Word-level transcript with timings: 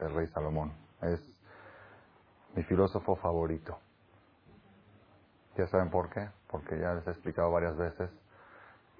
el 0.00 0.14
rey 0.14 0.26
Salomón. 0.28 0.72
Es 1.02 1.20
mi 2.54 2.62
filósofo 2.64 3.16
favorito. 3.16 3.78
¿Ya 5.56 5.66
saben 5.68 5.90
por 5.90 6.10
qué? 6.10 6.28
Porque 6.48 6.78
ya 6.78 6.94
les 6.94 7.06
he 7.06 7.10
explicado 7.10 7.50
varias 7.50 7.76
veces 7.76 8.10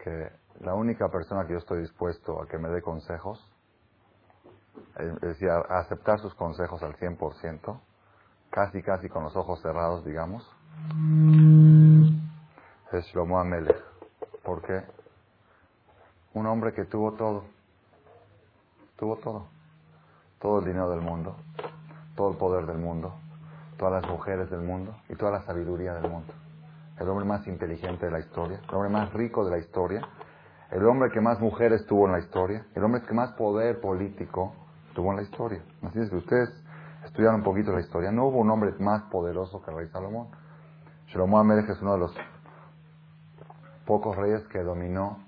que 0.03 0.31
la 0.61 0.75
única 0.75 1.09
persona 1.09 1.47
que 1.47 1.53
yo 1.53 1.59
estoy 1.59 1.81
dispuesto 1.81 2.43
a 2.43 2.47
que 2.47 2.59
me 2.59 2.69
dé 2.69 2.83
consejos, 2.83 3.39
es 4.97 5.21
decir, 5.21 5.49
a 5.51 5.61
aceptar 5.79 6.19
sus 6.21 6.35
consejos 6.35 6.83
al 6.83 6.97
100%, 6.97 7.81
casi 8.51 8.83
casi 8.83 9.09
con 9.09 9.25
los 9.25 9.37
ojos 9.37 9.61
cerrados, 9.63 10.05
digamos, 10.05 10.45
es 12.93 13.05
Shlomo 13.07 13.39
Amelech. 13.39 13.83
¿Por 14.43 14.63
qué? 14.63 14.83
Un 16.35 16.47
hombre 16.47 16.73
que 16.73 16.85
tuvo 16.85 17.13
todo, 17.13 17.45
tuvo 18.97 19.17
todo, 19.17 19.47
todo 20.41 20.61
el 20.61 20.65
dinero 20.65 20.91
del 20.91 21.01
mundo, 21.01 21.37
todo 22.17 22.31
el 22.31 22.37
poder 22.37 22.67
del 22.67 22.79
mundo, 22.79 23.15
todas 23.79 24.03
las 24.03 24.11
mujeres 24.11 24.51
del 24.51 24.61
mundo 24.61 24.97
y 25.09 25.15
toda 25.15 25.31
la 25.31 25.43
sabiduría 25.43 25.95
del 25.95 26.11
mundo. 26.11 26.33
El 26.99 27.09
hombre 27.09 27.25
más 27.25 27.47
inteligente 27.47 28.07
de 28.07 28.13
la 28.13 28.21
historia, 28.21 28.61
el 28.69 28.75
hombre 28.75 28.91
más 28.91 29.13
rico 29.13 29.45
de 29.45 29.51
la 29.51 29.59
historia, 29.59 30.03
el 30.71 30.87
hombre 30.87 31.11
que 31.11 31.21
más 31.21 31.41
mujeres 31.41 31.87
tuvo 31.87 32.07
en 32.07 32.13
la 32.13 32.19
historia, 32.19 32.67
el 32.75 32.85
hombre 32.85 33.03
que 33.03 33.15
más 33.15 33.33
poder 33.33 33.81
político 33.81 34.55
tuvo 34.95 35.11
en 35.11 35.17
la 35.17 35.23
historia. 35.23 35.63
Así 35.83 36.01
es 36.01 36.11
que 36.11 36.17
ustedes 36.17 36.49
estudiaron 37.05 37.37
un 37.41 37.45
poquito 37.45 37.73
la 37.73 37.81
historia. 37.81 38.11
No 38.11 38.27
hubo 38.27 38.39
un 38.39 38.51
hombre 38.51 38.73
más 38.79 39.03
poderoso 39.05 39.63
que 39.63 39.71
el 39.71 39.77
rey 39.79 39.89
Salomón. 39.89 40.29
Shlomo 41.09 41.39
Amelech 41.39 41.69
es 41.69 41.81
uno 41.83 41.93
de 41.95 41.99
los 41.99 42.15
pocos 43.85 44.17
reyes 44.17 44.47
que 44.49 44.63
dominó 44.63 45.19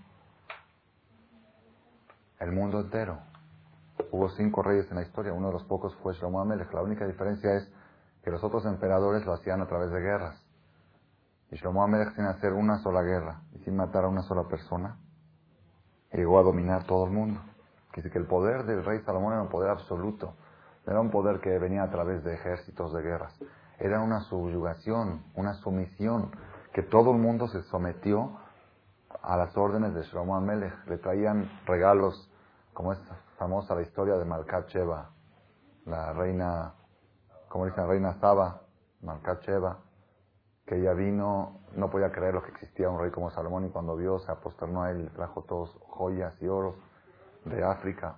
el 2.38 2.52
mundo 2.52 2.80
entero. 2.80 3.31
Hubo 4.12 4.28
cinco 4.28 4.62
reyes 4.62 4.90
en 4.90 4.96
la 4.96 5.02
historia, 5.04 5.32
uno 5.32 5.46
de 5.46 5.54
los 5.54 5.64
pocos 5.64 5.96
fue 6.02 6.12
Shlomo 6.12 6.38
Amelech. 6.38 6.70
La 6.74 6.82
única 6.82 7.06
diferencia 7.06 7.54
es 7.54 7.66
que 8.22 8.30
los 8.30 8.44
otros 8.44 8.66
emperadores 8.66 9.24
lo 9.24 9.32
hacían 9.32 9.62
a 9.62 9.66
través 9.66 9.90
de 9.90 10.00
guerras. 10.00 10.38
Y 11.50 11.56
Shlomo 11.56 11.82
Amelech 11.82 12.14
sin 12.14 12.26
hacer 12.26 12.52
una 12.52 12.76
sola 12.82 13.00
guerra 13.00 13.40
y 13.54 13.60
sin 13.60 13.74
matar 13.74 14.04
a 14.04 14.08
una 14.08 14.20
sola 14.24 14.46
persona, 14.48 14.98
llegó 16.12 16.38
a 16.38 16.42
dominar 16.42 16.84
todo 16.84 17.06
el 17.06 17.10
mundo. 17.10 17.40
Decir 17.96 18.12
que 18.12 18.18
el 18.18 18.26
poder 18.26 18.66
del 18.66 18.84
rey 18.84 19.00
Salomón 19.00 19.32
era 19.32 19.40
un 19.40 19.48
poder 19.48 19.70
absoluto. 19.70 20.34
Era 20.86 21.00
un 21.00 21.10
poder 21.10 21.40
que 21.40 21.58
venía 21.58 21.82
a 21.82 21.90
través 21.90 22.22
de 22.22 22.34
ejércitos 22.34 22.92
de 22.92 23.00
guerras. 23.00 23.34
Era 23.78 24.02
una 24.02 24.20
subyugación, 24.20 25.22
una 25.34 25.54
sumisión, 25.54 26.32
que 26.74 26.82
todo 26.82 27.12
el 27.12 27.16
mundo 27.18 27.48
se 27.48 27.62
sometió 27.62 28.36
a 29.22 29.38
las 29.38 29.56
órdenes 29.56 29.94
de 29.94 30.02
Shlomo 30.02 30.36
Amelech. 30.36 30.86
Le 30.86 30.98
traían 30.98 31.50
regalos, 31.64 32.30
como 32.74 32.92
es 32.92 32.98
famosa 33.42 33.74
la 33.74 33.82
historia 33.82 34.14
de 34.18 34.24
Malkat 34.24 34.68
Sheva, 34.68 35.10
la 35.86 36.12
reina, 36.12 36.74
como 37.48 37.64
dicen, 37.64 37.82
la 37.82 37.90
reina 37.90 38.14
Saba, 38.20 38.62
Malkat 39.00 39.42
Sheva, 39.42 39.80
que 40.64 40.76
ella 40.76 40.92
vino, 40.92 41.58
no 41.74 41.90
podía 41.90 42.12
creer 42.12 42.34
lo 42.34 42.42
que 42.44 42.52
existía 42.52 42.88
un 42.88 43.00
rey 43.00 43.10
como 43.10 43.32
Salomón 43.32 43.66
y 43.66 43.70
cuando 43.70 43.96
vio 43.96 44.20
se 44.20 44.30
aposternó 44.30 44.84
a 44.84 44.92
él, 44.92 45.10
trajo 45.16 45.42
todos 45.42 45.76
joyas 45.88 46.40
y 46.40 46.46
oros 46.46 46.76
de 47.44 47.64
África. 47.64 48.14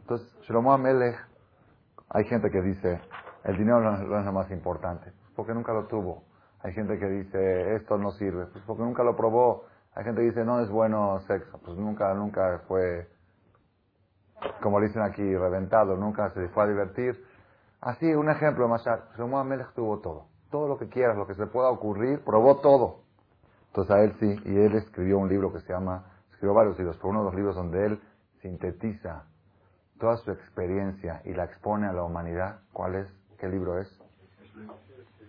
Entonces, 0.00 0.26
Shlomo 0.48 0.72
Amelech, 0.72 1.18
hay 2.08 2.24
gente 2.24 2.50
que 2.50 2.62
dice, 2.62 3.02
el 3.44 3.58
dinero 3.58 3.80
no 3.82 4.20
es 4.20 4.24
lo 4.24 4.32
más 4.32 4.50
importante, 4.50 5.12
porque 5.36 5.52
nunca 5.52 5.74
lo 5.74 5.86
tuvo. 5.86 6.24
Hay 6.62 6.72
gente 6.72 6.98
que 6.98 7.06
dice, 7.10 7.74
esto 7.76 7.98
no 7.98 8.10
sirve, 8.12 8.46
pues 8.46 8.64
porque 8.66 8.84
nunca 8.84 9.02
lo 9.02 9.16
probó. 9.16 9.66
Hay 9.94 10.04
gente 10.04 10.22
que 10.22 10.28
dice, 10.28 10.46
no 10.46 10.60
es 10.60 10.70
bueno 10.70 11.20
sexo, 11.26 11.60
pues 11.62 11.76
nunca, 11.76 12.14
nunca 12.14 12.62
fue, 12.66 13.13
como 14.60 14.80
dicen 14.80 15.02
aquí, 15.02 15.22
reventado, 15.36 15.96
nunca 15.96 16.30
se 16.30 16.48
fue 16.48 16.64
a 16.64 16.66
divertir. 16.66 17.24
Así, 17.80 18.06
un 18.14 18.30
ejemplo, 18.30 18.66
Mashar, 18.68 19.08
Shlomo 19.16 19.38
Amelech 19.38 19.72
tuvo 19.74 20.00
todo. 20.00 20.26
Todo 20.50 20.68
lo 20.68 20.78
que 20.78 20.88
quieras, 20.88 21.16
lo 21.16 21.26
que 21.26 21.34
se 21.34 21.46
pueda 21.46 21.68
ocurrir, 21.70 22.22
probó 22.24 22.60
todo. 22.60 23.00
Entonces 23.68 23.94
a 23.94 24.00
él 24.02 24.14
sí, 24.20 24.40
y 24.44 24.56
él 24.56 24.74
escribió 24.76 25.18
un 25.18 25.28
libro 25.28 25.52
que 25.52 25.60
se 25.60 25.72
llama, 25.72 26.04
escribió 26.30 26.54
varios 26.54 26.78
libros, 26.78 26.96
pero 26.96 27.08
uno 27.08 27.20
de 27.20 27.24
los 27.24 27.34
libros 27.34 27.56
donde 27.56 27.86
él 27.86 28.00
sintetiza 28.40 29.24
toda 29.98 30.16
su 30.18 30.30
experiencia 30.30 31.22
y 31.24 31.32
la 31.34 31.44
expone 31.44 31.86
a 31.86 31.92
la 31.92 32.04
humanidad, 32.04 32.60
¿cuál 32.72 32.94
es? 32.94 33.08
¿Qué 33.38 33.48
libro 33.48 33.80
es? 33.80 34.00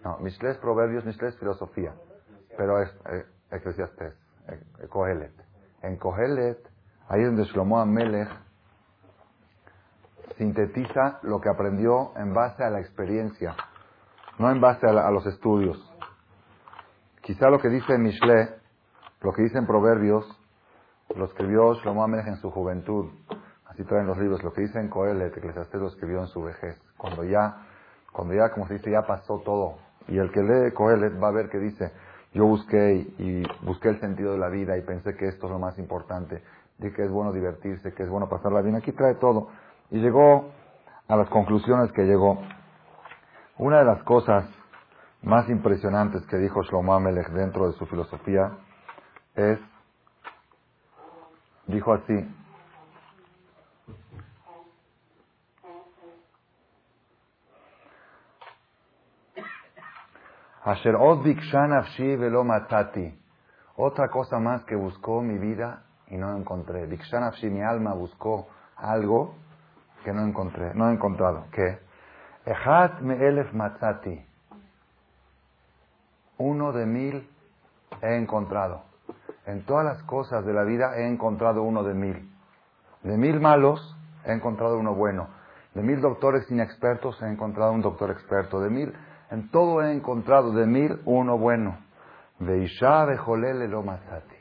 No, 0.03 0.17
Mishlés 0.19 0.57
Proverbios, 0.57 1.05
Mishlés 1.05 1.35
Filosofía, 1.37 1.93
pero 2.55 2.81
es 2.81 2.89
eh, 3.11 3.25
Eclesiastes, 3.51 4.13
eh, 4.47 4.87
Kohelet. 4.89 5.33
En 5.81 5.97
Kohelet, 5.97 6.59
ahí 7.07 7.21
es 7.21 7.27
donde 7.27 7.45
Shlomo 7.45 7.79
Amelech 7.79 8.29
sintetiza 10.37 11.19
lo 11.23 11.39
que 11.39 11.49
aprendió 11.49 12.11
en 12.17 12.33
base 12.33 12.63
a 12.63 12.69
la 12.69 12.79
experiencia, 12.79 13.55
no 14.37 14.51
en 14.51 14.59
base 14.59 14.87
a, 14.87 15.11
los 15.11 15.25
estudios. 15.25 15.77
Quizá 17.21 17.49
lo 17.49 17.59
que 17.59 17.69
dice 17.69 17.97
Mishle, 17.97 18.55
lo 19.21 19.31
que 19.33 19.43
dice 19.43 19.57
en 19.57 19.65
Proverbios, 19.65 20.25
lo 21.15 21.25
escribió 21.25 21.73
Shlomo 21.75 22.03
Amelech 22.03 22.27
en 22.27 22.37
su 22.37 22.51
juventud. 22.51 23.11
Así 23.65 23.83
traen 23.83 24.07
los 24.07 24.17
libros. 24.17 24.43
Lo 24.43 24.53
que 24.53 24.61
dice 24.61 24.79
en 24.79 24.89
Coelet, 24.89 25.35
Eclesiastés 25.35 25.81
lo 25.81 25.87
escribió 25.87 26.19
en 26.19 26.27
su 26.27 26.41
vejez. 26.41 26.79
Cuando 26.97 27.23
ya, 27.23 27.67
cuando 28.11 28.33
ya, 28.33 28.49
como 28.51 28.67
se 28.67 28.75
dice, 28.75 28.91
ya 28.91 29.01
pasó 29.01 29.39
todo. 29.43 29.77
Y 30.07 30.17
el 30.17 30.31
que 30.31 30.41
lee 30.41 30.71
Coelet 30.73 31.21
va 31.21 31.29
a 31.29 31.31
ver 31.31 31.49
que 31.49 31.57
dice, 31.57 31.91
yo 32.33 32.45
busqué 32.45 32.95
y, 32.95 33.15
y 33.17 33.65
busqué 33.65 33.89
el 33.89 33.99
sentido 33.99 34.33
de 34.33 34.37
la 34.37 34.49
vida 34.49 34.77
y 34.77 34.81
pensé 34.81 35.15
que 35.15 35.27
esto 35.27 35.47
es 35.47 35.51
lo 35.51 35.59
más 35.59 35.77
importante. 35.79 36.43
Dije 36.77 36.95
que 36.95 37.03
es 37.03 37.11
bueno 37.11 37.31
divertirse, 37.31 37.93
que 37.93 38.03
es 38.03 38.09
bueno 38.09 38.27
pasarla 38.27 38.61
bien. 38.61 38.75
Aquí 38.75 38.91
trae 38.91 39.15
todo. 39.15 39.49
Y 39.91 39.99
llegó 39.99 40.51
a 41.07 41.15
las 41.15 41.29
conclusiones 41.29 41.91
que 41.91 42.03
llegó. 42.03 42.41
Una 43.57 43.79
de 43.79 43.85
las 43.85 44.03
cosas 44.03 44.45
más 45.21 45.49
impresionantes 45.49 46.25
que 46.27 46.37
dijo 46.37 46.61
Shlomo 46.63 46.93
Amelech 46.93 47.29
dentro 47.29 47.67
de 47.67 47.77
su 47.77 47.85
filosofía 47.85 48.51
es, 49.35 49.59
dijo 51.67 51.93
así, 51.93 52.13
Asher 60.65 60.97
velo 62.17 62.43
matati. 62.43 63.19
Otra 63.77 64.09
cosa 64.09 64.39
más 64.39 64.63
que 64.65 64.75
buscó 64.75 65.21
mi 65.21 65.37
vida 65.37 65.83
y 66.07 66.17
no 66.17 66.35
encontré. 66.35 66.87
Biksha 66.87 67.19
nafshi, 67.19 67.49
mi 67.49 67.61
alma 67.61 67.93
buscó 67.93 68.47
algo 68.75 69.35
que 70.05 70.13
no 70.13 70.23
encontré, 70.23 70.73
no 70.75 70.89
he 70.89 70.93
encontrado. 70.93 71.47
¿Qué? 71.51 71.79
Ejat 72.45 73.01
me 73.01 73.15
elef 73.15 73.51
matzati. 73.53 74.23
Uno 76.37 76.71
de 76.71 76.85
mil 76.85 77.27
he 78.03 78.15
encontrado. 78.15 78.83
En 79.47 79.65
todas 79.65 79.83
las 79.83 80.03
cosas 80.03 80.45
de 80.45 80.53
la 80.53 80.63
vida 80.63 80.95
he 80.95 81.07
encontrado 81.07 81.63
uno 81.63 81.83
de 81.83 81.95
mil. 81.95 82.31
De 83.01 83.17
mil 83.17 83.39
malos 83.39 83.97
he 84.25 84.31
encontrado 84.31 84.77
uno 84.77 84.93
bueno. 84.93 85.29
De 85.73 85.81
mil 85.81 85.99
doctores 86.01 86.49
inexpertos 86.51 87.19
he 87.23 87.27
encontrado 87.27 87.71
un 87.71 87.81
doctor 87.81 88.11
experto. 88.11 88.59
De 88.59 88.69
mil, 88.69 88.93
en 89.31 89.49
todo 89.49 89.81
he 89.81 89.91
encontrado 89.91 90.51
de 90.51 90.67
mil 90.67 91.01
uno 91.05 91.37
bueno. 91.39 91.79
De 92.39 92.59
Isha 92.59 93.07
de 93.07 93.17
Jolele 93.17 93.67
lo 93.67 93.81
matzati. 93.81 94.35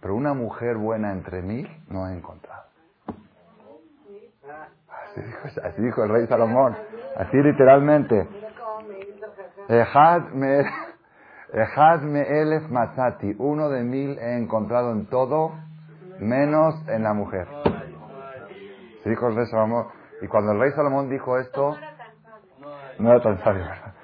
Pero 0.00 0.16
una 0.16 0.34
mujer 0.34 0.76
buena 0.76 1.12
entre 1.12 1.42
mil 1.42 1.68
no 1.88 2.08
he 2.08 2.12
encontrado. 2.12 2.63
Así 5.62 5.82
dijo, 5.82 6.02
el 6.02 6.10
rey 6.10 6.26
Salomón. 6.26 6.76
Así 7.16 7.36
literalmente. 7.36 8.28
Ejad 9.68 10.22
me, 10.32 12.20
elef 12.22 12.68
matzati. 12.68 13.34
Uno 13.38 13.68
de 13.68 13.82
mil 13.82 14.18
he 14.18 14.36
encontrado 14.36 14.92
en 14.92 15.06
todo, 15.06 15.52
menos 16.18 16.74
en 16.88 17.04
la 17.04 17.14
mujer. 17.14 17.46
Así 19.00 19.10
dijo 19.10 19.28
el 19.28 19.36
rey 19.36 19.46
Salomón. 19.46 19.86
Y 20.20 20.26
cuando 20.26 20.52
el 20.52 20.60
rey 20.60 20.72
Salomón 20.72 21.08
dijo 21.10 21.38
esto, 21.38 21.76
no 22.98 23.10
era 23.10 23.20
tan 23.20 23.38
sabio, 23.42 23.64
¿verdad? 23.64 23.94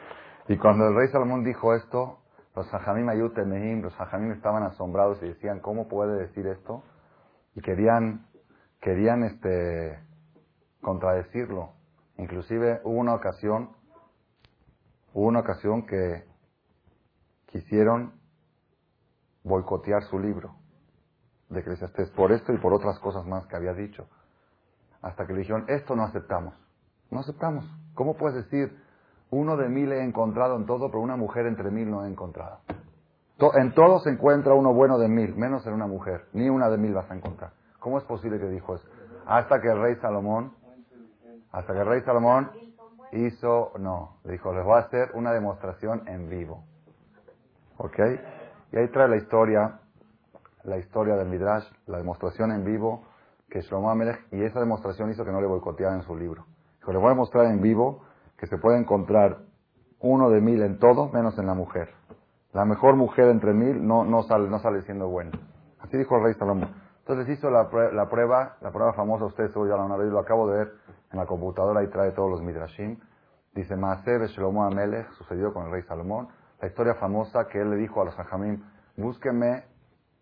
Y 0.49 0.57
cuando 0.57 0.89
el 0.89 0.97
rey 0.97 1.09
Salomón 1.09 1.45
dijo 1.45 1.75
esto, 1.75 2.19
los 2.55 2.69
Jajamim 2.69 3.09
Ayutemehim, 3.09 3.83
los 3.83 3.95
Jajamim 3.95 4.33
estaban 4.33 4.65
asombrados 4.65 5.23
y 5.23 5.29
decían, 5.29 5.61
¿cómo 5.61 5.89
puede 5.89 6.19
decir 6.19 6.47
esto? 6.47 6.83
Y 7.55 7.63
querían, 7.63 8.27
querían 8.81 9.23
este, 9.23 9.99
contradecirlo. 10.81 11.73
Inclusive 12.17 12.81
hubo 12.85 12.99
una 12.99 13.15
ocasión, 13.15 13.71
hubo 15.13 15.27
una 15.27 15.41
ocasión 15.41 15.87
que 15.87 16.25
quisieron 17.47 18.13
boicotear 19.43 20.03
su 20.05 20.19
libro 20.19 20.55
de 21.49 21.61
Eclesiastés 21.61 22.11
por 22.11 22.33
esto 22.33 22.53
y 22.53 22.59
por 22.59 22.73
otras 22.73 22.99
cosas 23.01 23.27
más 23.27 23.47
que 23.47 23.57
había 23.57 23.73
dicho. 23.73 24.09
Hasta 25.03 25.27
que 25.27 25.33
le 25.33 25.41
dijeron, 25.41 25.65
esto 25.69 25.97
no 25.97 26.05
aceptamos. 26.05 26.55
No 27.11 27.21
aceptamos. 27.21 27.65
¿Cómo 27.95 28.17
puedes 28.17 28.45
decir, 28.45 28.79
uno 29.31 29.57
de 29.57 29.69
mil 29.69 29.91
he 29.93 30.05
encontrado 30.05 30.57
en 30.57 30.67
todo, 30.67 30.89
pero 30.89 31.01
una 31.01 31.17
mujer 31.17 31.47
entre 31.47 31.71
mil 31.71 31.91
no 31.91 32.05
he 32.05 32.09
encontrado? 32.09 32.61
En 33.55 33.75
todo 33.75 34.01
se 34.01 34.11
encuentra 34.11 34.55
uno 34.55 34.75
bueno 34.75 34.99
de 34.99 35.09
mil, 35.09 35.35
menos 35.35 35.67
en 35.67 35.73
una 35.73 35.87
mujer. 35.87 36.27
Ni 36.35 36.51
una 36.51 36.69
de 36.69 36.77
mil 36.77 36.93
vas 36.93 37.11
a 37.11 37.15
encontrar. 37.15 37.53
¿Cómo 37.79 37.99
es 37.99 38.05
posible 38.05 38.39
que 38.39 38.47
dijo 38.49 38.75
eso? 38.75 38.87
Hasta 39.27 39.61
que 39.61 39.69
el 39.69 39.81
rey 39.81 39.97
Salomón 39.97 40.53
Hasta 41.53 41.73
que 41.73 41.81
el 41.81 41.87
rey 41.87 42.01
Salomón 42.03 42.51
hizo, 43.13 43.73
no, 43.79 44.17
le 44.25 44.33
dijo, 44.33 44.53
les 44.53 44.65
voy 44.65 44.77
a 44.77 44.81
hacer 44.81 45.11
una 45.15 45.33
demostración 45.33 46.07
en 46.07 46.29
vivo. 46.29 46.65
¿Ok? 47.77 47.99
Y 48.73 48.77
ahí 48.77 48.89
trae 48.89 49.09
la 49.09 49.17
historia, 49.17 49.81
la 50.65 50.79
historia 50.79 51.17
del 51.17 51.29
Midrash, 51.29 51.65
la 51.87 51.99
demostración 51.99 52.53
en 52.53 52.65
vivo 52.65 53.05
que 53.49 53.63
Shlomo 53.63 53.91
Amelech, 53.91 54.27
y 54.31 54.45
esa 54.45 54.61
demostración 54.61 55.11
hizo 55.11 55.25
que 55.25 55.33
no 55.33 55.41
le 55.41 55.49
boicotearan 55.49 56.03
su 56.03 56.17
libro. 56.17 56.45
Dijo, 56.79 56.93
le 56.93 56.99
voy 56.99 57.11
a 57.11 57.15
mostrar 57.15 57.47
en 57.47 57.61
vivo 57.61 58.05
que 58.37 58.47
se 58.47 58.59
puede 58.59 58.79
encontrar 58.79 59.39
uno 59.99 60.31
de 60.31 60.41
mil 60.41 60.63
en 60.63 60.79
todo, 60.79 61.09
menos 61.09 61.37
en 61.39 61.47
la 61.47 61.55
mujer. 61.55 61.91
La 62.53 62.65
mejor 62.65 62.97
mujer 62.97 63.29
entre 63.29 63.53
mil 63.53 63.87
no, 63.87 64.05
no, 64.05 64.23
sale, 64.23 64.49
no 64.49 64.61
sale 64.61 64.83
siendo 64.83 65.09
buena. 65.09 65.33
Así 65.81 65.97
dijo 65.97 66.17
el 66.17 66.23
rey 66.25 66.35
Salomón. 66.35 66.71
Entonces 67.11 67.37
hizo 67.37 67.51
la, 67.51 67.69
la 67.93 68.09
prueba, 68.09 68.57
la 68.61 68.71
prueba 68.71 68.93
famosa, 68.93 69.25
ustedes 69.25 69.53
ya 69.53 69.77
la 69.77 69.83
han 69.83 70.11
lo 70.11 70.21
acabo 70.21 70.49
de 70.49 70.59
ver 70.59 70.75
en 71.11 71.19
la 71.19 71.27
computadora 71.27 71.83
y 71.83 71.89
trae 71.89 72.13
todos 72.13 72.31
los 72.31 72.41
midrashim. 72.41 73.01
Dice, 73.53 73.75
Maaser 73.75 74.29
Shlomo 74.29 74.63
Amelech, 74.63 75.11
sucedió 75.15 75.53
con 75.53 75.67
el 75.67 75.73
rey 75.73 75.83
Salomón. 75.83 76.29
La 76.61 76.69
historia 76.69 76.95
famosa 76.95 77.49
que 77.49 77.63
él 77.63 77.71
le 77.71 77.79
dijo 77.79 78.01
a 78.01 78.05
los 78.05 78.17
hajamim, 78.17 78.63
búsquenme, 78.97 79.65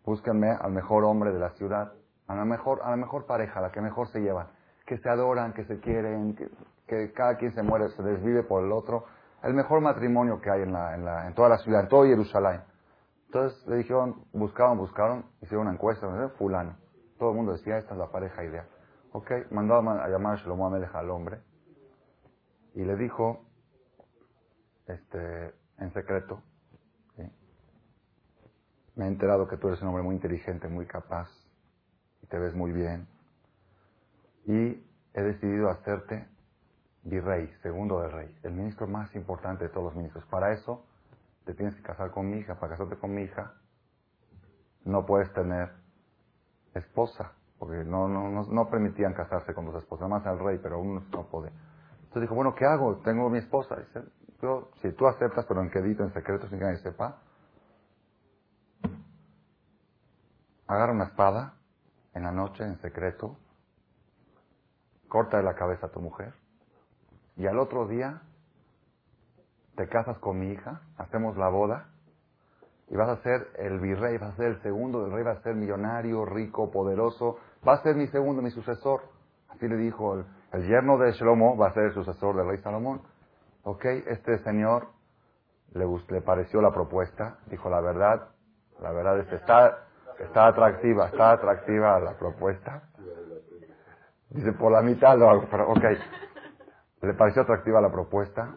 búsquenme 0.03 0.51
al 0.51 0.73
mejor 0.73 1.05
hombre 1.05 1.31
de 1.31 1.39
la 1.39 1.51
ciudad, 1.51 1.93
a 2.27 2.35
la 2.35 2.47
mejor, 2.47 2.81
a 2.83 2.89
la 2.89 2.97
mejor 2.97 3.27
pareja, 3.27 3.59
a 3.59 3.63
la 3.65 3.71
que 3.71 3.83
mejor 3.83 4.09
se 4.09 4.21
llevan, 4.21 4.47
que 4.87 4.97
se 4.97 5.11
adoran, 5.11 5.53
que 5.53 5.65
se 5.65 5.81
quieren, 5.81 6.37
que, 6.37 6.49
que 6.87 7.13
cada 7.13 7.37
quien 7.37 7.53
se 7.53 7.63
muere, 7.63 7.91
se 7.91 8.03
desvive 8.03 8.45
por 8.45 8.65
el 8.65 8.73
otro. 8.73 9.05
El 9.43 9.53
mejor 9.53 9.83
matrimonio 9.83 10.41
que 10.41 10.51
hay 10.51 10.63
en, 10.63 10.73
la, 10.73 10.95
en, 10.95 11.05
la, 11.05 11.27
en 11.27 11.35
toda 11.35 11.51
la 11.51 11.59
ciudad, 11.59 11.83
en 11.83 11.89
todo 11.89 12.05
Jerusalén. 12.05 12.63
Entonces 13.29 13.67
le 13.67 13.77
dijeron, 13.77 14.25
buscaron, 14.33 14.79
buscaron, 14.79 15.27
hicieron 15.43 15.67
una 15.67 15.75
encuesta, 15.75 16.07
¿no? 16.07 16.31
fulano. 16.31 16.77
Todo 17.19 17.31
el 17.31 17.37
mundo 17.37 17.53
decía, 17.53 17.77
esta 17.77 17.93
es 17.93 17.99
la 17.99 18.11
pareja 18.11 18.43
ideal. 18.43 18.67
Ok, 19.13 19.31
mandó 19.51 19.75
a 19.77 20.09
llamar 20.09 20.39
a 20.39 20.43
Shlomo 20.43 20.67
Amelech 20.67 20.95
al 20.95 21.11
hombre 21.11 21.41
y 22.75 22.85
le 22.85 22.97
dijo, 22.97 23.45
este, 24.87 25.55
en 25.79 25.93
secreto, 25.93 26.43
me 28.95 29.05
he 29.05 29.09
enterado 29.09 29.47
que 29.47 29.57
tú 29.57 29.69
eres 29.69 29.81
un 29.83 29.89
hombre 29.89 30.03
muy 30.03 30.17
inteligente, 30.17 30.67
muy 30.67 30.87
capaz, 30.87 31.29
y 32.23 32.27
te 32.27 32.39
ves 32.39 32.55
muy 32.55 32.73
bien, 32.73 33.07
y 34.45 34.85
he 35.15 35.23
decidido 35.23 35.69
hacerte 35.71 36.27
virrey, 37.05 37.49
segundo 37.63 38.01
del 38.01 38.11
rey, 38.11 38.39
el 38.43 38.53
ministro 38.53 38.89
más 38.89 39.15
importante 39.15 39.65
de 39.65 39.71
todos 39.71 39.85
los 39.85 39.95
ministros. 39.97 40.25
Para 40.27 40.53
eso 40.53 40.85
te 41.49 41.55
tienes 41.55 41.75
que 41.77 41.83
casar 41.83 42.11
con 42.11 42.29
mi 42.29 42.37
hija. 42.37 42.57
Para 42.57 42.73
casarte 42.73 42.99
con 42.99 43.15
mi 43.15 43.23
hija 43.23 43.55
no 44.85 45.07
puedes 45.07 45.33
tener 45.33 45.73
esposa, 46.75 47.33
porque 47.59 47.85
no, 47.85 48.07
no, 48.07 48.45
no, 48.45 48.71
permitían 48.71 49.15
casarse 49.15 49.55
con 49.55 49.65
dos 49.65 49.77
esposas, 49.77 50.11
más 50.11 50.27
al 50.27 50.39
rey, 50.39 50.59
pero 50.63 50.79
uno 50.79 51.03
no 51.11 51.27
puede. 51.27 51.51
Entonces 52.01 52.21
dijo, 52.21 52.35
bueno, 52.35 52.55
¿qué 52.55 52.67
hago? 52.67 52.99
Tengo 52.99 53.31
mi 53.31 53.39
esposa. 53.39 53.79
Yo, 54.43 54.71
si 54.83 54.93
tú 54.93 55.07
aceptas, 55.07 55.47
pero 55.47 55.63
en 55.63 55.71
quedito, 55.71 56.03
en 56.05 56.13
secreto, 56.13 56.47
sin 56.49 56.59
que 56.59 56.65
nadie 56.67 56.79
sepa, 56.81 57.23
agarra 60.67 60.93
una 60.93 61.05
espada 61.05 61.55
en 62.13 62.25
la 62.25 62.31
noche, 62.31 62.63
en 62.63 62.79
secreto, 62.81 63.39
corta 65.09 65.39
de 65.39 65.45
la 65.45 65.55
cabeza 65.55 65.87
a 65.87 65.91
tu 65.91 66.01
mujer, 66.01 66.35
y 67.37 67.47
al 67.47 67.59
otro 67.59 67.89
día 67.89 68.21
te 69.79 69.89
casas 69.89 70.19
con 70.19 70.41
mi 70.41 70.51
hija, 70.51 70.81
hacemos 70.97 71.37
la 71.37 71.49
boda 71.49 71.87
y 72.89 72.97
vas 72.97 73.09
a 73.11 73.23
ser 73.23 73.47
el 73.59 73.79
virrey, 73.79 74.19
vas 74.19 74.33
a 74.33 74.37
ser 74.37 74.47
el 74.47 74.63
segundo 74.63 75.05
del 75.05 75.13
rey, 75.13 75.23
vas 75.23 75.39
a 75.39 75.43
ser 75.43 75.55
millonario, 75.55 76.25
rico, 76.25 76.73
poderoso, 76.73 77.39
va 77.67 77.75
a 77.75 77.83
ser 77.85 77.95
mi 77.95 78.09
segundo, 78.09 78.43
mi 78.43 78.51
sucesor. 78.51 79.03
Así 79.49 79.69
le 79.69 79.77
dijo 79.77 80.25
el, 80.53 80.67
yerno 80.67 80.99
de 80.99 81.13
Shlomo, 81.13 81.57
va 81.57 81.69
a 81.69 81.75
ser 81.75 81.85
el 81.85 81.95
sucesor 81.95 82.37
del 82.37 82.49
rey 82.49 82.59
Salomón. 82.59 83.03
Ok, 83.63 83.85
este 83.85 84.39
señor 84.39 84.89
le, 85.75 85.87
le 86.09 86.23
pareció 86.23 86.61
la 86.61 86.73
propuesta, 86.73 87.39
dijo 87.47 87.71
la 87.71 87.81
verdad, 87.81 88.31
la 88.81 88.91
verdad 88.91 89.21
es 89.21 89.29
que 89.29 89.37
está, 89.37 89.87
está 90.19 90.49
atractiva, 90.49 91.07
está 91.07 91.31
atractiva 91.31 92.01
la 92.01 92.19
propuesta. 92.19 92.83
Dice, 94.31 94.53
por 94.55 94.73
la 94.73 94.83
mitad 94.83 95.17
lo 95.17 95.31
hago, 95.31 95.47
pero 95.49 95.71
ok. 95.71 95.85
Le 97.03 97.15
pareció 97.15 97.43
atractiva 97.43 97.81
la 97.81 97.93
propuesta, 97.93 98.57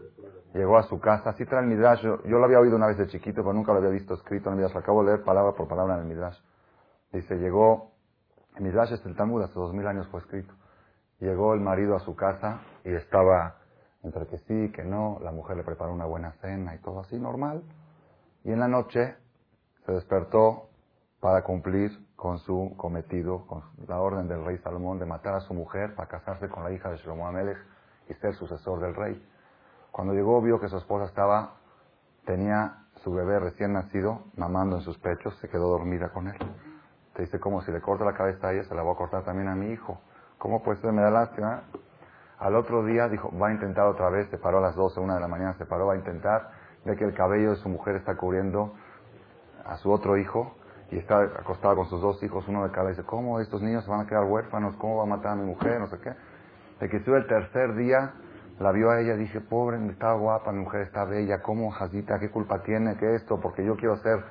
llegó 0.54 0.78
a 0.78 0.84
su 0.84 1.00
casa, 1.00 1.32
así 1.32 1.46
trae 1.46 1.62
el 1.62 1.68
Midrash, 1.68 2.02
yo, 2.02 2.18
lo 2.24 2.44
había 2.44 2.60
oído 2.60 2.76
una 2.76 2.88
vez 2.88 2.98
de 2.98 3.08
chiquito, 3.08 3.42
pero 3.42 3.54
nunca 3.54 3.72
lo 3.72 3.80
había 3.80 3.92
visto 3.92 4.14
escrito 4.14 4.50
en 4.50 4.54
el 4.54 4.58
Midrash, 4.58 4.74
lo 4.74 4.80
acabo 4.80 5.04
de 5.04 5.12
leer 5.12 5.24
palabra 5.24 5.54
por 5.54 5.68
palabra 5.68 5.96
en 5.96 6.02
el 6.02 6.08
Midrash. 6.08 6.38
Dice, 7.12 7.36
llegó, 7.38 7.92
el 8.56 8.64
Midrash 8.64 8.94
es 8.94 9.06
el 9.06 9.16
Talmud, 9.16 9.44
hace 9.44 9.54
dos 9.54 9.74
mil 9.74 9.88
años 9.88 10.08
fue 10.08 10.20
escrito. 10.20 10.54
Llegó 11.20 11.54
el 11.54 11.60
marido 11.60 11.96
a 11.96 12.00
su 12.00 12.16
casa 12.16 12.62
y 12.84 12.94
estaba 12.94 13.58
entre 14.04 14.26
que 14.28 14.38
sí, 14.40 14.72
que 14.72 14.84
no, 14.84 15.20
la 15.22 15.32
mujer 15.32 15.58
le 15.58 15.64
preparó 15.64 15.94
una 15.94 16.06
buena 16.06 16.32
cena 16.42 16.76
y 16.76 16.80
todo 16.80 17.02
así 17.02 17.18
normal. 17.18 17.64
Y 18.44 18.52
en 18.52 18.60
la 18.60 18.68
noche 18.68 19.16
se 19.86 19.92
despertó 19.92 20.70
para 21.20 21.44
cumplir 21.44 21.92
con 22.16 22.40
su 22.40 22.74
cometido, 22.78 23.46
con 23.46 23.64
la 23.88 24.00
orden 24.00 24.28
del 24.28 24.44
rey 24.44 24.58
Salomón 24.60 25.00
de 25.00 25.06
matar 25.06 25.36
a 25.36 25.42
su 25.42 25.54
mujer 25.54 25.96
para 25.96 26.08
casarse 26.08 26.50
con 26.50 26.64
la 26.64 26.72
hija 26.72 26.90
de 26.90 26.98
Shlomo 26.98 27.28
Amelech 27.28 27.58
y 28.10 28.14
ser 28.16 28.36
sucesor 28.36 28.80
del 28.80 28.96
rey. 28.96 29.24
Cuando 29.92 30.14
llegó 30.14 30.42
vio 30.42 30.60
que 30.60 30.70
su 30.70 30.78
esposa 30.78 31.06
estaba, 31.06 31.56
tenía 32.26 32.86
su 33.04 33.14
bebé 33.14 33.40
recién 33.40 33.74
nacido 33.74 34.24
mamando 34.36 34.78
en 34.78 34.82
sus 34.84 34.98
pechos, 34.98 35.36
se 35.40 35.50
quedó 35.50 35.70
dormida 35.70 36.10
con 36.10 36.28
él. 36.28 36.38
Te 37.14 37.24
dice, 37.24 37.40
como 37.40 37.62
si 37.62 37.72
le 37.72 37.82
corta 37.82 38.06
la 38.06 38.14
cabeza 38.14 38.48
a 38.48 38.54
ella, 38.54 38.64
se 38.64 38.76
la 38.76 38.84
voy 38.84 38.94
a 38.94 38.98
cortar 38.98 39.24
también 39.24 39.50
a 39.50 39.56
mi 39.56 39.72
hijo. 39.72 40.00
¿Cómo 40.38 40.64
pues 40.64 40.82
me 40.84 41.02
da 41.02 41.12
lástima? 41.12 41.64
Al 42.40 42.56
otro 42.56 42.86
día 42.86 43.10
dijo, 43.10 43.32
va 43.38 43.50
a 43.50 43.52
intentar 43.52 43.86
otra 43.86 44.10
vez, 44.10 44.30
se 44.30 44.38
paró 44.38 44.60
a 44.60 44.62
las 44.62 44.76
12, 44.76 45.00
una 45.00 45.16
de 45.16 45.22
la 45.22 45.28
mañana, 45.28 45.54
se 45.56 45.66
paró, 45.66 45.88
va 45.88 45.94
a 45.94 45.98
intentar, 45.98 46.52
ve 46.86 46.96
que 46.96 47.04
el 47.04 47.14
cabello 47.14 47.52
de 47.52 47.58
su 47.58 47.70
mujer 47.70 47.96
está 47.96 48.16
cubriendo 48.16 48.74
a 49.66 49.78
su 49.78 49.92
otro 49.92 50.18
hijo 50.18 50.56
y 50.90 50.98
está 50.98 51.22
acostado 51.22 51.76
con 51.76 51.86
sus 51.88 52.02
dos 52.02 52.22
hijos, 52.24 52.48
uno 52.48 52.64
de 52.64 52.72
cada, 52.72 52.90
dice, 52.90 53.04
¿cómo 53.04 53.40
estos 53.40 53.62
niños 53.62 53.84
se 53.84 53.92
van 53.92 54.02
a 54.02 54.08
quedar 54.08 54.24
huérfanos? 54.24 54.76
¿Cómo 54.78 54.98
va 54.98 55.04
a 55.04 55.06
matar 55.06 55.34
a 55.34 55.36
mi 55.36 55.46
mujer? 55.46 55.80
No 55.80 55.88
sé 55.88 56.00
qué. 56.00 56.14
De 56.80 56.90
que 56.90 56.98
estuvo 56.98 57.16
el 57.16 57.28
tercer 57.28 57.76
día, 57.76 58.14
la 58.62 58.72
vio 58.72 58.92
a 58.92 59.02
ella, 59.02 59.16
dije, 59.16 59.42
pobre, 59.42 59.84
está 59.88 60.14
guapa, 60.14 60.52
mi 60.52 60.60
mujer 60.60 60.82
está 60.82 61.04
bella, 61.06 61.42
¿cómo, 61.42 61.72
Jazita, 61.72 62.20
qué 62.20 62.30
culpa 62.30 62.62
tiene 62.62 62.96
que 62.98 63.16
esto? 63.16 63.40
Porque 63.42 63.66
yo 63.66 63.76
quiero 63.76 63.98
ser 63.98 64.24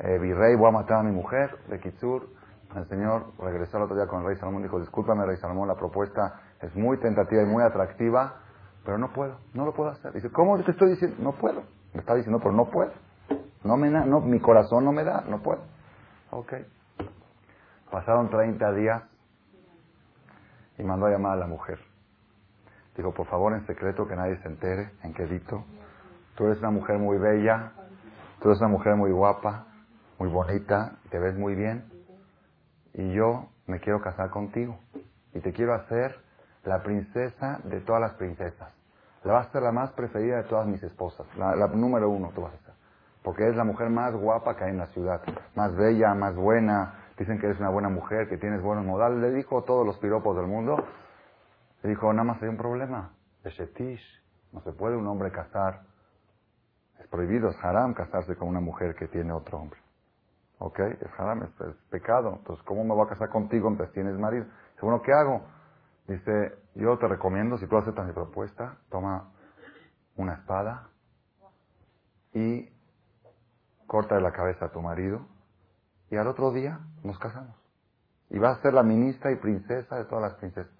eh, 0.00 0.18
virrey, 0.18 0.56
voy 0.56 0.68
a 0.68 0.72
matar 0.72 1.00
a 1.00 1.02
mi 1.02 1.12
mujer, 1.12 1.56
de 1.68 1.78
Kitsur. 1.78 2.26
El 2.74 2.88
Señor 2.88 3.26
regresó 3.38 3.76
el 3.76 3.84
otro 3.84 3.94
día 3.94 4.06
con 4.06 4.22
el 4.22 4.26
rey 4.26 4.36
Salomón, 4.36 4.62
dijo, 4.62 4.80
discúlpame, 4.80 5.26
rey 5.26 5.36
Salomón, 5.36 5.68
la 5.68 5.76
propuesta 5.76 6.40
es 6.60 6.74
muy 6.74 6.98
tentativa 6.98 7.42
y 7.42 7.46
muy 7.46 7.62
atractiva, 7.62 8.40
pero 8.84 8.98
no 8.98 9.12
puedo, 9.12 9.38
no 9.52 9.64
lo 9.66 9.74
puedo 9.74 9.90
hacer. 9.90 10.12
Dice, 10.12 10.30
¿cómo 10.30 10.58
te 10.62 10.70
estoy 10.70 10.90
diciendo? 10.90 11.16
No 11.20 11.32
puedo. 11.32 11.62
Me 11.92 12.00
está 12.00 12.14
diciendo, 12.14 12.38
pero 12.40 12.52
no 12.52 12.70
puedo. 12.70 12.92
No 13.64 13.76
me 13.76 13.90
no, 13.90 14.20
mi 14.20 14.40
corazón 14.40 14.84
no 14.84 14.92
me 14.92 15.04
da, 15.04 15.24
no 15.28 15.42
puedo. 15.42 15.62
Ok. 16.30 16.54
Pasaron 17.90 18.28
30 18.28 18.72
días 18.72 19.02
y 20.78 20.82
mandó 20.82 21.06
a 21.06 21.10
llamar 21.10 21.32
a 21.32 21.36
la 21.36 21.46
mujer. 21.46 21.78
Digo, 22.96 23.12
por 23.12 23.26
favor, 23.26 23.52
en 23.52 23.66
secreto, 23.66 24.06
que 24.06 24.14
nadie 24.14 24.36
se 24.38 24.48
entere, 24.48 24.90
en 25.02 25.14
quedito. 25.14 25.64
Tú 26.36 26.46
eres 26.46 26.58
una 26.58 26.70
mujer 26.70 26.98
muy 26.98 27.18
bella, 27.18 27.72
tú 28.40 28.48
eres 28.48 28.60
una 28.60 28.68
mujer 28.68 28.96
muy 28.96 29.10
guapa, 29.10 29.66
muy 30.18 30.28
bonita, 30.28 30.96
te 31.10 31.18
ves 31.18 31.36
muy 31.36 31.54
bien. 31.54 31.84
Y 32.92 33.12
yo 33.12 33.48
me 33.66 33.80
quiero 33.80 34.00
casar 34.00 34.30
contigo. 34.30 34.78
Y 35.32 35.40
te 35.40 35.52
quiero 35.52 35.74
hacer 35.74 36.16
la 36.64 36.82
princesa 36.82 37.60
de 37.64 37.80
todas 37.80 38.00
las 38.00 38.14
princesas. 38.14 38.72
La 39.24 39.32
vas 39.32 39.48
a 39.48 39.52
ser 39.52 39.62
la 39.62 39.72
más 39.72 39.90
preferida 39.92 40.36
de 40.36 40.44
todas 40.44 40.66
mis 40.66 40.82
esposas. 40.82 41.26
La, 41.36 41.56
la 41.56 41.66
número 41.68 42.08
uno 42.10 42.30
tú 42.34 42.42
vas 42.42 42.54
a 42.54 42.58
ser. 42.58 42.74
Porque 43.22 43.48
es 43.48 43.56
la 43.56 43.64
mujer 43.64 43.88
más 43.88 44.14
guapa 44.14 44.54
que 44.54 44.64
hay 44.64 44.70
en 44.70 44.78
la 44.78 44.86
ciudad. 44.88 45.22
Más 45.56 45.74
bella, 45.74 46.14
más 46.14 46.36
buena. 46.36 46.94
Dicen 47.18 47.38
que 47.38 47.46
eres 47.46 47.58
una 47.58 47.70
buena 47.70 47.88
mujer, 47.88 48.28
que 48.28 48.36
tienes 48.36 48.62
buenos 48.62 48.84
modales. 48.84 49.18
Le 49.18 49.30
dijo 49.32 49.62
todos 49.64 49.86
los 49.86 49.98
piropos 49.98 50.36
del 50.36 50.46
mundo. 50.46 50.76
Le 51.84 51.90
dijo, 51.90 52.10
nada 52.14 52.24
más 52.24 52.42
hay 52.42 52.48
un 52.48 52.56
problema. 52.56 53.12
Shetish, 53.44 54.02
no 54.52 54.62
se 54.62 54.72
puede 54.72 54.96
un 54.96 55.06
hombre 55.06 55.30
casar. 55.30 55.82
Es 56.98 57.06
prohibido, 57.08 57.50
es 57.50 57.62
haram 57.62 57.92
casarse 57.92 58.36
con 58.36 58.48
una 58.48 58.60
mujer 58.60 58.94
que 58.94 59.06
tiene 59.06 59.34
otro 59.34 59.58
hombre. 59.58 59.78
¿Ok? 60.60 60.78
Es 60.78 61.10
haram, 61.18 61.42
es, 61.42 61.50
pecado. 61.90 62.36
Entonces, 62.38 62.64
¿cómo 62.64 62.84
me 62.84 62.94
voy 62.94 63.04
a 63.04 63.10
casar 63.10 63.28
contigo 63.28 63.68
mientras 63.68 63.92
tienes 63.92 64.18
marido? 64.18 64.46
Bueno, 64.80 65.02
¿qué 65.02 65.12
hago? 65.12 65.42
Dice, 66.08 66.56
yo 66.74 66.96
te 66.96 67.06
recomiendo, 67.06 67.58
si 67.58 67.66
tú 67.66 67.76
aceptas 67.76 68.06
mi 68.06 68.14
propuesta, 68.14 68.78
toma 68.88 69.30
una 70.16 70.34
espada 70.34 70.88
y 72.32 72.66
corta 73.86 74.14
de 74.14 74.22
la 74.22 74.32
cabeza 74.32 74.66
a 74.66 74.72
tu 74.72 74.80
marido 74.80 75.26
y 76.10 76.16
al 76.16 76.28
otro 76.28 76.50
día 76.50 76.80
nos 77.02 77.18
casamos. 77.18 77.56
Y 78.30 78.38
vas 78.38 78.58
a 78.58 78.62
ser 78.62 78.72
la 78.72 78.82
ministra 78.82 79.32
y 79.32 79.36
princesa 79.36 79.96
de 79.96 80.06
todas 80.06 80.22
las 80.22 80.34
princesas. 80.34 80.72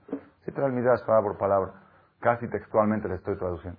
Si 0.44 0.52
trae 0.52 0.70
Midrash 0.70 1.04
palabra 1.04 1.30
por 1.30 1.38
palabra, 1.38 1.72
casi 2.20 2.48
textualmente 2.48 3.08
le 3.08 3.16
estoy 3.16 3.36
traduciendo. 3.36 3.78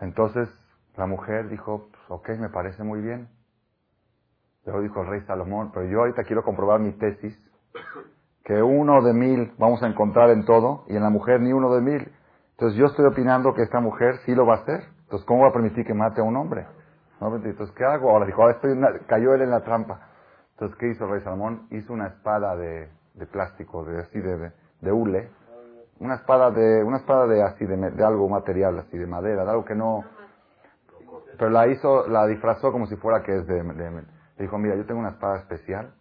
Entonces 0.00 0.48
la 0.96 1.06
mujer 1.06 1.48
dijo, 1.48 1.88
pues, 1.90 2.02
ok, 2.08 2.28
me 2.40 2.48
parece 2.48 2.82
muy 2.82 3.00
bien. 3.00 3.28
Luego 4.64 4.82
dijo 4.82 5.02
el 5.02 5.08
rey 5.08 5.20
Salomón, 5.22 5.70
pero 5.72 5.86
yo 5.86 6.00
ahorita 6.00 6.24
quiero 6.24 6.44
comprobar 6.44 6.80
mi 6.80 6.92
tesis, 6.92 7.36
que 8.44 8.62
uno 8.62 9.02
de 9.02 9.12
mil 9.12 9.52
vamos 9.58 9.82
a 9.82 9.86
encontrar 9.86 10.30
en 10.30 10.44
todo, 10.44 10.84
y 10.88 10.96
en 10.96 11.02
la 11.02 11.10
mujer 11.10 11.40
ni 11.40 11.52
uno 11.52 11.74
de 11.74 11.80
mil. 11.80 12.12
Entonces 12.52 12.78
yo 12.78 12.86
estoy 12.86 13.06
opinando 13.06 13.54
que 13.54 13.62
esta 13.62 13.80
mujer 13.80 14.16
sí 14.24 14.34
lo 14.34 14.46
va 14.46 14.54
a 14.54 14.58
hacer. 14.58 14.84
Entonces, 15.04 15.26
¿cómo 15.26 15.42
va 15.42 15.48
a 15.48 15.52
permitir 15.52 15.84
que 15.84 15.94
mate 15.94 16.20
a 16.20 16.24
un 16.24 16.36
hombre? 16.36 16.66
Entonces, 17.20 17.74
¿qué 17.76 17.84
hago? 17.84 18.10
Ahora 18.10 18.26
dijo, 18.26 18.42
ahora 18.42 18.54
estoy 18.54 18.76
cayó 19.06 19.34
él 19.34 19.42
en 19.42 19.50
la 19.50 19.62
trampa. 19.62 20.08
Entonces, 20.52 20.76
¿qué 20.78 20.88
hizo 20.88 21.04
el 21.04 21.10
rey 21.12 21.20
Salomón? 21.22 21.66
Hizo 21.70 21.92
una 21.92 22.08
espada 22.08 22.56
de, 22.56 22.88
de 23.14 23.26
plástico, 23.26 23.84
de 23.84 24.00
así 24.00 24.20
de, 24.20 24.52
de, 24.80 24.92
hule, 24.92 25.30
una 26.00 26.16
espada 26.16 26.50
de, 26.50 26.82
una 26.82 26.98
espada 26.98 27.26
de 27.26 27.42
así 27.42 27.64
de, 27.64 27.76
de, 27.76 28.04
algo 28.04 28.28
material, 28.28 28.78
así 28.78 28.98
de 28.98 29.06
madera, 29.06 29.44
de 29.44 29.50
algo 29.50 29.64
que 29.64 29.74
no, 29.74 30.04
pero 31.38 31.50
la 31.50 31.66
hizo, 31.66 32.06
la 32.08 32.26
disfrazó 32.26 32.72
como 32.72 32.86
si 32.86 32.96
fuera 32.96 33.22
que 33.22 33.36
es 33.36 33.46
de, 33.46 33.62
le 33.62 34.04
dijo, 34.38 34.58
mira, 34.58 34.76
yo 34.76 34.86
tengo 34.86 35.00
una 35.00 35.10
espada 35.10 35.38
especial 35.38 35.92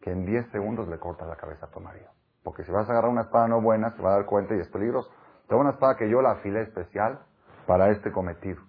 que 0.00 0.10
en 0.10 0.24
10 0.24 0.50
segundos 0.50 0.88
le 0.88 0.98
corta 0.98 1.26
la 1.26 1.36
cabeza 1.36 1.66
a 1.66 1.70
tu 1.70 1.80
marido. 1.80 2.08
Porque 2.42 2.64
si 2.64 2.72
vas 2.72 2.88
a 2.88 2.92
agarrar 2.92 3.10
una 3.10 3.22
espada 3.22 3.48
no 3.48 3.60
buena, 3.60 3.90
se 3.90 4.02
va 4.02 4.12
a 4.12 4.16
dar 4.16 4.26
cuenta 4.26 4.54
y 4.54 4.60
es 4.60 4.68
peligroso. 4.68 5.10
Tengo 5.48 5.60
una 5.60 5.70
espada 5.70 5.96
que 5.96 6.08
yo 6.08 6.22
la 6.22 6.32
afilé 6.32 6.62
especial 6.62 7.20
para 7.66 7.90
este 7.90 8.10
cometido. 8.10 8.60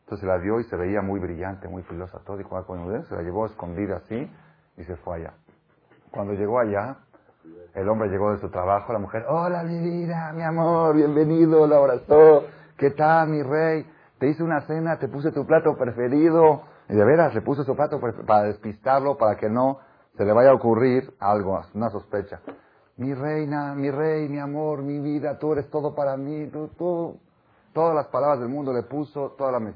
Entonces 0.00 0.26
la 0.26 0.38
dio 0.38 0.58
y 0.58 0.64
se 0.64 0.76
veía 0.76 1.02
muy 1.02 1.20
brillante, 1.20 1.68
muy 1.68 1.82
filosa, 1.84 2.18
todo. 2.24 2.36
Dijo, 2.36 2.56
ah, 2.56 2.64
se 3.08 3.14
la 3.14 3.22
llevó 3.22 3.46
escondida 3.46 3.98
así 3.98 4.30
y 4.76 4.84
se 4.84 4.96
fue 4.96 5.18
allá. 5.18 5.34
Cuando 6.10 6.32
llegó 6.32 6.58
allá, 6.58 6.96
el 7.74 7.88
hombre 7.88 8.08
llegó 8.08 8.32
de 8.32 8.38
su 8.38 8.50
trabajo, 8.50 8.92
la 8.92 8.98
mujer, 8.98 9.24
hola 9.28 9.62
mi 9.62 9.78
vida, 9.78 10.32
mi 10.32 10.42
amor, 10.42 10.96
bienvenido, 10.96 11.66
la 11.66 11.76
abrazó, 11.76 12.44
¿qué 12.76 12.90
tal 12.90 13.28
mi 13.28 13.42
rey? 13.42 13.86
Te 14.18 14.28
hice 14.28 14.42
una 14.42 14.60
cena, 14.62 14.98
te 14.98 15.08
puse 15.08 15.32
tu 15.32 15.46
plato 15.46 15.76
preferido. 15.76 16.62
Y 16.88 16.94
de 16.94 17.04
veras, 17.04 17.32
le 17.34 17.40
puse 17.40 17.62
su 17.62 17.76
plato 17.76 18.00
para 18.26 18.42
despistarlo, 18.44 19.16
para 19.16 19.36
que 19.36 19.48
no 19.48 19.78
se 20.16 20.24
le 20.24 20.32
vaya 20.32 20.50
a 20.50 20.54
ocurrir 20.54 21.14
algo, 21.20 21.60
una 21.72 21.88
sospecha. 21.88 22.40
Mi 22.96 23.14
reina, 23.14 23.74
mi 23.74 23.90
rey, 23.90 24.28
mi 24.28 24.38
amor, 24.38 24.82
mi 24.82 24.98
vida, 24.98 25.38
tú 25.38 25.52
eres 25.52 25.70
todo 25.70 25.94
para 25.94 26.16
mí, 26.16 26.48
tú, 26.48 26.68
tú, 26.76 27.18
todas 27.72 27.94
las 27.94 28.08
palabras 28.08 28.40
del 28.40 28.48
mundo 28.48 28.72
le 28.72 28.82
puso, 28.82 29.30
toda 29.38 29.52
la... 29.52 29.72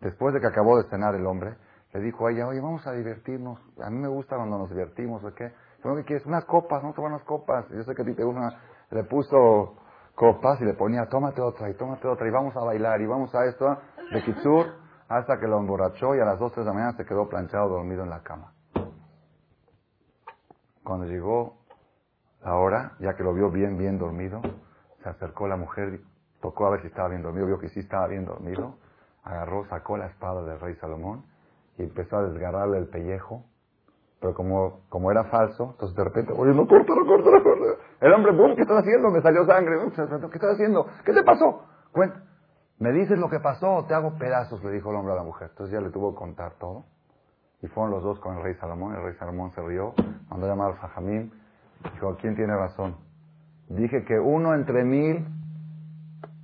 Después 0.00 0.34
de 0.34 0.40
que 0.40 0.46
acabó 0.46 0.76
de 0.76 0.88
cenar 0.88 1.14
el 1.14 1.26
hombre, 1.26 1.56
le 1.92 2.00
dijo 2.00 2.26
a 2.26 2.30
ella, 2.30 2.46
oye, 2.46 2.60
vamos 2.60 2.86
a 2.86 2.92
divertirnos. 2.92 3.58
A 3.82 3.90
mí 3.90 3.98
me 3.98 4.08
gusta 4.08 4.36
cuando 4.36 4.58
nos 4.58 4.70
divertimos, 4.70 5.24
¿o 5.24 5.34
qué? 5.34 5.52
¿Qué 5.82 6.04
quieres? 6.04 6.26
Unas 6.26 6.44
copas, 6.44 6.82
¿no? 6.82 6.92
Tomar 6.92 7.12
unas 7.12 7.24
copas. 7.24 7.66
Yo 7.70 7.82
sé 7.82 7.94
que 7.94 8.02
a 8.02 8.04
ti 8.04 8.14
te 8.14 8.24
gusta. 8.24 8.60
Le 8.90 9.04
puso 9.04 9.76
copas 10.14 10.60
y 10.60 10.64
le 10.64 10.74
ponía, 10.74 11.06
tómate 11.08 11.40
otra 11.40 11.70
y 11.70 11.74
tómate 11.74 12.06
otra 12.06 12.28
y 12.28 12.30
vamos 12.30 12.54
a 12.56 12.60
bailar 12.60 13.00
y 13.00 13.06
vamos 13.06 13.34
a 13.34 13.46
esto. 13.46 13.78
De 14.12 14.22
Kitsur, 14.22 14.66
hasta 15.08 15.38
que 15.38 15.46
lo 15.46 15.58
emborrachó 15.58 16.14
y 16.14 16.20
a 16.20 16.24
las 16.24 16.38
dos, 16.38 16.52
tres 16.52 16.66
de 16.66 16.70
la 16.70 16.74
mañana 16.74 16.96
se 16.96 17.04
quedó 17.04 17.28
planchado 17.28 17.68
dormido 17.68 18.02
en 18.02 18.10
la 18.10 18.22
cama. 18.22 18.52
Cuando 20.84 21.06
llegó 21.06 21.60
la 22.42 22.56
hora, 22.56 22.92
ya 23.00 23.14
que 23.14 23.22
lo 23.22 23.32
vio 23.32 23.50
bien, 23.50 23.78
bien 23.78 23.98
dormido, 23.98 24.40
se 25.02 25.08
acercó 25.08 25.46
la 25.46 25.56
mujer, 25.56 26.00
tocó 26.40 26.66
a 26.66 26.70
ver 26.70 26.80
si 26.82 26.88
estaba 26.88 27.08
bien 27.08 27.22
dormido, 27.22 27.46
vio 27.46 27.58
que 27.58 27.68
sí 27.68 27.80
estaba 27.80 28.06
bien 28.06 28.24
dormido, 28.24 28.76
agarró, 29.22 29.66
sacó 29.68 29.96
la 29.96 30.06
espada 30.06 30.42
del 30.44 30.60
rey 30.60 30.74
Salomón 30.76 31.24
y 31.78 31.82
empezó 31.82 32.18
a 32.18 32.22
desgarrarle 32.24 32.78
el 32.78 32.88
pellejo. 32.88 33.44
Pero 34.20 34.34
como, 34.34 34.80
como 34.90 35.10
era 35.10 35.24
falso, 35.24 35.70
entonces 35.72 35.96
de 35.96 36.04
repente, 36.04 36.32
oye, 36.36 36.52
no 36.52 36.66
corta, 36.68 36.94
no 36.94 37.06
corta. 37.06 37.30
El 38.00 38.12
hombre, 38.12 38.32
boom, 38.32 38.54
¿qué 38.54 38.62
estás 38.62 38.80
haciendo? 38.80 39.10
Me 39.10 39.22
salió 39.22 39.46
sangre. 39.46 39.76
¿Qué 39.96 40.36
estás 40.36 40.52
haciendo? 40.52 40.86
¿Qué 41.04 41.12
te 41.12 41.22
pasó? 41.22 41.64
Cuenta. 41.92 42.22
Me 42.78 42.92
dices 42.92 43.18
lo 43.18 43.28
que 43.28 43.40
pasó, 43.40 43.84
te 43.86 43.94
hago 43.94 44.18
pedazos, 44.18 44.62
le 44.64 44.72
dijo 44.72 44.90
el 44.90 44.96
hombre 44.96 45.12
a 45.12 45.16
la 45.16 45.22
mujer. 45.22 45.48
Entonces 45.50 45.72
ya 45.72 45.80
le 45.80 45.90
tuvo 45.90 46.12
que 46.12 46.18
contar 46.18 46.52
todo. 46.58 46.84
Y 47.62 47.66
fueron 47.68 47.90
los 47.90 48.02
dos 48.02 48.18
con 48.20 48.36
el 48.36 48.42
rey 48.42 48.54
Salomón. 48.54 48.94
El 48.94 49.02
rey 49.02 49.14
Salomón 49.18 49.52
se 49.52 49.62
rió, 49.62 49.94
mandó 50.30 50.46
a 50.46 50.48
llamar 50.48 50.72
a 50.72 50.74
Fajamín. 50.76 51.32
Dijo, 51.94 52.16
¿quién 52.20 52.36
tiene 52.36 52.54
razón? 52.54 52.96
Dije 53.68 54.04
que 54.04 54.18
uno 54.18 54.54
entre 54.54 54.84
mil 54.84 55.26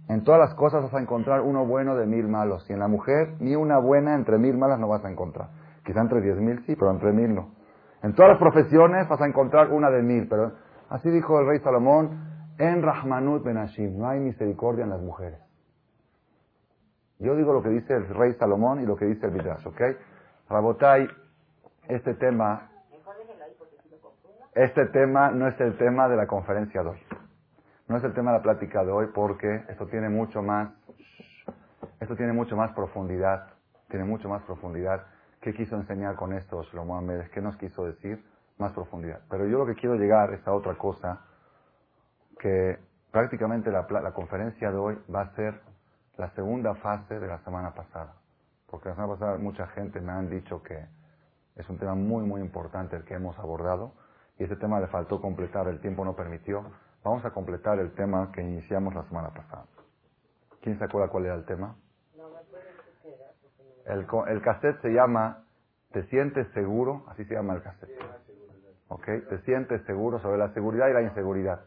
en 0.08 0.24
todas 0.24 0.38
las 0.38 0.54
cosas 0.54 0.82
vas 0.82 0.94
a 0.94 1.00
encontrar 1.00 1.40
uno 1.40 1.66
bueno 1.66 1.96
de 1.96 2.06
mil 2.06 2.28
malos. 2.28 2.68
Y 2.70 2.72
en 2.72 2.78
la 2.78 2.88
mujer, 2.88 3.34
ni 3.40 3.56
una 3.56 3.78
buena 3.78 4.14
entre 4.14 4.38
mil 4.38 4.56
malas 4.56 4.78
no 4.78 4.88
vas 4.88 5.04
a 5.04 5.10
encontrar. 5.10 5.48
Quizá 5.84 6.00
entre 6.00 6.20
diez 6.20 6.36
mil 6.36 6.64
sí, 6.66 6.76
pero 6.76 6.90
entre 6.90 7.12
mil 7.12 7.34
no. 7.34 7.55
En 8.06 8.14
todas 8.14 8.30
las 8.30 8.38
profesiones 8.38 9.08
vas 9.08 9.20
a 9.20 9.26
encontrar 9.26 9.72
una 9.72 9.90
de 9.90 10.00
mil. 10.00 10.28
Pero 10.28 10.52
así 10.90 11.10
dijo 11.10 11.40
el 11.40 11.46
rey 11.48 11.58
Salomón, 11.58 12.54
en 12.56 12.80
Rahmanut 12.80 13.42
Benashim, 13.42 13.98
no 13.98 14.08
hay 14.08 14.20
misericordia 14.20 14.84
en 14.84 14.90
las 14.90 15.00
mujeres. 15.00 15.40
Yo 17.18 17.34
digo 17.34 17.52
lo 17.52 17.64
que 17.64 17.70
dice 17.70 17.94
el 17.94 18.06
rey 18.14 18.34
Salomón 18.34 18.80
y 18.80 18.86
lo 18.86 18.94
que 18.94 19.06
dice 19.06 19.26
el 19.26 19.32
Midrash, 19.32 19.66
¿ok? 19.66 19.80
Rabotai, 20.48 21.08
este 21.88 22.14
tema, 22.14 22.70
este 24.54 24.86
tema 24.86 25.32
no 25.32 25.48
es 25.48 25.60
el 25.60 25.76
tema 25.76 26.08
de 26.08 26.14
la 26.14 26.28
conferencia 26.28 26.84
de 26.84 26.90
hoy. 26.90 27.02
No 27.88 27.96
es 27.96 28.04
el 28.04 28.14
tema 28.14 28.30
de 28.30 28.38
la 28.38 28.42
plática 28.44 28.84
de 28.84 28.92
hoy 28.92 29.06
porque 29.12 29.64
esto 29.68 29.88
tiene 29.88 30.08
mucho 30.10 30.42
más, 30.42 30.70
esto 31.98 32.14
tiene 32.14 32.32
mucho 32.32 32.56
más 32.56 32.70
profundidad, 32.72 33.48
tiene 33.88 34.04
mucho 34.04 34.28
más 34.28 34.42
profundidad. 34.44 35.06
¿Qué 35.40 35.54
quiso 35.54 35.76
enseñar 35.76 36.16
con 36.16 36.32
esto 36.32 36.62
Shlomo 36.64 36.96
Amedes? 36.96 37.30
¿Qué 37.30 37.40
nos 37.40 37.56
quiso 37.56 37.84
decir? 37.84 38.24
Más 38.58 38.72
profundidad. 38.72 39.20
Pero 39.28 39.46
yo 39.46 39.58
lo 39.58 39.66
que 39.66 39.74
quiero 39.74 39.96
llegar 39.96 40.32
es 40.32 40.46
a 40.46 40.52
otra 40.52 40.76
cosa, 40.76 41.20
que 42.38 42.78
prácticamente 43.10 43.70
la, 43.70 43.86
la 44.02 44.12
conferencia 44.12 44.70
de 44.70 44.76
hoy 44.76 44.98
va 45.14 45.22
a 45.22 45.34
ser 45.34 45.60
la 46.16 46.30
segunda 46.30 46.74
fase 46.76 47.18
de 47.20 47.26
la 47.26 47.38
semana 47.44 47.74
pasada. 47.74 48.14
Porque 48.66 48.88
la 48.88 48.94
semana 48.94 49.14
pasada 49.14 49.38
mucha 49.38 49.66
gente 49.68 50.00
me 50.00 50.12
han 50.12 50.28
dicho 50.28 50.62
que 50.62 50.86
es 51.54 51.68
un 51.68 51.78
tema 51.78 51.94
muy, 51.94 52.24
muy 52.24 52.40
importante 52.40 52.96
el 52.96 53.04
que 53.04 53.14
hemos 53.14 53.38
abordado 53.38 53.94
y 54.38 54.44
ese 54.44 54.56
tema 54.56 54.80
le 54.80 54.86
faltó 54.88 55.20
completar, 55.20 55.68
el 55.68 55.80
tiempo 55.80 56.04
no 56.04 56.14
permitió. 56.14 56.64
Vamos 57.02 57.24
a 57.24 57.30
completar 57.30 57.78
el 57.78 57.94
tema 57.94 58.30
que 58.32 58.42
iniciamos 58.42 58.94
la 58.94 59.04
semana 59.04 59.30
pasada. 59.30 59.64
¿Quién 60.60 60.78
se 60.78 60.84
acuerda 60.84 61.08
cuál 61.08 61.26
era 61.26 61.34
el 61.34 61.44
tema? 61.44 61.76
El, 63.86 64.06
el 64.28 64.42
cassette 64.42 64.80
se 64.82 64.92
llama 64.92 65.44
¿Te 65.92 66.02
sientes 66.08 66.46
seguro? 66.52 67.04
Así 67.08 67.24
se 67.24 67.34
llama 67.34 67.54
el 67.54 67.62
cassette. 67.62 67.90
¿Ok? 68.88 69.04
Te 69.28 69.38
sientes 69.42 69.82
seguro 69.84 70.18
sobre 70.18 70.38
la 70.38 70.52
seguridad 70.52 70.88
y 70.88 70.92
la 70.92 71.02
inseguridad. 71.02 71.60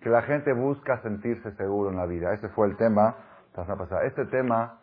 Que 0.00 0.08
la 0.08 0.22
gente 0.22 0.52
busca 0.52 1.02
sentirse 1.02 1.52
seguro 1.56 1.90
en 1.90 1.96
la 1.96 2.06
vida. 2.06 2.32
Ese 2.32 2.48
fue 2.48 2.66
el 2.68 2.76
tema 2.76 3.16
la 3.56 3.64
semana 3.64 3.82
pasada. 3.82 4.04
Este 4.04 4.24
tema 4.26 4.78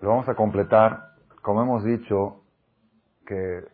lo 0.00 0.10
vamos 0.10 0.28
a 0.28 0.34
completar, 0.34 1.14
como 1.42 1.62
hemos 1.62 1.84
dicho, 1.84 2.42
que 3.26 3.64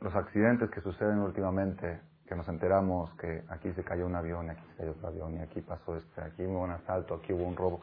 los 0.00 0.14
accidentes 0.16 0.70
que 0.70 0.80
suceden 0.80 1.18
últimamente 1.20 2.00
que 2.26 2.34
nos 2.34 2.48
enteramos 2.48 3.12
que 3.14 3.44
aquí 3.48 3.72
se 3.74 3.84
cayó 3.84 4.06
un 4.06 4.16
avión, 4.16 4.48
aquí 4.48 4.62
se 4.70 4.76
cayó 4.76 4.92
otro 4.92 5.08
avión, 5.08 5.34
y 5.34 5.40
aquí 5.40 5.60
pasó 5.60 5.96
este, 5.96 6.20
aquí 6.22 6.44
hubo 6.44 6.62
un 6.62 6.70
asalto, 6.70 7.14
aquí 7.14 7.32
hubo 7.32 7.44
un 7.44 7.56
robo. 7.56 7.82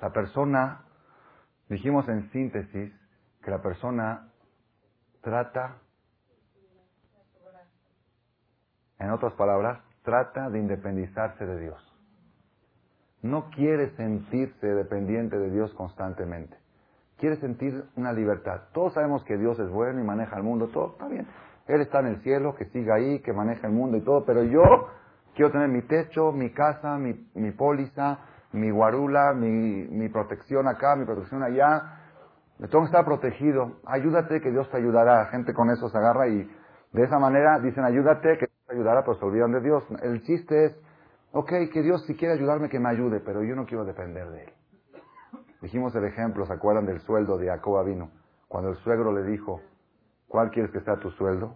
La 0.00 0.10
persona, 0.10 0.82
dijimos 1.68 2.08
en 2.08 2.30
síntesis, 2.30 2.92
que 3.42 3.50
la 3.50 3.62
persona 3.62 4.28
trata, 5.20 5.78
en 8.98 9.10
otras 9.10 9.34
palabras, 9.34 9.80
trata 10.02 10.50
de 10.50 10.58
independizarse 10.58 11.44
de 11.44 11.60
Dios. 11.60 11.94
No 13.22 13.50
quiere 13.50 13.90
sentirse 13.96 14.66
dependiente 14.66 15.38
de 15.38 15.50
Dios 15.50 15.72
constantemente. 15.74 16.56
Quiere 17.16 17.36
sentir 17.36 17.84
una 17.96 18.12
libertad. 18.12 18.64
Todos 18.72 18.94
sabemos 18.94 19.24
que 19.24 19.36
Dios 19.36 19.58
es 19.58 19.70
bueno 19.70 20.00
y 20.00 20.04
maneja 20.04 20.36
el 20.36 20.42
mundo, 20.42 20.68
todo 20.68 20.92
está 20.92 21.08
bien. 21.08 21.26
Él 21.66 21.80
está 21.80 22.00
en 22.00 22.06
el 22.06 22.22
cielo, 22.22 22.54
que 22.54 22.66
siga 22.66 22.96
ahí, 22.96 23.20
que 23.20 23.32
maneja 23.32 23.66
el 23.66 23.72
mundo 23.72 23.96
y 23.96 24.02
todo, 24.02 24.24
pero 24.26 24.42
yo 24.42 24.62
quiero 25.34 25.50
tener 25.50 25.68
mi 25.68 25.82
techo, 25.82 26.32
mi 26.32 26.50
casa, 26.50 26.98
mi, 26.98 27.28
mi 27.34 27.52
póliza, 27.52 28.18
mi 28.54 28.70
guarula, 28.70 29.34
mi, 29.34 30.08
protección 30.08 30.68
acá, 30.68 30.96
mi 30.96 31.04
protección 31.04 31.42
allá. 31.42 32.00
Me 32.58 32.68
tengo 32.68 32.84
que 32.84 32.86
estar 32.86 33.04
protegido. 33.04 33.80
Ayúdate, 33.84 34.40
que 34.40 34.50
Dios 34.50 34.70
te 34.70 34.76
ayudará. 34.76 35.26
Gente 35.26 35.52
con 35.52 35.70
eso 35.70 35.88
se 35.88 35.98
agarra 35.98 36.28
y 36.28 36.50
de 36.92 37.02
esa 37.02 37.18
manera 37.18 37.58
dicen 37.58 37.84
ayúdate, 37.84 38.38
que 38.38 38.46
Dios 38.46 38.66
te 38.66 38.74
ayudará, 38.74 39.02
pero 39.02 39.18
se 39.18 39.24
olvidan 39.24 39.52
de 39.52 39.60
Dios. 39.60 39.84
El 40.02 40.22
chiste 40.22 40.66
es, 40.66 40.76
ok, 41.32 41.50
que 41.72 41.82
Dios 41.82 42.04
si 42.06 42.14
quiere 42.16 42.34
ayudarme, 42.34 42.68
que 42.68 42.78
me 42.78 42.88
ayude, 42.88 43.20
pero 43.20 43.42
yo 43.42 43.54
no 43.54 43.66
quiero 43.66 43.84
depender 43.84 44.28
de 44.30 44.44
Él. 44.44 44.52
Dijimos 45.60 45.94
el 45.96 46.04
ejemplo, 46.04 46.46
¿se 46.46 46.52
acuerdan 46.52 46.86
del 46.86 47.00
sueldo 47.00 47.38
de 47.38 47.48
Jacob 47.48 47.84
vino? 47.84 48.10
Cuando 48.48 48.70
el 48.70 48.76
suegro 48.76 49.12
le 49.12 49.22
dijo, 49.24 49.60
¿Cuál 50.34 50.50
quieres 50.50 50.72
que 50.72 50.80
sea 50.80 50.96
tu 50.96 51.12
sueldo? 51.12 51.54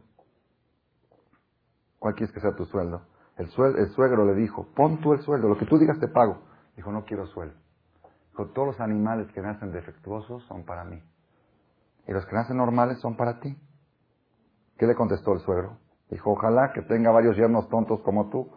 ¿Cuál 1.99 2.15
quieres 2.15 2.33
que 2.33 2.39
sea 2.39 2.55
tu 2.55 2.65
sueldo? 2.65 3.03
El, 3.37 3.49
suegro 3.49 4.25
le 4.25 4.35
dijo, 4.35 4.69
pon 4.73 5.01
tú 5.01 5.15
el 5.15 5.21
sueldo, 5.23 5.49
lo 5.49 5.59
que 5.59 5.67
tú 5.67 5.79
digas 5.79 5.99
te 5.99 6.07
pago. 6.07 6.39
Dijo, 6.79 6.93
no 6.93 7.05
quiero 7.05 7.27
sueldo. 7.27 7.57
Dijo, 8.31 8.53
todos 8.53 8.69
los 8.69 8.81
animales 8.81 9.27
que 9.33 9.41
nacen 9.41 9.73
defectuosos 9.73 10.45
son 10.45 10.65
para 10.65 10.85
mí. 10.85 11.03
Y 12.07 12.13
los 12.13 12.25
que 12.25 12.37
nacen 12.37 12.57
normales 12.57 13.01
son 13.01 13.17
para 13.17 13.41
ti. 13.41 13.59
¿Qué 14.79 14.87
le 14.87 14.95
contestó 14.95 15.33
el 15.33 15.41
suegro? 15.41 15.79
Dijo, 16.09 16.31
ojalá 16.31 16.71
que 16.73 16.83
tenga 16.83 17.11
varios 17.11 17.37
yernos 17.37 17.69
tontos 17.69 18.01
como 18.03 18.31
tú. 18.31 18.49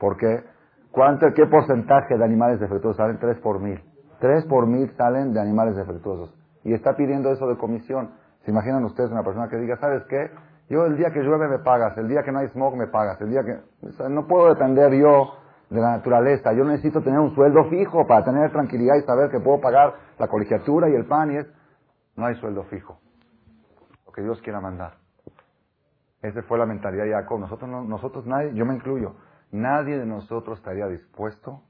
Porque, 0.00 0.42
¿cuánto, 0.90 1.32
qué 1.32 1.46
porcentaje 1.46 2.18
de 2.18 2.24
animales 2.24 2.58
defectuosos 2.58 2.96
salen? 2.96 3.20
Tres 3.20 3.38
por 3.38 3.60
mil. 3.60 3.80
Tres 4.18 4.44
por 4.46 4.66
mil 4.66 4.90
salen 4.96 5.32
de 5.32 5.40
animales 5.40 5.76
defectuosos. 5.76 6.34
Y 6.64 6.74
está 6.74 6.96
pidiendo 6.96 7.30
eso 7.30 7.46
de 7.46 7.56
comisión. 7.56 8.14
¿Se 8.44 8.50
imaginan 8.50 8.82
ustedes 8.82 9.12
una 9.12 9.22
persona 9.22 9.48
que 9.48 9.58
diga, 9.58 9.76
¿sabes 9.76 10.02
qué? 10.08 10.28
Yo 10.68 10.86
el 10.86 10.96
día 10.96 11.12
que 11.12 11.20
llueve 11.20 11.46
me 11.46 11.60
pagas, 11.60 11.96
el 11.98 12.08
día 12.08 12.24
que 12.24 12.32
no 12.32 12.40
hay 12.40 12.48
smog 12.48 12.76
me 12.76 12.88
pagas, 12.88 13.20
el 13.20 13.30
día 13.30 13.42
que... 13.44 14.08
no 14.08 14.26
puedo 14.26 14.48
depender 14.48 14.92
yo 14.94 15.39
de 15.70 15.80
la 15.80 15.92
naturaleza. 15.92 16.52
Yo 16.52 16.64
necesito 16.64 17.00
tener 17.00 17.20
un 17.20 17.34
sueldo 17.34 17.64
fijo 17.70 18.06
para 18.06 18.24
tener 18.24 18.50
tranquilidad 18.50 18.96
y 18.96 19.02
saber 19.02 19.30
que 19.30 19.40
puedo 19.40 19.60
pagar 19.60 19.94
la 20.18 20.28
colegiatura 20.28 20.88
y 20.90 20.94
el 20.94 21.06
pan 21.06 21.32
y 21.32 21.36
es... 21.36 21.46
No 22.16 22.26
hay 22.26 22.34
sueldo 22.34 22.64
fijo. 22.64 22.98
Lo 24.04 24.12
que 24.12 24.22
Dios 24.22 24.40
quiera 24.42 24.60
mandar. 24.60 24.94
Esa 26.22 26.42
fue 26.42 26.58
la 26.58 26.66
mentalidad 26.66 27.04
de 27.04 27.12
Jacob. 27.12 27.40
Nosotros, 27.40 27.68
nosotros 27.88 28.26
nadie, 28.26 28.52
yo 28.52 28.66
me 28.66 28.74
incluyo, 28.74 29.14
nadie 29.52 29.96
de 29.96 30.04
nosotros 30.04 30.58
estaría 30.58 30.86
dispuesto 30.86 31.62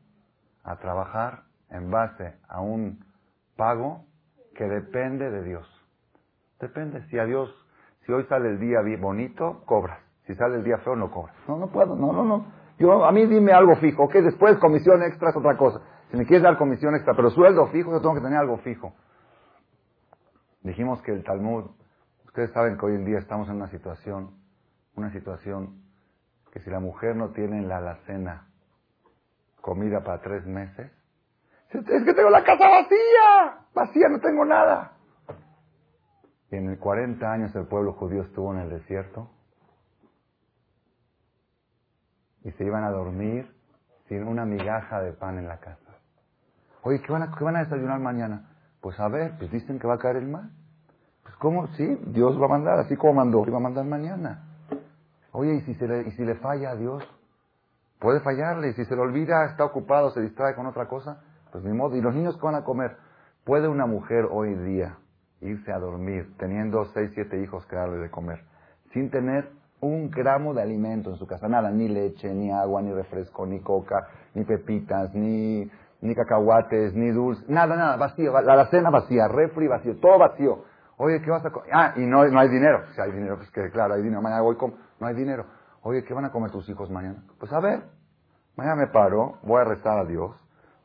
a 0.65 0.77
trabajar 0.77 1.45
en 1.69 1.91
base 1.91 2.35
a 2.49 2.61
un 2.61 3.05
pago 3.57 4.07
que 4.57 4.65
depende 4.65 5.31
de 5.31 5.45
Dios. 5.45 5.69
Depende. 6.59 7.07
Si 7.09 7.19
a 7.19 7.27
Dios, 7.27 7.55
si 8.07 8.13
hoy 8.13 8.25
sale 8.25 8.49
el 8.49 8.59
día 8.59 8.81
bonito, 8.99 9.63
cobras. 9.67 10.01
Si 10.27 10.35
sale 10.35 10.57
el 10.57 10.65
día 10.65 10.79
feo, 10.79 10.97
no 10.97 11.11
cobras. 11.11 11.37
No, 11.47 11.59
no 11.59 11.69
puedo. 11.69 11.95
No, 11.95 12.13
no, 12.13 12.25
no. 12.25 12.60
Yo, 12.81 13.05
a 13.05 13.13
mí 13.13 13.27
dime 13.27 13.53
algo 13.53 13.77
fijo. 13.77 14.05
Ok, 14.05 14.15
después 14.15 14.57
comisión 14.57 15.03
extra 15.03 15.29
es 15.29 15.37
otra 15.37 15.55
cosa. 15.55 15.83
Si 16.11 16.17
me 16.17 16.25
quieres 16.25 16.43
dar 16.43 16.57
comisión 16.57 16.95
extra, 16.95 17.13
pero 17.15 17.29
sueldo 17.29 17.67
fijo, 17.67 17.93
yo 17.93 18.01
tengo 18.01 18.15
que 18.15 18.23
tener 18.23 18.39
algo 18.39 18.57
fijo. 18.57 18.95
Dijimos 20.63 21.03
que 21.03 21.13
el 21.13 21.23
Talmud, 21.23 21.67
ustedes 22.25 22.51
saben 22.53 22.79
que 22.79 22.87
hoy 22.87 22.95
en 22.95 23.05
día 23.05 23.19
estamos 23.19 23.51
en 23.51 23.57
una 23.57 23.69
situación, 23.69 24.31
una 24.97 25.13
situación 25.13 25.83
que 26.53 26.61
si 26.61 26.71
la 26.71 26.81
mujer 26.81 27.17
no 27.17 27.33
tiene 27.33 27.59
en 27.59 27.69
la 27.69 27.77
alacena 27.77 28.47
comida 29.61 30.03
para 30.03 30.23
tres 30.23 30.47
meses, 30.47 30.91
es 31.69 32.03
que 32.05 32.15
tengo 32.15 32.31
la 32.31 32.43
casa 32.45 32.67
vacía, 32.67 33.67
vacía, 33.75 34.09
no 34.09 34.21
tengo 34.21 34.47
nada. 34.47 34.93
Y 36.51 36.57
en 36.57 36.71
el 36.71 36.79
40 36.79 37.31
años 37.31 37.55
el 37.55 37.67
pueblo 37.67 37.93
judío 37.93 38.23
estuvo 38.23 38.55
en 38.55 38.61
el 38.61 38.71
desierto 38.71 39.29
y 42.45 42.51
se 42.53 42.65
iban 42.65 42.85
a 42.85 42.91
dormir 42.91 43.51
sin 44.09 44.27
una 44.27 44.45
migaja 44.45 45.01
de 45.01 45.13
pan 45.13 45.39
en 45.39 45.49
la 45.49 45.59
casa. 45.59 45.91
Oye, 46.83 47.01
¿qué 47.01 47.13
van 47.13 47.23
a, 47.23 47.37
qué 47.37 47.45
van 47.45 47.57
a 47.57 47.65
desayunar 47.65 48.01
mañana? 48.01 48.51
Pues 48.81 48.99
a 48.99 49.09
ver, 49.09 49.37
pues 49.39 49.51
dicen 49.51 49.79
que 49.79 49.87
va 49.87 49.95
a 49.95 49.99
caer 49.99 50.17
el 50.17 50.29
mar. 50.29 50.45
Pues 51.23 51.35
¿cómo? 51.37 51.67
Sí, 51.77 51.87
Dios 52.07 52.41
va 52.41 52.47
a 52.47 52.49
mandar, 52.49 52.79
así 52.79 52.97
como 52.97 53.15
mandó, 53.15 53.45
va 53.45 53.59
a 53.59 53.61
mandar 53.61 53.85
mañana. 53.85 54.45
Oye, 55.33 55.55
¿y 55.55 55.61
si, 55.63 55.75
se 55.75 55.87
le, 55.87 56.09
¿y 56.09 56.11
si 56.13 56.25
le 56.25 56.35
falla 56.37 56.71
a 56.71 56.77
Dios? 56.77 57.05
Puede 57.99 58.21
fallarle, 58.21 58.71
y 58.71 58.73
si 58.73 58.85
se 58.87 58.97
le 58.97 59.03
olvida, 59.03 59.45
está 59.45 59.65
ocupado, 59.65 60.11
se 60.11 60.23
distrae 60.23 60.55
con 60.55 60.67
otra 60.67 60.89
cosa, 60.89 61.23
pues 61.53 61.63
ni 61.65 61.73
modo. 61.73 61.97
¿Y 61.97 62.01
los 62.01 62.15
niños 62.15 62.37
qué 62.37 62.43
van 62.43 62.55
a 62.55 62.65
comer? 62.65 62.97
¿Puede 63.45 63.69
una 63.69 63.87
mujer 63.87 64.27
hoy 64.31 64.55
día 64.55 64.97
irse 65.41 65.73
a 65.73 65.79
dormir 65.79 66.35
teniendo 66.39 66.85
seis, 66.87 67.11
siete 67.15 67.43
hijos 67.43 67.67
que 67.67 67.77
darle 67.77 67.99
de 67.99 68.11
comer, 68.11 68.45
sin 68.93 69.11
tener 69.11 69.51
un 69.81 70.11
gramo 70.11 70.55
de 70.55 70.63
alimento 70.63 71.11
en 71.11 71.17
su 71.17 71.27
casa? 71.27 71.49
Nada, 71.49 71.71
ni 71.71 71.89
leche, 71.89 72.33
ni 72.33 72.51
agua, 72.51 72.83
ni 72.83 72.93
refresco, 72.93 73.47
ni 73.47 73.61
coca, 73.61 74.07
ni 74.35 74.45
pepitas, 74.45 75.15
ni, 75.15 75.71
ni 76.01 76.15
cacahuates, 76.15 76.95
ni 76.95 77.11
dulce, 77.11 77.45
nada, 77.49 77.77
nada, 77.77 77.97
vacío, 77.97 78.33
la, 78.33 78.57
la 78.57 78.67
cena 78.67 78.91
vacía, 78.91 79.29
refri 79.29 79.69
vacío, 79.69 79.99
todo 80.01 80.19
vacío. 80.19 80.65
Oye, 80.97 81.23
¿qué 81.23 81.31
vas 81.31 81.45
a 81.47 81.51
comer? 81.51 81.71
Ah, 81.73 81.95
y 81.97 82.05
no, 82.05 82.27
no 82.27 82.41
hay 82.41 82.49
dinero. 82.51 82.85
Si 82.95 83.01
hay 83.01 83.11
dinero, 83.11 83.37
pues 83.39 83.51
que 83.51 83.71
claro, 83.71 83.95
hay 83.95 84.03
dinero. 84.03 84.21
Mañana 84.21 84.43
voy 84.43 84.57
con... 84.57 84.75
No 85.01 85.07
hay 85.07 85.15
dinero. 85.15 85.47
Oye, 85.83 86.05
¿qué 86.05 86.13
van 86.13 86.27
a 86.27 86.31
comer 86.31 86.51
tus 86.51 86.69
hijos 86.69 86.91
mañana? 86.91 87.23
Pues 87.39 87.51
a 87.55 87.61
ver, 87.61 87.85
mañana 88.55 88.77
me 88.77 88.87
paro, 88.89 89.39
voy 89.43 89.63
a 89.63 89.65
rezar 89.65 89.99
a 89.99 90.05
Dios, 90.05 90.37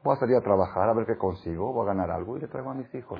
voy 0.05 0.15
a 0.15 0.19
salir 0.19 0.37
a 0.37 0.41
trabajar, 0.41 0.87
a 0.87 0.93
ver 0.93 1.05
qué 1.05 1.17
consigo, 1.17 1.73
voy 1.73 1.83
a 1.83 1.87
ganar 1.87 2.11
algo 2.11 2.37
y 2.37 2.39
le 2.39 2.47
traigo 2.47 2.69
a 2.71 2.73
mis 2.73 2.93
hijos. 2.95 3.19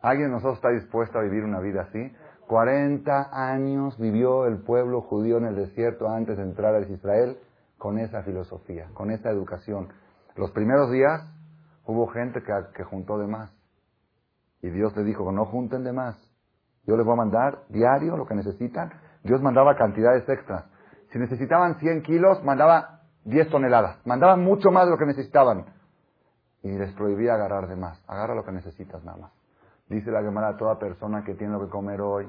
¿Alguien 0.00 0.28
de 0.28 0.34
nosotros 0.36 0.56
está 0.56 0.70
dispuesto 0.70 1.18
a 1.18 1.22
vivir 1.22 1.44
una 1.44 1.60
vida 1.60 1.82
así? 1.82 2.16
40 2.48 3.28
años 3.30 3.98
vivió 3.98 4.46
el 4.46 4.62
pueblo 4.62 5.02
judío 5.02 5.36
en 5.36 5.44
el 5.44 5.54
desierto 5.54 6.08
antes 6.08 6.38
de 6.38 6.44
entrar 6.44 6.74
a 6.74 6.80
Israel 6.80 7.38
con 7.76 7.98
esa 7.98 8.22
filosofía, 8.22 8.88
con 8.94 9.10
esa 9.10 9.30
educación. 9.30 9.88
Los 10.34 10.50
primeros 10.52 10.90
días 10.90 11.22
hubo 11.84 12.06
gente 12.06 12.42
que, 12.42 12.84
juntó 12.84 13.18
de 13.18 13.26
más. 13.26 13.52
Y 14.62 14.70
Dios 14.70 14.96
le 14.96 15.04
dijo, 15.04 15.30
no 15.30 15.44
junten 15.44 15.84
de 15.84 15.92
más. 15.92 16.16
Yo 16.86 16.96
les 16.96 17.04
voy 17.04 17.12
a 17.12 17.16
mandar 17.16 17.64
diario 17.68 18.16
lo 18.16 18.26
que 18.26 18.34
necesitan. 18.34 18.92
Dios 19.22 19.42
mandaba 19.42 19.76
cantidades 19.76 20.26
extras. 20.26 20.64
Si 21.12 21.18
necesitaban 21.18 21.78
100 21.78 22.02
kilos, 22.02 22.42
mandaba 22.44 23.02
10 23.24 23.50
toneladas. 23.50 23.98
Mandaban 24.06 24.42
mucho 24.42 24.70
más 24.70 24.86
de 24.86 24.92
lo 24.92 24.96
que 24.96 25.04
necesitaban. 25.04 25.66
Y 26.62 26.70
les 26.70 26.94
prohibía 26.94 27.34
agarrar 27.34 27.68
de 27.68 27.76
más. 27.76 28.02
Agarra 28.08 28.34
lo 28.34 28.44
que 28.44 28.52
necesitas 28.52 29.04
nada 29.04 29.18
más. 29.18 29.37
Dice 29.88 30.10
la 30.10 30.22
Gemara 30.22 30.48
a 30.48 30.56
toda 30.56 30.78
persona 30.78 31.24
que 31.24 31.34
tiene 31.34 31.54
lo 31.54 31.60
que 31.60 31.70
comer 31.70 32.00
hoy. 32.00 32.28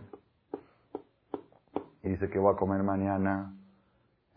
Y 2.04 2.10
dice 2.10 2.30
que 2.30 2.40
voy 2.40 2.54
a 2.54 2.58
comer 2.58 2.84
mañana. 2.84 3.54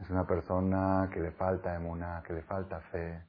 Es 0.00 0.10
una 0.10 0.26
persona 0.26 1.08
que 1.12 1.20
le 1.20 1.30
falta 1.32 1.76
emuna, 1.76 2.22
que 2.26 2.32
le 2.32 2.42
falta 2.42 2.80
fe. 2.90 3.22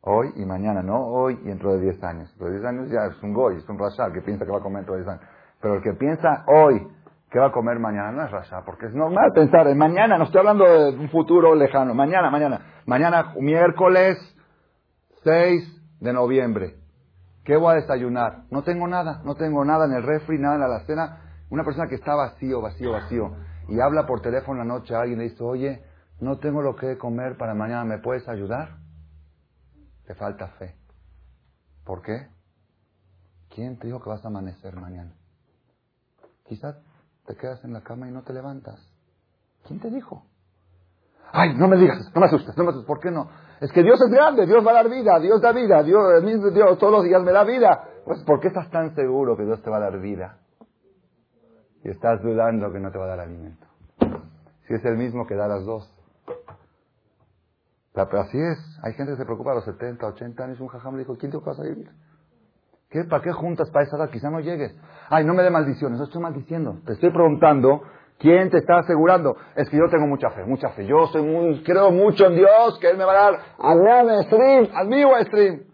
Hoy 0.00 0.32
y 0.34 0.44
mañana, 0.44 0.82
no 0.82 1.06
hoy 1.06 1.38
y 1.42 1.46
dentro 1.46 1.72
de 1.74 1.80
10 1.80 2.02
años. 2.02 2.28
Dentro 2.30 2.46
de 2.46 2.52
10 2.58 2.64
años 2.64 2.90
ya 2.90 3.06
es 3.06 3.22
un 3.22 3.32
goy, 3.32 3.56
es 3.58 3.68
un 3.68 3.78
rashal 3.78 4.12
que 4.12 4.20
piensa 4.20 4.44
que 4.44 4.50
va 4.50 4.58
a 4.58 4.62
comer 4.62 4.78
dentro 4.78 4.94
de 4.94 5.02
10 5.02 5.10
años. 5.12 5.30
Pero 5.60 5.74
el 5.74 5.82
que 5.82 5.92
piensa 5.92 6.44
hoy 6.48 6.88
que 7.30 7.38
va 7.38 7.46
a 7.46 7.52
comer 7.52 7.78
mañana 7.78 8.10
no 8.10 8.24
es 8.24 8.30
rasha, 8.32 8.62
porque 8.64 8.86
es 8.86 8.94
normal 8.94 9.32
pensar 9.32 9.66
en 9.68 9.78
mañana, 9.78 10.18
no 10.18 10.24
estoy 10.24 10.40
hablando 10.40 10.64
de 10.64 10.98
un 10.98 11.08
futuro 11.08 11.54
lejano, 11.54 11.94
mañana, 11.94 12.30
mañana. 12.30 12.60
Mañana, 12.84 13.32
miércoles 13.38 14.18
6 15.22 16.00
de 16.00 16.12
noviembre. 16.12 16.81
¿Qué 17.44 17.56
voy 17.56 17.72
a 17.72 17.76
desayunar? 17.76 18.44
No 18.50 18.62
tengo 18.62 18.86
nada, 18.86 19.20
no 19.24 19.34
tengo 19.34 19.64
nada 19.64 19.86
en 19.86 19.92
el 19.92 20.02
refri, 20.02 20.38
nada 20.38 20.54
en 20.54 20.60
la 20.60 20.84
cena. 20.86 21.44
Una 21.50 21.64
persona 21.64 21.88
que 21.88 21.96
está 21.96 22.14
vacío, 22.14 22.60
vacío, 22.60 22.92
vacío, 22.92 23.36
y 23.68 23.80
habla 23.80 24.06
por 24.06 24.22
teléfono 24.22 24.58
la 24.58 24.64
noche 24.64 24.94
a 24.94 25.00
alguien 25.00 25.20
y 25.20 25.24
le 25.24 25.30
dice, 25.30 25.42
oye, 25.42 25.84
no 26.20 26.38
tengo 26.38 26.62
lo 26.62 26.76
que 26.76 26.96
comer 26.96 27.36
para 27.36 27.54
mañana, 27.54 27.84
¿me 27.84 27.98
puedes 27.98 28.28
ayudar? 28.28 28.76
Te 30.06 30.14
falta 30.14 30.48
fe. 30.58 30.76
¿Por 31.84 32.00
qué? 32.00 32.28
¿Quién 33.50 33.78
te 33.78 33.88
dijo 33.88 34.00
que 34.00 34.08
vas 34.08 34.24
a 34.24 34.28
amanecer 34.28 34.76
mañana? 34.76 35.14
Quizás 36.44 36.76
te 37.26 37.36
quedas 37.36 37.62
en 37.64 37.72
la 37.72 37.82
cama 37.82 38.08
y 38.08 38.12
no 38.12 38.22
te 38.22 38.32
levantas. 38.32 38.80
¿Quién 39.66 39.80
te 39.80 39.90
dijo? 39.90 40.24
Ay, 41.32 41.54
no 41.54 41.68
me 41.68 41.76
digas, 41.76 42.10
no 42.14 42.20
me 42.20 42.26
asustes, 42.26 42.56
no 42.56 42.64
me 42.64 42.70
asustes. 42.70 42.86
¿Por 42.86 43.00
qué 43.00 43.10
no? 43.10 43.28
Es 43.62 43.70
que 43.70 43.84
Dios 43.84 44.00
es 44.00 44.10
grande, 44.10 44.44
Dios 44.44 44.66
va 44.66 44.72
a 44.72 44.74
dar 44.74 44.90
vida, 44.90 45.20
Dios 45.20 45.40
da 45.40 45.52
vida, 45.52 45.84
Dios, 45.84 46.20
Dios 46.52 46.78
todos 46.78 46.92
los 46.94 47.04
días 47.04 47.22
me 47.22 47.30
da 47.30 47.44
vida. 47.44 47.84
Pues 48.04 48.20
¿por 48.24 48.40
qué 48.40 48.48
estás 48.48 48.68
tan 48.70 48.92
seguro 48.96 49.36
que 49.36 49.44
Dios 49.44 49.62
te 49.62 49.70
va 49.70 49.76
a 49.76 49.80
dar 49.80 50.00
vida? 50.00 50.38
Y 51.84 51.90
estás 51.90 52.20
dudando 52.22 52.72
que 52.72 52.80
no 52.80 52.90
te 52.90 52.98
va 52.98 53.04
a 53.04 53.08
dar 53.08 53.20
alimento. 53.20 53.64
Si 54.66 54.74
es 54.74 54.84
el 54.84 54.96
mismo 54.96 55.28
que 55.28 55.36
da 55.36 55.46
las 55.46 55.64
dos. 55.64 55.88
Pero 57.92 58.20
así 58.20 58.36
es. 58.36 58.58
Hay 58.82 58.94
gente 58.94 59.12
que 59.12 59.18
se 59.18 59.24
preocupa 59.24 59.52
a 59.52 59.54
los 59.54 59.64
70, 59.64 60.08
80 60.08 60.44
años. 60.44 60.60
Un 60.60 60.66
jajam 60.66 60.94
le 60.94 61.00
dijo, 61.00 61.16
¿quién 61.16 61.30
te 61.30 61.38
vas 61.38 61.60
a 61.60 61.62
vivir? 61.62 61.88
¿Qué, 62.90 63.04
¿Para 63.04 63.22
qué 63.22 63.30
juntas 63.30 63.70
para 63.70 63.84
esa 63.84 63.96
edad? 63.96 64.10
Quizá 64.10 64.28
no 64.28 64.40
llegues. 64.40 64.74
Ay, 65.08 65.24
no 65.24 65.34
me 65.34 65.44
dé 65.44 65.50
maldiciones. 65.50 65.98
No 65.98 66.06
estoy 66.06 66.20
maldiciendo. 66.20 66.80
Te 66.84 66.94
estoy 66.94 67.12
preguntando, 67.12 67.82
¿quién 68.18 68.50
te 68.50 68.58
está 68.58 68.78
asegurando? 68.78 69.36
Es 69.56 69.68
que 69.68 69.76
yo 69.76 69.88
tengo 69.90 70.06
mucha 70.06 70.30
fe, 70.30 70.44
mucha 70.44 70.70
fe. 70.70 70.86
Yo 70.86 71.06
soy 71.08 71.22
muy, 71.22 71.62
creo 71.62 71.90
mucho 71.90 72.26
en 72.26 72.36
Dios, 72.36 72.78
que 72.80 72.90
Él 72.90 72.96
me 72.96 73.04
va 73.04 73.12
a 73.12 73.30
dar 73.30 73.40
al 73.58 74.24
stream, 74.24 74.68
al 74.74 74.88
mío 74.88 75.08
stream. 75.22 75.64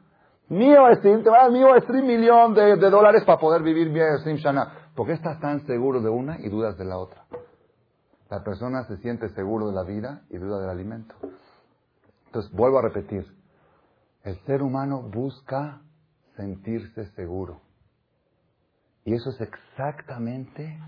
Mío 0.48 0.94
stream, 0.96 1.22
te 1.22 1.30
va 1.30 1.40
a 1.40 1.42
dar 1.42 1.52
mío 1.52 1.68
stream 1.82 2.06
millón 2.06 2.54
de, 2.54 2.76
dólares 2.76 3.22
para 3.24 3.38
poder 3.38 3.62
vivir 3.62 3.90
mi 3.90 4.00
stream 4.20 4.36
Shana. 4.38 4.90
¿Por 4.94 5.06
qué 5.06 5.12
estás 5.12 5.38
tan 5.40 5.66
seguro 5.66 6.00
de 6.00 6.08
una 6.08 6.40
y 6.40 6.48
dudas 6.48 6.76
de 6.78 6.84
la 6.84 6.98
otra? 6.98 7.24
La 8.30 8.42
persona 8.42 8.84
se 8.84 8.96
siente 8.98 9.28
seguro 9.30 9.68
de 9.68 9.74
la 9.74 9.84
vida 9.84 10.22
y 10.30 10.38
duda 10.38 10.60
del 10.60 10.70
alimento. 10.70 11.14
Entonces, 12.26 12.50
vuelvo 12.52 12.78
a 12.78 12.82
repetir. 12.82 13.26
El 14.22 14.36
ser 14.44 14.62
humano 14.62 15.02
busca 15.02 15.80
sentirse 16.36 17.06
seguro. 17.12 17.60
Y 19.04 19.14
eso 19.14 19.30
es 19.30 19.40
exactamente 19.40 20.78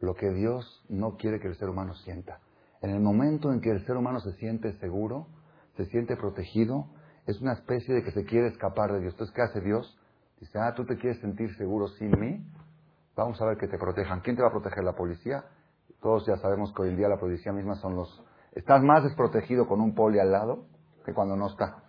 lo 0.00 0.14
que 0.14 0.30
Dios 0.30 0.84
no 0.88 1.16
quiere 1.16 1.40
que 1.40 1.48
el 1.48 1.56
ser 1.56 1.68
humano 1.68 1.94
sienta. 1.94 2.40
En 2.82 2.90
el 2.90 3.00
momento 3.00 3.52
en 3.52 3.60
que 3.60 3.70
el 3.70 3.84
ser 3.86 3.96
humano 3.96 4.20
se 4.20 4.32
siente 4.32 4.72
seguro, 4.78 5.26
se 5.76 5.84
siente 5.86 6.16
protegido, 6.16 6.86
es 7.26 7.40
una 7.40 7.52
especie 7.52 7.94
de 7.94 8.02
que 8.02 8.12
se 8.12 8.24
quiere 8.24 8.48
escapar 8.48 8.92
de 8.92 9.00
Dios. 9.00 9.12
Entonces, 9.14 9.34
¿qué 9.34 9.42
hace 9.42 9.60
Dios? 9.60 9.98
Dice, 10.40 10.58
ah, 10.58 10.74
tú 10.74 10.86
te 10.86 10.96
quieres 10.96 11.20
sentir 11.20 11.54
seguro 11.56 11.88
sin 11.88 12.18
mí, 12.18 12.44
vamos 13.14 13.40
a 13.42 13.46
ver 13.46 13.58
que 13.58 13.68
te 13.68 13.78
protejan. 13.78 14.20
¿Quién 14.20 14.36
te 14.36 14.42
va 14.42 14.48
a 14.48 14.52
proteger? 14.52 14.82
¿La 14.82 14.94
policía? 14.94 15.44
Todos 16.00 16.26
ya 16.26 16.36
sabemos 16.38 16.72
que 16.74 16.82
hoy 16.82 16.88
en 16.88 16.96
día 16.96 17.08
la 17.08 17.18
policía 17.18 17.52
misma 17.52 17.74
son 17.74 17.94
los 17.94 18.24
Estás 18.52 18.82
más 18.82 19.04
desprotegido 19.04 19.68
con 19.68 19.80
un 19.80 19.94
poli 19.94 20.18
al 20.18 20.32
lado 20.32 20.64
que 21.04 21.14
cuando 21.14 21.36
no 21.36 21.46
está. 21.46 21.84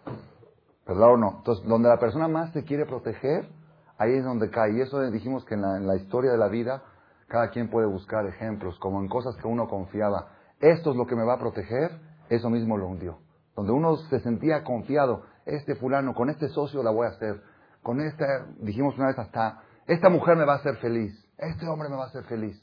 ¿Verdad 0.86 1.14
o 1.14 1.18
no? 1.18 1.38
Entonces, 1.38 1.66
donde 1.68 1.90
la 1.90 1.98
persona 1.98 2.28
más 2.28 2.54
se 2.54 2.64
quiere 2.64 2.86
proteger, 2.86 3.50
ahí 3.98 4.14
es 4.14 4.24
donde 4.24 4.50
cae. 4.52 4.78
Y 4.78 4.82
eso 4.82 5.02
dijimos 5.10 5.44
que 5.46 5.56
en 5.56 5.62
la, 5.62 5.78
en 5.78 5.88
la 5.88 5.96
historia 5.96 6.32
de 6.32 6.38
la 6.38 6.50
vida, 6.50 6.84
cada 7.32 7.50
quien 7.50 7.70
puede 7.70 7.88
buscar 7.88 8.26
ejemplos, 8.28 8.78
como 8.80 9.00
en 9.00 9.08
cosas 9.08 9.38
que 9.38 9.48
uno 9.48 9.66
confiaba. 9.70 10.34
Esto 10.60 10.92
es 10.92 10.98
lo 10.98 11.06
que 11.06 11.16
me 11.16 11.24
va 11.24 11.36
a 11.36 11.40
proteger, 11.40 11.90
eso 12.30 12.50
mismo 12.50 12.78
lo 12.78 12.88
hundió. 12.88 13.20
Donde 13.56 13.72
uno 13.72 13.96
se 14.10 14.20
sentía 14.20 14.66
confiado, 14.66 15.24
este 15.46 15.76
fulano, 15.76 16.14
con 16.14 16.30
este 16.30 16.50
socio 16.50 16.84
la 16.84 16.92
voy 16.92 17.08
a 17.08 17.12
hacer, 17.12 17.42
con 17.82 18.02
esta, 18.02 18.26
dijimos 18.60 18.98
una 18.98 19.08
vez 19.08 19.18
hasta, 19.18 19.64
esta 19.88 20.10
mujer 20.10 20.36
me 20.36 20.44
va 20.44 20.56
a 20.56 20.58
hacer 20.58 20.76
feliz, 20.78 21.14
este 21.38 21.66
hombre 21.70 21.88
me 21.88 21.96
va 21.96 22.04
a 22.04 22.08
hacer 22.08 22.26
feliz. 22.26 22.62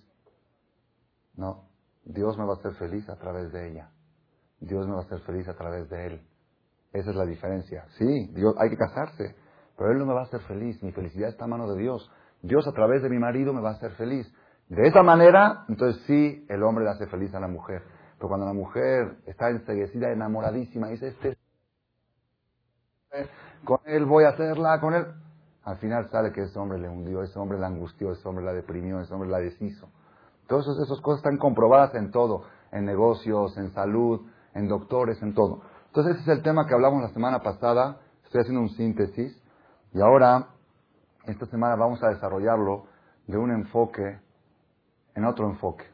No, 1.35 1.65
Dios 2.05 2.37
me 2.37 2.45
va 2.45 2.53
a 2.53 2.57
hacer 2.59 2.75
feliz 2.75 3.09
a 3.09 3.17
través 3.17 3.51
de 3.53 3.71
ella. 3.71 3.91
Dios 4.61 4.87
me 4.87 4.93
va 4.93 5.01
a 5.01 5.05
hacer 5.05 5.21
feliz 5.21 5.49
a 5.49 5.57
través 5.57 5.89
de 5.89 6.07
él. 6.09 6.29
Esa 6.93 7.11
es 7.11 7.17
la 7.17 7.25
diferencia. 7.25 7.87
Sí, 7.97 8.29
Dios, 8.35 8.55
hay 8.59 8.69
que 8.69 8.77
casarse, 8.77 9.35
pero 9.79 9.93
él 9.93 9.99
no 9.99 10.05
me 10.05 10.13
va 10.13 10.21
a 10.21 10.25
hacer 10.25 10.41
feliz. 10.43 10.83
Mi 10.83 10.93
felicidad 10.93 11.31
está 11.31 11.45
a 11.47 11.49
mano 11.49 11.73
de 11.73 11.81
Dios. 11.81 12.11
Dios 12.43 12.67
a 12.69 12.73
través 12.73 13.03
de 13.03 13.09
mi 13.09 13.19
marido 13.19 13.55
me 13.55 13.63
va 13.63 13.71
a 13.71 13.75
hacer 13.75 13.93
feliz. 13.93 14.31
De 14.69 14.87
esa 14.87 15.03
manera, 15.03 15.65
entonces 15.69 16.03
sí, 16.07 16.45
el 16.49 16.63
hombre 16.63 16.85
le 16.85 16.91
hace 16.91 17.07
feliz 17.07 17.35
a 17.35 17.41
la 17.41 17.49
mujer. 17.49 17.83
Pero 18.17 18.29
cuando 18.29 18.47
la 18.47 18.53
mujer 18.53 19.17
está 19.27 19.49
enseguecida, 19.49 20.11
enamoradísima, 20.11 20.89
dice, 20.89 21.09
este, 21.09 21.39
con 23.65 23.81
él 23.87 24.05
voy 24.05 24.25
a 24.25 24.31
hacerla, 24.31 24.81
con 24.81 24.95
él, 24.95 25.07
al 25.65 25.79
final 25.79 26.09
sale 26.11 26.33
que 26.33 26.43
ese 26.43 26.59
hombre 26.59 26.79
le 26.79 26.89
hundió, 26.89 27.23
ese 27.23 27.39
hombre 27.39 27.59
la 27.59 27.69
angustió, 27.69 28.13
ese 28.13 28.29
hombre 28.29 28.45
la 28.45 28.53
deprimió, 28.53 29.01
ese 29.01 29.15
hombre 29.15 29.31
la 29.31 29.39
deshizo. 29.39 29.89
Todas 30.47 30.67
esas 30.67 31.01
cosas 31.01 31.19
están 31.19 31.39
comprobadas 31.39 31.95
en 31.95 32.11
todo, 32.11 32.45
en 32.73 32.85
negocios, 32.85 33.57
en 33.57 33.73
salud, 33.73 34.27
en 34.55 34.69
doctores, 34.69 35.23
en 35.23 35.35
todo. 35.35 35.63
Entonces 35.87 36.17
ese 36.17 36.33
es 36.33 36.39
el 36.39 36.43
tema 36.43 36.67
que 36.67 36.75
hablamos 36.75 37.03
la 37.03 37.11
semana 37.11 37.41
pasada, 37.41 38.01
estoy 38.25 38.43
haciendo 38.43 38.61
un 38.61 38.71
síntesis, 38.71 39.41
y 39.93 40.01
ahora, 40.01 40.49
esta 41.25 41.47
semana 41.47 41.77
vamos 41.77 42.03
a 42.03 42.09
desarrollarlo 42.09 42.85
de 43.27 43.39
un 43.39 43.51
enfoque 43.51 44.21
en 45.19 45.25
otro 45.25 45.49
enfoque. 45.49 45.85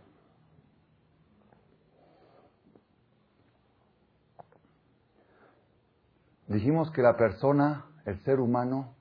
Dijimos 6.47 6.91
que 6.91 7.01
la 7.01 7.17
persona, 7.17 7.87
el 8.05 8.23
ser 8.25 8.39
humano, 8.39 8.95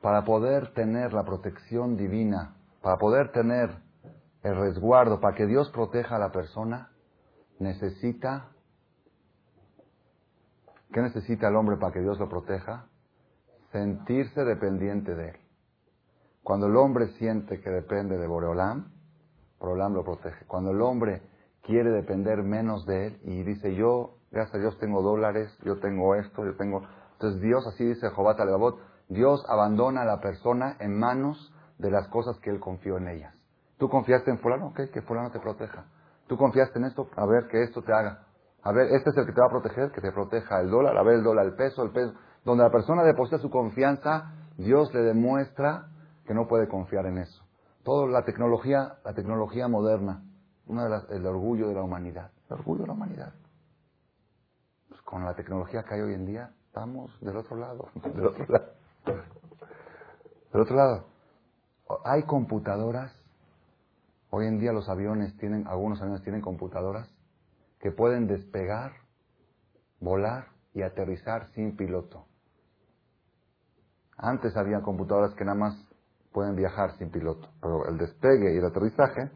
para 0.00 0.24
poder 0.24 0.72
tener 0.74 1.12
la 1.12 1.24
protección 1.24 1.96
divina, 1.96 2.54
para 2.82 2.98
poder 2.98 3.32
tener 3.32 3.76
el 4.44 4.56
resguardo, 4.56 5.20
para 5.20 5.36
que 5.36 5.46
Dios 5.46 5.70
proteja 5.70 6.16
a 6.16 6.18
la 6.20 6.30
persona, 6.30 6.92
necesita, 7.58 8.52
¿qué 10.92 11.02
necesita 11.02 11.48
el 11.48 11.56
hombre 11.56 11.78
para 11.78 11.92
que 11.92 12.00
Dios 12.00 12.16
lo 12.20 12.28
proteja? 12.28 12.86
Sentirse 13.72 14.44
dependiente 14.44 15.16
de 15.16 15.30
él. 15.30 15.49
Cuando 16.42 16.66
el 16.66 16.76
hombre 16.76 17.08
siente 17.18 17.60
que 17.60 17.70
depende 17.70 18.18
de 18.18 18.26
Boreolam, 18.26 18.92
Boreolam 19.58 19.94
lo 19.94 20.04
protege. 20.04 20.46
Cuando 20.46 20.70
el 20.70 20.80
hombre 20.80 21.22
quiere 21.62 21.90
depender 21.90 22.42
menos 22.42 22.86
de 22.86 23.08
él 23.08 23.20
y 23.24 23.42
dice, 23.42 23.74
yo, 23.74 24.16
gracias 24.30 24.56
a 24.56 24.58
Dios 24.58 24.78
tengo 24.78 25.02
dólares, 25.02 25.56
yo 25.64 25.78
tengo 25.80 26.14
esto, 26.14 26.44
yo 26.44 26.56
tengo... 26.56 26.82
Entonces 27.12 27.40
Dios, 27.42 27.66
así 27.66 27.84
dice 27.84 28.08
Jobat 28.08 28.40
Alebabot, 28.40 28.78
Dios 29.08 29.44
abandona 29.48 30.02
a 30.02 30.06
la 30.06 30.20
persona 30.20 30.76
en 30.80 30.98
manos 30.98 31.52
de 31.78 31.90
las 31.90 32.08
cosas 32.08 32.38
que 32.40 32.50
él 32.50 32.60
confió 32.60 32.96
en 32.96 33.08
ellas. 33.08 33.34
Tú 33.78 33.88
confiaste 33.88 34.30
en 34.30 34.38
fulano, 34.38 34.68
ok, 34.68 34.90
que 34.92 35.02
fulano 35.02 35.30
te 35.30 35.40
proteja. 35.40 35.84
Tú 36.26 36.36
confiaste 36.36 36.78
en 36.78 36.86
esto, 36.86 37.08
a 37.16 37.26
ver 37.26 37.48
que 37.48 37.62
esto 37.62 37.82
te 37.82 37.92
haga. 37.92 38.26
A 38.62 38.72
ver, 38.72 38.92
este 38.92 39.10
es 39.10 39.16
el 39.16 39.26
que 39.26 39.32
te 39.32 39.40
va 39.40 39.46
a 39.46 39.50
proteger, 39.50 39.90
que 39.90 40.00
te 40.00 40.12
proteja 40.12 40.60
el 40.60 40.70
dólar, 40.70 40.96
a 40.96 41.02
ver 41.02 41.14
el 41.14 41.22
dólar, 41.22 41.46
el 41.46 41.54
peso, 41.54 41.82
el 41.82 41.90
peso. 41.90 42.12
Donde 42.44 42.62
la 42.62 42.70
persona 42.70 43.02
deposita 43.02 43.38
su 43.38 43.50
confianza, 43.50 44.32
Dios 44.56 44.92
le 44.92 45.00
demuestra 45.00 45.89
que 46.30 46.34
no 46.34 46.46
puede 46.46 46.68
confiar 46.68 47.06
en 47.06 47.18
eso. 47.18 47.44
Toda 47.82 48.06
la 48.06 48.24
tecnología, 48.24 48.98
la 49.04 49.14
tecnología 49.14 49.66
moderna, 49.66 50.22
una 50.68 50.84
de 50.84 50.90
las, 50.90 51.10
el 51.10 51.26
orgullo 51.26 51.66
de 51.66 51.74
la 51.74 51.82
humanidad. 51.82 52.30
El 52.48 52.58
orgullo 52.58 52.82
de 52.82 52.86
la 52.86 52.92
humanidad. 52.92 53.34
Pues 54.88 55.02
con 55.02 55.24
la 55.24 55.34
tecnología 55.34 55.82
que 55.82 55.94
hay 55.94 56.02
hoy 56.02 56.14
en 56.14 56.26
día, 56.26 56.54
estamos 56.66 57.10
del 57.20 57.36
otro 57.36 57.56
lado. 57.56 57.88
Del 58.14 58.26
otro 58.26 58.46
lado. 58.46 58.66
Del 60.52 60.60
otro 60.62 60.76
lado. 60.76 61.04
Hay 62.04 62.22
computadoras. 62.22 63.12
Hoy 64.30 64.46
en 64.46 64.60
día 64.60 64.72
los 64.72 64.88
aviones 64.88 65.36
tienen, 65.36 65.66
algunos 65.66 66.00
aviones 66.00 66.22
tienen 66.22 66.42
computadoras 66.42 67.12
que 67.80 67.90
pueden 67.90 68.28
despegar, 68.28 68.92
volar 69.98 70.46
y 70.74 70.82
aterrizar 70.82 71.48
sin 71.54 71.76
piloto. 71.76 72.26
Antes 74.16 74.56
había 74.56 74.80
computadoras 74.82 75.34
que 75.34 75.44
nada 75.44 75.58
más 75.58 75.89
pueden 76.32 76.56
viajar 76.56 76.96
sin 76.98 77.10
piloto. 77.10 77.48
Pero 77.60 77.86
el 77.88 77.98
despegue 77.98 78.54
y 78.54 78.58
el 78.58 78.64
aterrizaje, 78.64 79.30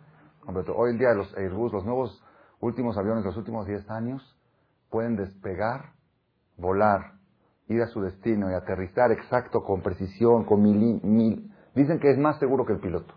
hoy 0.75 0.91
en 0.91 0.99
día 0.99 1.13
los 1.15 1.35
Airbus, 1.37 1.73
los 1.73 1.85
nuevos 1.85 2.23
últimos 2.61 2.97
aviones, 2.97 3.25
los 3.25 3.37
últimos 3.37 3.67
10 3.67 3.91
años, 3.91 4.23
pueden 4.91 5.17
despegar, 5.17 5.93
volar, 6.57 7.15
ir 7.69 7.83
a 7.83 7.89
su 7.89 8.01
destino 8.01 8.51
y 8.51 8.55
aterrizar 8.55 9.11
exacto, 9.13 9.65
con 9.65 9.83
precisión, 9.83 10.45
con 10.45 10.63
mil, 10.63 11.01
mil. 11.03 11.53
Dicen 11.75 11.99
que 11.99 12.11
es 12.11 12.19
más 12.19 12.39
seguro 12.39 12.65
que 12.65 12.75
el 12.75 12.81
piloto. 12.81 13.15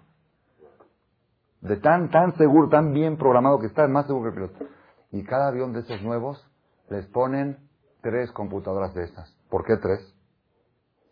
De 1.62 1.78
tan, 1.78 2.10
tan 2.10 2.36
seguro, 2.38 2.70
tan 2.70 2.94
bien 2.94 3.18
programado 3.18 3.60
que 3.60 3.68
está, 3.68 3.84
es 3.84 3.90
más 3.90 4.08
seguro 4.08 4.32
que 4.32 4.40
el 4.40 4.48
piloto. 4.50 4.74
Y 5.12 5.24
cada 5.24 5.48
avión 5.48 5.74
de 5.74 5.82
esos 5.82 6.02
nuevos 6.02 6.46
les 6.90 7.06
ponen 7.08 7.58
tres 8.02 8.32
computadoras 8.32 8.94
de 8.94 9.04
esas. 9.04 9.30
¿Por 9.50 9.66
qué 9.66 9.78
tres? 9.78 10.00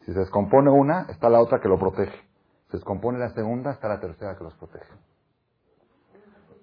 Si 0.06 0.14
se 0.14 0.20
descompone 0.20 0.70
una, 0.70 1.08
está 1.10 1.30
la 1.30 1.42
otra 1.42 1.60
que 1.60 1.68
lo 1.68 1.80
protege 1.80 2.25
descompone 2.76 3.18
la 3.18 3.30
segunda 3.30 3.72
hasta 3.72 3.88
la 3.88 4.00
tercera 4.00 4.38
que 4.38 4.44
los 4.44 4.54
protege. 4.56 4.94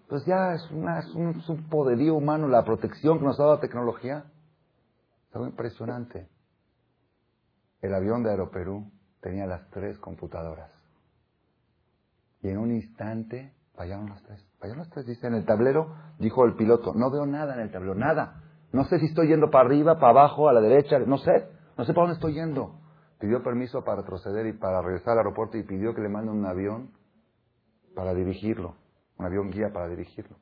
Entonces 0.03 0.27
ya 0.27 0.53
es, 0.53 0.71
una, 0.71 1.01
es, 1.01 1.15
un, 1.15 1.69
poderío 1.69 2.15
humano, 2.15 2.47
la 2.47 2.65
protección 2.65 3.19
que 3.19 3.25
nos 3.25 3.41
ha 3.41 3.45
dado 3.45 3.55
la 3.57 3.61
tecnología. 3.61 4.25
Es 5.29 5.35
algo 5.35 5.49
impresionante. 5.49 6.29
El 7.81 7.95
avión 7.95 8.23
de 8.23 8.31
Aeroperú 8.31 8.91
tenía 9.21 9.47
las 9.47 9.69
tres 9.71 9.99
computadoras. 9.99 10.71
Y 12.43 12.49
en 12.49 12.59
un 12.59 12.73
instante 12.73 13.55
fallaron 13.75 14.11
las 14.11 14.23
tres. 14.23 14.47
Fallaron 14.59 14.81
las 14.81 14.91
tres, 14.91 15.07
dice 15.07 15.27
en 15.27 15.35
el 15.35 15.47
tablero, 15.47 15.95
dijo 16.19 16.45
el 16.45 16.57
piloto, 16.57 16.93
no 16.95 17.11
veo 17.11 17.25
nada 17.25 17.55
en 17.55 17.61
el 17.61 17.73
tablero, 17.73 17.95
nada. 17.95 18.43
No 18.73 18.85
sé 18.85 18.99
si 18.99 19.07
estoy 19.07 19.29
yendo 19.29 19.51
para 19.51 19.67
arriba, 19.67 19.95
para 19.95 20.11
abajo, 20.11 20.49
a 20.49 20.53
la 20.53 20.61
derecha, 20.61 20.99
no 20.99 21.19
sé, 21.19 21.49
no 21.79 21.85
sé 21.85 21.95
para 21.95 22.07
dónde 22.07 22.15
estoy 22.15 22.35
yendo 22.35 22.82
pidió 23.23 23.41
permiso 23.41 23.85
para 23.85 24.01
retroceder 24.01 24.47
y 24.47 24.53
para 24.53 24.83
regresar 24.83 25.13
al 25.13 25.19
aeropuerto 25.19 25.57
y 25.57 25.63
pidió 25.63 25.95
que 25.95 26.01
le 26.01 26.09
manden 26.09 26.35
un 26.35 26.45
avión 26.45 26.91
para 27.95 28.15
dirigirlo, 28.15 28.75
un 29.17 29.27
avión 29.27 29.49
guía 29.53 29.73
para 29.73 29.89
dirigirlo. 29.89 30.37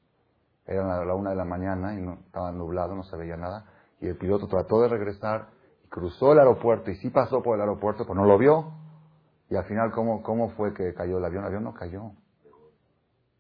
Era 0.65 1.05
la 1.05 1.15
una 1.15 1.29
de 1.31 1.37
la 1.37 1.45
mañana 1.45 1.93
y 1.93 2.01
no, 2.01 2.15
estaba 2.25 2.51
nublado, 2.53 2.95
no 2.95 3.03
se 3.03 3.15
veía 3.19 3.37
nada. 3.37 3.67
Y 4.01 4.07
el 4.07 4.17
piloto 4.17 4.47
trató 4.47 4.81
de 4.81 4.89
regresar 4.89 5.49
y 5.85 5.89
cruzó 5.89 6.33
el 6.33 6.39
aeropuerto 6.39 6.91
y 6.91 6.97
sí 6.97 7.11
pasó 7.11 7.43
por 7.43 7.57
el 7.57 7.61
aeropuerto, 7.61 8.05
pero 8.05 8.15
no 8.15 8.25
lo 8.25 8.39
vio. 8.39 8.73
Y 9.51 9.57
al 9.57 9.65
final, 9.65 9.91
¿cómo, 9.93 10.23
cómo 10.23 10.49
fue 10.53 10.73
que 10.73 10.95
cayó 10.95 11.19
el 11.19 11.25
avión? 11.27 11.43
El 11.43 11.49
avión 11.49 11.65
no 11.65 11.75
cayó. 11.75 12.13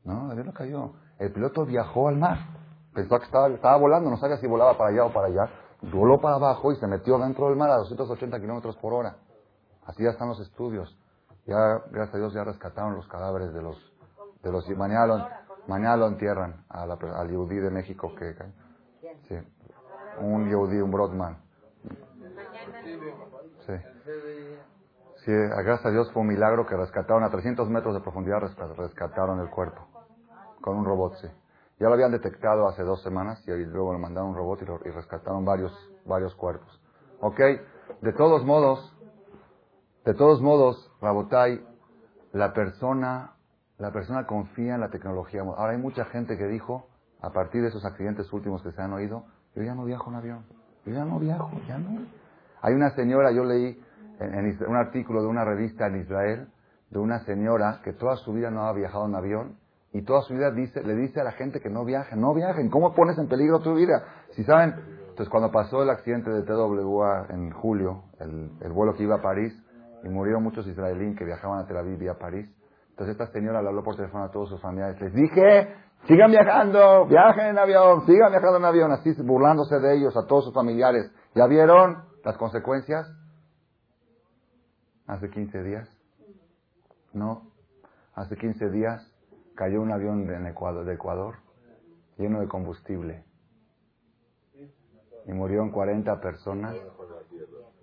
No, 0.05 0.27
el 0.27 0.33
avión 0.33 0.49
no 0.49 0.53
cayó. 0.53 0.93
El 1.19 1.33
piloto 1.33 1.65
viajó 1.65 2.09
al 2.09 2.19
mar. 2.19 2.37
Pensó 2.93 3.19
que 3.19 3.25
estaba, 3.25 3.49
estaba 3.49 3.79
volando, 3.79 4.11
no 4.11 4.19
sabía 4.19 4.37
si 4.37 4.47
volaba 4.47 4.77
para 4.77 4.91
allá 4.91 5.07
o 5.07 5.13
para 5.15 5.29
allá. 5.29 5.49
Voló 5.91 6.21
para 6.21 6.35
abajo 6.35 6.73
y 6.73 6.77
se 6.77 6.87
metió 6.87 7.19
dentro 7.19 7.49
del 7.49 7.57
mar 7.57 7.71
a 7.71 7.77
280 7.77 8.39
kilómetros 8.39 8.77
por 8.77 8.93
hora. 8.93 9.17
Así 9.91 10.05
ya 10.05 10.11
están 10.11 10.29
los 10.29 10.39
estudios. 10.39 10.97
Ya, 11.47 11.83
gracias 11.91 12.15
a 12.15 12.19
Dios, 12.19 12.33
ya 12.33 12.45
rescataron 12.45 12.95
los 12.95 13.09
cadáveres 13.09 13.53
de 13.53 13.61
los... 13.61 13.77
De 14.41 14.53
los 14.53 14.69
y 14.71 14.75
mañana, 14.77 15.07
lo, 15.07 15.29
mañana 15.67 15.97
lo 15.97 16.07
entierran 16.07 16.65
a 16.69 16.85
al 16.85 17.29
Yehudi 17.29 17.57
de 17.57 17.71
México 17.71 18.15
que... 18.15 18.35
Sí, 19.27 19.37
un 20.21 20.49
Yehudi, 20.49 20.81
un 20.81 20.93
Brodman. 20.93 21.39
Sí. 23.67 23.73
Sí, 25.25 25.33
gracias 25.33 25.87
a 25.87 25.91
Dios 25.91 26.11
fue 26.13 26.23
un 26.23 26.29
milagro 26.29 26.67
que 26.67 26.77
rescataron 26.77 27.25
a 27.25 27.31
300 27.31 27.69
metros 27.69 27.93
de 27.95 28.01
profundidad, 28.01 28.41
rescataron 28.77 29.41
el 29.41 29.51
cuerpo. 29.51 29.89
Con 30.61 30.77
un 30.77 30.85
robot, 30.85 31.17
sí. 31.17 31.29
Ya 31.81 31.89
lo 31.89 31.95
habían 31.95 32.13
detectado 32.13 32.69
hace 32.69 32.85
dos 32.85 33.03
semanas 33.03 33.43
y 33.47 33.51
luego 33.51 33.93
le 33.93 33.99
mandaron 33.99 34.31
un 34.31 34.37
robot 34.37 34.63
y, 34.63 34.89
y 34.89 34.93
rescataron 34.93 35.45
varios, 35.45 35.73
varios 36.07 36.35
cuerpos. 36.37 36.81
¿Ok? 37.21 37.41
De 38.01 38.13
todos 38.13 38.45
modos, 38.45 38.97
de 40.05 40.15
todos 40.15 40.41
modos, 40.41 40.91
Rabotai, 41.03 41.61
la 42.33 42.53
persona, 42.55 43.33
la 43.79 43.93
persona 43.93 44.27
confía 44.27 44.75
en 44.75 44.81
la 44.81 44.89
tecnología. 44.89 45.43
Ahora 45.43 45.73
hay 45.73 45.79
mucha 45.79 46.07
gente 46.07 46.39
que 46.39 46.47
dijo, 46.47 46.89
a 47.21 47.31
partir 47.31 47.61
de 47.61 47.69
esos 47.69 47.85
accidentes 47.85 48.33
últimos 48.33 48.63
que 48.63 48.73
se 48.73 48.81
han 48.81 48.93
oído, 48.93 49.25
yo 49.55 49.63
ya 49.63 49.75
no 49.75 49.85
viajo 49.85 50.11
en 50.11 50.17
avión. 50.17 50.45
Yo 50.87 50.95
ya 50.95 51.05
no 51.05 51.19
viajo, 51.19 51.51
ya 51.69 51.79
no. 51.79 52.01
Hay 52.63 52.75
una 52.75 52.91
señora, 52.91 53.31
yo 53.33 53.45
leí 53.45 53.79
en, 54.21 54.59
un 54.67 54.77
artículo 54.77 55.23
de 55.23 55.29
una 55.29 55.45
revista 55.45 55.87
en 55.87 56.01
Israel, 56.01 56.49
de 56.89 56.99
una 56.99 57.21
señora 57.25 57.81
que 57.85 57.93
toda 57.93 58.17
su 58.17 58.33
vida 58.33 58.51
no 58.51 58.67
ha 58.67 58.73
viajado 58.73 59.07
en 59.07 59.15
avión 59.15 59.59
y 59.93 60.03
toda 60.03 60.23
su 60.23 60.35
vida 60.35 60.51
dice, 60.51 60.83
le 60.83 60.95
dice 60.95 61.21
a 61.21 61.25
la 61.25 61.33
gente 61.33 61.61
que 61.61 61.69
no 61.69 61.85
viajen, 61.85 62.21
no 62.21 62.33
viajen. 62.33 62.71
¿Cómo 62.71 62.95
pones 62.95 63.19
en 63.19 63.29
peligro 63.29 63.61
tu 63.61 63.75
vida? 63.75 64.05
Si 64.31 64.45
saben, 64.45 64.75
entonces 65.11 65.29
cuando 65.29 65.51
pasó 65.51 65.83
el 65.83 65.91
accidente 65.91 66.31
de 66.31 66.43
TWA 66.43 67.27
en 67.31 67.51
julio, 67.51 68.05
el, 68.19 68.51
el 68.63 68.73
vuelo 68.73 68.95
que 68.95 69.03
iba 69.03 69.17
a 69.17 69.23
París, 69.23 69.53
y 70.03 70.09
murieron 70.09 70.43
muchos 70.43 70.67
israelíes 70.67 71.17
que 71.17 71.25
viajaban 71.25 71.61
a 71.61 71.67
Tel 71.67 71.77
Aviv 71.77 72.03
y 72.03 72.09
a 72.09 72.19
París. 72.19 72.49
Entonces 72.91 73.13
esta 73.13 73.33
señora 73.33 73.63
le 73.63 73.69
habló 73.69 73.83
por 73.83 73.97
teléfono 73.97 74.25
a 74.25 74.31
todos 74.31 74.49
sus 74.49 74.61
familiares. 74.61 75.01
Les 75.01 75.15
dije, 75.15 75.75
sigan 76.07 76.31
viajando, 76.31 77.07
viajen 77.07 77.47
en 77.47 77.59
avión, 77.59 78.05
sigan 78.07 78.31
viajando 78.31 78.59
en 78.59 78.65
avión, 78.65 78.93
así 78.93 79.13
burlándose 79.23 79.79
de 79.79 79.97
ellos 79.97 80.17
a 80.17 80.27
todos 80.27 80.45
sus 80.45 80.55
familiares. 80.55 81.11
¿Ya 81.35 81.47
vieron 81.47 82.05
las 82.25 82.37
consecuencias? 82.37 83.07
Hace 85.07 85.31
15 85.31 85.63
días. 85.63 85.89
No, 87.13 87.51
hace 88.15 88.37
15 88.37 88.71
días 88.71 89.03
cayó 89.57 89.81
un 89.83 89.93
avión 89.93 90.27
de 90.27 90.51
Ecuador, 90.51 90.85
de 90.85 90.95
Ecuador 90.95 91.35
lleno 92.21 92.41
de 92.41 92.49
combustible. 92.49 93.25
Y 95.27 95.33
murieron 95.33 95.71
40 95.71 96.21
personas 96.21 96.77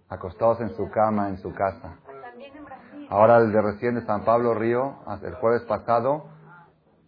acostados 0.09 0.61
en 0.61 0.69
su 0.75 0.89
cama, 0.89 1.29
en 1.29 1.37
su 1.37 1.53
casa. 1.53 1.97
Ahora 3.09 3.37
el 3.37 3.53
de 3.53 3.61
recién 3.61 3.95
de 3.95 4.05
San 4.05 4.25
Pablo 4.25 4.53
Río, 4.53 4.97
el 5.23 5.35
jueves 5.35 5.61
pasado, 5.63 6.25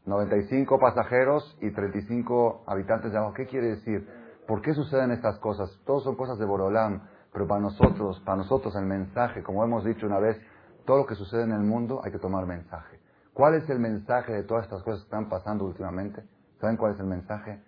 95 0.05 0.79
pasajeros 0.79 1.57
y 1.61 1.71
35 1.71 2.63
habitantes 2.67 3.11
de. 3.11 3.19
¿Qué 3.35 3.47
quiere 3.47 3.71
decir? 3.71 4.07
¿Por 4.47 4.61
qué 4.61 4.73
suceden 4.73 5.11
estas 5.11 5.37
cosas? 5.39 5.69
Todos 5.85 6.05
son 6.05 6.15
cosas 6.15 6.39
de 6.39 6.45
Borolam, 6.45 7.01
pero 7.33 7.47
para 7.47 7.59
nosotros, 7.59 8.21
para 8.21 8.37
nosotros 8.37 8.73
el 8.77 8.85
mensaje, 8.85 9.43
como 9.43 9.61
hemos 9.63 9.83
dicho 9.83 10.05
una 10.05 10.19
vez, 10.19 10.39
todo 10.85 10.99
lo 10.99 11.05
que 11.05 11.15
sucede 11.15 11.43
en 11.43 11.51
el 11.51 11.63
mundo 11.63 11.99
hay 12.01 12.13
que 12.13 12.19
tomar 12.19 12.45
mensaje. 12.45 13.01
¿Cuál 13.33 13.55
es 13.55 13.69
el 13.69 13.79
mensaje 13.79 14.31
de 14.31 14.43
todas 14.43 14.63
estas 14.63 14.81
cosas 14.83 15.01
que 15.01 15.05
están 15.05 15.27
pasando 15.27 15.65
últimamente? 15.65 16.23
¿Saben 16.61 16.77
cuál 16.77 16.93
es 16.93 16.99
el 17.01 17.07
mensaje? 17.07 17.61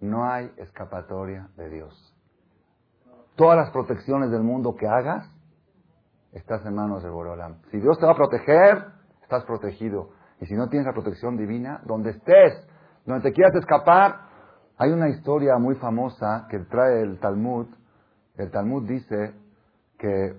No 0.00 0.30
hay 0.30 0.52
escapatoria 0.58 1.48
de 1.56 1.70
Dios. 1.70 2.14
Todas 3.34 3.56
las 3.56 3.70
protecciones 3.70 4.30
del 4.30 4.42
mundo 4.42 4.76
que 4.76 4.86
hagas, 4.86 5.26
estás 6.32 6.64
en 6.66 6.74
manos 6.74 7.02
de 7.02 7.10
Borolam. 7.10 7.60
Si 7.70 7.78
Dios 7.78 7.98
te 7.98 8.06
va 8.06 8.12
a 8.12 8.16
proteger, 8.16 8.84
estás 9.22 9.44
protegido. 9.44 10.10
Y 10.40 10.46
si 10.46 10.54
no 10.54 10.68
tienes 10.68 10.86
la 10.86 10.92
protección 10.92 11.36
divina, 11.36 11.80
donde 11.84 12.10
estés, 12.10 12.66
donde 13.04 13.22
te 13.22 13.32
quieras 13.32 13.54
escapar, 13.56 14.28
hay 14.76 14.92
una 14.92 15.08
historia 15.08 15.58
muy 15.58 15.74
famosa 15.76 16.46
que 16.50 16.58
trae 16.60 17.02
el 17.02 17.18
Talmud. 17.18 17.66
El 18.36 18.50
Talmud 18.50 18.86
dice 18.88 19.34
que 19.98 20.36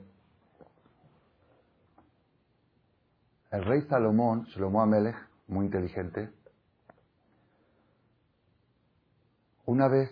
el 3.52 3.66
rey 3.66 3.82
Salomón, 3.90 4.44
Shlomo 4.46 4.82
Amelech, 4.82 5.18
muy 5.48 5.66
inteligente, 5.66 6.30
una 9.66 9.88
vez 9.88 10.10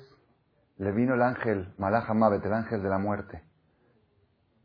le 0.77 0.91
vino 0.91 1.15
el 1.15 1.21
ángel, 1.21 1.73
Malach 1.77 2.09
el 2.09 2.53
ángel 2.53 2.83
de 2.83 2.89
la 2.89 2.97
muerte, 2.97 3.43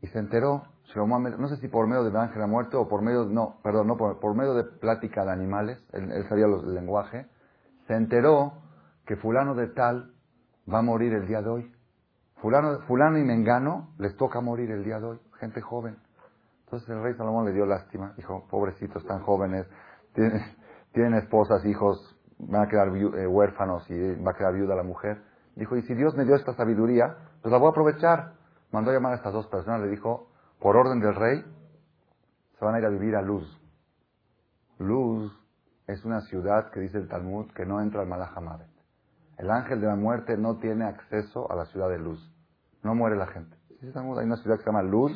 y 0.01 0.07
se 0.07 0.19
enteró 0.19 0.72
no 0.95 1.47
sé 1.47 1.57
si 1.57 1.67
por 1.67 1.87
medio 1.87 2.03
del 2.03 2.15
ángel 2.15 2.35
de 2.35 2.41
la 2.41 2.47
muerte 2.47 2.77
o 2.77 2.87
por 2.87 3.01
medio, 3.01 3.25
no, 3.25 3.57
perdón, 3.63 3.87
no, 3.87 3.97
por, 3.97 4.35
medio 4.35 4.53
de 4.53 4.63
plática 4.63 5.25
de 5.25 5.31
animales, 5.31 5.83
él, 5.91 6.25
sabía 6.29 6.45
el 6.45 6.73
lenguaje, 6.73 7.25
se 7.87 7.95
enteró 7.95 8.53
que 9.05 9.15
fulano 9.15 9.55
de 9.55 9.67
tal 9.67 10.13
va 10.71 10.79
a 10.79 10.81
morir 10.81 11.13
el 11.13 11.27
día 11.27 11.41
de 11.41 11.49
hoy. 11.49 11.75
Fulano, 12.41 12.79
fulano 12.81 13.17
y 13.17 13.23
Mengano 13.23 13.89
les 13.97 14.15
toca 14.17 14.41
morir 14.41 14.69
el 14.71 14.83
día 14.83 14.99
de 14.99 15.05
hoy, 15.05 15.19
gente 15.39 15.61
joven. 15.61 15.97
Entonces 16.65 16.89
el 16.89 17.01
rey 17.01 17.13
Salomón 17.15 17.45
le 17.45 17.53
dio 17.53 17.65
lástima, 17.65 18.13
dijo, 18.17 18.45
pobrecitos, 18.49 19.05
tan 19.05 19.21
jóvenes, 19.21 19.65
tienen, 20.13 20.41
tienen 20.91 21.15
esposas, 21.15 21.65
hijos, 21.65 22.15
van 22.37 22.63
a 22.63 22.67
quedar 22.67 22.89
eh, 22.89 23.27
huérfanos 23.27 23.89
y 23.89 24.15
va 24.21 24.31
a 24.31 24.35
quedar 24.35 24.53
viuda 24.53 24.75
la 24.75 24.83
mujer. 24.83 25.21
Dijo, 25.55 25.75
y 25.75 25.81
si 25.83 25.93
Dios 25.93 26.15
me 26.15 26.25
dio 26.25 26.35
esta 26.35 26.53
sabiduría, 26.53 27.15
pues 27.41 27.51
la 27.51 27.57
voy 27.57 27.67
a 27.67 27.71
aprovechar. 27.71 28.33
Mandó 28.71 28.89
a 28.91 28.93
llamar 28.93 29.13
a 29.13 29.15
estas 29.15 29.33
dos 29.33 29.47
personas, 29.47 29.81
le 29.81 29.89
dijo, 29.89 30.32
por 30.63 30.77
orden 30.77 31.01
del 31.01 31.13
rey, 31.13 31.43
se 32.57 32.63
van 32.63 32.75
a 32.75 32.79
ir 32.79 32.85
a 32.85 32.89
vivir 32.89 33.17
a 33.17 33.21
Luz. 33.21 33.45
Luz 34.79 35.37
es 35.87 36.05
una 36.05 36.21
ciudad 36.21 36.71
que 36.71 36.79
dice 36.79 36.97
el 36.99 37.09
Talmud 37.09 37.51
que 37.51 37.65
no 37.65 37.81
entra 37.81 37.99
al 37.99 38.07
Malahamadet. 38.07 38.69
El 39.37 39.51
ángel 39.51 39.81
de 39.81 39.87
la 39.87 39.97
muerte 39.97 40.37
no 40.37 40.59
tiene 40.59 40.85
acceso 40.85 41.51
a 41.51 41.55
la 41.57 41.65
ciudad 41.65 41.89
de 41.89 41.99
Luz. 41.99 42.33
No 42.81 42.95
muere 42.95 43.17
la 43.17 43.27
gente. 43.27 43.57
Hay 43.81 43.89
una 44.25 44.37
ciudad 44.37 44.55
que 44.55 44.63
se 44.63 44.69
llama 44.69 44.83
Luz. 44.83 45.11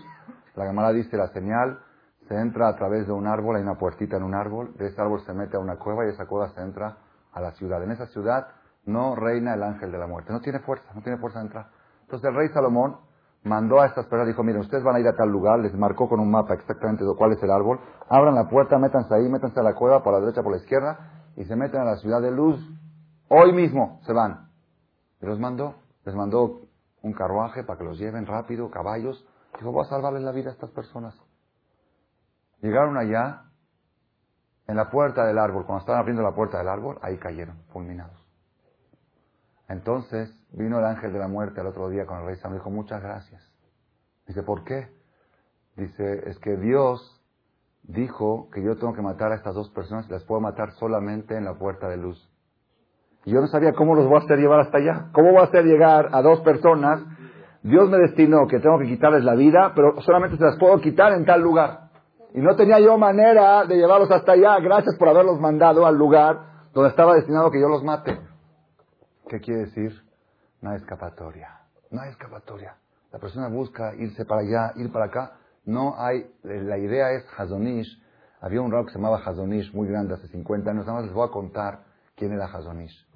La 0.55 0.65
Gemara 0.65 0.91
dice 0.91 1.15
la 1.15 1.29
señal, 1.29 1.79
se 2.27 2.35
entra 2.35 2.67
a 2.67 2.75
través 2.75 3.07
de 3.07 3.13
un 3.13 3.25
árbol, 3.25 3.55
hay 3.55 3.61
una 3.61 3.77
puertita 3.77 4.17
en 4.17 4.23
un 4.23 4.35
árbol, 4.35 4.75
de 4.75 4.87
ese 4.87 4.99
árbol 4.99 5.21
se 5.21 5.33
mete 5.33 5.55
a 5.55 5.61
una 5.61 5.77
cueva 5.77 6.05
y 6.05 6.09
esa 6.09 6.25
cueva 6.25 6.49
se 6.49 6.59
entra 6.59 6.97
a 7.31 7.39
la 7.39 7.51
ciudad. 7.53 7.81
En 7.83 7.91
esa 7.91 8.07
ciudad 8.07 8.49
no 8.83 9.15
reina 9.15 9.53
el 9.53 9.63
ángel 9.63 9.93
de 9.93 9.97
la 9.97 10.07
muerte. 10.07 10.33
No 10.33 10.41
tiene 10.41 10.59
fuerza, 10.59 10.91
no 10.93 11.01
tiene 11.03 11.17
fuerza 11.19 11.39
de 11.39 11.45
entrar. 11.45 11.69
Entonces 12.01 12.27
el 12.27 12.35
rey 12.35 12.49
Salomón 12.49 13.06
mandó 13.47 13.81
a 13.81 13.87
estas 13.87 14.05
personas, 14.05 14.27
dijo, 14.27 14.43
miren, 14.43 14.61
ustedes 14.61 14.83
van 14.83 14.95
a 14.95 14.99
ir 14.99 15.07
a 15.07 15.15
tal 15.15 15.29
lugar, 15.29 15.59
les 15.59 15.73
marcó 15.73 16.07
con 16.07 16.19
un 16.19 16.29
mapa 16.29 16.53
exactamente 16.53 17.03
cuál 17.17 17.31
es 17.31 17.41
el 17.41 17.51
árbol, 17.51 17.79
abran 18.09 18.35
la 18.35 18.47
puerta, 18.47 18.77
métanse 18.77 19.13
ahí, 19.15 19.27
métanse 19.29 19.59
a 19.59 19.63
la 19.63 19.73
cueva 19.73 20.03
por 20.03 20.13
la 20.13 20.19
derecha, 20.19 20.43
por 20.43 20.51
la 20.51 20.59
izquierda, 20.59 21.23
y 21.35 21.45
se 21.45 21.55
meten 21.55 21.81
a 21.81 21.85
la 21.85 21.95
ciudad 21.97 22.21
de 22.21 22.31
luz. 22.31 22.59
Hoy 23.29 23.53
mismo 23.53 23.99
se 24.05 24.13
van. 24.13 24.49
Y 25.21 25.25
los 25.25 25.39
mandó, 25.39 25.75
les 26.05 26.15
mandó 26.15 26.61
un 27.01 27.13
carruaje 27.13 27.63
para 27.63 27.79
que 27.79 27.85
los 27.85 27.97
lleven 27.97 28.25
rápido, 28.25 28.69
caballos. 28.69 29.25
Dijo, 29.57 29.71
voy 29.71 29.85
a 29.85 29.89
salvarles 29.89 30.23
la 30.23 30.31
vida 30.31 30.49
a 30.49 30.53
estas 30.53 30.71
personas. 30.71 31.15
Llegaron 32.61 32.97
allá, 32.97 33.43
en 34.67 34.75
la 34.75 34.89
puerta 34.89 35.25
del 35.25 35.37
árbol, 35.37 35.65
cuando 35.65 35.79
estaban 35.79 36.01
abriendo 36.01 36.21
la 36.21 36.35
puerta 36.35 36.57
del 36.57 36.67
árbol, 36.67 36.99
ahí 37.01 37.17
cayeron, 37.17 37.57
fulminados. 37.71 38.26
Entonces 39.67 40.33
vino 40.51 40.79
el 40.79 40.85
ángel 40.85 41.11
de 41.13 41.19
la 41.19 41.27
muerte 41.27 41.59
al 41.59 41.67
otro 41.67 41.89
día 41.89 42.05
con 42.05 42.19
el 42.19 42.25
rey 42.25 42.35
Sam 42.37 42.51
y 42.51 42.55
dijo, 42.55 42.69
muchas 42.69 43.01
gracias. 43.01 43.41
Dice, 44.27 44.43
¿por 44.43 44.63
qué? 44.63 44.87
Dice, 45.75 46.29
es 46.29 46.39
que 46.39 46.57
Dios 46.57 47.21
dijo 47.83 48.49
que 48.53 48.63
yo 48.63 48.75
tengo 48.77 48.93
que 48.93 49.01
matar 49.01 49.31
a 49.31 49.35
estas 49.35 49.55
dos 49.55 49.69
personas 49.71 50.07
y 50.07 50.11
las 50.11 50.23
puedo 50.23 50.41
matar 50.41 50.71
solamente 50.73 51.37
en 51.37 51.45
la 51.45 51.55
puerta 51.55 51.87
de 51.87 51.97
luz. 51.97 52.29
Y 53.25 53.31
yo 53.31 53.41
no 53.41 53.47
sabía 53.47 53.73
cómo 53.73 53.95
los 53.95 54.05
voy 54.05 54.15
a 54.15 54.23
hacer 54.23 54.39
llevar 54.39 54.61
hasta 54.61 54.77
allá. 54.77 55.09
¿Cómo 55.11 55.31
voy 55.31 55.41
a 55.41 55.45
hacer 55.45 55.65
llegar 55.65 56.09
a 56.11 56.21
dos 56.21 56.41
personas? 56.41 57.01
Dios 57.61 57.89
me 57.89 57.97
destinó 57.97 58.47
que 58.47 58.59
tengo 58.59 58.79
que 58.79 58.85
quitarles 58.85 59.23
la 59.23 59.35
vida, 59.35 59.73
pero 59.75 60.01
solamente 60.01 60.37
se 60.37 60.43
las 60.43 60.57
puedo 60.57 60.79
quitar 60.79 61.11
en 61.11 61.25
tal 61.25 61.41
lugar. 61.41 61.89
Y 62.33 62.39
no 62.39 62.55
tenía 62.55 62.79
yo 62.79 62.97
manera 62.97 63.65
de 63.65 63.75
llevarlos 63.75 64.11
hasta 64.11 64.33
allá. 64.33 64.59
Gracias 64.59 64.95
por 64.97 65.09
haberlos 65.09 65.39
mandado 65.39 65.85
al 65.85 65.97
lugar 65.97 66.39
donde 66.73 66.89
estaba 66.89 67.15
destinado 67.15 67.51
que 67.51 67.59
yo 67.59 67.67
los 67.67 67.83
mate. 67.83 68.26
¿Qué 69.29 69.41
quiere 69.41 69.65
decir? 69.65 69.91
No 70.61 70.73
escapatoria. 70.73 71.59
No 71.91 72.01
hay 72.01 72.09
escapatoria. 72.11 72.77
La 73.11 73.19
persona 73.19 73.47
busca 73.47 73.95
irse 73.95 74.25
para 74.25 74.41
allá, 74.41 74.73
ir 74.75 74.91
para 74.91 75.05
acá. 75.05 75.37
No 75.65 75.95
hay, 75.97 76.31
la 76.43 76.77
idea 76.77 77.11
es 77.11 77.25
Hazonish. 77.37 78.01
Había 78.41 78.61
un 78.61 78.71
rock 78.71 78.87
que 78.87 78.93
se 78.93 78.99
llamaba 78.99 79.17
Hazonish, 79.17 79.73
muy 79.73 79.87
grande, 79.87 80.13
hace 80.13 80.27
50 80.27 80.71
años. 80.71 80.85
Nada 80.85 80.99
más 80.99 81.05
les 81.05 81.13
voy 81.13 81.27
a 81.27 81.31
contar 81.31 81.83
quién 82.15 82.31
era 82.33 82.45
Hazonish. 82.45 83.07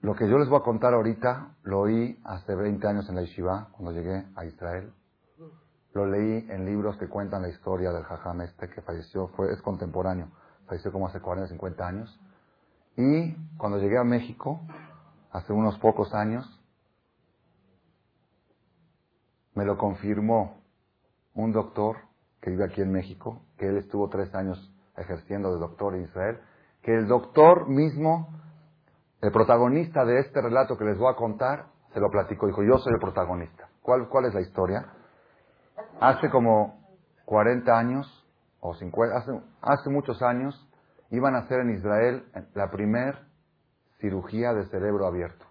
Lo 0.00 0.14
que 0.14 0.28
yo 0.28 0.38
les 0.38 0.48
voy 0.48 0.60
a 0.60 0.62
contar 0.62 0.94
ahorita, 0.94 1.56
lo 1.64 1.80
oí 1.80 2.20
hace 2.24 2.54
20 2.54 2.86
años 2.86 3.08
en 3.08 3.16
la 3.16 3.22
Yeshiva, 3.22 3.68
cuando 3.72 3.92
llegué 3.92 4.26
a 4.36 4.44
Israel. 4.44 4.92
Lo 5.92 6.06
leí 6.06 6.46
en 6.50 6.64
libros 6.64 6.96
que 6.98 7.08
cuentan 7.08 7.42
la 7.42 7.48
historia 7.48 7.90
del 7.90 8.04
Jajam 8.04 8.40
este 8.42 8.68
que 8.68 8.80
falleció, 8.82 9.28
fue, 9.28 9.52
es 9.52 9.60
contemporáneo, 9.60 10.30
falleció 10.66 10.92
como 10.92 11.08
hace 11.08 11.20
40, 11.20 11.48
50 11.48 11.86
años. 11.86 12.20
Y 12.98 13.32
cuando 13.56 13.78
llegué 13.78 13.96
a 13.96 14.02
México, 14.02 14.60
hace 15.30 15.52
unos 15.52 15.78
pocos 15.78 16.12
años, 16.14 16.44
me 19.54 19.64
lo 19.64 19.78
confirmó 19.78 20.60
un 21.32 21.52
doctor 21.52 21.98
que 22.40 22.50
vive 22.50 22.64
aquí 22.64 22.80
en 22.80 22.90
México, 22.90 23.40
que 23.56 23.68
él 23.68 23.76
estuvo 23.76 24.08
tres 24.08 24.34
años 24.34 24.74
ejerciendo 24.96 25.54
de 25.54 25.60
doctor 25.60 25.94
en 25.94 26.02
Israel, 26.02 26.40
que 26.82 26.92
el 26.92 27.06
doctor 27.06 27.68
mismo, 27.68 28.30
el 29.20 29.30
protagonista 29.30 30.04
de 30.04 30.18
este 30.18 30.42
relato 30.42 30.76
que 30.76 30.84
les 30.84 30.98
voy 30.98 31.12
a 31.12 31.16
contar, 31.16 31.66
se 31.92 32.00
lo 32.00 32.10
platicó. 32.10 32.48
Dijo, 32.48 32.64
yo 32.64 32.78
soy 32.78 32.94
el 32.94 33.00
protagonista. 33.00 33.68
¿Cuál, 33.80 34.08
cuál 34.08 34.24
es 34.24 34.34
la 34.34 34.40
historia? 34.40 34.92
Hace 36.00 36.30
como 36.30 36.80
40 37.26 37.78
años, 37.78 38.28
o 38.58 38.74
50, 38.74 39.16
hace, 39.16 39.40
hace 39.62 39.88
muchos 39.88 40.20
años, 40.20 40.67
iban 41.10 41.34
a 41.34 41.40
hacer 41.40 41.60
en 41.60 41.70
Israel 41.70 42.24
la 42.54 42.70
primera 42.70 43.26
cirugía 44.00 44.52
de 44.52 44.66
cerebro 44.66 45.06
abierto. 45.06 45.44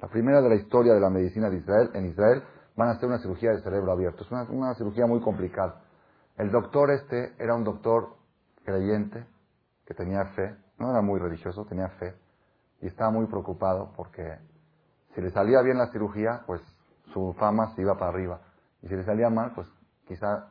La 0.00 0.08
primera 0.08 0.40
de 0.40 0.48
la 0.48 0.54
historia 0.54 0.94
de 0.94 1.00
la 1.00 1.10
medicina 1.10 1.50
de 1.50 1.58
Israel, 1.58 1.90
en 1.94 2.06
Israel, 2.06 2.42
van 2.76 2.88
a 2.88 2.92
hacer 2.92 3.08
una 3.08 3.18
cirugía 3.18 3.50
de 3.50 3.62
cerebro 3.62 3.92
abierto. 3.92 4.24
Es 4.24 4.30
una, 4.30 4.74
cirugía 4.74 5.06
muy 5.06 5.20
complicada. 5.20 5.82
El 6.36 6.50
doctor 6.50 6.90
este 6.90 7.34
era 7.38 7.54
un 7.54 7.64
doctor 7.64 8.16
creyente, 8.64 9.26
que 9.84 9.94
tenía 9.94 10.24
fe, 10.36 10.56
no 10.78 10.90
era 10.90 11.02
muy 11.02 11.18
religioso, 11.18 11.66
tenía 11.66 11.88
fe, 11.98 12.14
y 12.80 12.86
estaba 12.86 13.10
muy 13.10 13.26
preocupado 13.26 13.92
porque 13.96 14.38
si 15.14 15.20
le 15.20 15.30
salía 15.30 15.60
bien 15.62 15.76
la 15.76 15.90
cirugía, 15.90 16.44
pues 16.46 16.62
su 17.12 17.34
fama 17.38 17.74
se 17.74 17.82
iba 17.82 17.94
para 17.98 18.12
arriba. 18.12 18.40
Y 18.82 18.88
si 18.88 18.94
le 18.94 19.04
salía 19.04 19.28
mal, 19.28 19.52
pues 19.54 19.68
quizá 20.06 20.48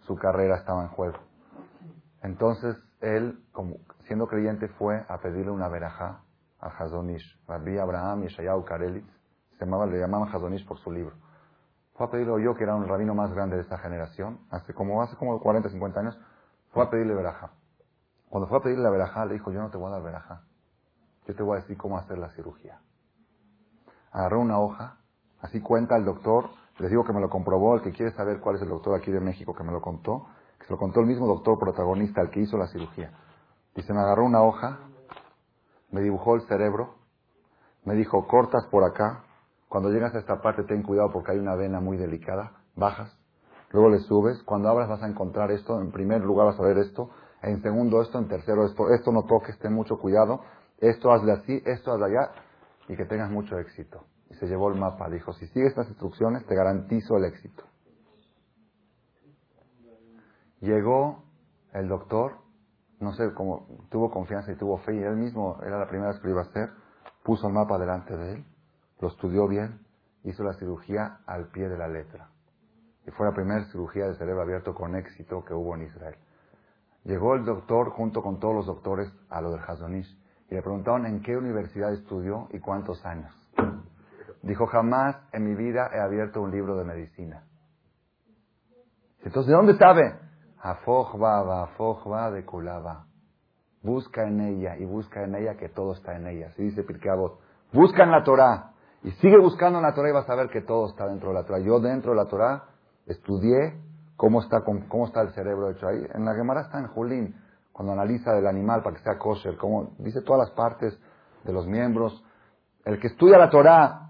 su 0.00 0.16
carrera 0.16 0.56
estaba 0.56 0.82
en 0.82 0.88
juego. 0.88 1.18
Entonces 2.22 2.76
él, 3.00 3.44
como 3.52 3.76
siendo 4.06 4.26
creyente, 4.26 4.68
fue 4.68 5.04
a 5.08 5.18
pedirle 5.18 5.50
una 5.50 5.68
verajá 5.68 6.22
a 6.60 6.66
Hazonish. 6.68 7.38
Rabbi 7.46 7.78
Abraham 7.78 8.22
Yeshayahu 8.22 8.64
Karelitz, 8.64 9.08
se 9.58 9.64
llamaba, 9.64 9.86
le 9.86 9.98
llamaban 9.98 10.28
Hazonish 10.34 10.66
por 10.66 10.78
su 10.78 10.90
libro. 10.90 11.14
Fue 11.94 12.06
a 12.06 12.10
pedirle 12.10 12.42
yo, 12.42 12.54
que 12.54 12.64
era 12.64 12.74
un 12.74 12.86
rabino 12.86 13.14
más 13.14 13.32
grande 13.32 13.56
de 13.56 13.62
esta 13.62 13.78
generación, 13.78 14.40
hace 14.50 14.72
como, 14.72 15.02
hace 15.02 15.16
como 15.16 15.40
40, 15.40 15.68
50 15.68 16.00
años, 16.00 16.18
fue 16.70 16.84
a 16.84 16.90
pedirle 16.90 17.14
verajá. 17.14 17.50
Cuando 18.28 18.48
fue 18.48 18.58
a 18.58 18.62
pedirle 18.62 18.84
la 18.84 18.90
verajá, 18.90 19.24
le 19.26 19.34
dijo, 19.34 19.50
yo 19.50 19.60
no 19.60 19.70
te 19.70 19.78
voy 19.78 19.88
a 19.88 19.94
dar 19.94 20.02
verajá. 20.02 20.42
Yo 21.26 21.34
te 21.34 21.42
voy 21.42 21.56
a 21.58 21.60
decir 21.60 21.76
cómo 21.76 21.98
hacer 21.98 22.18
la 22.18 22.30
cirugía. 22.30 22.80
Agarró 24.12 24.40
una 24.40 24.58
hoja, 24.58 24.98
así 25.40 25.60
cuenta 25.60 25.96
el 25.96 26.04
doctor, 26.04 26.50
les 26.78 26.90
digo 26.90 27.04
que 27.04 27.12
me 27.12 27.20
lo 27.20 27.28
comprobó, 27.28 27.74
el 27.74 27.82
que 27.82 27.92
quiere 27.92 28.12
saber 28.12 28.40
cuál 28.40 28.56
es 28.56 28.62
el 28.62 28.68
doctor 28.68 28.94
aquí 28.94 29.10
de 29.10 29.20
México 29.20 29.54
que 29.54 29.64
me 29.64 29.72
lo 29.72 29.80
contó, 29.80 30.26
se 30.66 30.72
lo 30.72 30.78
contó 30.78 31.00
el 31.00 31.06
mismo 31.06 31.26
doctor 31.26 31.58
protagonista, 31.58 32.20
el 32.20 32.30
que 32.30 32.40
hizo 32.40 32.56
la 32.56 32.68
cirugía. 32.68 33.12
Dice, 33.74 33.92
me 33.92 34.00
agarró 34.00 34.24
una 34.24 34.42
hoja, 34.42 34.78
me 35.90 36.00
dibujó 36.00 36.34
el 36.34 36.42
cerebro, 36.42 36.94
me 37.84 37.94
dijo, 37.94 38.26
cortas 38.26 38.66
por 38.70 38.84
acá, 38.84 39.24
cuando 39.68 39.90
llegas 39.90 40.14
a 40.14 40.18
esta 40.18 40.40
parte 40.40 40.64
ten 40.64 40.82
cuidado 40.82 41.10
porque 41.12 41.32
hay 41.32 41.38
una 41.38 41.54
vena 41.54 41.80
muy 41.80 41.96
delicada, 41.96 42.52
bajas, 42.74 43.16
luego 43.70 43.90
le 43.90 43.98
subes, 44.00 44.42
cuando 44.42 44.68
abras 44.68 44.88
vas 44.88 45.02
a 45.02 45.08
encontrar 45.08 45.50
esto, 45.50 45.80
en 45.80 45.92
primer 45.92 46.22
lugar 46.22 46.46
vas 46.46 46.60
a 46.60 46.64
ver 46.64 46.78
esto, 46.78 47.10
en 47.42 47.62
segundo 47.62 48.02
esto, 48.02 48.18
en 48.18 48.28
tercero 48.28 48.66
esto, 48.66 48.90
esto 48.90 49.12
no 49.12 49.24
toques, 49.24 49.58
ten 49.58 49.72
mucho 49.72 49.98
cuidado, 49.98 50.40
esto 50.78 51.12
hazle 51.12 51.32
así, 51.32 51.62
esto 51.64 51.92
hazle 51.92 52.06
allá, 52.06 52.32
y 52.88 52.96
que 52.96 53.04
tengas 53.04 53.30
mucho 53.30 53.58
éxito. 53.58 54.04
Y 54.30 54.34
se 54.34 54.46
llevó 54.46 54.68
el 54.70 54.78
mapa, 54.78 55.08
dijo, 55.08 55.32
si 55.34 55.46
sigues 55.48 55.70
estas 55.70 55.88
instrucciones 55.88 56.44
te 56.46 56.54
garantizo 56.54 57.16
el 57.16 57.24
éxito. 57.24 57.64
Llegó 60.60 61.24
el 61.72 61.88
doctor, 61.88 62.38
no 63.00 63.12
sé 63.12 63.32
cómo, 63.34 63.66
tuvo 63.90 64.10
confianza 64.10 64.52
y 64.52 64.56
tuvo 64.56 64.78
fe, 64.78 64.94
y 64.96 65.02
él 65.02 65.16
mismo, 65.16 65.58
era 65.62 65.78
la 65.78 65.86
primera 65.86 66.10
vez 66.10 66.20
que 66.20 66.26
lo 66.26 66.32
iba 66.34 66.42
a 66.42 66.44
hacer, 66.44 66.70
puso 67.22 67.46
el 67.46 67.54
mapa 67.54 67.78
delante 67.78 68.16
de 68.16 68.34
él, 68.34 68.44
lo 69.00 69.08
estudió 69.08 69.46
bien, 69.46 69.80
hizo 70.24 70.42
la 70.42 70.54
cirugía 70.54 71.20
al 71.26 71.48
pie 71.48 71.68
de 71.68 71.78
la 71.78 71.88
letra. 71.88 72.28
Y 73.06 73.10
fue 73.10 73.26
la 73.26 73.32
primera 73.32 73.64
cirugía 73.70 74.06
de 74.06 74.16
cerebro 74.16 74.42
abierto 74.42 74.74
con 74.74 74.96
éxito 74.96 75.44
que 75.44 75.54
hubo 75.54 75.74
en 75.76 75.82
Israel. 75.82 76.16
Llegó 77.04 77.34
el 77.34 77.44
doctor 77.44 77.90
junto 77.90 78.22
con 78.22 78.38
todos 78.38 78.54
los 78.54 78.66
doctores 78.66 79.10
a 79.30 79.40
lo 79.40 79.52
del 79.52 79.60
Hazonish 79.66 80.18
y 80.50 80.54
le 80.54 80.62
preguntaron 80.62 81.06
en 81.06 81.22
qué 81.22 81.36
universidad 81.36 81.92
estudió 81.92 82.48
y 82.52 82.58
cuántos 82.58 83.04
años. 83.06 83.32
Dijo, 84.42 84.66
jamás 84.66 85.16
en 85.32 85.44
mi 85.44 85.54
vida 85.54 85.90
he 85.92 86.00
abierto 86.00 86.42
un 86.42 86.50
libro 86.50 86.76
de 86.76 86.84
medicina. 86.84 87.44
Entonces, 89.22 89.48
¿de 89.48 89.56
dónde 89.56 89.76
sabe? 89.76 90.27
Afojba, 90.60 91.62
afojba 91.62 92.30
de. 92.30 92.44
Busca 93.82 94.26
en 94.26 94.40
ella 94.40 94.76
y 94.76 94.84
busca 94.84 95.22
en 95.24 95.34
ella 95.36 95.56
que 95.56 95.68
todo 95.68 95.92
está 95.92 96.16
en 96.16 96.26
ella. 96.26 96.50
Se 96.52 96.62
dice 96.62 96.82
Pirkeabot. 96.82 97.38
Busca 97.72 98.02
en 98.02 98.10
la 98.10 98.24
Torah 98.24 98.72
y 99.02 99.10
sigue 99.12 99.38
buscando 99.38 99.78
en 99.78 99.84
la 99.84 99.94
Torah 99.94 100.08
y 100.08 100.12
vas 100.12 100.28
a 100.28 100.34
ver 100.34 100.48
que 100.48 100.62
todo 100.62 100.88
está 100.88 101.06
dentro 101.06 101.28
de 101.28 101.34
la 101.34 101.44
Torah. 101.44 101.60
Yo 101.60 101.78
dentro 101.80 102.10
de 102.12 102.16
la 102.16 102.26
Torah 102.26 102.64
estudié 103.06 103.80
cómo 104.16 104.40
está, 104.40 104.62
cómo 104.62 105.06
está 105.06 105.22
el 105.22 105.30
cerebro 105.32 105.70
hecho 105.70 105.86
ahí. 105.86 106.04
En 106.14 106.24
la 106.24 106.34
Gemara 106.34 106.62
está 106.62 106.78
en 106.78 106.88
Julín, 106.88 107.36
cuando 107.72 107.92
analiza 107.92 108.36
el 108.36 108.46
animal 108.46 108.82
para 108.82 108.96
que 108.96 109.02
sea 109.02 109.18
kosher, 109.18 109.56
como 109.56 109.92
dice 109.98 110.22
todas 110.22 110.48
las 110.48 110.50
partes 110.56 110.98
de 111.44 111.52
los 111.52 111.66
miembros. 111.66 112.24
El 112.84 112.98
que 112.98 113.06
estudia 113.06 113.38
la 113.38 113.50
Torah 113.50 114.07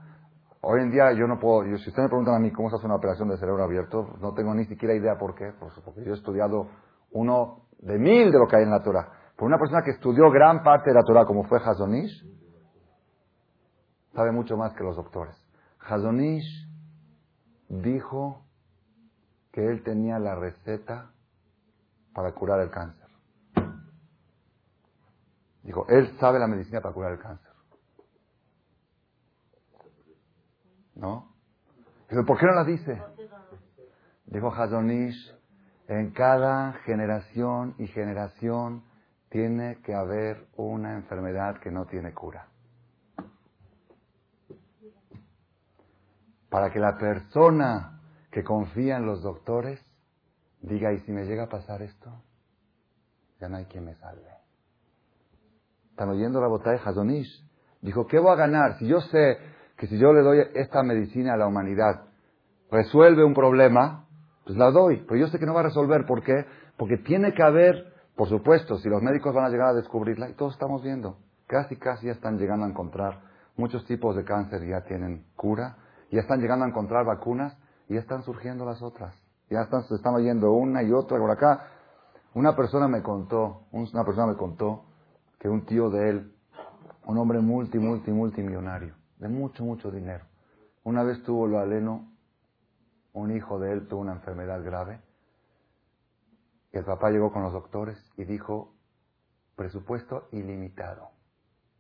Hoy 0.61 0.81
en 0.83 0.91
día 0.91 1.13
yo 1.13 1.27
no 1.27 1.39
puedo, 1.39 1.65
si 1.65 1.89
ustedes 1.89 1.99
me 1.99 2.09
preguntan 2.09 2.35
a 2.35 2.39
mí 2.41 2.51
cómo 2.51 2.69
se 2.69 2.77
hace 2.77 2.87
una 2.87 2.97
operación 2.97 3.29
de 3.29 3.39
cerebro 3.39 3.63
abierto, 3.63 4.17
no 4.21 4.35
tengo 4.35 4.55
ni 4.55 4.65
siquiera 4.65 4.95
idea 4.95 5.17
por 5.17 5.35
qué, 5.35 5.53
porque 5.85 6.05
yo 6.05 6.13
he 6.13 6.17
estudiado 6.17 6.69
uno 7.13 7.69
de 7.79 7.97
mil 7.99 8.33
de 8.33 8.39
lo 8.39 8.49
que 8.49 8.57
hay 8.57 8.65
en 8.65 8.71
la 8.71 8.83
Torah. 8.83 9.09
Por 9.37 9.47
una 9.47 9.59
persona 9.59 9.83
que 9.83 9.93
estudió 9.93 10.31
gran 10.31 10.65
parte 10.65 10.91
de 10.91 10.95
la 10.95 11.05
Torah, 11.05 11.25
como 11.25 11.45
fue 11.45 11.59
Hazonish, 11.59 12.25
sabe 14.13 14.33
mucho 14.33 14.57
más 14.57 14.75
que 14.75 14.83
los 14.83 14.97
doctores. 14.97 15.37
Hazonish 15.79 16.69
dijo 17.69 18.45
que 19.53 19.65
él 19.65 19.85
tenía 19.85 20.19
la 20.19 20.35
receta 20.35 21.13
para 22.13 22.33
curar 22.33 22.61
el 22.61 22.71
cáncer. 22.71 23.07
Dijo, 25.63 25.87
él 25.89 26.17
sabe 26.19 26.41
la 26.41 26.49
medicina 26.49 26.81
para 26.81 26.95
curar 26.95 27.13
el 27.13 27.19
cáncer. 27.21 27.48
¿No? 30.99 31.33
Dijo, 32.11 32.25
¿por 32.25 32.39
qué 32.39 32.47
no 32.47 32.55
la 32.55 32.65
dice? 32.65 33.01
Dijo 34.27 34.53
Hazonish, 34.53 35.35
en 35.87 36.11
cada 36.11 36.73
generación 36.85 37.75
y 37.79 37.87
generación 37.87 38.85
tiene 39.31 39.81
que 39.83 39.95
haber 39.95 40.49
una 40.57 40.95
enfermedad 40.95 41.61
que 41.61 41.71
no 41.71 41.87
tiene 41.87 42.13
cura. 42.13 42.49
Para 46.51 46.71
que 46.71 46.81
la 46.81 46.99
persona 46.99 48.01
que 48.31 48.43
confía 48.43 48.97
en 48.97 49.07
los 49.07 49.23
doctores 49.23 49.81
diga, 50.61 50.93
¿y 50.93 50.99
si 51.01 51.13
me 51.13 51.25
llega 51.25 51.45
a 51.45 51.49
pasar 51.49 51.83
esto? 51.83 52.11
Ya 53.41 53.49
no 53.49 53.59
hay 53.59 53.67
quien 53.67 53.85
me 53.85 53.95
salve. 53.95 54.31
¿Están 55.91 56.09
oyendo 56.09 56.41
la 56.41 56.49
botella 56.49 56.73
de 56.73 56.89
Hazonish? 56.89 57.45
Dijo, 57.83 58.07
¿qué 58.07 58.19
voy 58.19 58.33
a 58.33 58.37
ganar? 58.37 58.79
Si 58.79 58.87
yo 58.89 59.01
sé 59.01 59.39
que 59.79 59.87
si 59.87 59.97
yo 59.97 60.13
le 60.13 60.23
doy 60.23 60.41
esta 60.55 60.83
medicina 60.83 61.35
a 61.35 61.37
la 61.37 61.47
humanidad, 61.47 62.03
resuelve 62.71 63.25
un 63.25 63.33
problema, 63.33 64.07
pues 64.45 64.59
la 64.59 64.73
doy. 64.73 65.05
Pero 65.07 65.21
yo 65.21 65.29
sé 65.29 65.39
que 65.39 65.47
no 65.47 65.55
va 65.55 65.61
a 65.61 65.65
resolver. 65.65 66.05
¿Por 66.05 66.23
qué? 66.23 66.45
Porque 66.77 66.99
tiene 66.99 67.33
que 67.33 67.43
haber, 67.45 67.95
por 68.17 68.29
supuesto, 68.29 68.79
si 68.79 68.89
los 68.89 69.03
médicos 69.03 69.33
van 69.33 69.45
a 69.45 69.49
llegar 69.49 69.69
a 69.69 69.75
descubrirla, 69.75 70.29
y 70.29 70.35
todos 70.35 70.55
estamos 70.55 70.83
viendo, 70.83 71.19
casi 71.47 71.77
casi 71.77 72.07
ya 72.07 72.13
están 72.13 72.39
llegando 72.39 72.67
a 72.67 72.69
encontrar, 72.69 73.21
muchos 73.57 73.87
tipos 73.87 74.17
de 74.17 74.25
cáncer 74.25 74.67
ya 74.67 74.83
tienen 74.83 75.25
cura, 75.37 75.77
ya 76.11 76.21
están 76.21 76.41
llegando 76.41 76.65
a 76.65 76.69
encontrar 76.69 77.07
vacunas, 77.07 77.57
y 77.89 77.95
ya 77.95 78.01
están 78.01 78.23
surgiendo 78.23 78.65
las 78.65 78.83
otras. 78.83 79.15
Ya 79.49 79.63
están, 79.63 79.85
se 79.85 79.95
están 79.95 80.15
oyendo 80.15 80.53
una 80.53 80.83
y 80.83 80.93
otra. 80.93 81.19
Por 81.19 81.31
acá, 81.31 81.69
una 82.35 82.55
persona 82.57 82.89
me 82.89 83.01
contó, 83.01 83.63
una 83.71 84.05
persona 84.05 84.27
me 84.27 84.37
contó 84.37 84.85
que 85.39 85.49
un 85.49 85.65
tío 85.65 85.89
de 85.89 86.11
él, 86.11 86.33
un 87.07 87.17
hombre 87.17 87.41
multi, 87.41 87.79
multi, 87.79 88.11
multimillonario, 88.11 88.98
de 89.19 89.29
mucho, 89.29 89.65
mucho 89.65 89.91
dinero. 89.91 90.25
Una 90.85 91.03
vez 91.03 91.23
tuvo 91.23 91.47
lo 91.47 91.59
aleno, 91.59 92.11
un 93.13 93.37
hijo 93.37 93.59
de 93.59 93.73
él 93.73 93.89
tuvo 93.89 94.01
una 94.01 94.15
enfermedad 94.15 94.63
grave, 94.63 95.01
y 96.73 96.79
el 96.79 96.85
papá 96.85 97.11
llegó 97.11 97.33
con 97.33 97.43
los 97.43 97.53
doctores 97.53 97.99
y 98.17 98.25
dijo, 98.25 98.75
presupuesto 99.57 100.29
ilimitado, 100.33 101.11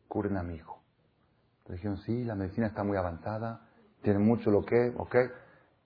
curen 0.08 0.36
a 0.36 0.42
mi 0.42 0.56
hijo. 0.56 0.82
Le 1.66 1.74
dijeron, 1.74 1.98
sí, 1.98 2.24
la 2.24 2.34
medicina 2.34 2.66
está 2.66 2.82
muy 2.82 2.96
avanzada, 2.96 3.68
tiene 4.02 4.18
mucho 4.18 4.50
lo 4.50 4.64
que, 4.64 4.94
ok. 4.96 5.16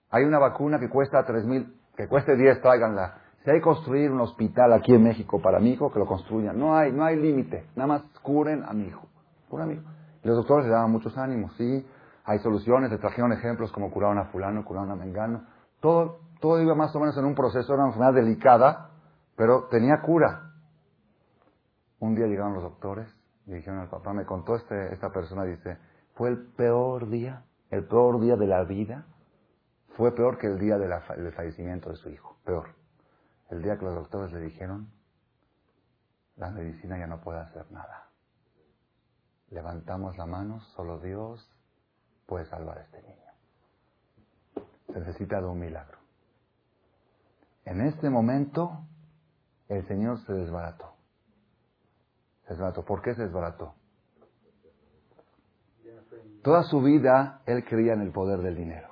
Hay 0.09 0.23
una 0.23 0.39
vacuna 0.39 0.79
que 0.79 0.89
cuesta 0.89 1.25
tres 1.25 1.45
mil, 1.45 1.77
que 1.95 2.07
cueste 2.07 2.35
10, 2.35 2.61
tráiganla. 2.61 3.19
Si 3.43 3.49
hay 3.49 3.57
que 3.57 3.63
construir 3.63 4.09
un 4.09 4.21
hospital 4.21 4.71
aquí 4.71 4.93
en 4.93 5.03
México 5.03 5.41
para 5.41 5.59
mi 5.59 5.71
hijo, 5.71 5.91
que 5.91 5.99
lo 5.99 6.05
construyan. 6.05 6.57
No 6.57 6.77
hay, 6.77 6.93
no 6.93 7.03
hay 7.03 7.17
límite. 7.17 7.65
Nada 7.75 7.87
más 7.87 8.03
curen 8.21 8.63
a 8.63 8.71
mi 8.71 8.85
hijo. 8.85 9.05
Curen 9.49 9.65
a 9.65 9.67
mi 9.67 9.73
hijo 9.75 9.89
los 10.23 10.37
doctores 10.37 10.65
le 10.65 10.71
daban 10.71 10.91
muchos 10.91 11.17
ánimos, 11.17 11.53
sí, 11.57 11.85
hay 12.23 12.39
soluciones, 12.39 12.89
le 12.89 12.97
trajeron 12.97 13.33
ejemplos 13.33 13.71
como 13.71 13.91
curaron 13.91 14.17
a 14.17 14.25
fulano, 14.25 14.63
curaron 14.63 14.91
a 14.91 14.95
mengano. 14.95 15.45
Todo, 15.81 16.19
todo 16.39 16.61
iba 16.61 16.73
más 16.75 16.95
o 16.95 16.99
menos 16.99 17.17
en 17.17 17.25
un 17.25 17.35
proceso, 17.35 17.73
era 17.73 17.83
una 17.83 17.93
enfermedad 17.93 18.13
delicada, 18.13 18.89
pero 19.35 19.67
tenía 19.69 20.01
cura. 20.01 20.51
Un 21.99 22.15
día 22.15 22.27
llegaron 22.27 22.53
los 22.53 22.63
doctores 22.63 23.07
y 23.45 23.53
dijeron 23.53 23.79
al 23.79 23.89
papá, 23.89 24.13
me 24.13 24.25
contó 24.25 24.55
este, 24.55 24.93
esta 24.93 25.09
persona, 25.09 25.43
dice, 25.43 25.77
fue 26.15 26.29
el 26.29 26.53
peor 26.53 27.09
día, 27.09 27.43
el 27.69 27.85
peor 27.85 28.21
día 28.21 28.37
de 28.37 28.47
la 28.47 28.63
vida, 28.63 29.05
fue 29.97 30.15
peor 30.15 30.37
que 30.37 30.47
el 30.47 30.57
día 30.57 30.77
del 30.77 31.33
fallecimiento 31.33 31.89
de 31.89 31.97
su 31.97 32.09
hijo, 32.09 32.37
peor. 32.45 32.69
El 33.49 33.61
día 33.61 33.77
que 33.77 33.85
los 33.85 33.95
doctores 33.95 34.31
le 34.31 34.39
dijeron, 34.39 34.87
la 36.37 36.49
medicina 36.49 36.97
ya 36.97 37.07
no 37.07 37.19
puede 37.21 37.39
hacer 37.39 37.69
nada 37.71 38.12
levantamos 39.53 40.17
la 40.17 40.25
mano, 40.25 40.59
solo 40.75 40.99
Dios 40.99 41.49
puede 42.25 42.45
salvar 42.45 42.79
a 42.79 42.81
este 42.81 43.01
niño. 43.01 43.13
Se 44.87 44.99
necesita 44.99 45.39
de 45.39 45.47
un 45.47 45.59
milagro. 45.59 45.97
En 47.65 47.81
este 47.81 48.09
momento, 48.09 48.85
el 49.69 49.85
Señor 49.87 50.19
se 50.25 50.33
desbarató. 50.33 50.93
Se 52.43 52.49
desbarató. 52.49 52.83
¿Por 52.83 53.01
qué 53.01 53.15
se 53.15 53.23
desbarató? 53.23 53.75
Toda 56.43 56.63
su 56.63 56.81
vida 56.81 57.41
él 57.45 57.63
creía 57.63 57.93
en 57.93 58.01
el 58.01 58.11
poder 58.11 58.41
del 58.41 58.55
dinero. 58.55 58.89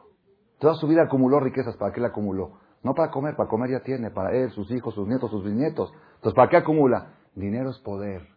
Toda 0.60 0.76
su 0.76 0.88
vida 0.88 1.04
acumuló 1.04 1.40
riquezas. 1.40 1.76
¿Para 1.76 1.92
qué 1.92 2.00
la 2.00 2.08
acumuló? 2.08 2.60
No 2.84 2.96
para 2.96 3.12
comer, 3.12 3.36
para 3.36 3.50
comer 3.50 3.72
ya 3.72 3.84
tiene, 3.84 4.10
para 4.10 4.32
él, 4.32 4.50
sus 4.52 4.72
hijos, 4.72 4.96
sus 4.96 5.08
nietos, 5.08 5.30
sus 5.30 5.44
bisnietos. 5.44 5.92
Entonces, 6.16 6.34
¿para 6.36 6.50
qué 6.50 6.58
acumula? 6.58 7.14
Dinero 7.36 7.70
es 7.72 7.80
poder. 7.80 8.28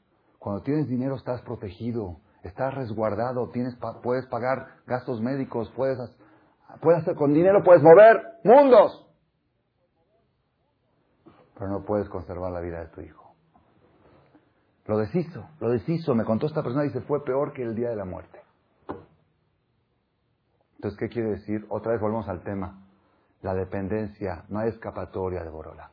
Cuando 0.44 0.62
tienes 0.62 0.88
dinero 0.88 1.14
estás 1.14 1.40
protegido, 1.40 2.18
estás 2.42 2.74
resguardado, 2.74 3.48
tienes, 3.48 3.78
puedes 4.02 4.26
pagar 4.26 4.66
gastos 4.86 5.22
médicos, 5.22 5.72
puedes, 5.74 5.98
puedes 6.82 7.00
hacer, 7.00 7.14
con 7.14 7.32
dinero 7.32 7.64
puedes 7.64 7.82
mover 7.82 8.22
mundos. 8.44 9.08
Pero 11.54 11.70
no 11.70 11.82
puedes 11.86 12.10
conservar 12.10 12.52
la 12.52 12.60
vida 12.60 12.80
de 12.80 12.88
tu 12.88 13.00
hijo. 13.00 13.34
Lo 14.84 14.98
deshizo, 14.98 15.48
lo 15.60 15.70
deshizo. 15.70 16.14
Me 16.14 16.26
contó 16.26 16.46
esta 16.46 16.62
persona 16.62 16.84
y 16.84 16.88
dice, 16.88 17.00
fue 17.00 17.24
peor 17.24 17.54
que 17.54 17.62
el 17.62 17.74
día 17.74 17.88
de 17.88 17.96
la 17.96 18.04
muerte. 18.04 18.42
Entonces, 20.74 21.00
¿qué 21.00 21.08
quiere 21.08 21.30
decir? 21.30 21.64
Otra 21.70 21.92
vez 21.92 22.02
volvemos 22.02 22.28
al 22.28 22.42
tema. 22.42 22.84
La 23.40 23.54
dependencia, 23.54 24.44
no 24.50 24.58
hay 24.58 24.68
escapatoria 24.68 25.42
de 25.42 25.48
Borola. 25.48 25.90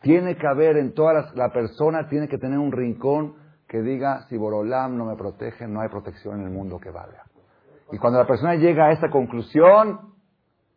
Tiene 0.00 0.36
que 0.36 0.48
haber 0.48 0.78
en 0.78 0.94
todas 0.94 1.26
las, 1.26 1.36
la 1.36 1.52
persona 1.52 2.08
tiene 2.08 2.26
que 2.26 2.38
tener 2.38 2.58
un 2.58 2.72
rincón 2.72 3.46
que 3.68 3.82
diga, 3.82 4.26
si 4.28 4.36
Borolam 4.36 4.96
no 4.96 5.04
me 5.04 5.16
protege, 5.16 5.68
no 5.68 5.82
hay 5.82 5.88
protección 5.88 6.40
en 6.40 6.46
el 6.46 6.52
mundo 6.52 6.80
que 6.80 6.90
valga. 6.90 7.24
Y 7.92 7.98
cuando 7.98 8.18
la 8.18 8.26
persona 8.26 8.54
llega 8.54 8.86
a 8.86 8.92
esa 8.92 9.10
conclusión, 9.10 10.14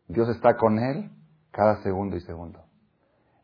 Dios 0.07 0.29
está 0.29 0.57
con 0.57 0.77
él 0.77 1.09
cada 1.51 1.81
segundo 1.83 2.17
y 2.17 2.21
segundo. 2.21 2.59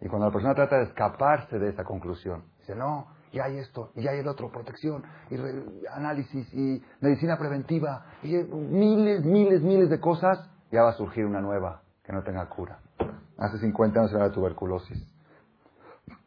Y 0.02 0.08
cuando 0.08 0.28
la 0.28 0.34
persona 0.34 0.54
trata 0.54 0.78
de 0.78 0.84
escaparse 0.84 1.58
de 1.58 1.70
esa 1.70 1.84
conclusión, 1.84 2.44
dice, 2.60 2.76
no, 2.76 3.08
y 3.32 3.40
hay 3.40 3.58
esto, 3.58 3.92
y 3.96 4.08
hay 4.08 4.20
el 4.20 4.28
otro, 4.28 4.52
protección, 4.52 5.04
y 5.30 5.36
análisis, 5.94 6.54
y 6.54 6.84
medicina 7.02 7.38
preventiva, 7.38 8.06
y 8.24 8.36
miles, 8.36 9.26
miles, 9.26 9.62
miles 9.62 9.90
de 9.90 10.00
cosas, 10.00 10.50
ya 10.72 10.84
va 10.84 10.90
a 10.90 10.94
surgir 10.94 11.26
una 11.26 11.42
nueva 11.42 11.82
que 12.04 12.14
no 12.14 12.24
tenga 12.24 12.48
cura. 12.48 12.80
Hace 13.38 13.60
50 13.60 14.00
años 14.00 14.12
era 14.14 14.28
la 14.28 14.34
tuberculosis. 14.34 15.17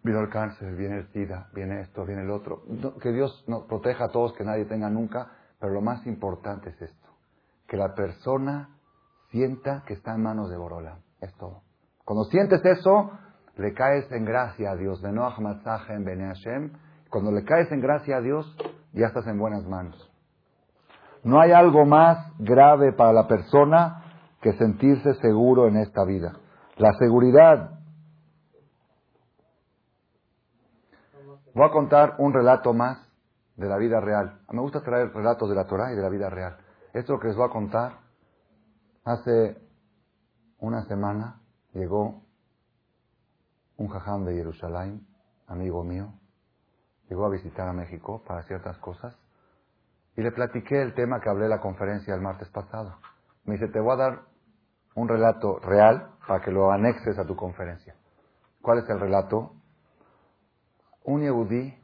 Vino 0.03 0.21
el 0.21 0.31
cáncer, 0.31 0.77
viene 0.77 0.99
el 0.99 1.09
SIDA, 1.09 1.49
viene 1.55 1.81
esto, 1.81 2.05
viene 2.05 2.23
el 2.23 2.31
otro. 2.31 2.63
que 3.03 3.13
Dios 3.13 3.45
nos 3.47 3.65
proteja 3.65 4.07
a 4.07 4.09
todos, 4.09 4.33
que 4.35 4.45
nadie 4.45 4.65
tenga 4.65 4.89
nunca, 4.89 5.31
pero 5.59 5.73
lo 5.73 5.81
más 5.81 6.07
importante 6.07 6.71
es 6.71 6.83
esto, 6.83 7.09
que 7.69 7.77
la 7.77 7.95
persona 7.95 8.71
sienta 9.31 9.85
que 9.87 9.95
está 9.95 10.15
en 10.15 10.23
manos 10.23 10.51
de 10.51 10.57
Borola. 10.57 10.99
Es 11.21 11.35
todo. 11.37 11.63
Cuando 12.05 12.25
sientes 12.25 12.65
eso, 12.65 13.11
le 13.57 13.75
caes 13.75 14.11
en 14.11 14.25
gracia 14.25 14.71
a 14.71 14.77
Dios. 14.77 15.03
Cuando 17.11 17.33
le 17.33 17.45
caes 17.45 17.71
en 17.71 17.81
gracia 17.81 18.17
a 18.17 18.21
Dios, 18.21 18.57
ya 18.93 19.07
estás 19.07 19.27
en 19.27 19.39
buenas 19.39 19.65
manos. 19.67 20.11
No 21.23 21.41
hay 21.41 21.53
algo 21.53 21.85
más 21.85 22.33
grave 22.39 22.93
para 22.93 23.13
la 23.13 23.29
persona 23.29 24.03
que 24.41 24.55
sentirse 24.55 25.15
seguro 25.15 25.69
en 25.69 25.77
esta 25.77 26.05
vida. 26.05 26.33
La 26.77 26.93
seguridad. 26.95 27.80
Voy 31.55 31.67
a 31.67 31.73
contar 31.73 32.15
un 32.19 32.33
relato 32.33 32.73
más 32.73 32.99
de 33.57 33.69
la 33.69 33.77
vida 33.77 34.01
real. 34.01 34.41
Me 34.51 34.61
gusta 34.61 34.83
traer 34.83 35.13
relatos 35.13 35.49
de 35.49 35.57
la 35.57 35.67
Torah 35.67 35.93
y 35.93 35.97
de 35.97 36.03
la 36.03 36.09
vida 36.09 36.31
real. 36.31 36.57
Esto 36.93 37.19
que 37.19 37.29
les 37.29 37.37
voy 37.37 37.47
a 37.47 37.53
contar, 37.53 37.99
hace 39.05 39.57
una 40.59 40.85
semana 40.85 41.41
llegó 41.73 42.23
un 43.77 43.89
jajam 43.89 44.25
de 44.25 44.35
Jerusalén, 44.35 45.07
amigo 45.47 45.83
mío, 45.83 46.13
llegó 47.09 47.27
a 47.27 47.31
visitar 47.31 47.69
a 47.69 47.73
México 47.73 48.23
para 48.27 48.43
ciertas 48.45 48.79
cosas 48.79 49.17
y 50.17 50.23
le 50.23 50.33
platiqué 50.33 50.81
el 50.83 50.95
tema 50.95 51.21
que 51.21 51.31
hablé 51.31 51.45
en 51.45 51.51
la 51.51 51.61
conferencia 51.61 52.15
el 52.15 52.21
martes 52.21 52.49
pasado. 52.51 52.97
Me 53.45 53.55
dice, 53.55 53.69
te 53.69 53.81
voy 53.81 53.95
a 53.95 53.97
dar 53.97 54.21
un 54.95 55.09
relato 55.09 55.59
real 55.61 56.11
para 56.27 56.45
que 56.45 56.51
lo 56.51 56.71
anexes 56.71 57.19
a 57.19 57.25
tu 57.25 57.35
conferencia. 57.35 57.97
¿Cuál 58.63 58.79
es 58.79 58.91
el 58.91 59.01
relato? 59.01 59.55
Un 61.05 61.23
yehudí 61.23 61.75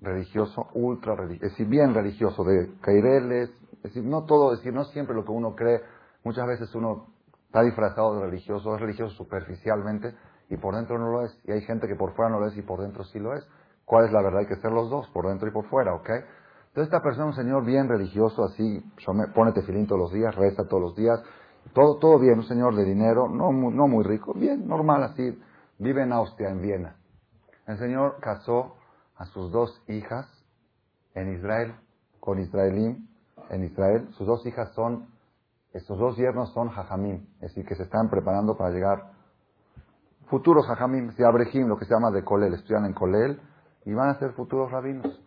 religioso, 0.00 0.68
ultra 0.74 1.14
religioso, 1.14 1.46
es 1.46 1.52
decir, 1.52 1.66
bien 1.66 1.94
religioso, 1.94 2.44
de 2.44 2.78
caireles, 2.80 3.50
es 3.72 3.82
decir, 3.82 4.04
no 4.04 4.24
todo, 4.24 4.52
es 4.52 4.58
decir, 4.60 4.74
no 4.74 4.84
siempre 4.84 5.14
lo 5.14 5.24
que 5.24 5.32
uno 5.32 5.54
cree, 5.54 5.80
muchas 6.24 6.46
veces 6.46 6.74
uno 6.74 7.06
está 7.46 7.62
disfrazado 7.62 8.16
de 8.16 8.26
religioso, 8.26 8.74
es 8.74 8.80
religioso 8.80 9.14
superficialmente, 9.14 10.14
y 10.48 10.56
por 10.56 10.74
dentro 10.74 10.98
no 10.98 11.10
lo 11.10 11.24
es. 11.24 11.38
Y 11.44 11.52
hay 11.52 11.62
gente 11.62 11.88
que 11.88 11.96
por 11.96 12.14
fuera 12.14 12.30
no 12.30 12.40
lo 12.40 12.46
es 12.48 12.56
y 12.56 12.62
por 12.62 12.80
dentro 12.80 13.04
sí 13.04 13.18
lo 13.18 13.34
es. 13.34 13.46
¿Cuál 13.84 14.06
es 14.06 14.12
la 14.12 14.22
verdad? 14.22 14.40
Hay 14.40 14.46
que 14.46 14.56
ser 14.56 14.72
los 14.72 14.90
dos, 14.90 15.08
por 15.10 15.28
dentro 15.28 15.48
y 15.48 15.52
por 15.52 15.66
fuera, 15.68 15.94
¿ok? 15.94 16.08
Entonces 16.10 16.92
esta 16.92 17.02
persona, 17.02 17.26
un 17.26 17.34
señor 17.34 17.64
bien 17.64 17.88
religioso, 17.88 18.44
así, 18.44 18.84
pone 19.34 19.52
tefilín 19.52 19.86
todos 19.86 20.00
los 20.00 20.12
días, 20.12 20.34
reza 20.34 20.64
todos 20.68 20.82
los 20.82 20.96
días, 20.96 21.22
todo, 21.72 21.98
todo 21.98 22.18
bien, 22.18 22.38
un 22.38 22.44
señor 22.44 22.74
de 22.74 22.84
dinero, 22.84 23.28
no, 23.28 23.50
no 23.52 23.88
muy 23.88 24.04
rico, 24.04 24.34
bien, 24.34 24.66
normal, 24.66 25.02
así, 25.04 25.38
vive 25.78 26.02
en 26.02 26.12
Austria, 26.12 26.50
en 26.50 26.60
Viena. 26.60 26.96
El 27.66 27.78
señor 27.78 28.18
casó 28.20 28.76
a 29.16 29.26
sus 29.26 29.50
dos 29.50 29.82
hijas 29.88 30.26
en 31.14 31.34
Israel, 31.34 31.74
con 32.20 32.38
israelín, 32.38 33.08
en 33.50 33.64
Israel. 33.64 34.08
Sus 34.12 34.26
dos 34.26 34.44
hijas 34.46 34.72
son, 34.74 35.08
estos 35.72 35.98
dos 35.98 36.16
yernos 36.16 36.52
son 36.52 36.68
jajamín, 36.68 37.28
es 37.36 37.50
decir, 37.50 37.66
que 37.66 37.74
se 37.74 37.84
están 37.84 38.08
preparando 38.08 38.56
para 38.56 38.70
llegar 38.70 39.16
futuros 40.28 40.68
hajamim, 40.68 41.12
si 41.12 41.22
abrejim, 41.22 41.68
lo 41.68 41.76
que 41.76 41.84
se 41.84 41.94
llama 41.94 42.10
de 42.10 42.24
Colel, 42.24 42.54
estudian 42.54 42.84
en 42.84 42.92
Colel 42.92 43.40
y 43.84 43.94
van 43.94 44.10
a 44.10 44.18
ser 44.18 44.32
futuros 44.32 44.70
rabinos. 44.70 45.20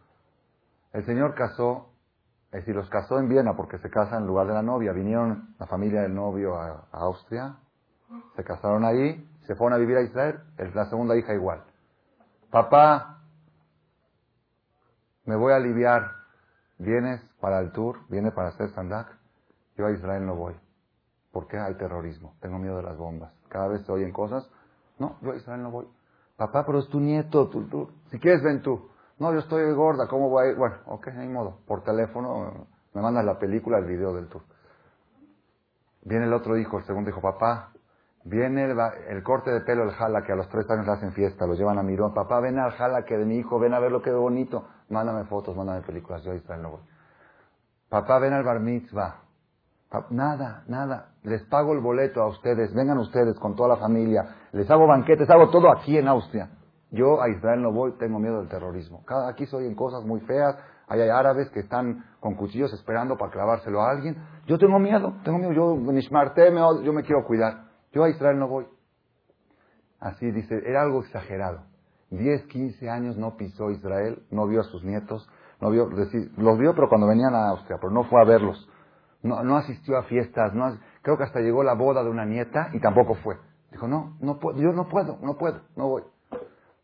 El 0.93 1.05
Señor 1.05 1.35
casó, 1.35 1.89
es 2.51 2.61
decir, 2.61 2.75
los 2.75 2.89
casó 2.89 3.19
en 3.19 3.29
Viena 3.29 3.55
porque 3.55 3.77
se 3.79 3.89
casa 3.89 4.17
en 4.17 4.25
lugar 4.25 4.47
de 4.47 4.53
la 4.53 4.61
novia. 4.61 4.91
Vinieron 4.91 5.55
la 5.59 5.67
familia 5.67 6.01
del 6.01 6.15
novio 6.15 6.55
a, 6.55 6.87
Austria, 6.91 7.55
se 8.35 8.43
casaron 8.43 8.83
ahí, 8.85 9.25
se 9.45 9.55
fueron 9.55 9.73
a 9.73 9.77
vivir 9.77 9.97
a 9.97 10.01
Israel, 10.01 10.39
la 10.73 10.89
segunda 10.89 11.15
hija 11.15 11.33
igual. 11.33 11.63
Papá, 12.51 13.21
me 15.25 15.35
voy 15.35 15.53
a 15.53 15.57
aliviar, 15.57 16.11
¿vienes 16.77 17.21
para 17.39 17.59
el 17.59 17.71
tour? 17.71 17.99
¿Vienes 18.09 18.33
para 18.33 18.49
hacer 18.49 18.69
sandak? 18.71 19.17
Yo 19.77 19.85
a 19.85 19.91
Israel 19.91 20.25
no 20.25 20.35
voy. 20.35 20.55
¿Por 21.31 21.47
qué 21.47 21.57
hay 21.57 21.75
terrorismo? 21.75 22.35
Tengo 22.41 22.57
miedo 22.57 22.77
de 22.77 22.83
las 22.83 22.97
bombas. 22.97 23.31
Cada 23.49 23.67
vez 23.67 23.85
se 23.85 23.91
oyen 23.91 24.11
cosas 24.11 24.49
no, 24.99 25.17
yo 25.21 25.31
a 25.31 25.35
Israel 25.35 25.63
no 25.63 25.71
voy. 25.71 25.87
Papá, 26.35 26.65
pero 26.65 26.79
es 26.79 26.87
tu 26.89 26.99
nieto, 26.99 27.47
tú, 27.49 27.89
si 28.11 28.19
quieres 28.19 28.43
ven 28.43 28.61
tú. 28.61 28.89
No, 29.17 29.33
yo 29.33 29.39
estoy 29.39 29.73
gorda, 29.73 30.07
¿cómo 30.07 30.29
voy 30.29 30.45
a 30.45 30.51
ir? 30.51 30.57
Bueno, 30.57 30.75
ok, 30.85 31.07
hay 31.07 31.27
modo. 31.27 31.59
Por 31.65 31.83
teléfono 31.83 32.67
me 32.93 33.01
mandas 33.01 33.25
la 33.25 33.39
película, 33.39 33.79
el 33.79 33.85
video 33.85 34.13
del 34.13 34.27
tour. 34.27 34.43
Viene 36.03 36.25
el 36.25 36.33
otro 36.33 36.57
hijo, 36.57 36.77
el 36.77 36.85
segundo 36.85 37.09
hijo, 37.09 37.21
papá, 37.21 37.71
viene 38.24 38.65
el, 39.09 39.24
corte 39.24 39.51
de 39.51 39.61
pelo, 39.61 39.84
el 39.84 39.91
jala, 39.91 40.24
que 40.24 40.34
a 40.34 40.36
los 40.36 40.49
tres 40.49 40.70
años 40.70 40.86
le 40.86 40.93
hacen 40.93 41.13
fiesta, 41.13 41.45
lo 41.45 41.53
llevan 41.53 41.80
a 41.80 41.84
Mirón. 41.84 42.13
Papá, 42.13 42.39
ven 42.39 42.59
al 42.59 42.72
jala 42.72 43.03
que 43.03 43.17
de 43.17 43.26
mi 43.26 43.38
hijo, 43.38 43.59
ven 43.59 43.74
a 43.74 43.80
ver 43.80 43.91
lo 43.91 44.01
que 44.01 44.11
bonito. 44.11 44.65
Mándame 44.89 45.26
fotos, 45.26 45.55
mándame 45.55 45.82
películas, 45.82 46.24
yo 46.24 46.32
a 46.32 46.36
Israel 46.36 46.61
no 46.61 46.72
voy. 46.72 46.82
Papá, 47.89 48.20
ven 48.20 48.34
al 48.34 48.43
bar 48.43 48.59
mitzvah. 48.59 49.22
Nada, 50.11 50.63
nada. 50.67 51.13
Les 51.24 51.43
pago 51.45 51.74
el 51.74 51.80
boleto 51.80 52.22
a 52.22 52.28
ustedes, 52.28 52.74
vengan 52.76 52.99
ustedes 52.99 53.39
con 53.39 53.55
toda 53.55 53.70
la 53.70 53.78
familia, 53.78 54.36
les 54.51 54.70
hago 54.70 54.86
banquetes, 54.86 55.28
hago 55.30 55.49
todo 55.49 55.72
aquí 55.72 55.97
en 55.97 56.07
Austria. 56.07 56.49
Yo 56.91 57.22
a 57.22 57.30
Israel 57.30 57.61
no 57.61 57.72
voy, 57.72 57.93
tengo 57.97 58.20
miedo 58.20 58.39
del 58.39 58.49
terrorismo. 58.49 59.03
Aquí 59.28 59.45
soy 59.47 59.65
en 59.65 59.76
cosas 59.76 60.03
muy 60.03 60.22
feas, 60.22 60.55
hay 60.88 61.01
árabes 61.01 61.49
que 61.49 61.59
están 61.59 62.03
con 62.20 62.36
cuchillos 62.36 62.74
esperando 62.74 63.15
para 63.17 63.32
clavárselo 63.32 63.82
a 63.82 63.91
alguien. 63.91 64.17
Yo 64.45 64.57
tengo 64.57 64.80
miedo, 64.80 65.13
tengo 65.24 65.38
miedo, 65.38 65.53
yo, 65.53 65.76
yo 66.84 66.93
me 66.93 67.03
quiero 67.03 67.26
cuidar. 67.26 67.68
Yo 67.91 68.03
a 68.03 68.09
Israel 68.09 68.39
no 68.39 68.47
voy. 68.47 68.67
Así 69.99 70.31
dice, 70.31 70.61
era 70.65 70.81
algo 70.81 71.01
exagerado. 71.01 71.63
10, 72.11 72.45
15 72.45 72.89
años 72.89 73.17
no 73.17 73.35
pisó 73.37 73.69
Israel, 73.71 74.23
no 74.31 74.47
vio 74.47 74.61
a 74.61 74.63
sus 74.63 74.83
nietos, 74.83 75.29
no 75.61 75.69
vio, 75.69 75.87
decir, 75.89 76.31
los 76.37 76.57
vio 76.57 76.73
pero 76.73 76.89
cuando 76.89 77.07
venían 77.07 77.35
a 77.35 77.49
Austria, 77.49 77.77
pero 77.79 77.91
no 77.91 78.03
fue 78.05 78.21
a 78.21 78.25
verlos. 78.25 78.67
No, 79.21 79.57
asistió 79.57 79.97
a 79.97 80.03
fiestas, 80.03 80.53
no, 80.53 80.77
creo 81.01 81.17
que 81.17 81.25
hasta 81.25 81.41
llegó 81.41 81.61
la 81.61 81.73
boda 81.73 82.03
de 82.03 82.09
una 82.09 82.25
nieta 82.25 82.69
y 82.73 82.79
tampoco 82.79 83.15
fue. 83.15 83.37
Dijo, 83.69 83.87
no, 83.87 84.17
no 84.21 84.39
puedo, 84.39 84.57
yo 84.57 84.71
no 84.71 84.87
puedo, 84.87 85.17
no 85.21 85.37
puedo, 85.37 85.59
no 85.75 85.89
voy. 85.89 86.03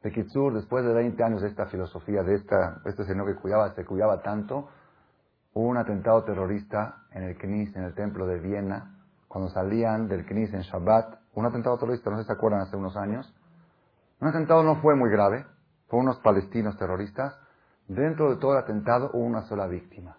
De 0.04 0.12
Kitsur, 0.12 0.54
después 0.54 0.86
de 0.86 0.94
20 0.94 1.24
años 1.24 1.42
de 1.42 1.48
esta 1.48 1.66
filosofía, 1.68 2.22
de 2.24 2.36
esta, 2.36 2.82
este 2.86 3.06
señor 3.06 3.26
que 3.28 3.42
cuidaba, 3.42 3.74
se 3.74 3.86
cuidaba 3.86 4.22
tanto, 4.22 4.68
hubo 5.54 5.68
un 5.68 5.78
atentado 5.78 6.24
terrorista 6.26 7.06
en 7.12 7.24
el 7.24 7.38
Knis, 7.38 7.76
en 7.76 7.84
el 7.84 7.96
templo 7.96 8.28
de 8.28 8.40
Viena, 8.40 8.95
cuando 9.36 9.52
salían 9.52 10.08
del 10.08 10.26
Knis 10.26 10.54
en 10.54 10.62
Shabbat, 10.62 11.14
un 11.34 11.46
atentado 11.46 11.78
terrorista, 11.78 12.10
no 12.10 12.16
sé 12.16 12.24
si 12.24 12.28
se 12.28 12.32
acuerdan, 12.32 12.62
hace 12.62 12.78
unos 12.78 12.96
años. 12.96 13.36
Un 14.22 14.30
atentado 14.30 14.64
no 14.64 14.78
fue 14.78 14.96
muy 14.96 15.10
grave, 15.10 15.46
fue 15.90 16.00
unos 16.00 16.20
palestinos 16.20 16.78
terroristas. 16.78 17.38
Dentro 17.86 18.30
de 18.30 18.38
todo 18.38 18.54
el 18.54 18.60
atentado 18.60 19.10
hubo 19.12 19.26
una 19.26 19.42
sola 19.42 19.68
víctima. 19.68 20.16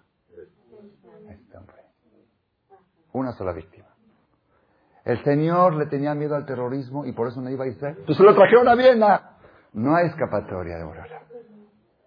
Una 3.12 3.33
sola 3.33 3.55
víctima. 3.55 3.87
El 5.07 5.25
Señor 5.25 5.77
le 5.77 5.87
tenía 5.87 6.14
miedo 6.14 6.37
al 6.37 6.45
terrorismo 6.45 7.07
y 7.07 7.12
por 7.12 7.29
eso 7.29 7.41
no 7.41 7.49
iba 7.49 7.64
a 7.64 7.69
Israel. 7.69 7.97
Entonces 7.99 8.23
lo 8.23 8.35
trajeron 8.35 8.69
a 8.69 8.75
Viena. 8.75 9.31
No 9.73 9.97
hay 9.97 10.09
escapatoria 10.09 10.77
de 10.77 10.85
Borora. 10.85 11.23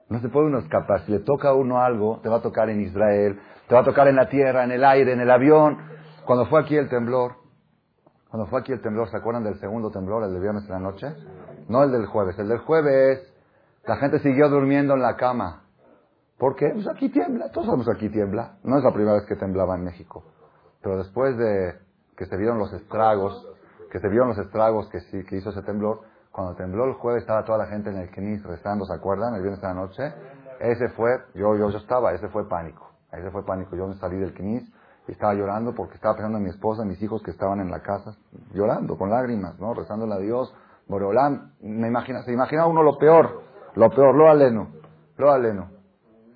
No 0.09 0.21
se 0.21 0.29
puede 0.29 0.45
uno 0.45 0.59
escapar. 0.59 1.07
Si 1.07 1.11
le 1.11 1.21
toca 1.21 1.49
a 1.49 1.53
uno 1.55 1.81
algo, 1.81 2.19
te 2.21 2.29
va 2.29 2.35
a 2.35 2.41
tocar 2.43 2.69
en 2.69 2.81
Israel, 2.81 3.41
te 3.67 3.73
va 3.73 3.81
a 3.81 3.83
tocar 3.83 4.07
en 4.07 4.15
la 4.15 4.29
tierra, 4.29 4.63
en 4.63 4.73
el 4.73 4.85
aire, 4.85 5.13
en 5.13 5.21
el 5.21 5.31
avión. 5.31 5.89
Cuando 6.29 6.45
fue 6.45 6.61
aquí 6.61 6.77
el 6.77 6.87
temblor, 6.89 7.37
cuando 8.29 8.45
fue 8.51 8.59
aquí 8.59 8.71
el 8.71 8.83
temblor, 8.83 9.09
¿se 9.09 9.17
acuerdan 9.17 9.43
del 9.43 9.59
segundo 9.59 9.89
temblor, 9.89 10.23
el 10.25 10.31
de 10.31 10.39
viernes 10.39 10.63
en 10.65 10.73
la 10.73 10.79
noche? 10.79 11.07
No 11.67 11.81
el 11.81 11.91
del 11.91 12.05
jueves. 12.05 12.37
El 12.37 12.47
del 12.47 12.59
jueves, 12.59 13.33
la 13.87 13.95
gente 13.95 14.19
siguió 14.19 14.47
durmiendo 14.47 14.93
en 14.93 15.01
la 15.01 15.15
cama. 15.15 15.63
¿Por 16.37 16.55
qué? 16.55 16.69
Pues 16.71 16.87
aquí 16.87 17.09
tiembla. 17.09 17.49
Todos 17.49 17.65
sabemos 17.65 17.87
que 17.87 17.93
aquí 17.93 18.09
tiembla. 18.09 18.59
No 18.63 18.77
es 18.77 18.83
la 18.83 18.93
primera 18.93 19.13
vez 19.13 19.25
que 19.25 19.37
temblaba 19.37 19.73
en 19.73 19.85
México. 19.85 20.23
Pero 20.83 20.99
después 20.99 21.35
de 21.35 21.79
que 22.15 22.27
se 22.27 22.37
vieron 22.37 22.59
los 22.59 22.71
estragos, 22.73 23.47
que 23.91 23.99
se 23.99 24.07
vieron 24.07 24.27
los 24.27 24.37
estragos 24.37 24.87
que, 24.89 24.99
sí, 24.99 25.23
que 25.25 25.37
hizo 25.37 25.49
ese 25.49 25.63
temblor, 25.63 26.01
cuando 26.31 26.53
tembló 26.53 26.85
el 26.85 26.93
jueves 26.93 27.23
estaba 27.23 27.43
toda 27.43 27.57
la 27.57 27.65
gente 27.65 27.89
en 27.89 27.97
el 27.97 28.11
Kenis 28.11 28.43
rezando, 28.43 28.85
¿se 28.85 28.93
acuerdan? 28.93 29.33
El 29.33 29.41
viernes 29.41 29.61
de 29.61 29.67
la 29.67 29.73
noche. 29.73 30.13
Ese 30.59 30.89
fue, 30.89 31.09
yo, 31.33 31.55
yo, 31.55 31.71
yo 31.71 31.79
estaba, 31.79 32.13
ese 32.13 32.27
fue 32.27 32.47
pánico. 32.47 32.87
Ese 33.11 33.31
fue 33.31 33.43
pánico. 33.43 33.75
Yo 33.75 33.87
me 33.87 33.95
salí 33.95 34.17
del 34.17 34.35
Kenis 34.35 34.71
estaba 35.11 35.33
llorando 35.33 35.73
porque 35.73 35.95
estaba 35.95 36.15
pensando 36.15 36.37
en 36.37 36.43
mi 36.43 36.49
esposa, 36.49 36.83
en 36.83 36.89
mis 36.89 37.01
hijos 37.01 37.21
que 37.23 37.31
estaban 37.31 37.59
en 37.59 37.71
la 37.71 37.81
casa, 37.81 38.15
llorando, 38.53 38.97
con 38.97 39.09
lágrimas, 39.09 39.59
¿no? 39.59 39.73
Rezándole 39.73 40.13
a 40.13 40.19
Dios. 40.19 40.53
Boreolán, 40.87 41.53
me 41.61 41.87
imagina, 41.87 42.23
se 42.23 42.33
imagina 42.33 42.65
uno 42.65 42.81
lo 42.83 42.97
peor, 42.97 43.43
lo 43.75 43.89
peor, 43.89 44.15
lo 44.15 44.29
aleno, 44.29 44.69
lo 45.17 45.31
aleno 45.31 45.79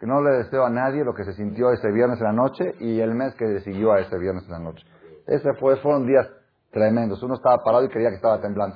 que 0.04 0.08
no 0.08 0.22
le 0.22 0.32
deseo 0.32 0.66
a 0.66 0.70
nadie 0.70 1.06
lo 1.06 1.14
que 1.14 1.24
se 1.24 1.32
sintió 1.32 1.72
ese 1.72 1.90
viernes 1.90 2.20
en 2.20 2.26
la 2.26 2.34
noche 2.34 2.76
y 2.82 3.00
el 3.00 3.16
mes 3.16 3.34
que 3.36 3.62
siguió 3.62 3.94
a 3.94 4.02
ese 4.02 4.18
viernes 4.18 4.44
en 4.48 4.52
la 4.52 4.60
noche. 4.60 4.86
Ese 5.26 5.54
fue, 5.54 5.78
fueron 5.78 6.06
días 6.06 6.28
tremendos. 6.72 7.24
Uno 7.24 7.36
estaba 7.36 7.64
parado 7.64 7.86
y 7.86 7.88
creía 7.88 8.10
que 8.10 8.18
estaba 8.18 8.42
temblando. 8.42 8.76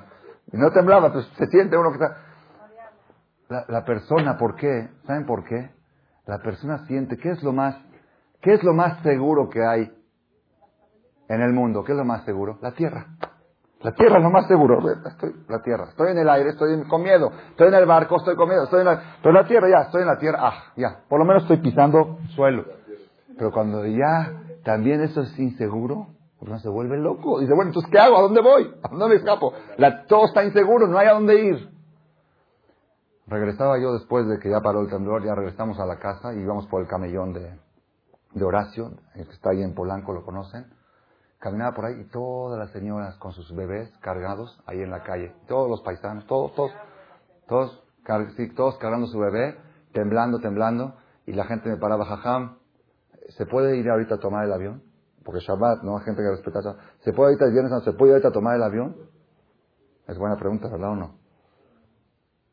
Y 0.53 0.57
no 0.57 0.71
temblaba, 0.71 1.11
pues 1.11 1.25
se 1.37 1.47
siente 1.47 1.77
uno 1.77 1.89
que 1.89 1.95
está... 1.95 2.17
la, 3.49 3.65
la 3.67 3.83
persona, 3.83 4.37
¿por 4.37 4.55
qué? 4.55 4.87
¿Saben 5.05 5.25
por 5.25 5.43
qué? 5.43 5.69
La 6.27 6.39
persona 6.39 6.85
siente, 6.85 7.17
¿qué 7.17 7.31
es 7.31 7.43
lo 7.43 7.51
más, 7.51 7.75
qué 8.41 8.53
es 8.53 8.63
lo 8.63 8.73
más 8.73 9.01
seguro 9.03 9.49
que 9.49 9.65
hay 9.65 9.91
en 11.29 11.41
el 11.41 11.53
mundo? 11.53 11.83
¿Qué 11.83 11.91
es 11.91 11.97
lo 11.97 12.05
más 12.05 12.23
seguro? 12.25 12.57
La 12.61 12.71
tierra. 12.71 13.07
La 13.81 13.93
tierra 13.93 14.17
es 14.17 14.23
lo 14.23 14.31
más 14.31 14.47
seguro. 14.47 14.79
Estoy, 15.05 15.35
la 15.47 15.61
tierra. 15.61 15.85
Estoy 15.89 16.11
en 16.11 16.17
el 16.17 16.29
aire, 16.29 16.49
estoy 16.49 16.83
con 16.87 17.03
miedo. 17.03 17.31
Estoy 17.51 17.67
en 17.67 17.75
el 17.75 17.85
barco, 17.85 18.15
estoy 18.17 18.35
con 18.35 18.49
miedo. 18.49 18.63
Estoy 18.63 18.79
en 18.79 18.85
la, 18.85 19.19
la 19.23 19.47
tierra, 19.47 19.69
ya, 19.69 19.85
estoy 19.85 20.01
en 20.01 20.07
la 20.07 20.17
tierra. 20.17 20.39
Ah, 20.41 20.73
ya. 20.75 21.01
Por 21.07 21.19
lo 21.19 21.25
menos 21.25 21.43
estoy 21.43 21.57
pisando 21.57 22.17
suelo. 22.35 22.65
Pero 23.37 23.51
cuando 23.51 23.85
ya 23.85 24.33
también 24.63 25.01
eso 25.01 25.21
es 25.21 25.37
inseguro, 25.37 26.07
uno 26.39 26.59
se 26.59 26.69
vuelve 26.69 26.97
loco. 26.97 27.39
Dice, 27.39 27.53
bueno, 27.53 27.69
entonces, 27.69 27.91
¿qué 27.91 27.99
hago? 27.99 28.17
¿A 28.17 28.21
dónde 28.21 28.41
voy? 28.41 28.73
¿A 28.83 28.89
dónde 28.89 29.09
me 29.09 29.15
escapo? 29.15 29.53
La, 29.77 30.05
todo 30.05 30.25
está 30.25 30.43
inseguro, 30.43 30.87
no 30.87 30.97
hay 30.97 31.07
a 31.07 31.13
dónde 31.13 31.39
ir. 31.39 31.69
Regresaba 33.27 33.77
yo 33.79 33.93
después 33.93 34.27
de 34.27 34.39
que 34.39 34.49
ya 34.49 34.61
paró 34.61 34.81
el 34.81 34.89
temblor, 34.89 35.23
ya 35.23 35.35
regresamos 35.35 35.79
a 35.79 35.85
la 35.85 35.99
casa 35.99 36.33
y 36.33 36.39
íbamos 36.39 36.65
por 36.67 36.81
el 36.81 36.87
camellón 36.87 37.33
de, 37.33 37.51
de 38.33 38.43
Horacio, 38.43 38.91
que 39.13 39.21
está 39.21 39.51
ahí 39.51 39.61
en 39.61 39.73
Polanco, 39.73 40.13
lo 40.13 40.23
conocen. 40.23 40.65
Caminaba 41.39 41.75
por 41.75 41.85
ahí 41.85 42.01
y 42.01 42.05
todas 42.09 42.57
las 42.57 42.71
señoras 42.71 43.15
con 43.17 43.31
sus 43.31 43.55
bebés 43.55 43.95
cargados 44.01 44.59
ahí 44.65 44.81
en 44.81 44.89
la 44.89 45.03
calle. 45.03 45.35
Todos 45.47 45.69
los 45.69 45.81
paisanos, 45.81 46.25
todos, 46.25 46.53
todos, 46.55 46.71
todos, 47.47 47.83
todos 48.55 48.77
cargando 48.79 49.07
su 49.07 49.19
bebé, 49.19 49.57
temblando, 49.93 50.39
temblando. 50.39 50.95
Y 51.25 51.33
la 51.33 51.45
gente 51.45 51.69
me 51.69 51.77
paraba, 51.77 52.05
jajam, 52.05 52.57
¿se 53.29 53.45
puede 53.45 53.77
ir 53.77 53.89
ahorita 53.89 54.15
a 54.15 54.19
tomar 54.19 54.45
el 54.45 54.53
avión? 54.53 54.83
Porque 55.23 55.41
Shabbat, 55.41 55.83
¿no? 55.83 55.97
Hay 55.97 56.05
gente 56.05 56.21
que 56.21 56.29
respeta 56.29 56.59
eso. 56.59 56.77
¿Se 56.99 57.11
puede 57.13 57.31
ahorita 57.31 57.45
el 57.45 57.51
viernes, 57.51 57.83
¿se 57.83 57.93
puede 57.93 58.13
ahorita 58.13 58.31
tomar 58.31 58.55
el 58.55 58.63
avión? 58.63 58.95
Es 60.07 60.17
buena 60.17 60.37
pregunta, 60.37 60.69
¿verdad 60.69 60.91
o 60.91 60.95
no? 60.95 61.19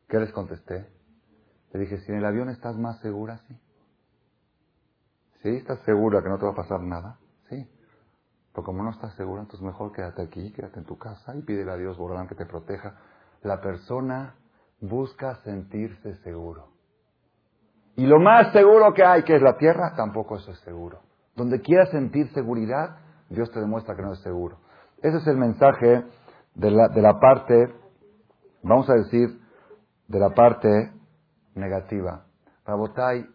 ¿Qué 0.08 0.18
les 0.18 0.32
contesté? 0.32 0.88
Le 1.72 1.80
dije, 1.80 1.98
si 1.98 2.12
en 2.12 2.18
el 2.18 2.24
avión 2.24 2.50
estás 2.50 2.76
más 2.76 3.00
segura, 3.00 3.38
sí. 3.48 3.58
¿Sí? 5.45 5.51
¿Estás 5.51 5.78
segura 5.80 6.22
que 6.22 6.30
no 6.30 6.38
te 6.38 6.47
va 6.47 6.53
a 6.53 6.55
pasar 6.55 6.80
nada? 6.80 7.18
Sí. 7.51 7.68
Pero 8.55 8.64
como 8.64 8.82
no 8.82 8.88
estás 8.88 9.14
segura, 9.14 9.42
entonces 9.42 9.61
mejor 9.61 9.92
quédate 9.92 10.22
aquí, 10.22 10.51
quédate 10.55 10.78
en 10.78 10.86
tu 10.86 10.97
casa 10.97 11.36
y 11.36 11.42
pídele 11.42 11.70
a 11.70 11.76
Dios, 11.76 11.99
Borolán, 11.99 12.26
que 12.26 12.34
te 12.34 12.47
proteja. 12.47 12.97
La 13.42 13.61
persona 13.61 14.36
busca 14.80 15.34
sentirse 15.45 16.16
seguro. 16.22 16.68
Y 17.95 18.07
lo 18.07 18.20
más 18.20 18.55
seguro 18.55 18.95
que 18.95 19.05
hay, 19.05 19.22
que 19.24 19.36
es 19.36 19.42
la 19.42 19.59
tierra, 19.59 19.92
tampoco 19.95 20.36
eso 20.36 20.51
es 20.51 20.59
seguro. 20.61 21.01
Donde 21.36 21.61
quieras 21.61 21.90
sentir 21.90 22.32
seguridad, 22.32 22.97
Dios 23.28 23.51
te 23.51 23.61
demuestra 23.61 23.95
que 23.95 24.03
no 24.03 24.14
es 24.14 24.20
seguro. 24.20 24.61
Ese 25.03 25.18
es 25.18 25.26
el 25.26 25.36
mensaje 25.36 26.07
de 26.55 26.70
la, 26.70 26.88
de 26.88 27.03
la 27.03 27.20
parte, 27.20 27.68
vamos 28.62 28.88
a 28.88 28.95
decir, 28.95 29.28
de 30.09 30.18
la 30.18 30.30
parte 30.30 30.90
negativa. 31.55 32.24
Rabotai, 32.64 33.26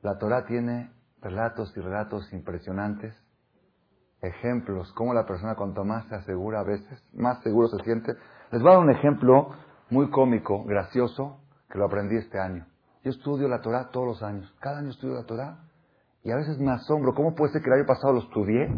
la 0.00 0.16
Torah 0.16 0.46
tiene 0.46 1.01
relatos 1.22 1.72
y 1.76 1.80
relatos 1.80 2.32
impresionantes, 2.32 3.14
ejemplos, 4.20 4.92
cómo 4.92 5.14
la 5.14 5.26
persona 5.26 5.54
cuanto 5.54 5.84
más 5.84 6.06
se 6.08 6.16
asegura 6.16 6.60
a 6.60 6.64
veces, 6.64 7.02
más 7.14 7.42
seguro 7.42 7.68
se 7.68 7.82
siente. 7.84 8.14
Les 8.50 8.60
voy 8.60 8.70
a 8.70 8.74
dar 8.74 8.82
un 8.82 8.90
ejemplo 8.90 9.50
muy 9.90 10.10
cómico, 10.10 10.64
gracioso, 10.64 11.38
que 11.70 11.78
lo 11.78 11.86
aprendí 11.86 12.16
este 12.16 12.38
año. 12.38 12.66
Yo 13.02 13.10
estudio 13.10 13.48
la 13.48 13.60
Torah 13.60 13.90
todos 13.90 14.06
los 14.06 14.22
años, 14.22 14.52
cada 14.60 14.78
año 14.78 14.90
estudio 14.90 15.14
la 15.14 15.24
Torah, 15.24 15.58
y 16.22 16.30
a 16.30 16.36
veces 16.36 16.58
me 16.58 16.70
asombro, 16.70 17.14
¿cómo 17.14 17.34
puede 17.34 17.52
ser 17.52 17.62
que 17.62 17.68
el 17.68 17.78
año 17.78 17.86
pasado 17.86 18.12
lo 18.12 18.20
estudié 18.20 18.68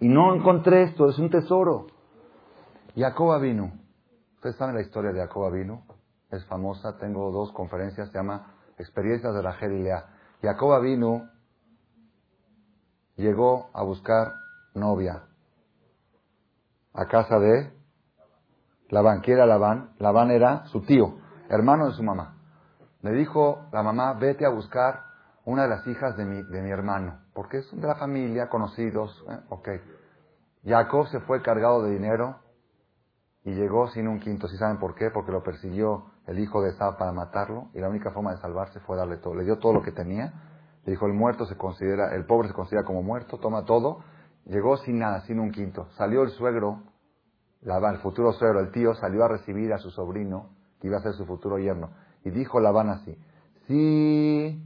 y 0.00 0.08
no 0.08 0.34
encontré 0.34 0.82
esto? 0.82 1.08
Es 1.08 1.18
un 1.18 1.30
tesoro. 1.30 1.86
Jacob 2.94 3.40
vino. 3.40 3.72
Ustedes 4.34 4.56
saben 4.56 4.74
la 4.74 4.82
historia 4.82 5.12
de 5.12 5.20
Jacob 5.20 5.50
vino 5.52 5.82
es 6.34 6.44
famosa, 6.46 6.98
tengo 6.98 7.30
dos 7.30 7.52
conferencias, 7.52 8.08
se 8.10 8.18
llama 8.18 8.54
Experiencias 8.78 9.34
de 9.34 9.42
la 9.42 9.52
Gerilea. 9.54 10.04
Jacob 10.42 10.82
vino, 10.82 11.28
llegó 13.16 13.70
a 13.72 13.82
buscar 13.82 14.32
novia 14.74 15.22
a 16.92 17.06
casa 17.06 17.38
de 17.38 17.72
Labán. 18.88 19.20
¿Quién 19.20 19.38
era 19.38 19.46
Labán? 19.46 19.90
Labán 19.98 20.30
era 20.30 20.66
su 20.66 20.82
tío, 20.82 21.18
hermano 21.48 21.86
de 21.86 21.92
su 21.92 22.02
mamá. 22.02 22.36
Le 23.02 23.12
dijo 23.12 23.66
la 23.72 23.82
mamá, 23.82 24.14
vete 24.14 24.46
a 24.46 24.50
buscar 24.50 25.00
una 25.44 25.64
de 25.64 25.68
las 25.68 25.86
hijas 25.86 26.16
de 26.16 26.24
mi, 26.24 26.42
de 26.42 26.62
mi 26.62 26.70
hermano, 26.70 27.20
porque 27.34 27.62
son 27.62 27.80
de 27.80 27.88
la 27.88 27.96
familia, 27.96 28.48
conocidos. 28.48 29.24
¿eh? 29.28 29.40
Ok. 29.50 29.68
Jacob 30.64 31.06
se 31.08 31.20
fue 31.20 31.42
cargado 31.42 31.82
de 31.82 31.90
dinero 31.90 32.36
y 33.44 33.52
llegó 33.52 33.88
sin 33.88 34.08
un 34.08 34.20
quinto. 34.20 34.48
¿Sí 34.48 34.56
saben 34.56 34.78
por 34.78 34.94
qué? 34.94 35.10
Porque 35.10 35.32
lo 35.32 35.42
persiguió 35.42 36.06
el 36.26 36.38
hijo 36.38 36.62
de 36.62 36.70
Esab 36.70 36.96
para 36.96 37.12
matarlo 37.12 37.68
y 37.74 37.80
la 37.80 37.88
única 37.88 38.10
forma 38.10 38.30
de 38.32 38.38
salvarse 38.38 38.80
fue 38.80 38.96
darle 38.96 39.18
todo. 39.18 39.34
Le 39.34 39.44
dio 39.44 39.58
todo 39.58 39.74
lo 39.74 39.82
que 39.82 39.92
tenía. 39.92 40.32
Dijo, 40.86 41.06
el 41.06 41.14
muerto 41.14 41.46
se 41.46 41.56
considera, 41.56 42.14
el 42.14 42.26
pobre 42.26 42.48
se 42.48 42.54
considera 42.54 42.84
como 42.84 43.02
muerto, 43.02 43.38
toma 43.38 43.64
todo. 43.64 44.00
Llegó 44.46 44.76
sin 44.76 44.98
nada, 44.98 45.20
sin 45.22 45.40
un 45.40 45.50
quinto. 45.50 45.88
Salió 45.96 46.22
el 46.22 46.30
suegro, 46.30 46.82
Labán, 47.62 47.94
el 47.94 48.00
futuro 48.00 48.32
suegro, 48.32 48.60
el 48.60 48.70
tío, 48.70 48.94
salió 48.94 49.24
a 49.24 49.28
recibir 49.28 49.72
a 49.72 49.78
su 49.78 49.90
sobrino, 49.90 50.50
que 50.80 50.88
iba 50.88 50.98
a 50.98 51.02
ser 51.02 51.14
su 51.14 51.24
futuro 51.24 51.58
yerno. 51.58 51.90
Y 52.24 52.30
dijo 52.30 52.60
Labán 52.60 52.90
así, 52.90 53.16
sí, 53.66 54.62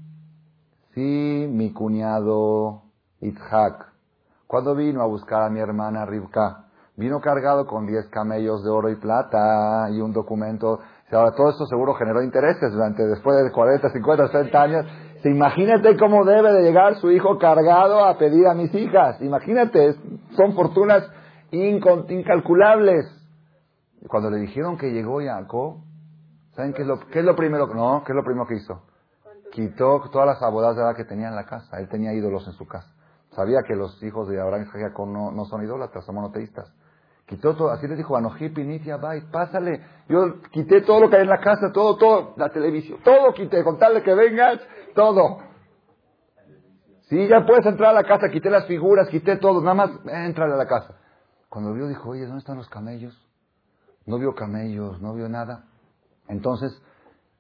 sí, 0.95 1.47
mi 1.49 1.73
cuñado 1.73 2.83
Itzhak, 3.21 3.93
cuando 4.49 4.75
vino 4.75 5.03
a 5.03 5.07
buscar 5.07 5.43
a 5.43 5.51
mi 5.51 5.61
hermana 5.61 6.05
Rivka, 6.07 6.65
vino 6.97 7.21
cargado 7.21 7.67
con 7.67 7.87
diez 7.87 8.09
camellos 8.09 8.65
de 8.65 8.71
oro 8.71 8.91
y 8.91 8.97
plata 8.97 9.89
y 9.91 10.01
un 10.01 10.13
documento 10.13 10.81
Ahora, 11.11 11.35
todo 11.35 11.49
esto 11.49 11.65
seguro 11.67 11.95
generó 11.95 12.23
intereses 12.23 12.71
durante, 12.71 13.03
después 13.07 13.43
de 13.43 13.51
40, 13.51 13.89
50, 13.91 14.27
60 14.29 14.63
años. 14.63 14.87
Imagínate 15.25 15.97
cómo 15.97 16.25
debe 16.25 16.53
de 16.53 16.63
llegar 16.63 16.97
su 16.97 17.11
hijo 17.11 17.39
cargado 17.39 18.05
a 18.05 18.17
pedir 18.19 18.47
a 18.47 18.55
mis 18.55 18.73
hijas. 18.75 19.21
Imagínate, 19.21 19.95
son 20.37 20.55
fortunas 20.55 21.11
incalculables. 21.51 23.07
Cuando 24.07 24.31
le 24.31 24.39
dijeron 24.39 24.79
que 24.79 24.93
llegó 24.93 25.21
Jacob, 25.21 25.79
¿saben 26.55 26.73
qué 26.73 26.83
es 26.83 26.89
lo, 26.89 27.01
qué 27.11 27.21
es 27.21 27.37
primero? 27.37 27.67
No, 27.67 28.03
¿qué 28.05 28.13
es 28.13 28.17
lo 28.17 28.23
primero 28.23 28.47
que 28.47 28.55
hizo? 28.55 28.83
Quitó 29.51 30.03
todas 30.13 30.27
las 30.27 30.43
abogadas 30.43 30.77
de 30.77 31.03
que 31.03 31.09
tenía 31.09 31.29
en 31.29 31.35
la 31.35 31.45
casa. 31.45 31.81
Él 31.81 31.89
tenía 31.89 32.13
ídolos 32.13 32.47
en 32.47 32.53
su 32.53 32.67
casa. 32.67 32.89
Sabía 33.31 33.63
que 33.67 33.75
los 33.75 34.03
hijos 34.03 34.29
de 34.29 34.41
Abraham 34.41 34.67
y 34.75 34.81
Jacob 34.81 35.09
no, 35.09 35.45
son 35.47 35.63
idólatras, 35.63 36.05
son 36.05 36.15
monoteístas. 36.15 36.73
Quitó 37.27 37.55
todo, 37.55 37.71
así 37.71 37.87
le 37.87 37.95
dijo 37.95 38.17
a 38.17 38.23
Pinitia 38.55 38.97
Bait, 38.97 39.25
pásale. 39.31 39.83
Yo 40.09 40.41
quité 40.51 40.81
todo 40.81 41.01
lo 41.01 41.11
que 41.11 41.17
hay 41.17 41.23
en 41.23 41.29
la 41.29 41.41
casa, 41.41 41.71
todo, 41.73 41.97
todo, 41.97 42.35
la 42.37 42.49
televisión, 42.49 43.01
todo 43.05 43.35
quité, 43.35 43.63
con 43.63 43.79
tal 43.79 43.95
de 43.95 44.03
que 44.03 44.15
vengas, 44.15 44.61
todo. 44.95 45.39
Sí, 47.09 47.27
ya 47.27 47.47
puedes 47.47 47.65
entrar 47.65 47.91
a 47.91 47.95
la 47.95 48.05
casa, 48.05 48.29
quité 48.29 48.51
las 48.51 48.67
figuras, 48.67 49.09
quité 49.09 49.37
todo, 49.37 49.63
nada 49.63 49.75
más 49.75 49.91
entra 50.07 50.45
a 50.45 50.49
la 50.49 50.67
casa. 50.67 50.95
Cuando 51.49 51.73
vio, 51.73 51.89
dijo, 51.89 52.11
oye, 52.11 52.27
¿dónde 52.27 52.41
están 52.41 52.59
los 52.59 52.69
camellos? 52.69 53.17
No 54.05 54.19
vio 54.19 54.35
camellos, 54.35 55.01
no 55.01 55.15
vio 55.15 55.29
nada. 55.29 55.65
Entonces, 56.29 56.71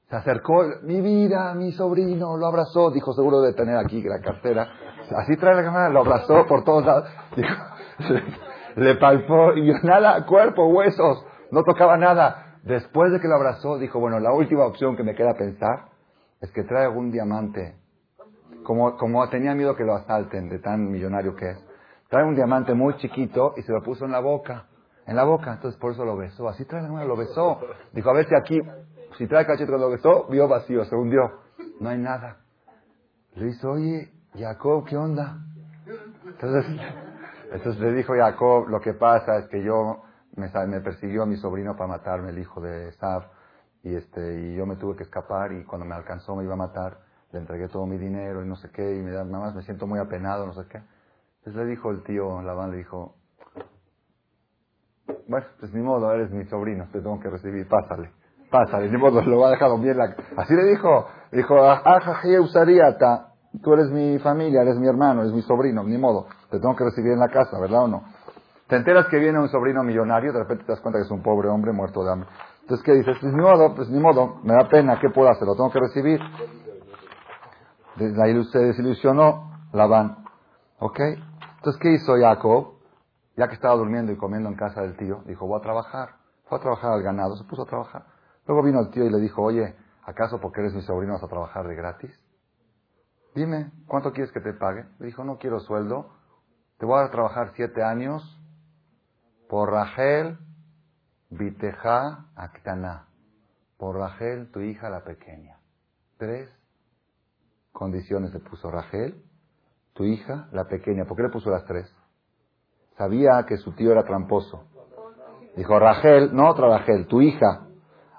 se 0.08 0.16
acercó, 0.16 0.64
mi 0.84 1.02
vida, 1.02 1.52
mi 1.52 1.72
sobrino, 1.72 2.38
lo 2.38 2.46
abrazó, 2.46 2.90
dijo, 2.90 3.12
seguro 3.12 3.42
de 3.42 3.52
tener 3.52 3.76
aquí 3.76 4.02
la 4.02 4.20
cartera. 4.20 4.72
Así 5.14 5.36
trae 5.36 5.54
la 5.54 5.64
cámara, 5.64 5.90
lo 5.90 6.00
abrazó 6.00 6.46
por 6.46 6.64
todos 6.64 6.86
lados. 6.86 7.08
Dijo, 7.36 7.54
le 8.76 8.94
palpó 8.96 9.52
y 9.54 9.62
vio 9.62 9.74
nada, 9.82 10.24
cuerpo, 10.24 10.66
huesos, 10.66 11.24
no 11.50 11.62
tocaba 11.62 11.98
nada. 11.98 12.58
Después 12.62 13.12
de 13.12 13.20
que 13.20 13.28
lo 13.28 13.34
abrazó, 13.34 13.78
dijo, 13.78 13.98
bueno, 14.00 14.18
la 14.18 14.32
última 14.32 14.64
opción 14.64 14.96
que 14.96 15.02
me 15.02 15.14
queda 15.14 15.34
pensar 15.34 15.97
es 16.40 16.50
que 16.52 16.64
trae 16.64 16.84
algún 16.84 17.10
diamante. 17.10 17.76
Como, 18.64 18.96
como 18.96 19.28
tenía 19.28 19.54
miedo 19.54 19.76
que 19.76 19.84
lo 19.84 19.94
asalten, 19.94 20.48
de 20.48 20.58
tan 20.58 20.90
millonario 20.90 21.34
que 21.34 21.50
es. 21.50 21.64
Trae 22.08 22.24
un 22.24 22.34
diamante 22.34 22.74
muy 22.74 22.96
chiquito 22.96 23.54
y 23.56 23.62
se 23.62 23.72
lo 23.72 23.82
puso 23.82 24.04
en 24.04 24.12
la 24.12 24.20
boca. 24.20 24.66
En 25.06 25.16
la 25.16 25.24
boca, 25.24 25.52
entonces 25.52 25.78
por 25.80 25.92
eso 25.92 26.04
lo 26.04 26.16
besó. 26.16 26.48
Así 26.48 26.64
trae 26.64 26.82
la 26.82 26.88
mano, 26.88 27.06
lo 27.06 27.16
besó. 27.16 27.60
Dijo, 27.92 28.10
a 28.10 28.12
ver 28.12 28.26
si 28.28 28.34
aquí, 28.34 28.60
si 29.16 29.26
trae 29.26 29.46
cachito 29.46 29.72
lo 29.72 29.90
besó, 29.90 30.26
vio 30.28 30.48
vacío, 30.48 30.84
se 30.84 30.94
hundió. 30.94 31.40
No 31.80 31.88
hay 31.88 31.98
nada. 31.98 32.38
Le 33.34 33.46
dice, 33.46 33.66
oye, 33.66 34.12
Jacob, 34.34 34.84
¿qué 34.86 34.96
onda? 34.96 35.38
Entonces, 36.26 37.78
le 37.80 37.92
dijo 37.92 38.14
Jacob, 38.14 38.68
lo 38.68 38.80
que 38.80 38.94
pasa 38.94 39.38
es 39.38 39.48
que 39.48 39.62
yo 39.62 40.02
me, 40.36 40.80
persiguió 40.80 41.22
a 41.22 41.26
mi 41.26 41.36
sobrino 41.36 41.74
para 41.74 41.88
matarme, 41.88 42.30
el 42.30 42.38
hijo 42.38 42.60
de 42.60 42.92
Saf, 42.92 43.24
y, 43.82 43.94
este, 43.94 44.40
y 44.40 44.56
yo 44.56 44.66
me 44.66 44.76
tuve 44.76 44.96
que 44.96 45.04
escapar 45.04 45.52
y 45.52 45.64
cuando 45.64 45.86
me 45.86 45.94
alcanzó 45.94 46.34
me 46.34 46.44
iba 46.44 46.54
a 46.54 46.56
matar, 46.56 46.98
le 47.32 47.38
entregué 47.38 47.68
todo 47.68 47.86
mi 47.86 47.98
dinero 47.98 48.44
y 48.44 48.48
no 48.48 48.56
sé 48.56 48.70
qué, 48.70 48.96
y 48.96 49.02
me, 49.02 49.10
nada 49.10 49.24
más 49.24 49.54
me 49.54 49.62
siento 49.62 49.86
muy 49.86 49.98
apenado, 49.98 50.46
no 50.46 50.54
sé 50.54 50.62
qué. 50.68 50.78
Entonces 51.38 51.62
le 51.62 51.70
dijo 51.70 51.90
el 51.90 52.02
tío 52.02 52.42
Labán, 52.42 52.70
le 52.70 52.78
dijo, 52.78 53.14
bueno, 55.28 55.46
pues 55.60 55.72
ni 55.72 55.82
modo, 55.82 56.12
eres 56.12 56.30
mi 56.30 56.44
sobrino, 56.46 56.88
te 56.92 57.00
tengo 57.00 57.20
que 57.20 57.30
recibir, 57.30 57.68
pásale, 57.68 58.10
pásale, 58.50 58.90
ni 58.90 58.96
modo, 58.96 59.22
lo 59.22 59.40
va 59.40 59.48
a 59.48 59.50
dejar 59.50 59.78
bien 59.80 59.96
la... 59.96 60.14
Así 60.36 60.54
le 60.54 60.64
dijo, 60.64 61.06
dijo, 61.32 61.62
ajaje 61.62 62.40
usariata, 62.40 63.34
tú 63.62 63.74
eres 63.74 63.90
mi 63.90 64.18
familia, 64.18 64.62
eres 64.62 64.78
mi 64.78 64.88
hermano, 64.88 65.22
eres 65.22 65.32
mi 65.32 65.42
sobrino, 65.42 65.84
ni 65.84 65.98
modo, 65.98 66.26
te 66.50 66.58
tengo 66.58 66.74
que 66.74 66.84
recibir 66.84 67.12
en 67.12 67.20
la 67.20 67.28
casa, 67.28 67.58
¿verdad 67.60 67.84
o 67.84 67.88
no? 67.88 68.02
Te 68.68 68.76
enteras 68.76 69.06
que 69.08 69.18
viene 69.18 69.38
un 69.38 69.48
sobrino 69.48 69.82
millonario, 69.82 70.32
de 70.32 70.40
repente 70.40 70.64
te 70.64 70.72
das 70.72 70.80
cuenta 70.80 70.98
que 70.98 71.04
es 71.04 71.10
un 71.10 71.22
pobre 71.22 71.48
hombre 71.48 71.72
muerto 71.72 72.04
de 72.04 72.12
hambre. 72.12 72.28
Entonces, 72.68 72.84
¿qué 72.84 72.92
dices? 72.96 73.16
Pues 73.18 73.32
ni 73.32 73.40
modo, 73.40 73.74
pues 73.74 73.88
ni 73.88 73.98
modo, 73.98 74.40
me 74.42 74.52
da 74.52 74.68
pena, 74.68 75.00
¿qué 75.00 75.08
puedo 75.08 75.30
hacer? 75.30 75.46
Lo 75.48 75.56
tengo 75.56 75.70
que 75.70 75.80
recibir. 75.80 76.20
Ahí 78.22 78.44
se 78.44 78.58
desilusionó 78.58 79.50
Labán. 79.72 80.18
¿Ok? 80.78 81.00
Entonces, 81.00 81.80
¿qué 81.80 81.92
hizo 81.92 82.12
Jacob? 82.20 82.74
Ya 83.38 83.48
que 83.48 83.54
estaba 83.54 83.74
durmiendo 83.74 84.12
y 84.12 84.18
comiendo 84.18 84.50
en 84.50 84.54
casa 84.54 84.82
del 84.82 84.98
tío, 84.98 85.22
dijo, 85.24 85.46
voy 85.46 85.58
a 85.58 85.62
trabajar. 85.62 86.16
Fue 86.44 86.58
a 86.58 86.60
trabajar 86.60 86.92
al 86.92 87.02
ganado, 87.02 87.36
se 87.36 87.44
puso 87.44 87.62
a 87.62 87.64
trabajar. 87.66 88.04
Luego 88.46 88.62
vino 88.62 88.80
el 88.80 88.90
tío 88.90 89.06
y 89.06 89.10
le 89.10 89.18
dijo, 89.18 89.40
oye, 89.42 89.74
¿acaso 90.04 90.38
porque 90.38 90.60
eres 90.60 90.74
mi 90.74 90.82
sobrino 90.82 91.14
vas 91.14 91.22
a 91.22 91.28
trabajar 91.28 91.66
de 91.66 91.74
gratis? 91.74 92.20
Dime, 93.34 93.72
¿cuánto 93.86 94.12
quieres 94.12 94.30
que 94.30 94.40
te 94.40 94.52
pague? 94.52 94.84
Le 94.98 95.06
dijo, 95.06 95.24
no 95.24 95.38
quiero 95.38 95.58
sueldo, 95.60 96.10
te 96.76 96.84
voy 96.84 97.02
a 97.02 97.10
trabajar 97.10 97.52
siete 97.56 97.82
años 97.82 98.38
por 99.48 99.70
Rachel, 99.70 100.36
Viteja, 101.30 102.26
Actana. 102.36 103.06
Por 103.76 103.96
Rachel, 103.96 104.50
tu 104.50 104.60
hija 104.60 104.90
la 104.90 105.04
pequeña. 105.04 105.56
Tres 106.18 106.48
condiciones 107.72 108.32
le 108.32 108.40
puso 108.40 108.70
Rachel, 108.70 109.22
tu 109.94 110.04
hija 110.04 110.48
la 110.52 110.64
pequeña. 110.64 111.04
¿Por 111.04 111.16
qué 111.16 111.22
le 111.24 111.28
puso 111.28 111.50
las 111.50 111.64
tres? 111.64 111.86
Sabía 112.96 113.44
que 113.46 113.56
su 113.58 113.72
tío 113.72 113.92
era 113.92 114.02
tramposo. 114.02 114.64
Dijo, 115.56 115.78
Rachel, 115.78 116.34
no 116.34 116.48
otra 116.48 116.68
Rachel, 116.68 117.06
tu 117.06 117.20
hija. 117.20 117.66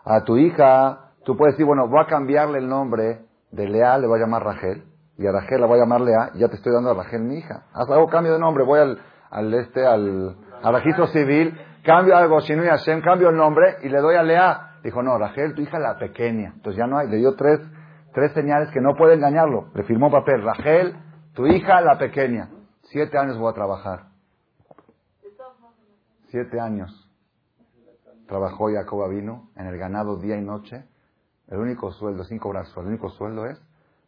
A 0.06 0.24
tu 0.24 0.38
hija, 0.38 1.12
tú 1.26 1.36
puedes 1.36 1.56
decir, 1.56 1.66
bueno, 1.66 1.88
voy 1.90 2.02
a 2.02 2.08
cambiarle 2.08 2.60
el 2.60 2.70
nombre 2.70 3.26
de 3.52 3.68
Lea, 3.68 3.98
le 3.98 4.08
voy 4.08 4.20
a 4.20 4.24
llamar 4.24 4.44
Rachel. 4.44 4.84
Y 5.18 5.28
a 5.28 5.32
Rachel 5.34 5.60
la 5.60 5.68
voy 5.68 5.78
a 5.78 5.82
llamar 5.82 6.02
Lea, 6.02 6.32
ya 6.36 6.48
te 6.48 6.56
estoy 6.56 6.72
dando 6.74 6.92
a 6.92 6.94
Rachel 6.94 7.22
mi 7.22 7.40
hija. 7.40 7.66
Haz 7.74 7.90
algo, 7.90 8.08
cambio 8.08 8.34
de 8.34 8.40
nombre, 8.40 8.64
voy 8.64 8.80
al, 8.80 9.02
al 9.30 9.54
este, 9.54 9.86
al, 9.86 10.38
al 10.64 10.74
registro 10.74 11.08
civil, 11.08 11.60
cambio 11.84 12.16
algo, 12.16 12.40
y 12.40 12.68
Hashem, 12.68 13.02
cambio 13.02 13.30
el 13.30 13.36
nombre 13.36 13.78
y 13.84 13.90
le 13.90 14.00
doy 14.00 14.16
a 14.16 14.24
Lea. 14.24 14.80
Dijo, 14.84 15.04
no, 15.04 15.18
Rachel, 15.18 15.54
tu 15.56 15.62
hija 15.62 15.78
la 15.80 15.98
pequeña. 15.98 16.54
Entonces 16.56 16.78
ya 16.78 16.88
no 16.88 16.98
hay, 16.98 17.08
le 17.10 17.18
dio 17.18 17.36
tres, 17.36 17.60
tres 18.14 18.32
señales 18.34 18.70
que 18.72 18.82
no 18.82 18.96
puede 18.96 19.16
engañarlo. 19.16 19.70
Le 19.74 19.84
firmó 19.84 20.10
papel, 20.10 20.42
Rachel, 20.44 20.96
tu 21.34 21.46
hija 21.48 21.82
la 21.82 21.98
pequeña. 21.98 22.50
Siete 22.84 23.18
años 23.18 23.38
voy 23.38 23.52
a 23.52 23.54
trabajar. 23.54 24.10
Siete 26.30 26.60
años. 26.60 27.10
Trabajó 28.28 28.68
Jacob 28.72 29.10
vino 29.10 29.50
en 29.56 29.66
el 29.66 29.78
ganado 29.78 30.18
día 30.18 30.38
y 30.38 30.42
noche. 30.42 30.86
El 31.48 31.58
único 31.58 31.92
sueldo, 31.92 32.24
sin 32.24 32.38
cobrar 32.38 32.66
el 32.78 32.86
único 32.86 33.10
sueldo 33.10 33.48
es 33.48 33.60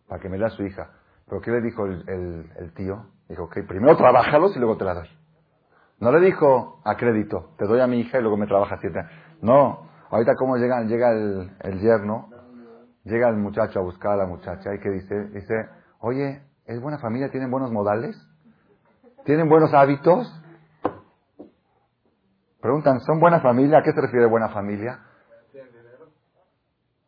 para 0.07 0.21
que 0.21 0.29
me 0.29 0.37
dé 0.37 0.45
a 0.45 0.49
su 0.49 0.63
hija. 0.63 0.91
Pero 1.27 1.41
¿qué 1.41 1.49
le 1.49 1.61
dijo 1.61 1.85
el, 1.85 2.73
tío? 2.75 3.05
Dijo, 3.27 3.45
ok, 3.45 3.59
primero 3.67 3.97
trabajalos 3.97 4.55
y 4.55 4.59
luego 4.59 4.77
te 4.77 4.83
la 4.85 4.93
doy. 4.93 5.07
No 6.01 6.11
le 6.11 6.19
dijo 6.19 6.81
a 6.83 6.95
crédito, 6.95 7.51
te 7.57 7.65
doy 7.65 7.79
a 7.79 7.85
mi 7.85 7.99
hija 7.99 8.17
y 8.17 8.21
luego 8.21 8.35
me 8.35 8.47
trabaja 8.47 8.75
siete 8.81 8.99
años. 8.99 9.11
No, 9.41 9.87
ahorita 10.09 10.33
como 10.35 10.57
llega, 10.57 10.81
llega 10.81 11.11
el, 11.11 11.51
el 11.59 11.79
yerno, 11.79 12.27
llega 13.03 13.29
el 13.29 13.37
muchacho 13.37 13.79
a 13.79 13.83
buscar 13.83 14.13
a 14.13 14.17
la 14.17 14.25
muchacha 14.25 14.73
y 14.73 14.79
que 14.79 14.89
dice, 14.89 15.15
dice, 15.27 15.53
oye, 15.99 16.41
¿es 16.65 16.81
buena 16.81 16.97
familia? 16.97 17.29
¿Tienen 17.29 17.51
buenos 17.51 17.71
modales? 17.71 18.19
¿Tienen 19.25 19.47
buenos 19.47 19.71
hábitos? 19.75 20.27
Preguntan, 22.59 22.99
¿son 23.01 23.19
buena 23.19 23.39
familia? 23.39 23.77
¿A 23.77 23.83
qué 23.83 23.91
se 23.91 24.01
refiere 24.01 24.25
buena 24.25 24.49
familia? 24.49 25.01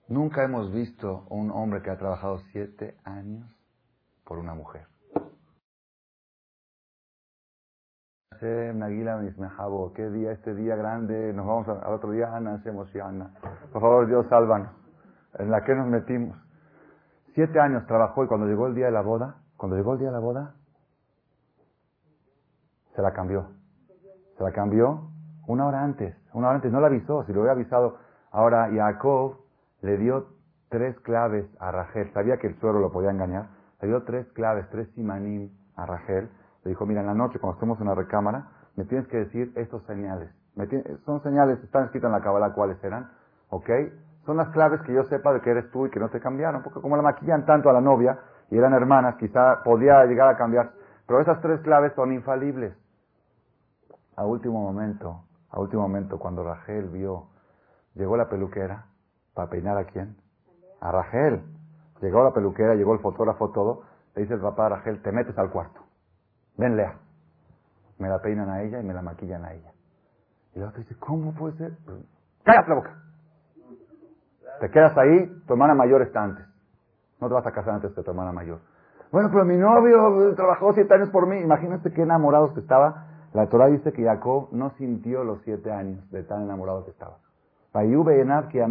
Nunca 0.07 0.43
hemos 0.43 0.71
visto 0.71 1.25
un 1.29 1.49
hombre 1.49 1.81
que 1.81 1.89
ha 1.89 1.97
trabajado 1.97 2.37
siete 2.51 2.95
años 3.05 3.49
por 4.23 4.37
una 4.37 4.53
mujer. 4.53 4.92
Qué 9.93 10.09
día, 10.09 10.31
este 10.31 10.53
día 10.55 10.75
grande, 10.75 11.33
nos 11.33 11.45
vamos 11.45 11.67
al 11.67 11.93
otro 11.93 12.11
día, 12.11 12.35
Ana, 12.35 12.61
se 12.63 12.69
emociona. 12.69 13.31
Por 13.71 13.81
favor, 13.81 14.07
Dios, 14.07 14.25
sálvanos. 14.27 14.69
En 15.39 15.49
la 15.49 15.63
que 15.63 15.73
nos 15.75 15.87
metimos. 15.87 16.37
Siete 17.33 17.59
años 17.59 17.85
trabajó 17.87 18.23
y 18.23 18.27
cuando 18.27 18.45
llegó 18.47 18.67
el 18.67 18.75
día 18.75 18.85
de 18.85 18.91
la 18.91 19.01
boda, 19.01 19.37
cuando 19.57 19.75
llegó 19.75 19.93
el 19.93 19.99
día 19.99 20.09
de 20.09 20.13
la 20.13 20.19
boda, 20.19 20.53
se 22.95 23.01
la 23.01 23.11
cambió. 23.13 23.47
Se 24.37 24.43
la 24.43 24.51
cambió 24.51 25.09
una 25.47 25.65
hora 25.65 25.83
antes. 25.83 26.15
Una 26.33 26.47
hora 26.47 26.55
antes, 26.55 26.71
no 26.71 26.79
la 26.79 26.87
avisó, 26.87 27.23
si 27.25 27.33
lo 27.33 27.41
hubiera 27.41 27.53
avisado. 27.53 27.97
Ahora 28.31 28.69
Jacob 28.73 29.37
le 29.81 29.97
dio 29.97 30.27
tres 30.69 30.99
claves 31.01 31.45
a 31.59 31.71
Rachel. 31.71 32.11
Sabía 32.13 32.37
que 32.37 32.47
el 32.47 32.59
suero 32.59 32.79
lo 32.79 32.91
podía 32.91 33.11
engañar. 33.11 33.47
Le 33.81 33.87
dio 33.87 34.03
tres 34.03 34.27
claves, 34.33 34.69
tres 34.69 34.87
simanim 34.93 35.51
a 35.75 35.85
Rachel 35.85 36.29
le 36.63 36.71
dijo, 36.71 36.85
mira, 36.85 37.01
en 37.01 37.07
la 37.07 37.13
noche 37.13 37.39
cuando 37.39 37.55
estemos 37.55 37.79
en 37.81 37.87
la 37.87 37.95
recámara, 37.95 38.47
me 38.75 38.85
tienes 38.85 39.07
que 39.07 39.17
decir 39.17 39.51
estos 39.55 39.83
señales. 39.83 40.29
son 41.05 41.21
señales, 41.23 41.61
están 41.63 41.85
escritas 41.85 42.07
en 42.07 42.13
la 42.13 42.21
cabala 42.21 42.53
cuáles 42.53 42.83
eran, 42.83 43.11
¿ok? 43.49 43.69
Son 44.25 44.37
las 44.37 44.49
claves 44.49 44.81
que 44.81 44.93
yo 44.93 45.03
sepa 45.05 45.33
de 45.33 45.41
que 45.41 45.49
eres 45.49 45.69
tú 45.71 45.85
y 45.85 45.89
que 45.89 45.99
no 45.99 46.09
te 46.09 46.19
cambiaron, 46.19 46.63
porque 46.63 46.79
como 46.79 46.95
la 46.95 47.03
maquillan 47.03 47.45
tanto 47.45 47.69
a 47.69 47.73
la 47.73 47.81
novia 47.81 48.17
y 48.49 48.57
eran 48.57 48.73
hermanas, 48.73 49.15
quizá 49.15 49.61
podía 49.63 50.05
llegar 50.05 50.29
a 50.29 50.37
cambiar. 50.37 50.71
Pero 51.05 51.19
esas 51.19 51.41
tres 51.41 51.59
claves 51.61 51.93
son 51.95 52.13
infalibles. 52.13 52.73
A 54.15 54.25
último 54.25 54.61
momento, 54.61 55.23
a 55.49 55.59
último 55.59 55.81
momento, 55.81 56.17
cuando 56.17 56.43
Rachel 56.43 56.89
vio, 56.89 57.27
llegó 57.95 58.15
la 58.15 58.29
peluquera, 58.29 58.85
¿para 59.33 59.49
peinar 59.49 59.77
a 59.77 59.85
quién? 59.85 60.15
A 60.79 60.91
Rachel. 60.91 61.43
Llegó 62.01 62.23
la 62.23 62.31
peluquera, 62.31 62.75
llegó 62.75 62.93
el 62.93 62.99
fotógrafo, 62.99 63.51
todo. 63.51 63.83
Le 64.15 64.21
dice 64.21 64.35
el 64.35 64.41
papá 64.41 64.67
a 64.67 64.69
Rachel, 64.69 65.01
te 65.01 65.11
metes 65.11 65.37
al 65.37 65.49
cuarto. 65.49 65.82
Ven, 66.57 66.75
Lea. 66.75 66.95
Me 67.99 68.09
la 68.09 68.19
peinan 68.19 68.49
a 68.49 68.61
ella 68.61 68.79
y 68.79 68.83
me 68.83 68.93
la 68.93 69.01
maquillan 69.01 69.45
a 69.45 69.53
ella. 69.53 69.71
Y 70.55 70.59
la 70.59 70.67
otra 70.67 70.79
dice, 70.79 70.95
¿cómo 70.99 71.33
puede 71.33 71.57
ser? 71.57 71.73
Cállate 72.43 72.69
la 72.69 72.75
boca. 72.75 72.95
Te 74.59 74.69
quedas 74.69 74.97
ahí, 74.97 75.27
tu 75.47 75.53
hermana 75.53 75.73
mayor 75.73 76.01
está 76.01 76.23
antes. 76.23 76.45
No 77.19 77.27
te 77.27 77.33
vas 77.33 77.45
a 77.45 77.51
casar 77.51 77.75
antes 77.75 77.95
de 77.95 78.03
tu 78.03 78.11
hermana 78.11 78.31
mayor. 78.31 78.59
Bueno, 79.11 79.29
pero 79.31 79.45
mi 79.45 79.55
novio 79.55 80.33
trabajó 80.35 80.73
siete 80.73 80.93
años 80.93 81.09
por 81.09 81.27
mí. 81.27 81.39
Imagínate 81.39 81.91
qué 81.91 82.01
enamorados 82.01 82.53
que 82.53 82.59
estaba. 82.59 83.07
La 83.33 83.47
Torah 83.47 83.67
dice 83.67 83.93
que 83.93 84.03
Jacob 84.03 84.49
no 84.51 84.71
sintió 84.71 85.23
los 85.23 85.41
siete 85.43 85.71
años 85.71 86.09
de 86.11 86.23
tan 86.23 86.43
enamorado 86.43 86.85
que 86.85 86.91
estaba. 86.91 87.17
que 88.51 88.65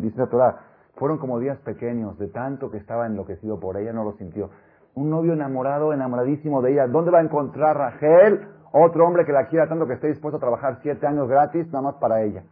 dice 0.00 0.18
la 0.18 0.26
Torah, 0.26 0.60
fueron 0.96 1.18
como 1.18 1.38
días 1.38 1.58
pequeños, 1.58 2.18
de 2.18 2.28
tanto 2.28 2.70
que 2.70 2.76
estaba 2.76 3.06
enloquecido 3.06 3.58
por 3.58 3.76
ella, 3.76 3.92
no 3.92 4.04
lo 4.04 4.12
sintió. 4.12 4.50
Un 4.98 5.10
novio 5.10 5.32
enamorado, 5.32 5.92
enamoradísimo 5.92 6.60
de 6.60 6.72
ella. 6.72 6.88
¿Dónde 6.88 7.12
va 7.12 7.20
a 7.20 7.22
encontrar 7.22 7.76
Rachel? 7.76 8.48
Otro 8.72 9.06
hombre 9.06 9.24
que 9.24 9.30
la 9.30 9.46
quiera 9.46 9.68
tanto 9.68 9.86
que 9.86 9.92
esté 9.92 10.08
dispuesto 10.08 10.38
a 10.38 10.40
trabajar 10.40 10.80
siete 10.82 11.06
años 11.06 11.28
gratis 11.28 11.68
nada 11.68 11.82
más 11.82 11.94
para 12.00 12.22
ella. 12.22 12.42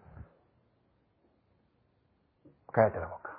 Cállate 2.70 3.00
la 3.00 3.08
boca. 3.08 3.32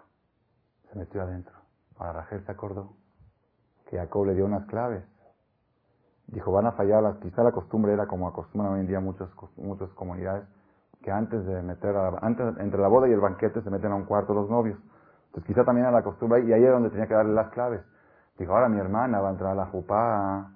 Se 0.92 1.00
metió 1.00 1.22
adentro. 1.22 1.56
Ahora 1.98 2.20
Rachel 2.20 2.44
se 2.46 2.52
acordó 2.52 2.98
que 3.90 3.98
Jacob 3.98 4.26
le 4.26 4.34
dio 4.34 4.44
unas 4.44 4.66
claves. 4.66 5.06
Dijo, 6.28 6.52
van 6.52 6.66
a 6.66 6.74
fallar 6.74 7.18
quizá 7.22 7.44
la 7.44 7.54
costumbre 7.54 7.94
era 7.94 8.08
como 8.08 8.28
acostumbran 8.28 8.74
hoy 8.74 8.82
en 8.82 8.88
día 8.88 9.00
muchas, 9.00 9.30
comunidades, 9.96 10.46
que 11.02 11.12
antes 11.12 11.46
de 11.46 11.62
meter, 11.62 11.96
antes, 12.22 12.58
entre 12.60 12.82
la 12.82 12.90
boda 12.90 13.08
y 13.08 13.14
el 13.14 13.22
banquete 13.22 13.62
se 13.62 13.70
meten 13.70 13.94
a 13.94 13.96
un 13.96 14.04
cuarto 14.04 14.34
los 14.34 14.50
novios. 14.50 14.78
Entonces 15.28 15.48
quizá 15.48 15.64
también 15.64 15.88
era 15.88 15.96
la 15.96 16.04
costumbre 16.04 16.44
y 16.44 16.52
ahí 16.52 16.62
era 16.62 16.74
donde 16.74 16.90
tenía 16.90 17.08
que 17.08 17.14
darle 17.14 17.34
las 17.34 17.52
claves. 17.52 17.82
Dijo, 18.38 18.54
ahora 18.54 18.70
mi 18.70 18.80
hermana 18.80 19.20
va 19.20 19.30
a 19.30 19.32
entrar 19.32 19.52
a 19.52 19.56
la 19.56 19.66
jupá 19.66 20.52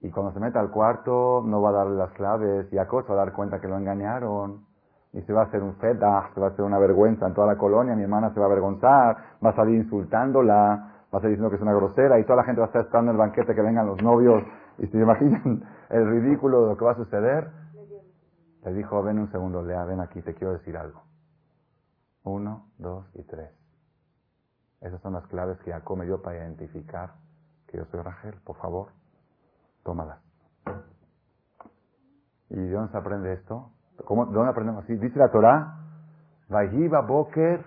y 0.00 0.10
cuando 0.10 0.32
se 0.32 0.40
meta 0.40 0.60
al 0.60 0.70
cuarto 0.70 1.42
no 1.44 1.60
va 1.60 1.70
a 1.70 1.72
darle 1.72 1.96
las 1.96 2.12
claves 2.12 2.70
y 2.72 2.78
a 2.78 2.84
se 2.84 2.90
va 2.90 3.02
a 3.14 3.24
dar 3.24 3.32
cuenta 3.32 3.60
que 3.60 3.68
lo 3.68 3.76
engañaron 3.76 4.64
y 5.12 5.22
se 5.22 5.32
va 5.32 5.42
a 5.42 5.44
hacer 5.44 5.62
un 5.62 5.76
feta, 5.76 6.30
se 6.34 6.40
va 6.40 6.48
a 6.48 6.50
hacer 6.50 6.64
una 6.64 6.78
vergüenza 6.78 7.26
en 7.26 7.34
toda 7.34 7.46
la 7.46 7.56
colonia, 7.56 7.94
mi 7.94 8.02
hermana 8.02 8.32
se 8.32 8.40
va 8.40 8.46
a 8.46 8.48
avergonzar, 8.48 9.16
va 9.44 9.50
a 9.50 9.54
salir 9.54 9.76
insultándola, 9.76 11.06
va 11.14 11.18
a 11.18 11.20
salir 11.20 11.36
diciendo 11.36 11.50
que 11.50 11.56
es 11.56 11.62
una 11.62 11.74
grosera 11.74 12.18
y 12.18 12.24
toda 12.24 12.36
la 12.36 12.44
gente 12.44 12.60
va 12.60 12.66
a 12.66 12.68
estar 12.68 12.82
esperando 12.82 13.12
el 13.12 13.18
banquete 13.18 13.54
que 13.54 13.62
vengan 13.62 13.86
los 13.86 14.02
novios 14.02 14.42
y 14.78 14.86
se 14.86 14.98
imaginan 14.98 15.62
el 15.90 16.06
ridículo 16.10 16.62
de 16.62 16.68
lo 16.70 16.76
que 16.76 16.84
va 16.84 16.92
a 16.92 16.96
suceder. 16.96 17.50
Le 18.64 18.72
dijo, 18.72 19.02
ven 19.02 19.18
un 19.18 19.30
segundo, 19.30 19.62
Lea, 19.62 19.84
ven 19.84 20.00
aquí, 20.00 20.22
te 20.22 20.34
quiero 20.34 20.54
decir 20.54 20.76
algo. 20.76 21.02
Uno, 22.24 22.64
dos 22.78 23.06
y 23.14 23.22
tres. 23.22 23.63
Esas 24.80 25.00
son 25.00 25.14
las 25.14 25.26
claves 25.28 25.58
que 25.60 25.72
Jacob 25.72 25.98
me 25.98 26.04
dio 26.04 26.20
para 26.22 26.38
identificar 26.38 27.14
que 27.66 27.78
yo 27.78 27.84
soy 27.86 28.00
Rachel. 28.00 28.34
Por 28.44 28.56
favor, 28.56 28.88
tómalas. 29.82 30.20
¿Y 32.50 32.56
de 32.56 32.70
dónde 32.70 32.92
se 32.92 32.98
aprende 32.98 33.32
esto? 33.32 33.70
¿Cómo, 34.04 34.26
¿De 34.26 34.34
dónde 34.34 34.50
aprendemos 34.50 34.84
así? 34.84 34.94
Dice 34.96 35.18
la 35.18 35.30
Torah, 35.30 35.78
Vajiva 36.48 37.00
Boker, 37.00 37.64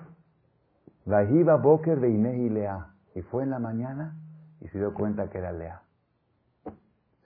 Vajiva 1.06 1.56
Boker 1.56 2.00
de 2.00 2.10
y 2.10 2.50
Lea. 2.50 2.88
Y 3.16 3.22
fue 3.24 3.44
en 3.44 3.50
la 3.50 3.60
mañana 3.60 4.16
y 4.62 4.68
se 4.70 4.78
dio 4.78 4.94
cuenta 4.94 5.30
que 5.30 5.40
era 5.40 5.52
Lea. 5.52 5.82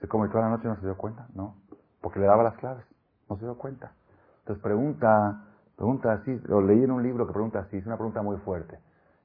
¿Se 0.00 0.08
comió 0.08 0.28
toda 0.30 0.44
la 0.44 0.50
noche 0.50 0.66
no 0.66 0.76
se 0.76 0.86
dio 0.86 0.96
cuenta? 0.96 1.26
No. 1.34 1.56
Porque 2.00 2.18
le 2.18 2.26
daba 2.26 2.42
las 2.42 2.56
claves. 2.56 2.84
No 3.28 3.36
se 3.36 3.44
dio 3.44 3.56
cuenta. 3.56 3.92
Entonces 4.40 4.62
pregunta, 4.62 5.44
pregunta 5.76 6.12
así, 6.12 6.36
lo 6.46 6.60
leí 6.60 6.82
en 6.82 6.90
un 6.90 7.02
libro 7.02 7.26
que 7.26 7.32
pregunta 7.32 7.60
así, 7.60 7.76
es 7.76 7.86
una 7.86 7.96
pregunta 7.96 8.22
muy 8.22 8.36
fuerte. 8.38 8.78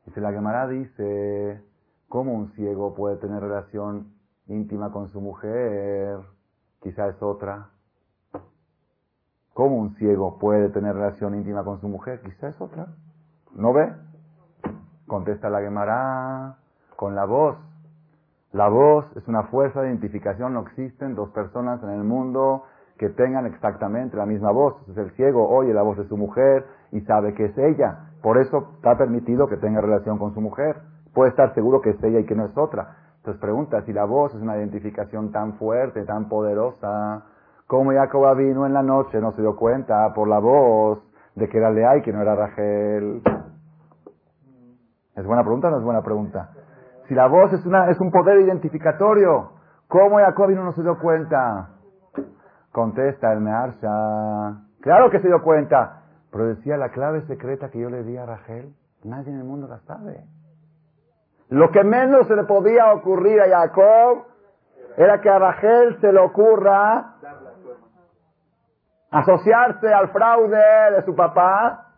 Dice 0.08 0.22
la 0.22 0.32
Gemara 0.32 0.68
dice, 0.70 1.62
¿cómo 2.08 2.34
un 2.34 2.54
ciego 2.54 2.96
puede 2.96 3.18
tener 3.18 3.42
relación 3.42 4.14
íntima 4.48 4.90
con 4.90 5.10
su 5.10 5.20
mujer? 5.20 6.20
Quizá 6.82 7.10
es 7.10 7.22
otra. 7.22 7.72
¿Cómo 9.54 9.76
un 9.76 9.96
ciego 9.96 10.40
puede 10.40 10.70
tener 10.70 10.96
relación 10.96 11.36
íntima 11.36 11.66
con 11.66 11.82
su 11.82 11.90
mujer? 11.90 12.22
Quizá 12.22 12.48
es 12.48 12.62
otra. 12.62 12.88
¿No 13.54 13.74
ve? 13.74 13.92
Contesta 15.08 15.50
la 15.50 15.60
Gemara 15.60 16.56
con 16.96 17.14
la 17.14 17.26
voz. 17.26 17.58
La 18.54 18.70
voz 18.70 19.06
es 19.18 19.28
una 19.28 19.44
fuerza 19.44 19.82
de 19.82 19.90
identificación. 19.90 20.54
No 20.54 20.62
existen 20.62 21.16
dos 21.16 21.32
personas 21.32 21.84
en 21.84 21.90
el 21.90 22.06
mundo 22.06 22.64
que 22.98 23.10
tengan 23.10 23.46
exactamente 23.46 24.16
la 24.16 24.26
misma 24.26 24.52
voz. 24.52 24.76
Entonces 24.80 25.08
el 25.08 25.12
ciego 25.18 25.50
oye 25.50 25.74
la 25.74 25.82
voz 25.82 25.98
de 25.98 26.08
su 26.08 26.16
mujer 26.16 26.66
y 26.94 27.02
sabe 27.02 27.34
que 27.34 27.46
es 27.48 27.58
ella. 27.58 28.07
Por 28.28 28.40
eso 28.40 28.72
está 28.76 28.98
permitido 28.98 29.48
que 29.48 29.56
tenga 29.56 29.80
relación 29.80 30.18
con 30.18 30.34
su 30.34 30.42
mujer. 30.42 30.76
Puede 31.14 31.30
estar 31.30 31.54
seguro 31.54 31.80
que 31.80 31.92
es 31.92 32.04
ella 32.04 32.20
y 32.20 32.26
que 32.26 32.36
no 32.36 32.44
es 32.44 32.58
otra. 32.58 32.98
Entonces 33.20 33.40
pregunta 33.40 33.82
si 33.84 33.94
la 33.94 34.04
voz 34.04 34.36
es 34.36 34.42
una 34.42 34.58
identificación 34.58 35.32
tan 35.32 35.54
fuerte, 35.54 36.04
tan 36.04 36.28
poderosa, 36.28 37.24
como 37.68 37.94
Jacob 37.94 38.36
vino 38.36 38.66
en 38.66 38.74
la 38.74 38.84
noche, 38.84 39.22
no 39.22 39.32
se 39.32 39.42
dio 39.42 39.56
cuenta 39.56 40.14
por 40.14 40.28
la 40.28 40.40
voz 40.40 41.00
de 41.36 41.48
que 41.48 41.58
era 41.58 41.72
Lea 41.72 42.00
y 42.00 42.02
que 42.02 42.12
no 42.12 42.22
era 42.22 42.36
Rachel. 42.36 43.22
¿Es 45.16 45.26
buena 45.26 45.44
pregunta 45.44 45.70
o 45.70 45.72
no 45.72 45.78
es 45.78 45.84
buena 45.86 46.02
pregunta? 46.02 46.50
Si 47.08 47.16
la 47.16 47.28
voz 47.28 47.54
es, 47.54 47.66
una, 47.66 47.90
es 47.90 48.00
un 48.02 48.12
poder 48.12 48.42
identificatorio, 48.42 49.52
¿cómo 49.88 50.18
Jacob 50.18 50.48
vino 50.48 50.66
no 50.66 50.74
se 50.74 50.84
dio 50.84 51.00
cuenta? 51.00 51.70
Contesta 52.74 53.32
el 53.32 53.40
Mearsha. 53.40 54.64
Claro 54.82 55.10
que 55.12 55.22
se 55.22 55.30
dio 55.30 55.42
cuenta. 55.42 56.02
Pero 56.32 56.48
decía 56.48 56.78
la 56.78 56.90
clave 56.90 57.22
secreta 57.28 57.70
que 57.70 57.80
yo 57.80 57.90
le 57.90 58.04
di 58.04 58.18
a 58.18 58.26
Rachel, 58.26 58.74
nadie 59.04 59.32
en 59.32 59.40
el 59.40 59.44
mundo 59.44 59.68
la 59.68 59.80
sabe. 59.80 60.26
Lo 61.50 61.72
que 61.72 61.84
menos 61.84 62.28
se 62.28 62.36
le 62.36 62.44
podía 62.44 62.94
ocurrir 62.94 63.40
a 63.42 63.48
Jacob 63.48 64.26
era 64.98 65.22
que 65.22 65.30
a 65.30 65.40
Rachel 65.40 65.98
se 66.02 66.12
le 66.12 66.20
ocurra 66.20 67.16
asociarse 69.10 69.94
al 69.94 70.10
fraude 70.10 70.92
de 70.96 71.06
su 71.06 71.16
papá 71.16 71.94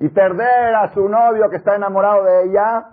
y 0.00 0.08
perder 0.08 0.74
a 0.74 0.92
su 0.94 1.08
novio 1.08 1.50
que 1.50 1.56
está 1.56 1.76
enamorado 1.76 2.24
de 2.24 2.44
ella 2.44 2.86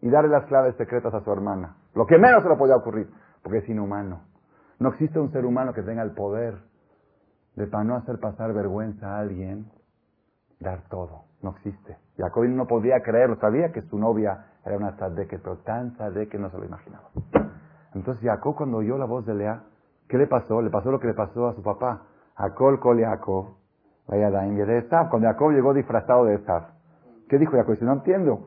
y 0.00 0.10
darle 0.10 0.30
las 0.30 0.46
claves 0.46 0.74
secretas 0.76 1.12
a 1.12 1.20
su 1.20 1.32
hermana. 1.32 1.76
Lo 1.94 2.06
que 2.06 2.18
menos 2.18 2.42
se 2.42 2.48
le 2.48 2.56
podía 2.56 2.76
ocurrir, 2.76 3.08
porque 3.42 3.58
es 3.58 3.68
inhumano. 3.68 4.22
No 4.78 4.90
existe 4.90 5.18
un 5.18 5.30
ser 5.30 5.44
humano 5.44 5.72
que 5.72 5.82
tenga 5.82 6.02
el 6.02 6.12
poder 6.12 6.56
de 7.54 7.66
para 7.66 7.84
no 7.84 7.96
hacer 7.96 8.18
pasar 8.18 8.52
vergüenza 8.54 9.14
a 9.14 9.18
alguien, 9.20 9.70
dar 10.62 10.82
todo. 10.88 11.24
No 11.42 11.50
existe. 11.50 11.96
Jacob 12.16 12.44
no 12.44 12.66
podía 12.66 13.02
creerlo, 13.02 13.36
sabía 13.36 13.72
que 13.72 13.82
su 13.82 13.98
novia 13.98 14.46
era 14.64 14.76
una 14.76 14.96
que 15.28 15.38
pero 15.38 15.56
tan 15.58 15.94
que 16.28 16.38
no 16.38 16.50
se 16.50 16.58
lo 16.58 16.64
imaginaba. 16.64 17.08
Entonces 17.94 18.22
Jacob 18.24 18.54
cuando 18.56 18.78
oyó 18.78 18.96
la 18.96 19.04
voz 19.04 19.26
de 19.26 19.34
Lea, 19.34 19.62
¿qué 20.08 20.18
le 20.18 20.26
pasó? 20.26 20.62
Le 20.62 20.70
pasó 20.70 20.90
lo 20.90 21.00
que 21.00 21.08
le 21.08 21.14
pasó 21.14 21.48
a 21.48 21.54
su 21.54 21.62
papá. 21.62 22.02
Jacob 22.36 22.78
col 22.78 23.00
Jacob, 23.00 23.56
vaya 24.08 24.30
de 24.30 24.86
Cuando 25.10 25.28
Jacob 25.28 25.52
llegó 25.52 25.74
disfrazado 25.74 26.24
de 26.24 26.36
Esaf, 26.36 26.64
¿qué 27.28 27.38
dijo 27.38 27.52
Jacob? 27.52 27.74
Dice, 27.74 27.84
no 27.84 27.94
entiendo. 27.94 28.46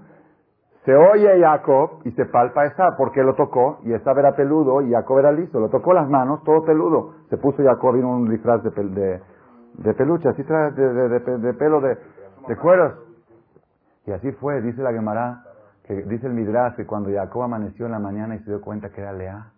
Se 0.86 0.96
oye 0.96 1.40
Jacob 1.42 2.02
y 2.06 2.12
se 2.12 2.26
palpa 2.26 2.66
Esaf 2.66 2.96
porque 2.98 3.24
lo 3.24 3.36
tocó 3.36 3.80
y 3.84 3.94
Esaf 3.94 4.18
era 4.18 4.36
peludo 4.36 4.82
y 4.82 4.92
Jacob 4.92 5.20
era 5.20 5.32
liso. 5.32 5.60
Lo 5.60 5.70
tocó 5.70 5.94
las 5.94 6.10
manos, 6.10 6.44
todo 6.44 6.64
peludo. 6.64 7.14
Se 7.30 7.38
puso 7.38 7.64
Jacob 7.64 7.96
en 7.96 8.06
un 8.06 8.30
disfraz 8.30 8.64
de, 8.64 8.70
de, 8.70 9.22
de 9.78 9.94
peluche, 9.94 10.30
así 10.30 10.44
de, 10.44 10.72
de, 10.72 11.38
de, 11.38 11.54
pelo 11.54 11.82
de, 11.82 11.98
cueros. 12.62 12.94
Y 14.06 14.12
así 14.12 14.32
fue, 14.34 14.62
dice 14.62 14.82
la 14.82 14.94
Gemara, 14.94 15.44
que 15.84 15.94
dice 16.04 16.28
el 16.28 16.34
Midrash 16.34 16.76
que 16.76 16.86
cuando 16.86 17.10
Jacob 17.12 17.44
amaneció 17.44 17.86
en 17.86 17.92
la 17.92 18.00
mañana 18.00 18.36
y 18.36 18.40
se 18.40 18.52
dio 18.52 18.62
cuenta 18.62 18.90
que 18.90 19.02
era 19.02 19.14
Lea, 19.14 19.52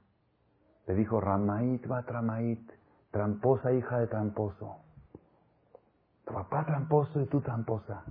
le 0.87 0.93
dijo, 0.95 1.19
Ramait 1.19 1.85
va 1.89 2.03
Tramait, 2.03 2.61
tramposa 3.11 3.73
hija 3.73 3.99
de 3.99 4.07
tramposo. 4.07 4.77
Tu 6.25 6.33
papá 6.33 6.65
tramposo 6.65 7.21
y 7.21 7.25
tú 7.25 7.41
tramposa. 7.41 8.03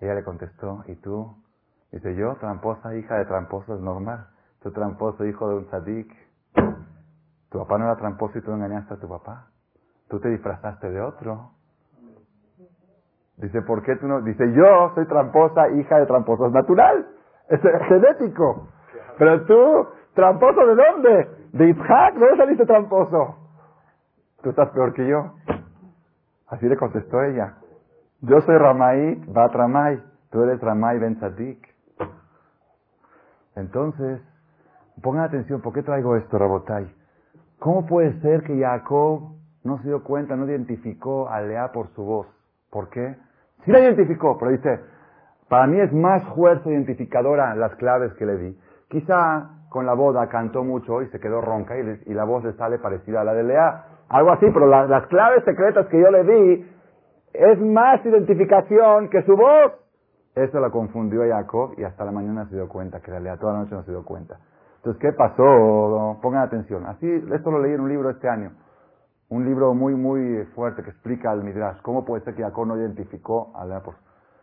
Ella 0.00 0.14
le 0.14 0.24
contestó, 0.24 0.84
¿y 0.86 0.94
tú? 0.96 1.36
Dice, 1.90 2.14
yo, 2.14 2.36
tramposa, 2.36 2.94
hija 2.94 3.16
de 3.16 3.24
tramposo, 3.24 3.74
es 3.74 3.80
normal. 3.80 4.26
Tú 4.62 4.70
tramposo, 4.72 5.24
hijo 5.24 5.48
de 5.48 5.54
un 5.56 5.70
sadik. 5.70 6.12
Tu 7.50 7.58
papá 7.58 7.78
no 7.78 7.84
era 7.84 7.96
tramposo 7.96 8.38
y 8.38 8.42
tú 8.42 8.52
engañaste 8.52 8.94
a 8.94 8.96
tu 8.98 9.08
papá. 9.08 9.48
Tú 10.08 10.20
te 10.20 10.28
disfrazaste 10.28 10.90
de 10.90 11.00
otro. 11.00 11.50
Dice, 13.36 13.60
¿por 13.62 13.82
qué 13.82 13.96
tú 13.96 14.06
no? 14.06 14.22
Dice, 14.22 14.52
yo 14.52 14.92
soy 14.94 15.06
tramposa, 15.06 15.68
hija 15.70 15.98
de 15.98 16.06
tramposo. 16.06 16.46
Es 16.46 16.52
natural. 16.52 17.06
Es 17.48 17.60
genético. 17.60 18.68
Pero 19.18 19.44
tú, 19.44 19.88
¿tramposo 20.14 20.66
de 20.66 20.74
dónde? 20.74 21.30
De 21.52 21.66
¿de 21.66 21.74
dónde 21.74 22.36
saliste 22.36 22.66
tramposo? 22.66 23.36
Tú 24.42 24.50
estás 24.50 24.70
peor 24.70 24.92
que 24.94 25.06
yo. 25.06 25.32
Así 26.48 26.68
le 26.68 26.76
contestó 26.76 27.22
ella. 27.22 27.54
Yo 28.20 28.40
soy 28.40 28.56
Ramay, 28.56 29.22
Bat 29.28 29.54
Ramay. 29.54 30.02
Tú 30.30 30.42
eres 30.42 30.60
Ramay 30.60 30.98
Ben 30.98 31.18
Sadik. 31.18 31.66
Entonces, 33.54 34.20
pongan 35.02 35.24
atención, 35.24 35.60
¿por 35.60 35.72
qué 35.72 35.82
traigo 35.82 36.16
esto, 36.16 36.38
Rabotai? 36.38 36.94
¿Cómo 37.58 37.86
puede 37.86 38.20
ser 38.20 38.42
que 38.42 38.58
Jacob 38.58 39.32
no 39.66 39.78
se 39.78 39.88
dio 39.88 40.02
cuenta, 40.02 40.36
no 40.36 40.46
identificó 40.46 41.28
a 41.28 41.40
Lea 41.40 41.72
por 41.72 41.88
su 41.94 42.04
voz? 42.04 42.26
¿Por 42.70 42.88
qué? 42.90 43.16
Sí 43.64 43.72
la 43.72 43.80
identificó, 43.80 44.38
pero 44.38 44.52
dice, 44.52 44.80
para 45.48 45.66
mí 45.66 45.80
es 45.80 45.92
más 45.92 46.22
fuerza 46.34 46.70
identificadora 46.70 47.54
las 47.54 47.74
claves 47.76 48.12
que 48.14 48.26
le 48.26 48.36
di. 48.36 48.58
Quizá 48.88 49.50
con 49.68 49.86
la 49.86 49.94
boda 49.94 50.28
cantó 50.28 50.64
mucho 50.64 51.02
y 51.02 51.08
se 51.08 51.20
quedó 51.20 51.40
ronca 51.40 51.74
y, 51.76 52.14
la 52.14 52.24
voz 52.24 52.44
le 52.44 52.52
sale 52.54 52.78
parecida 52.78 53.20
a 53.20 53.24
la 53.24 53.34
de 53.34 53.44
Lea. 53.44 53.84
Algo 54.08 54.30
así, 54.30 54.46
pero 54.52 54.66
las 54.66 55.06
claves 55.08 55.44
secretas 55.44 55.86
que 55.88 56.00
yo 56.00 56.10
le 56.10 56.24
di 56.24 56.70
es 57.32 57.60
más 57.60 58.04
identificación 58.06 59.08
que 59.10 59.22
su 59.22 59.36
voz. 59.36 59.72
Eso 60.34 60.60
la 60.60 60.70
confundió 60.70 61.22
a 61.22 61.38
Jacob 61.38 61.74
y 61.76 61.84
hasta 61.84 62.04
la 62.04 62.12
mañana 62.12 62.46
se 62.48 62.54
dio 62.54 62.68
cuenta 62.68 63.00
que 63.00 63.10
era 63.10 63.36
toda 63.36 63.54
la 63.54 63.58
noche 63.60 63.74
no 63.74 63.82
se 63.82 63.90
dio 63.90 64.04
cuenta. 64.04 64.38
Entonces, 64.76 65.00
¿qué 65.00 65.12
pasó? 65.12 66.18
Pongan 66.22 66.42
atención. 66.42 66.86
Así, 66.86 67.10
esto 67.32 67.50
lo 67.50 67.60
leí 67.60 67.72
en 67.72 67.80
un 67.80 67.88
libro 67.88 68.10
este 68.10 68.28
año. 68.28 68.52
Un 69.28 69.44
libro 69.44 69.74
muy, 69.74 69.94
muy 69.94 70.44
fuerte 70.54 70.82
que 70.82 70.90
explica 70.90 71.32
al 71.32 71.42
Midrash. 71.42 71.80
¿Cómo 71.82 72.04
puede 72.04 72.22
ser 72.22 72.34
que 72.34 72.42
Jacob 72.42 72.66
no 72.66 72.76
identificó 72.76 73.52
a 73.56 73.64
Lea? 73.64 73.82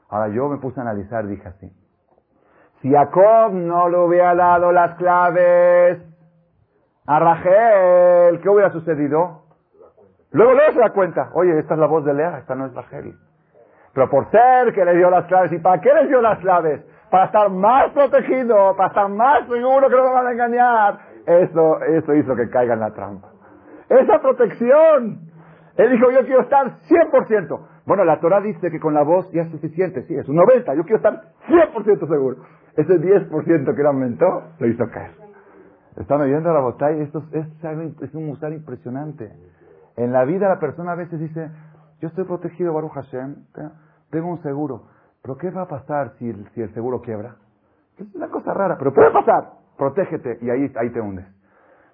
Ahora 0.09 0.27
yo 0.27 0.49
me 0.49 0.57
puse 0.57 0.79
a 0.79 0.83
analizar, 0.83 1.25
dije 1.25 1.47
así. 1.47 1.71
Si 2.81 2.91
Jacob 2.91 3.53
no 3.53 3.87
le 3.87 3.97
hubiera 3.97 4.35
dado 4.35 4.73
las 4.73 4.95
claves 4.97 6.01
a 7.05 7.19
Rachel, 7.19 8.41
¿qué 8.41 8.49
hubiera 8.49 8.71
sucedido? 8.71 9.43
Luego 10.31 10.53
luego 10.53 10.73
se 10.73 10.79
da 10.79 10.89
cuenta, 10.89 11.29
oye, 11.33 11.57
esta 11.59 11.75
es 11.75 11.79
la 11.79 11.87
voz 11.87 12.03
de 12.03 12.13
Lea, 12.13 12.39
esta 12.39 12.55
no 12.55 12.65
es 12.65 12.73
Rachel. 12.73 13.15
Pero 13.93 14.09
por 14.09 14.29
ser 14.31 14.73
que 14.73 14.83
le 14.83 14.97
dio 14.97 15.09
las 15.09 15.25
claves, 15.27 15.51
¿y 15.53 15.59
para 15.59 15.79
qué 15.79 15.93
le 15.93 16.07
dio 16.07 16.19
las 16.21 16.39
claves? 16.39 16.81
Para 17.09 17.25
estar 17.25 17.49
más 17.49 17.91
protegido, 17.91 18.75
para 18.75 18.89
estar 18.89 19.07
más 19.07 19.47
seguro 19.47 19.87
que 19.87 19.95
no 19.95 20.03
me 20.03 20.13
van 20.13 20.27
a 20.27 20.31
engañar. 20.31 20.99
Eso, 21.25 21.81
eso 21.83 22.13
hizo 22.15 22.35
que 22.35 22.49
caiga 22.49 22.73
en 22.73 22.79
la 22.79 22.91
trampa. 22.91 23.32
Esa 23.89 24.21
protección. 24.21 25.31
Él 25.77 25.91
dijo, 25.91 26.11
yo 26.11 26.25
quiero 26.25 26.41
estar 26.41 26.77
100%. 26.87 27.67
Bueno, 27.85 28.05
la 28.05 28.19
Torah 28.19 28.41
dice 28.41 28.69
que 28.69 28.79
con 28.79 28.93
la 28.93 29.03
voz 29.03 29.29
ya 29.31 29.41
es 29.41 29.51
suficiente, 29.51 30.03
sí, 30.03 30.15
es 30.15 30.27
un 30.29 30.35
90. 30.35 30.75
Yo 30.75 30.83
quiero 30.83 30.97
estar 30.97 31.21
100% 31.47 32.07
seguro. 32.07 32.37
Ese 32.75 32.99
10% 32.99 33.75
que 33.75 33.81
le 33.81 33.87
aumentó, 33.87 34.25
lo 34.59 34.67
hizo 34.67 34.85
caer. 34.89 35.11
¿Están 35.97 36.21
oyendo 36.21 36.53
la 36.53 36.61
botella? 36.61 37.03
Esto 37.03 37.23
es, 37.33 37.47
es 38.01 38.15
un 38.15 38.25
musar 38.25 38.53
impresionante. 38.53 39.31
En 39.95 40.11
la 40.11 40.25
vida 40.25 40.49
la 40.49 40.59
persona 40.59 40.93
a 40.93 40.95
veces 40.95 41.19
dice, 41.19 41.51
yo 42.01 42.07
estoy 42.07 42.23
protegido, 42.25 42.73
Baruch 42.73 42.93
Hashem, 42.93 43.35
tengo 44.09 44.29
un 44.29 44.41
seguro. 44.41 44.87
Pero 45.21 45.37
¿qué 45.37 45.51
va 45.51 45.63
a 45.63 45.67
pasar 45.67 46.13
si 46.17 46.29
el, 46.29 46.47
si 46.49 46.61
el 46.61 46.73
seguro 46.73 47.01
quiebra? 47.01 47.35
Es 47.97 48.13
una 48.15 48.27
cosa 48.29 48.53
rara, 48.53 48.75
pero 48.77 48.93
puede 48.93 49.11
pasar. 49.11 49.51
Protégete 49.77 50.39
y 50.41 50.49
ahí, 50.49 50.71
ahí 50.75 50.89
te 50.91 50.99
hundes. 50.99 51.25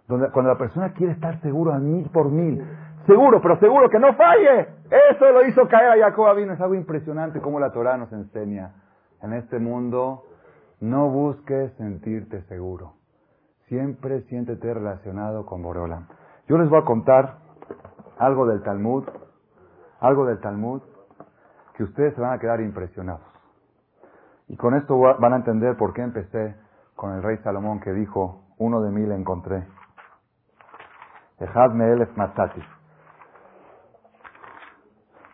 Donde, 0.09 0.29
cuando 0.31 0.51
la 0.51 0.57
persona 0.57 0.91
quiere 0.91 1.13
estar 1.13 1.39
seguro 1.39 1.71
a 1.71 1.79
mil 1.79 2.09
por 2.09 2.29
mil, 2.29 2.61
seguro, 3.07 3.41
pero 3.41 3.57
seguro 3.59 3.89
que 3.89 3.99
no 3.99 4.13
falle, 4.15 4.67
eso 5.11 5.31
lo 5.31 5.45
hizo 5.45 5.65
caer 5.69 5.91
a 5.91 6.09
Jacob 6.09 6.35
Vino. 6.35 6.51
Es 6.51 6.59
algo 6.59 6.75
impresionante 6.75 7.39
como 7.39 7.61
la 7.61 7.71
Torah 7.71 7.95
nos 7.95 8.11
enseña. 8.11 8.73
En 9.21 9.31
este 9.31 9.59
mundo, 9.59 10.25
no 10.81 11.09
busques 11.09 11.71
sentirte 11.77 12.41
seguro. 12.43 12.95
Siempre 13.69 14.21
siéntete 14.23 14.73
relacionado 14.73 15.45
con 15.45 15.61
Boreolam. 15.61 16.07
Yo 16.49 16.57
les 16.57 16.69
voy 16.69 16.81
a 16.81 16.85
contar 16.85 17.37
algo 18.17 18.45
del 18.45 18.61
Talmud 18.63 19.05
algo 19.99 20.25
del 20.25 20.39
Talmud 20.39 20.81
que 21.75 21.83
ustedes 21.83 22.13
se 22.15 22.21
van 22.21 22.33
a 22.33 22.39
quedar 22.39 22.61
impresionados. 22.61 23.25
Y 24.47 24.55
con 24.55 24.73
esto 24.75 24.97
van 24.97 25.33
a 25.33 25.37
entender 25.37 25.77
por 25.77 25.93
qué 25.93 26.01
empecé 26.01 26.55
con 26.95 27.13
el 27.13 27.23
rey 27.23 27.37
Salomón 27.43 27.79
que 27.79 27.93
dijo, 27.93 28.43
uno 28.57 28.81
de 28.81 28.91
mil 28.91 29.11
encontré. 29.11 29.65
Dejadme 31.39 31.91
elef 31.93 32.15
matati. 32.17 32.61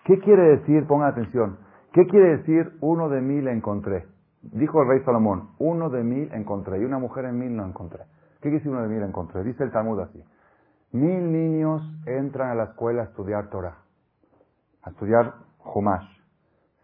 ¿Qué 0.05 0.19
quiere 0.19 0.57
decir? 0.57 0.85
Pongan 0.87 1.09
atención. 1.09 1.57
¿Qué 1.93 2.05
quiere 2.05 2.37
decir 2.37 2.77
uno 2.81 3.09
de 3.09 3.21
mil 3.21 3.47
encontré? 3.47 4.05
Dijo 4.41 4.81
el 4.81 4.87
rey 4.87 4.99
Salomón, 5.03 5.49
uno 5.57 5.89
de 5.89 6.03
mil 6.03 6.31
encontré 6.33 6.79
y 6.79 6.85
una 6.85 6.99
mujer 6.99 7.25
en 7.25 7.39
mil 7.39 7.55
no 7.55 7.65
encontré. 7.65 8.03
¿Qué 8.35 8.49
quiere 8.49 8.57
decir 8.57 8.71
uno 8.71 8.83
de 8.83 8.89
mil 8.89 9.01
encontré? 9.01 9.43
Dice 9.43 9.63
el 9.63 9.71
Talmud 9.71 9.99
así. 10.01 10.23
Mil 10.91 11.31
niños 11.31 11.81
entran 12.05 12.49
a 12.49 12.55
la 12.55 12.65
escuela 12.65 13.01
a 13.01 13.05
estudiar 13.05 13.49
Torah 13.49 13.85
a 14.85 14.91
estudiar 14.91 15.33
Humash. 15.63 16.07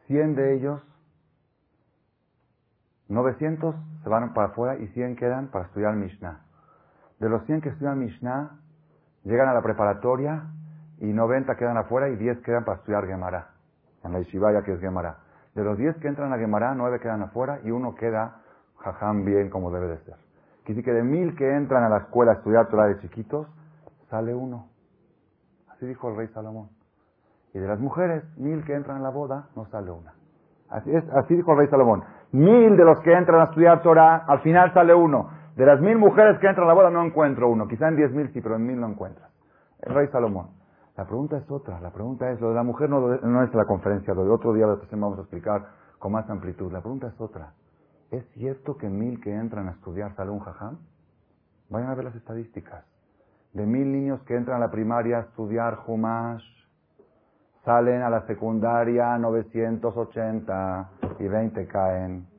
100 0.07 0.35
de 0.35 0.55
ellos, 0.55 0.81
900 3.07 3.75
se 4.03 4.09
van 4.09 4.33
para 4.33 4.47
afuera 4.47 4.77
y 4.77 4.87
100 4.87 5.15
quedan 5.15 5.47
para 5.51 5.65
estudiar 5.65 5.95
Mishnah. 5.95 6.41
De 7.19 7.29
los 7.29 7.45
100 7.45 7.61
que 7.61 7.69
estudian 7.69 7.99
Mishnah, 7.99 8.59
llegan 9.23 9.49
a 9.49 9.53
la 9.53 9.61
preparatoria 9.61 10.43
y 10.99 11.05
90 11.05 11.55
quedan 11.55 11.77
afuera 11.77 12.09
y 12.09 12.15
10 12.15 12.39
quedan 12.41 12.63
para 12.63 12.77
estudiar 12.77 13.07
Gemara. 13.07 13.49
En 14.03 14.13
la 14.13 14.19
Ishibaya 14.19 14.63
que 14.63 14.73
es 14.73 14.79
Gemara. 14.79 15.17
De 15.55 15.63
los 15.63 15.77
10 15.77 15.97
que 15.97 16.07
entran 16.07 16.31
a 16.31 16.37
Gemara, 16.37 16.73
9 16.75 16.99
quedan 16.99 17.21
afuera 17.23 17.59
y 17.63 17.71
uno 17.71 17.95
queda 17.95 18.41
jajam 18.77 19.25
bien 19.25 19.49
como 19.49 19.71
debe 19.71 19.87
de 19.87 19.97
ser. 19.99 20.15
Quiere 20.63 20.83
que 20.83 20.93
de 20.93 21.03
mil 21.03 21.35
que 21.35 21.55
entran 21.55 21.83
a 21.83 21.89
la 21.89 21.97
escuela 21.97 22.33
a 22.33 22.35
estudiar 22.35 22.67
Torah 22.67 22.87
de 22.87 22.99
chiquitos, 22.99 23.47
sale 24.09 24.33
uno. 24.33 24.67
Así 25.69 25.85
dijo 25.85 26.09
el 26.09 26.17
rey 26.17 26.27
Salomón. 26.29 26.69
Y 27.53 27.59
de 27.59 27.67
las 27.67 27.79
mujeres, 27.79 28.23
mil 28.37 28.63
que 28.63 28.75
entran 28.75 28.97
a 28.97 29.01
la 29.01 29.09
boda, 29.09 29.47
no 29.55 29.65
sale 29.65 29.91
una. 29.91 30.13
Así, 30.69 30.95
es, 30.95 31.03
así 31.13 31.35
dijo 31.35 31.51
el 31.51 31.57
rey 31.57 31.67
Salomón. 31.67 32.03
Mil 32.31 32.77
de 32.77 32.85
los 32.85 32.99
que 33.01 33.11
entran 33.11 33.41
a 33.41 33.45
estudiar 33.45 33.81
Torah, 33.81 34.23
al 34.27 34.39
final 34.39 34.73
sale 34.73 34.93
uno. 34.93 35.29
De 35.61 35.67
las 35.67 35.79
mil 35.79 35.95
mujeres 35.95 36.39
que 36.39 36.47
entran 36.47 36.65
a 36.65 36.69
la 36.69 36.73
boda 36.73 36.89
no 36.89 37.05
encuentro 37.05 37.47
uno. 37.47 37.67
Quizá 37.67 37.87
en 37.87 37.95
diez 37.95 38.11
mil 38.11 38.33
sí, 38.33 38.41
pero 38.41 38.55
en 38.55 38.65
mil 38.65 38.79
no 38.79 38.87
encuentras. 38.87 39.29
El 39.81 39.93
rey 39.93 40.07
Salomón. 40.07 40.47
La 40.97 41.05
pregunta 41.05 41.37
es 41.37 41.51
otra. 41.51 41.79
La 41.81 41.91
pregunta 41.91 42.31
es, 42.31 42.41
lo 42.41 42.49
de 42.49 42.55
la 42.55 42.63
mujer 42.63 42.89
no, 42.89 42.99
no 42.99 43.43
es 43.43 43.53
la 43.53 43.65
conferencia, 43.65 44.15
lo 44.15 44.25
de 44.25 44.31
otro 44.31 44.53
día 44.53 44.65
lo 44.65 44.81
vamos 44.89 45.19
a 45.19 45.21
explicar 45.21 45.67
con 45.99 46.13
más 46.13 46.27
amplitud. 46.31 46.71
La 46.71 46.81
pregunta 46.81 47.09
es 47.09 47.21
otra. 47.21 47.53
¿Es 48.09 48.27
cierto 48.31 48.75
que 48.75 48.89
mil 48.89 49.21
que 49.21 49.35
entran 49.35 49.67
a 49.67 49.73
estudiar 49.73 50.15
sale 50.15 50.31
un 50.31 50.39
jajam? 50.39 50.79
Vayan 51.69 51.91
a 51.91 51.93
ver 51.93 52.05
las 52.05 52.15
estadísticas. 52.15 52.83
De 53.53 53.63
mil 53.63 53.91
niños 53.91 54.19
que 54.23 54.35
entran 54.35 54.57
a 54.57 54.65
la 54.65 54.71
primaria 54.71 55.17
a 55.17 55.21
estudiar 55.21 55.77
Humash, 55.85 56.43
salen 57.65 58.01
a 58.01 58.09
la 58.09 58.25
secundaria 58.25 59.15
980 59.19 60.89
y 61.19 61.27
20 61.27 61.67
caen. 61.67 62.30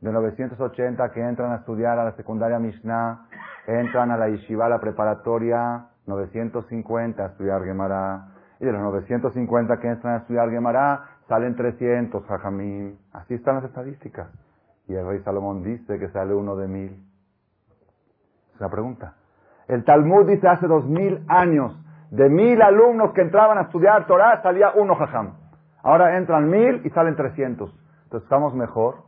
De 0.00 0.12
980 0.12 1.10
que 1.12 1.20
entran 1.20 1.52
a 1.52 1.56
estudiar 1.56 1.98
a 1.98 2.04
la 2.04 2.12
secundaria 2.12 2.58
Mishnah, 2.58 3.26
entran 3.66 4.10
a 4.10 4.16
la 4.16 4.28
yeshiva, 4.28 4.68
la 4.68 4.78
preparatoria 4.78 5.86
950 6.06 7.22
a 7.22 7.26
estudiar 7.26 7.64
Gemara. 7.64 8.28
Y 8.60 8.64
de 8.64 8.72
los 8.72 8.80
950 8.80 9.78
que 9.80 9.88
entran 9.88 10.14
a 10.14 10.16
estudiar 10.18 10.50
Gemara, 10.50 11.04
salen 11.28 11.56
300 11.56 12.24
jajamim. 12.26 12.96
Así 13.12 13.34
están 13.34 13.56
las 13.56 13.64
estadísticas. 13.64 14.28
Y 14.88 14.94
el 14.94 15.06
rey 15.06 15.20
Salomón 15.22 15.62
dice 15.62 15.98
que 15.98 16.08
sale 16.08 16.34
uno 16.34 16.56
de 16.56 16.68
mil. 16.68 17.04
Es 18.54 18.60
una 18.60 18.70
pregunta. 18.70 19.14
El 19.68 19.84
Talmud 19.84 20.26
dice 20.26 20.46
hace 20.46 20.66
dos 20.66 20.86
mil 20.86 21.24
años 21.28 21.76
de 22.10 22.28
mil 22.28 22.62
alumnos 22.62 23.12
que 23.12 23.20
entraban 23.20 23.58
a 23.58 23.62
estudiar 23.62 24.06
Torah, 24.06 24.40
salía 24.42 24.72
uno 24.76 24.94
jajam. 24.94 25.34
Ahora 25.82 26.16
entran 26.16 26.48
mil 26.48 26.82
y 26.84 26.90
salen 26.90 27.16
trescientos. 27.16 27.74
Entonces 28.04 28.24
estamos 28.24 28.54
mejor 28.54 29.05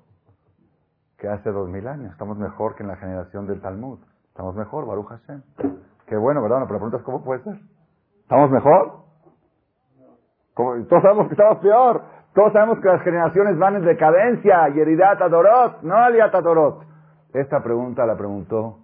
que 1.18 1.28
hace 1.28 1.50
dos 1.50 1.68
mil 1.68 1.86
años. 1.86 2.12
Estamos 2.12 2.38
mejor 2.38 2.74
que 2.76 2.82
en 2.82 2.88
la 2.88 2.96
generación 2.96 3.46
del 3.46 3.60
Talmud. 3.60 3.98
Estamos 4.28 4.54
mejor, 4.54 4.86
Baruch 4.86 5.08
Hashem. 5.08 5.42
Qué 6.06 6.16
bueno, 6.16 6.40
¿verdad? 6.40 6.58
pero 6.58 6.60
la 6.60 6.68
pregunta 6.68 6.96
es 6.98 7.02
¿cómo 7.02 7.22
puede 7.22 7.42
ser? 7.42 7.58
¿Estamos 8.22 8.50
mejor? 8.50 9.08
Todos 10.54 11.02
sabemos 11.02 11.28
que 11.28 11.34
estamos 11.34 11.58
peor. 11.58 12.02
Todos 12.34 12.52
sabemos 12.52 12.78
que 12.80 12.88
las 12.88 13.02
generaciones 13.02 13.58
van 13.58 13.76
en 13.76 13.84
decadencia. 13.84 14.68
Yeridat 14.68 15.20
Adorot, 15.20 15.82
no 15.82 15.96
Aliat 15.96 16.34
Adorot. 16.34 16.84
Esta 17.32 17.62
pregunta 17.62 18.06
la 18.06 18.16
preguntó 18.16 18.78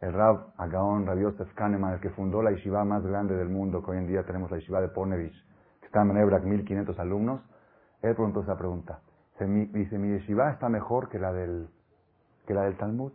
el 0.00 0.12
Rab 0.12 0.52
Agaon 0.56 1.06
Rav 1.06 1.18
Yosef 1.18 1.48
el 1.60 2.00
que 2.00 2.10
fundó 2.10 2.42
la 2.42 2.50
yeshiva 2.52 2.84
más 2.84 3.04
grande 3.04 3.34
del 3.36 3.48
mundo, 3.48 3.82
que 3.82 3.90
hoy 3.90 3.98
en 3.98 4.06
día 4.06 4.22
tenemos 4.24 4.50
la 4.50 4.58
yeshiva 4.58 4.80
de 4.80 4.88
Ponevich, 4.88 5.34
que 5.80 5.86
está 5.86 6.02
en 6.02 6.08
Menebrak, 6.08 6.44
1500 6.44 6.98
alumnos, 6.98 7.40
él 8.00 8.14
preguntó 8.14 8.40
esa 8.42 8.56
pregunta. 8.56 9.00
Dice, 9.46 9.98
mi 9.98 10.08
yeshiva 10.08 10.50
está 10.50 10.68
mejor 10.68 11.08
que 11.08 11.18
la 11.18 11.32
del, 11.32 11.68
que 12.46 12.54
la 12.54 12.62
del 12.62 12.76
Talmud. 12.76 13.12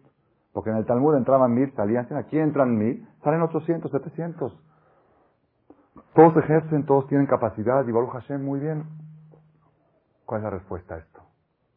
Porque 0.53 0.69
en 0.69 0.77
el 0.77 0.85
Talmud 0.85 1.15
entraban 1.15 1.53
mil, 1.53 1.73
salían, 1.75 2.07
aquí 2.15 2.39
entran 2.39 2.77
mil, 2.77 3.07
salen 3.23 3.41
800, 3.41 3.91
700. 3.91 4.61
Todos 6.13 6.37
ejercen, 6.37 6.85
todos 6.85 7.07
tienen 7.07 7.27
capacidad, 7.27 7.85
y 7.85 7.91
Baruch 7.91 8.11
Hashem, 8.11 8.43
muy 8.43 8.59
bien. 8.59 8.85
¿Cuál 10.25 10.39
es 10.39 10.43
la 10.45 10.49
respuesta 10.51 10.95
a 10.95 10.97
esto? 10.99 11.21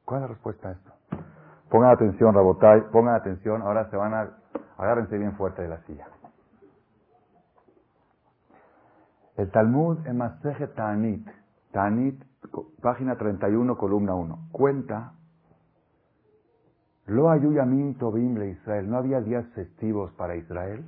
¿Cuál 0.05 0.23
es 0.23 0.29
la 0.29 0.35
respuesta 0.35 0.69
a 0.69 0.73
esto? 0.73 0.93
Pongan 1.69 1.91
atención, 1.91 2.35
Rabotai, 2.35 2.91
pongan 2.93 3.17
atención, 3.17 3.63
ahora 3.63 3.91
se 3.91 3.97
van 3.97 4.15
a 4.15 4.31
Agárrense 4.79 5.19
bien 5.19 5.37
fuerte 5.37 5.63
de 5.63 5.69
la 5.69 5.83
silla. 5.83 6.07
El 9.37 9.51
Talmud 9.51 10.07
en 10.07 10.17
Maseje 10.17 10.69
Ta'anit, 10.69 11.29
Ta'anit, 11.73 12.23
página 12.81 13.17
31, 13.17 13.77
columna 13.77 14.15
1, 14.15 14.49
cuenta, 14.53 15.13
Lo 17.07 17.31
ayuyamim 17.31 17.95
tobim 17.95 18.37
le 18.37 18.51
Israel, 18.51 18.91
no 18.91 18.99
había 18.99 19.21
días 19.21 19.47
festivos 19.55 20.13
para 20.13 20.37
Israel, 20.37 20.85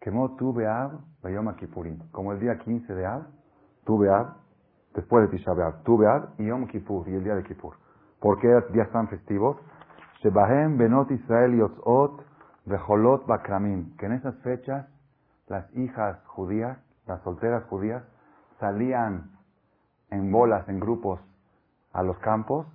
quemó 0.00 0.36
tu 0.36 0.52
Beab, 0.52 0.92
Bayom 1.22 1.54
Kippurim, 1.56 1.98
como 2.12 2.32
el 2.32 2.40
día 2.40 2.58
15 2.58 2.94
de 2.94 3.06
Ab, 3.06 3.26
tu 3.84 3.98
Beab, 3.98 4.36
después 4.94 5.30
de 5.30 5.36
Tisha 5.36 5.52
B'Av, 5.52 5.82
tu 5.82 5.98
Beab 5.98 6.30
y 6.38 6.46
Yom 6.46 6.66
Kippur, 6.66 7.08
y 7.08 7.14
el 7.14 7.24
día 7.24 7.34
de 7.34 7.44
Kippur. 7.44 7.74
¿Por 8.20 8.40
qué 8.40 8.48
días 8.72 8.90
tan 8.90 9.08
festivos? 9.08 9.56
Shebahem 10.22 10.76
Benot 10.76 11.10
Israel 11.10 11.56
Yotzot 11.56 12.24
Jolot 12.66 13.26
Bakramim, 13.26 13.96
que 13.96 14.06
en 14.06 14.12
esas 14.12 14.34
fechas 14.38 14.86
las 15.46 15.74
hijas 15.76 16.22
judías, 16.26 16.78
las 17.06 17.22
solteras 17.22 17.64
judías, 17.64 18.02
salían 18.58 19.30
en 20.10 20.30
bolas, 20.30 20.68
en 20.68 20.80
grupos, 20.80 21.20
a 21.92 22.02
los 22.02 22.18
campos, 22.18 22.66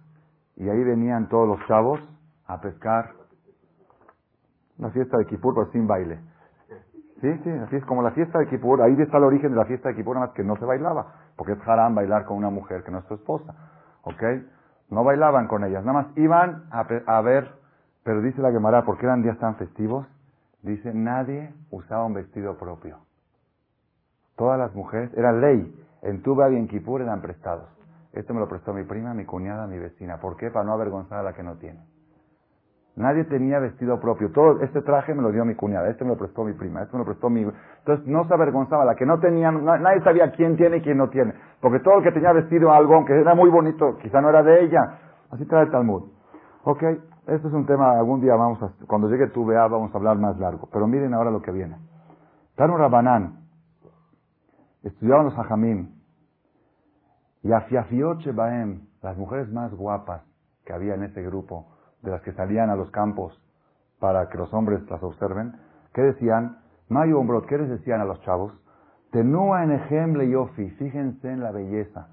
y 0.56 0.70
ahí 0.70 0.84
venían 0.84 1.30
todos 1.30 1.48
los 1.48 1.66
chavos 1.68 2.00
a 2.48 2.62
pescar 2.62 3.12
la 4.78 4.90
fiesta 4.92 5.18
de 5.18 5.26
Kippur, 5.26 5.54
pero 5.54 5.72
sin 5.72 5.88
baile. 5.88 6.20
Sí, 7.22 7.40
sí, 7.44 7.50
así 7.50 7.78
es 7.78 7.86
como 7.86 8.02
la 8.02 8.12
fiesta 8.12 8.40
de 8.40 8.48
Kippur, 8.48 8.82
ahí 8.82 8.96
está 9.00 9.18
el 9.18 9.24
origen 9.24 9.52
de 9.52 9.58
la 9.58 9.66
fiesta 9.66 9.90
de 9.90 9.96
Kippur, 9.96 10.16
nada 10.16 10.28
más 10.28 10.36
que 10.36 10.44
no 10.44 10.58
se 10.58 10.66
bailaba, 10.66 11.14
porque 11.38 11.54
es 11.54 11.68
haram 11.68 11.96
bailar 11.96 12.26
con 12.26 12.38
una 12.38 12.50
mujer 12.50 12.84
que 12.84 12.92
no 12.92 13.00
es 13.00 13.06
tu 13.06 13.16
esposa, 13.16 13.56
¿ok? 14.04 14.24
No 14.90 15.04
bailaban 15.04 15.48
con 15.48 15.64
ellas, 15.64 15.84
nada 15.86 16.04
más 16.04 16.18
iban 16.18 16.66
a, 16.72 16.86
a 17.08 17.22
ver 17.22 17.64
pero 18.04 18.22
dice 18.22 18.42
la 18.42 18.52
Gemara, 18.52 18.84
¿por 18.84 18.98
qué 18.98 19.06
eran 19.06 19.24
días 19.24 19.38
tan 19.40 19.56
festivos? 19.56 20.06
Dice, 20.62 20.94
nadie 20.94 21.54
usaba 21.72 22.06
un 22.06 22.14
vestido 22.14 22.58
propio. 22.58 22.98
Todas 24.36 24.60
las 24.60 24.74
mujeres, 24.76 25.12
era 25.16 25.32
ley, 25.32 25.74
en 26.04 26.22
Tuba 26.22 26.50
y 26.52 26.56
en 26.56 26.68
Kipur 26.68 27.02
eran 27.02 27.22
prestados. 27.22 27.68
Esto 28.14 28.34
me 28.34 28.40
lo 28.40 28.48
prestó 28.48 28.74
mi 28.74 28.84
prima, 28.84 29.14
mi 29.14 29.26
cuñada, 29.26 29.66
mi 29.66 29.80
vecina. 29.80 30.18
¿Por 30.18 30.38
qué? 30.38 30.52
Para 30.52 30.66
no 30.66 30.74
avergonzar 30.74 31.20
a 31.20 31.24
la 31.24 31.34
que 31.34 31.42
no 31.42 31.56
tiene. 31.56 31.80
Nadie 32.96 33.24
tenía 33.24 33.58
vestido 33.58 34.00
propio. 34.00 34.32
Todo 34.32 34.62
este 34.62 34.82
traje 34.82 35.16
me 35.16 35.24
lo 35.24 35.32
dio 35.32 35.44
mi 35.46 35.56
cuñada, 35.56 35.90
este 35.90 36.04
me 36.04 36.12
lo 36.12 36.18
prestó 36.18 36.44
mi 36.44 36.54
prima, 36.54 36.84
este 36.84 36.94
me 36.94 37.00
lo 37.00 37.06
prestó 37.06 37.28
mi... 37.28 37.42
Entonces 37.42 38.06
no 38.06 38.28
se 38.28 38.34
avergonzaba. 38.34 38.86
La 38.86 38.94
que 38.94 39.06
no 39.06 39.20
tenía, 39.20 39.50
nadie 39.52 40.04
sabía 40.04 40.32
quién 40.32 40.58
tiene 40.58 40.78
y 40.78 40.82
quién 40.82 40.98
no 40.98 41.10
tiene. 41.10 41.34
Porque 41.60 41.80
todo 41.80 41.98
el 41.98 42.04
que 42.04 42.12
tenía 42.12 42.32
vestido 42.34 42.72
algo, 42.72 42.94
aunque 42.94 43.20
era 43.20 43.34
muy 43.34 43.50
bonito, 43.50 43.98
quizá 43.98 44.22
no 44.22 44.30
era 44.30 44.44
de 44.44 44.66
ella. 44.66 45.00
Así 45.32 45.46
trae 45.46 45.64
el 45.64 45.72
Talmud. 45.72 46.04
Ok, 46.66 46.84
este 46.84 47.48
es 47.48 47.54
un 47.54 47.66
tema, 47.66 47.98
algún 47.98 48.22
día 48.22 48.36
vamos 48.36 48.62
a, 48.62 48.72
cuando 48.86 49.10
llegue 49.10 49.28
tu 49.28 49.44
vea 49.46 49.68
vamos 49.68 49.94
a 49.94 49.98
hablar 49.98 50.18
más 50.20 50.38
largo. 50.38 50.70
Pero 50.72 50.86
miren 50.86 51.16
ahora 51.16 51.32
lo 51.32 51.42
que 51.42 51.52
viene. 51.52 51.78
Tanu 52.56 52.78
Rabanán, 52.78 53.43
estudiaban 54.84 55.26
los 55.26 55.38
hajamim, 55.38 55.90
y 57.44 57.52
Afiafioche 57.52 58.32
Baem, 58.32 58.88
las 59.02 59.18
mujeres 59.18 59.52
más 59.52 59.74
guapas 59.74 60.24
que 60.66 60.74
había 60.74 60.96
en 60.96 61.04
ese 61.04 61.22
grupo, 61.24 61.68
de 62.02 62.12
las 62.12 62.22
que 62.22 62.34
salían 62.34 62.70
a 62.70 62.76
los 62.76 62.90
campos 62.92 63.38
para 64.00 64.30
que 64.30 64.38
los 64.38 64.54
hombres 64.54 64.82
las 64.90 65.02
observen, 65.04 65.54
¿qué 65.94 66.02
decían? 66.02 66.58
Mayo 66.90 67.20
Ombrot, 67.20 67.46
¿qué 67.48 67.58
les 67.58 67.70
decían 67.70 68.02
a 68.02 68.06
los 68.06 68.20
chavos? 68.22 68.54
Tenúa 69.12 69.64
en 69.64 69.72
ejemplo 69.72 70.24
yofi, 70.24 70.70
fíjense 70.72 71.30
en 71.30 71.42
la 71.42 71.52
belleza. 71.52 72.08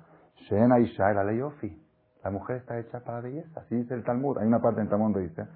Shena 0.49 0.79
Isha 0.79 1.11
era 1.11 1.33
yofi. 1.33 1.81
La 2.23 2.31
mujer 2.31 2.57
está 2.57 2.79
hecha 2.79 3.01
para 3.01 3.21
belleza, 3.21 3.61
así 3.61 3.75
dice 3.75 3.95
el 3.95 4.05
Talmud. 4.05 4.39
Hay 4.39 4.47
una 4.47 4.61
parte 4.61 4.81
en 4.81 4.89
Talmud 4.89 5.13
donde 5.13 5.29
dice 5.29 5.47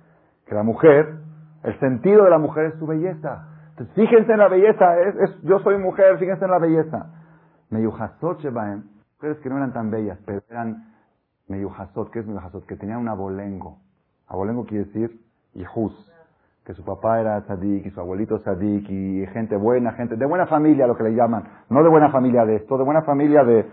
que 0.46 0.54
la 0.54 0.62
mujer, 0.62 1.18
el 1.62 1.78
sentido 1.80 2.24
de 2.24 2.30
la 2.30 2.38
mujer 2.38 2.66
es 2.66 2.74
su 2.78 2.86
belleza. 2.86 3.48
Fíjense 3.94 4.32
en 4.32 4.38
la 4.38 4.48
belleza, 4.48 5.00
es, 5.00 5.42
yo 5.42 5.58
soy 5.60 5.78
mujer, 5.78 6.18
fíjense 6.18 6.44
en 6.44 6.50
la 6.50 6.58
belleza. 6.58 7.10
Meyuhasot 7.70 8.38
Shebaem, 8.40 8.84
mujeres 9.16 9.38
que 9.38 9.48
no 9.48 9.56
eran 9.56 9.72
tan 9.72 9.90
bellas, 9.90 10.18
pero 10.24 10.42
eran 10.48 10.94
Meyuhasot, 11.48 12.10
¿qué 12.10 12.20
es 12.20 12.26
Meyuhasot? 12.26 12.66
Que 12.66 12.76
tenían 12.76 12.98
un 12.98 13.08
abolengo. 13.08 13.78
Abolengo 14.28 14.64
quiere 14.64 14.84
decir 14.84 15.20
Yehus, 15.54 15.92
que 16.64 16.72
su 16.72 16.84
papá 16.84 17.20
era 17.20 17.42
tzadik 17.42 17.86
y 17.86 17.90
su 17.90 18.00
abuelito 18.00 18.38
tzadik 18.38 18.88
y 18.88 19.26
gente 19.32 19.56
buena, 19.56 19.92
gente 19.92 20.16
de 20.16 20.24
buena 20.24 20.46
familia, 20.46 20.86
lo 20.86 20.96
que 20.96 21.02
le 21.02 21.14
llaman. 21.14 21.44
No 21.68 21.82
de 21.82 21.88
buena 21.88 22.10
familia 22.10 22.44
de 22.44 22.56
esto, 22.56 22.78
de 22.78 22.84
buena 22.84 23.02
familia 23.02 23.44
de... 23.44 23.68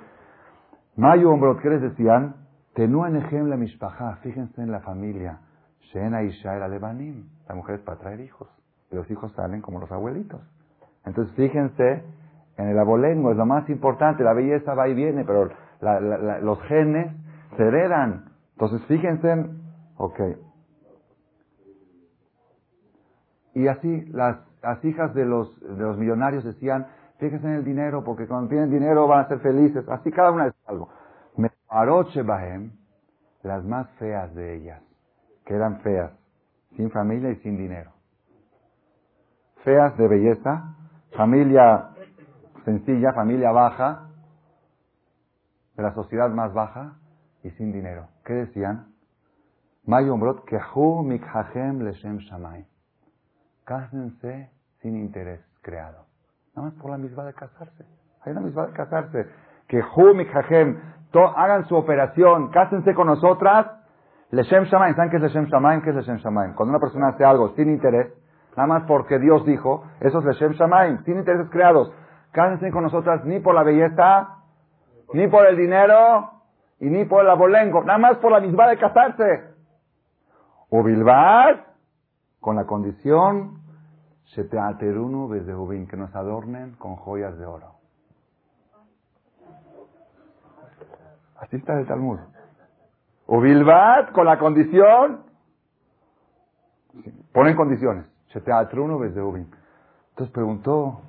Ombrot, 0.98 1.62
¿qué 1.62 1.70
les 1.70 1.82
decían? 1.82 2.36
Tenuan 2.74 3.16
ejem 3.16 3.50
la 3.50 3.56
mishpaja, 3.56 4.18
fíjense 4.18 4.62
en 4.62 4.72
la 4.72 4.82
familia. 4.82 5.40
Shena 5.80 6.24
Isha 6.24 6.56
era 6.56 6.68
Lebanim, 6.68 7.30
la 7.48 7.56
mujer 7.56 7.76
es 7.76 7.82
para 7.82 7.98
traer 7.98 8.20
hijos. 8.20 8.61
Los 8.92 9.10
hijos 9.10 9.32
salen 9.34 9.62
como 9.62 9.80
los 9.80 9.92
abuelitos. 9.92 10.42
Entonces 11.06 11.34
fíjense 11.36 12.04
En 12.58 12.68
el 12.68 12.78
abolengo 12.78 13.32
es 13.32 13.38
lo 13.38 13.46
más 13.46 13.68
importante. 13.70 14.24
La 14.24 14.34
belleza 14.34 14.74
va 14.76 14.88
y 14.88 14.94
viene, 14.94 15.24
pero 15.24 15.50
los 16.42 16.62
genes 16.64 17.12
se 17.58 17.64
heredan. 17.64 18.26
Entonces, 18.54 18.86
fíjense. 18.88 19.46
Ok. 19.98 20.20
Y 23.54 23.68
así 23.68 24.06
las, 24.12 24.38
las 24.62 24.84
hijas 24.86 25.14
de 25.14 25.26
los, 25.26 25.60
de 25.60 25.84
los 25.84 25.98
millonarios 25.98 26.44
decían, 26.44 26.88
fíjense 27.18 27.48
en 27.48 27.54
el 27.54 27.66
dinero, 27.66 28.04
porque 28.04 28.28
cuando 28.28 28.50
tienen 28.50 28.70
dinero 28.70 29.08
van 29.08 29.26
a 29.26 29.28
ser 29.28 29.40
felices. 29.40 29.88
Así 29.90 30.12
cada 30.12 30.32
una 30.32 30.48
es 30.48 30.54
algo. 30.68 30.90
Me 31.38 31.50
paroche 31.68 32.22
bahem, 32.22 32.72
las 33.44 33.64
más 33.66 33.90
feas 33.98 34.34
de 34.36 34.56
ellas, 34.56 34.82
que 35.46 35.56
eran 35.56 35.80
feas, 35.82 36.12
sin 36.76 36.92
familia 36.92 37.32
y 37.32 37.36
sin 37.38 37.58
dinero. 37.58 37.92
Feas 39.64 39.96
de 39.98 40.08
belleza, 40.08 40.76
familia 41.16 41.90
sencilla, 42.66 43.14
familia 43.14 43.52
baja, 43.52 44.08
de 45.76 45.84
la 45.84 45.94
sociedad 45.94 46.30
más 46.30 46.54
baja 46.54 46.94
y 47.44 47.50
sin 47.52 47.72
dinero. 47.72 48.08
¿Qué 48.26 48.34
decían? 48.34 48.88
Mayombrot 49.86 50.46
kehu 50.46 51.04
mikhahem 51.04 51.82
leshem 51.82 52.18
shamay. 52.20 52.66
Cásense 53.66 54.52
sin 54.82 54.98
interés 54.98 55.42
creado. 55.62 56.06
Nada 56.56 56.70
más 56.70 56.82
por 56.82 56.92
la 56.92 56.98
misma 56.98 57.24
de 57.26 57.34
casarse. 57.34 57.86
Hay 58.22 58.32
una 58.32 58.42
misma 58.42 58.68
de 58.68 58.74
casarse. 58.74 59.28
Kehu 59.68 60.14
mikhahem. 60.16 60.80
Hagan 61.14 61.66
su 61.68 61.76
operación, 61.76 62.50
cásense 62.52 62.94
con 62.94 63.08
nosotras. 63.08 63.68
Leshem 64.32 64.64
Shamayim. 64.64 64.96
¿Saben 64.96 65.10
qué 65.10 65.18
es 65.18 65.24
Leshem 65.24 65.46
Shamayim? 65.46 65.82
¿Qué 65.82 65.90
es 65.90 65.96
Leshem 65.96 66.18
Shamayim? 66.18 66.54
Cuando 66.54 66.72
una 66.72 66.80
persona 66.80 67.10
hace 67.10 67.26
algo 67.26 67.50
sin 67.56 67.70
interés, 67.70 68.14
nada 68.56 68.68
más 68.68 68.84
porque 68.84 69.20
Dios 69.20 69.46
dijo, 69.46 69.84
eso 70.00 70.20
es 70.20 70.26
Leshem 70.26 70.54
Shamayim, 70.54 71.04
sin 71.04 71.18
intereses 71.18 71.50
creados. 71.50 71.92
Cásense 72.32 72.72
con 72.72 72.84
nosotras 72.84 73.26
ni 73.26 73.40
por 73.40 73.56
la 73.56 73.64
belleza, 73.64 74.38
ni 75.14 75.28
por 75.28 75.46
el 75.46 75.58
dinero, 75.58 76.42
y 76.82 76.90
ni 76.90 77.06
por 77.06 77.24
el 77.24 77.30
abolengo, 77.30 77.84
nada 77.84 78.00
más 78.00 78.18
por 78.18 78.32
la 78.32 78.40
misma 78.40 78.68
de 78.68 78.78
casarse. 78.78 79.54
O 80.70 80.84
bilbar, 80.84 81.76
con 82.40 82.56
la 82.56 82.66
condición, 82.66 83.62
se 84.34 84.44
te 84.46 84.58
ateruno 84.58 85.28
desde 85.28 85.54
que 85.88 85.96
nos 85.96 86.14
adornen 86.16 86.76
con 86.78 86.96
joyas 86.96 87.38
de 87.38 87.46
oro. 87.46 87.76
Así 91.40 91.58
está 91.58 91.80
el 91.80 91.86
Talmud. 91.86 92.20
O 93.28 93.40
bilbar, 93.40 94.12
con 94.12 94.26
la 94.26 94.40
condición, 94.40 95.24
ponen 97.32 97.56
condiciones. 97.56 98.11
Se 98.34 98.42
te 98.42 98.52
ateruno 98.52 99.00
desde 99.00 99.22
Ubin. 99.22 99.50
Entonces 100.10 100.34
preguntó 100.34 101.02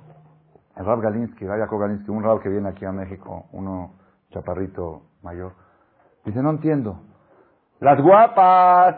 el 0.75 0.85
Rab 0.85 1.01
Galinsky, 1.01 1.45
Jacob 1.45 1.79
Galinsky, 1.79 2.09
un 2.09 2.23
Rab 2.23 2.41
que 2.41 2.49
viene 2.49 2.69
aquí 2.69 2.85
a 2.85 2.91
México, 2.91 3.45
uno 3.51 3.93
chaparrito 4.31 5.03
mayor, 5.21 5.53
dice, 6.25 6.41
no 6.41 6.49
entiendo. 6.49 6.99
Las 7.79 8.01
guapas 8.01 8.95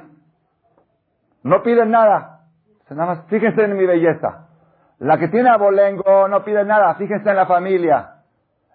no 1.44 1.62
piden 1.64 1.92
nada. 1.92 2.42
Nada 2.90 3.06
más, 3.06 3.26
fíjense 3.28 3.64
en 3.64 3.76
mi 3.76 3.86
belleza. 3.86 4.48
La 5.00 5.18
que 5.18 5.28
tiene 5.28 5.50
abolengo 5.50 6.28
no 6.28 6.44
pide 6.44 6.64
nada, 6.64 6.96
fíjense 6.96 7.30
en 7.30 7.36
la 7.36 7.46
familia. 7.46 8.22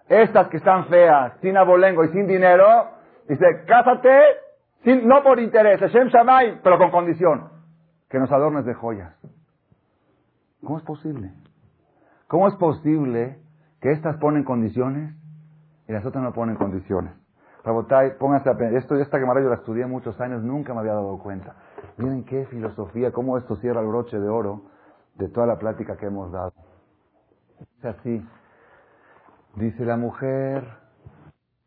Estas 0.07 0.47
que 0.49 0.57
están 0.57 0.85
feas, 0.87 1.33
sin 1.41 1.57
abolengo 1.57 2.03
y 2.03 2.09
sin 2.09 2.27
dinero, 2.27 2.89
dice, 3.27 3.45
cásate, 3.65 4.21
no 5.03 5.23
por 5.23 5.39
interés, 5.39 5.79
Shem 5.91 6.09
Shamay, 6.09 6.59
pero 6.61 6.77
con 6.77 6.91
condición, 6.91 7.49
que 8.09 8.19
nos 8.19 8.31
adornes 8.31 8.65
de 8.65 8.73
joyas. 8.73 9.15
¿Cómo 10.63 10.77
es 10.77 10.83
posible? 10.83 11.33
¿Cómo 12.27 12.47
es 12.47 12.55
posible 12.55 13.39
que 13.81 13.91
estas 13.91 14.17
ponen 14.17 14.43
condiciones 14.43 15.15
y 15.87 15.91
las 15.91 16.05
otras 16.05 16.23
no 16.23 16.33
ponen 16.33 16.55
condiciones? 16.55 17.13
Rabotai, 17.63 18.17
pónganse 18.17 18.49
a 18.49 18.53
Esto, 18.77 18.95
esta 18.95 19.19
que 19.19 19.25
yo 19.25 19.49
la 19.49 19.55
estudié 19.55 19.85
muchos 19.85 20.19
años, 20.19 20.43
nunca 20.43 20.73
me 20.73 20.79
había 20.79 20.93
dado 20.93 21.19
cuenta. 21.19 21.55
Miren 21.97 22.23
qué 22.25 22.45
filosofía, 22.45 23.11
cómo 23.11 23.37
esto 23.37 23.55
cierra 23.57 23.81
el 23.81 23.87
broche 23.87 24.19
de 24.19 24.27
oro 24.27 24.63
de 25.15 25.29
toda 25.29 25.45
la 25.45 25.57
plática 25.57 25.97
que 25.97 26.07
hemos 26.07 26.31
dado. 26.31 26.53
Es 27.77 27.85
así. 27.85 28.25
Dice 29.55 29.85
la 29.85 29.97
mujer, 29.97 30.63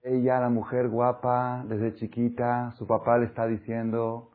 ella, 0.02 0.40
la 0.40 0.48
mujer 0.48 0.88
guapa, 0.88 1.64
desde 1.68 1.94
chiquita, 1.94 2.72
su 2.72 2.86
papá 2.86 3.18
le 3.18 3.26
está 3.26 3.46
diciendo, 3.46 4.30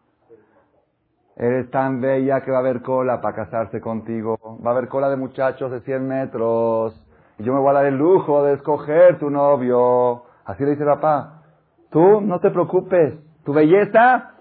Eres 1.40 1.72
tan 1.72 2.02
bella 2.02 2.42
que 2.42 2.52
va 2.52 2.58
a 2.58 2.60
haber 2.60 2.82
cola 2.82 3.22
para 3.22 3.34
casarse 3.34 3.80
contigo. 3.80 4.38
Va 4.62 4.72
a 4.72 4.74
haber 4.74 4.90
cola 4.90 5.10
de 5.10 5.16
muchachos 5.16 5.72
de 5.72 5.80
100 5.80 6.06
metros. 6.06 7.02
Y 7.38 7.44
yo 7.44 7.54
me 7.54 7.62
voy 7.62 7.70
a 7.70 7.74
dar 7.76 7.86
el 7.86 7.96
lujo 7.96 8.44
de 8.44 8.56
escoger 8.56 9.18
tu 9.20 9.30
novio. 9.30 10.26
Así 10.44 10.66
le 10.66 10.72
dice 10.72 10.84
papá. 10.84 11.44
Tú 11.92 12.20
no 12.20 12.42
te 12.42 12.52
preocupes. 12.52 13.18
Tu 13.46 13.54
belleza 13.54 14.34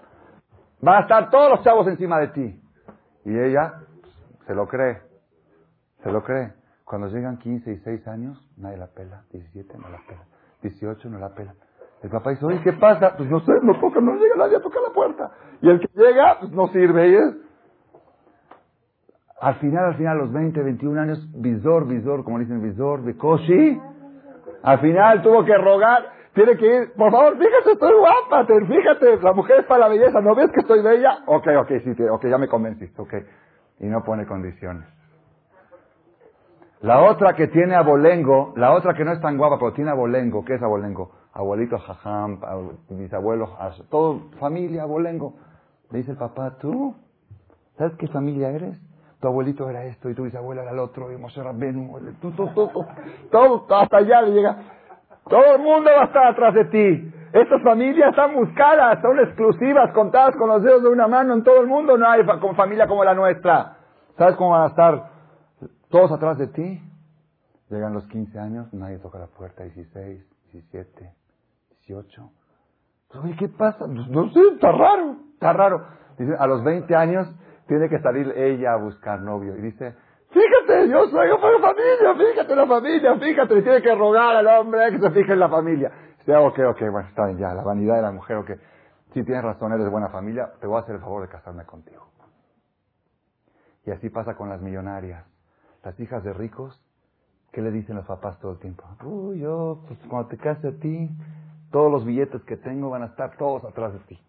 va 0.85 0.97
a 0.97 1.01
estar 1.03 1.29
todos 1.29 1.51
los 1.51 1.63
chavos 1.63 1.87
encima 1.87 2.19
de 2.19 2.27
ti. 2.27 2.61
Y 3.23 3.39
ella 3.39 3.75
se 4.45 4.53
lo 4.53 4.67
cree. 4.67 5.01
Se 6.03 6.11
lo 6.11 6.21
cree. 6.21 6.51
Cuando 6.83 7.07
llegan 7.07 7.37
15 7.37 7.71
y 7.71 7.77
6 7.77 8.07
años, 8.09 8.45
nadie 8.57 8.75
la 8.75 8.87
pela. 8.87 9.23
17 9.31 9.77
no 9.77 9.87
la 9.87 9.99
pela. 10.05 10.25
18 10.63 11.09
no 11.09 11.17
la 11.17 11.29
pela. 11.29 11.55
El 12.01 12.09
papá 12.09 12.29
dice, 12.31 12.45
oye, 12.45 12.61
¿qué 12.63 12.73
pasa? 12.73 13.15
Pues 13.17 13.29
no 13.29 13.39
sé, 13.41 13.51
no 13.61 13.77
toca, 13.79 13.99
no 13.99 14.15
llega 14.15 14.35
nadie 14.37 14.57
a 14.57 14.61
tocar 14.61 14.81
la 14.81 14.93
puerta. 14.93 15.31
Y 15.61 15.69
el 15.69 15.79
que 15.79 15.87
llega, 15.93 16.37
pues 16.39 16.51
no 16.51 16.67
sirve. 16.67 17.13
¿eh? 17.13 17.33
Al 19.41 19.55
final, 19.55 19.85
al 19.85 19.95
final, 19.95 20.17
los 20.17 20.31
20, 20.31 20.61
21 20.61 21.01
años, 21.01 21.29
visor, 21.33 21.87
visor, 21.87 22.23
como 22.23 22.39
dicen, 22.39 22.61
visor, 22.61 23.03
de 23.03 23.17
Koshi, 23.17 23.81
al 24.63 24.79
final 24.79 25.21
tuvo 25.21 25.43
que 25.45 25.57
rogar, 25.57 26.05
tiene 26.33 26.57
que 26.57 26.65
ir, 26.65 26.93
por 26.93 27.11
favor, 27.11 27.37
fíjate, 27.37 27.71
estoy 27.73 27.93
guapa, 27.97 28.45
fíjate, 28.45 29.17
la 29.21 29.33
mujer 29.33 29.61
es 29.61 29.65
para 29.65 29.81
la 29.81 29.87
belleza, 29.89 30.21
¿no 30.21 30.35
ves 30.35 30.51
que 30.51 30.59
estoy 30.59 30.81
bella? 30.81 31.19
Ok, 31.25 31.47
ok, 31.57 31.71
sí, 31.83 32.03
ok, 32.03 32.25
ya 32.27 32.37
me 32.37 32.47
convenciste, 32.47 33.01
ok. 33.01 33.13
Y 33.79 33.87
no 33.87 34.03
pone 34.03 34.25
condiciones. 34.25 34.98
La 36.81 37.01
otra 37.01 37.33
que 37.33 37.47
tiene 37.47 37.75
abolengo, 37.75 38.53
la 38.55 38.73
otra 38.73 38.93
que 38.93 39.03
no 39.03 39.11
es 39.11 39.19
tan 39.19 39.37
guapa, 39.37 39.57
pero 39.59 39.73
tiene 39.73 39.91
abolengo, 39.91 40.45
¿qué 40.45 40.55
es 40.55 40.63
abolengo? 40.63 41.11
Abuelito 41.33 41.77
jajam, 41.77 42.39
abuelos, 43.11 43.49
todo 43.89 44.29
familia, 44.39 44.83
abolengo. 44.83 45.33
Le 45.91 45.99
dice 45.99 46.11
el 46.11 46.17
papá, 46.17 46.55
¿tú? 46.61 46.95
¿Sabes 47.77 47.95
qué 47.97 48.07
familia 48.07 48.51
eres? 48.51 48.79
Tu 49.19 49.27
abuelito 49.27 49.69
era 49.69 49.83
esto 49.83 50.09
y 50.09 50.15
tu 50.15 50.23
bisabuela 50.23 50.61
era 50.61 50.71
el 50.71 50.79
otro 50.79 51.11
y 51.11 51.17
Moshe 51.17 51.43
Rabbenu, 51.43 51.99
tú, 52.21 52.31
tú, 52.31 52.47
tú, 52.53 52.71
todo, 53.29 53.65
hasta 53.75 53.97
allá 53.97 54.21
le 54.21 54.31
llega. 54.31 54.57
Todo 55.27 55.55
el 55.55 55.61
mundo 55.61 55.89
va 55.93 56.03
a 56.03 56.05
estar 56.05 56.27
atrás 56.27 56.53
de 56.53 56.65
ti. 56.65 57.13
Estas 57.33 57.61
familias 57.61 58.09
están 58.11 58.33
buscadas, 58.33 59.01
son 59.01 59.19
exclusivas, 59.19 59.91
contadas 59.91 60.33
con 60.37 60.47
los 60.47 60.63
dedos 60.63 60.83
de 60.83 60.89
una 60.89 61.07
mano 61.09 61.33
en 61.33 61.43
todo 61.43 61.59
el 61.59 61.67
mundo. 61.67 61.97
No 61.97 62.09
hay 62.09 62.25
con 62.39 62.55
familia 62.55 62.87
como 62.87 63.03
la 63.03 63.13
nuestra. 63.13 63.75
¿Sabes 64.17 64.35
cómo 64.37 64.51
van 64.51 64.63
a 64.63 64.67
estar 64.67 65.18
todos 65.89 66.11
atrás 66.11 66.37
de 66.37 66.47
ti? 66.47 66.81
Llegan 67.69 67.93
los 67.93 68.07
15 68.07 68.39
años, 68.39 68.73
nadie 68.73 68.97
toca 68.97 69.19
la 69.19 69.27
puerta, 69.27 69.63
16, 69.63 70.25
17, 70.51 71.13
18. 71.87 72.31
Oye, 73.21 73.35
¿qué 73.37 73.49
pasa? 73.49 73.85
No 73.87 74.31
sé, 74.31 74.39
está 74.53 74.71
raro, 74.71 75.17
está 75.33 75.53
raro. 75.53 75.85
Dice, 76.17 76.33
a 76.37 76.47
los 76.47 76.63
20 76.63 76.95
años 76.95 77.27
tiene 77.67 77.89
que 77.89 77.99
salir 77.99 78.31
ella 78.35 78.73
a 78.73 78.77
buscar 78.77 79.21
novio. 79.21 79.55
Y 79.55 79.61
dice, 79.61 79.95
fíjate, 80.29 80.89
yo 80.89 81.07
soy 81.09 81.29
una 81.29 81.59
familia, 81.59 82.15
fíjate 82.17 82.55
la 82.55 82.67
familia, 82.67 83.15
fíjate. 83.17 83.57
Y 83.57 83.61
tiene 83.61 83.81
que 83.81 83.95
rogar 83.95 84.35
al 84.35 84.47
hombre 84.47 84.91
que 84.91 84.99
se 84.99 85.11
fije 85.11 85.33
en 85.33 85.39
la 85.39 85.49
familia. 85.49 85.91
Dice, 86.19 86.35
ok, 86.35 86.59
ok, 86.69 86.79
bueno, 86.91 87.07
está 87.07 87.25
bien, 87.25 87.37
ya, 87.37 87.53
la 87.53 87.63
vanidad 87.63 87.95
de 87.95 88.01
la 88.01 88.11
mujer, 88.11 88.37
ok. 88.37 88.51
Si 89.13 89.23
tienes 89.23 89.43
razón, 89.43 89.73
eres 89.73 89.89
buena 89.89 90.09
familia, 90.09 90.51
te 90.59 90.67
voy 90.67 90.77
a 90.77 90.81
hacer 90.81 90.95
el 90.95 91.01
favor 91.01 91.23
de 91.23 91.29
casarme 91.29 91.65
contigo. 91.65 92.07
Y 93.85 93.91
así 93.91 94.09
pasa 94.09 94.35
con 94.35 94.49
las 94.49 94.61
millonarias. 94.61 95.25
Las 95.83 95.99
hijas 95.99 96.23
de 96.23 96.33
ricos, 96.33 96.79
¿qué 97.51 97.61
le 97.61 97.71
dicen 97.71 97.95
los 97.95 98.05
papás 98.05 98.39
todo 98.39 98.53
el 98.53 98.59
tiempo? 98.59 98.83
Uy, 99.03 99.39
yo, 99.39 99.81
pues 99.87 99.99
cuando 100.09 100.27
te 100.27 100.37
case 100.37 100.67
a 100.67 100.79
ti, 100.79 101.09
todos 101.71 101.91
los 101.91 102.05
billetes 102.05 102.43
que 102.43 102.57
tengo 102.57 102.89
van 102.89 103.03
a 103.03 103.07
estar 103.07 103.37
todos 103.37 103.63
atrás 103.63 103.93
de 103.93 103.99
ti. 103.99 104.19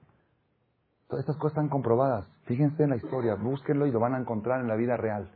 Todas 1.08 1.24
estas 1.24 1.36
cosas 1.36 1.52
están 1.52 1.68
comprobadas. 1.68 2.26
Fíjense 2.44 2.84
en 2.84 2.90
la 2.90 2.96
historia, 2.96 3.34
búsquenlo 3.34 3.86
y 3.86 3.90
lo 3.90 3.98
van 3.98 4.14
a 4.14 4.20
encontrar 4.20 4.60
en 4.60 4.68
la 4.68 4.76
vida 4.76 4.96
real. 4.96 5.28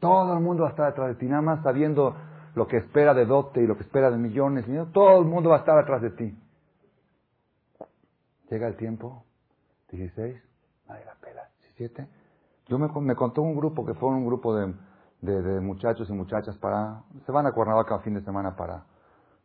Todo 0.00 0.32
el 0.32 0.40
mundo 0.40 0.62
va 0.62 0.68
a 0.68 0.70
estar 0.70 0.86
atrás 0.86 1.08
de 1.08 1.14
ti, 1.16 1.26
nada 1.26 1.42
más 1.42 1.62
sabiendo 1.62 2.16
lo 2.54 2.66
que 2.66 2.78
espera 2.78 3.12
de 3.12 3.26
dote 3.26 3.62
y 3.62 3.66
lo 3.66 3.76
que 3.76 3.82
espera 3.82 4.10
de 4.10 4.16
millones. 4.16 4.64
Todo 4.92 5.20
el 5.20 5.26
mundo 5.26 5.50
va 5.50 5.56
a 5.56 5.58
estar 5.60 5.78
atrás 5.78 6.00
de 6.00 6.10
ti. 6.10 6.38
Llega 8.48 8.66
el 8.66 8.76
tiempo, 8.76 9.24
16, 9.90 10.42
nadie 10.88 11.04
la 11.04 11.14
pela, 11.14 11.48
17. 11.60 12.06
Yo 12.68 12.78
me, 12.78 12.88
me 13.00 13.14
contó 13.14 13.42
un 13.42 13.56
grupo 13.56 13.84
que 13.84 13.94
fue 13.94 14.08
un 14.08 14.24
grupo 14.24 14.54
de, 14.54 14.72
de, 15.24 15.60
muchachos 15.60 16.08
y 16.10 16.12
muchachas 16.12 16.56
para, 16.58 17.02
se 17.24 17.32
van 17.32 17.46
a 17.46 17.52
Cuernavaca 17.52 17.96
a 17.96 17.98
fin 18.00 18.14
de 18.14 18.22
semana 18.22 18.56
para 18.56 18.84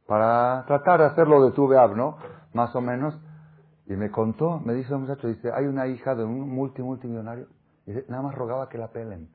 para 0.09 0.65
tratar 0.65 1.01
de 1.01 1.05
hacerlo 1.05 1.45
de 1.45 1.51
tu 1.51 1.69
¿no? 1.69 2.17
Más 2.53 2.75
o 2.75 2.81
menos. 2.81 3.15
Y 3.85 3.93
me 3.93 4.09
contó, 4.09 4.59
me 4.59 4.73
dice 4.73 4.91
el 4.91 5.01
muchacho, 5.01 5.27
dice, 5.27 5.51
hay 5.53 5.65
una 5.65 5.85
hija 5.85 6.15
de 6.15 6.23
un 6.23 6.49
multi, 6.49 6.81
multimillonario. 6.81 7.45
Dice, 7.85 8.05
nada 8.09 8.23
más 8.23 8.33
rogaba 8.33 8.69
que 8.69 8.79
la 8.79 8.87
pelen. 8.87 9.29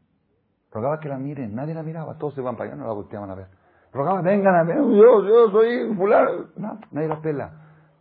Rogaba 0.72 0.98
que 0.98 1.08
la 1.08 1.16
miren. 1.16 1.54
Nadie 1.54 1.74
la 1.74 1.84
miraba. 1.84 2.18
Todos 2.18 2.34
se 2.34 2.40
iban 2.40 2.56
para 2.56 2.70
allá, 2.70 2.76
no 2.76 2.88
la 2.88 2.92
volteaban 2.92 3.30
a 3.30 3.36
ver. 3.36 3.46
Rogaba, 3.92 4.20
vengan 4.20 4.56
a 4.56 4.64
ver, 4.64 4.78
yo, 4.78 5.24
yo 5.24 5.50
soy 5.52 5.94
fulano. 5.94 6.46
No, 6.56 6.80
nadie 6.90 7.06
la 7.06 7.20
pela. 7.20 7.52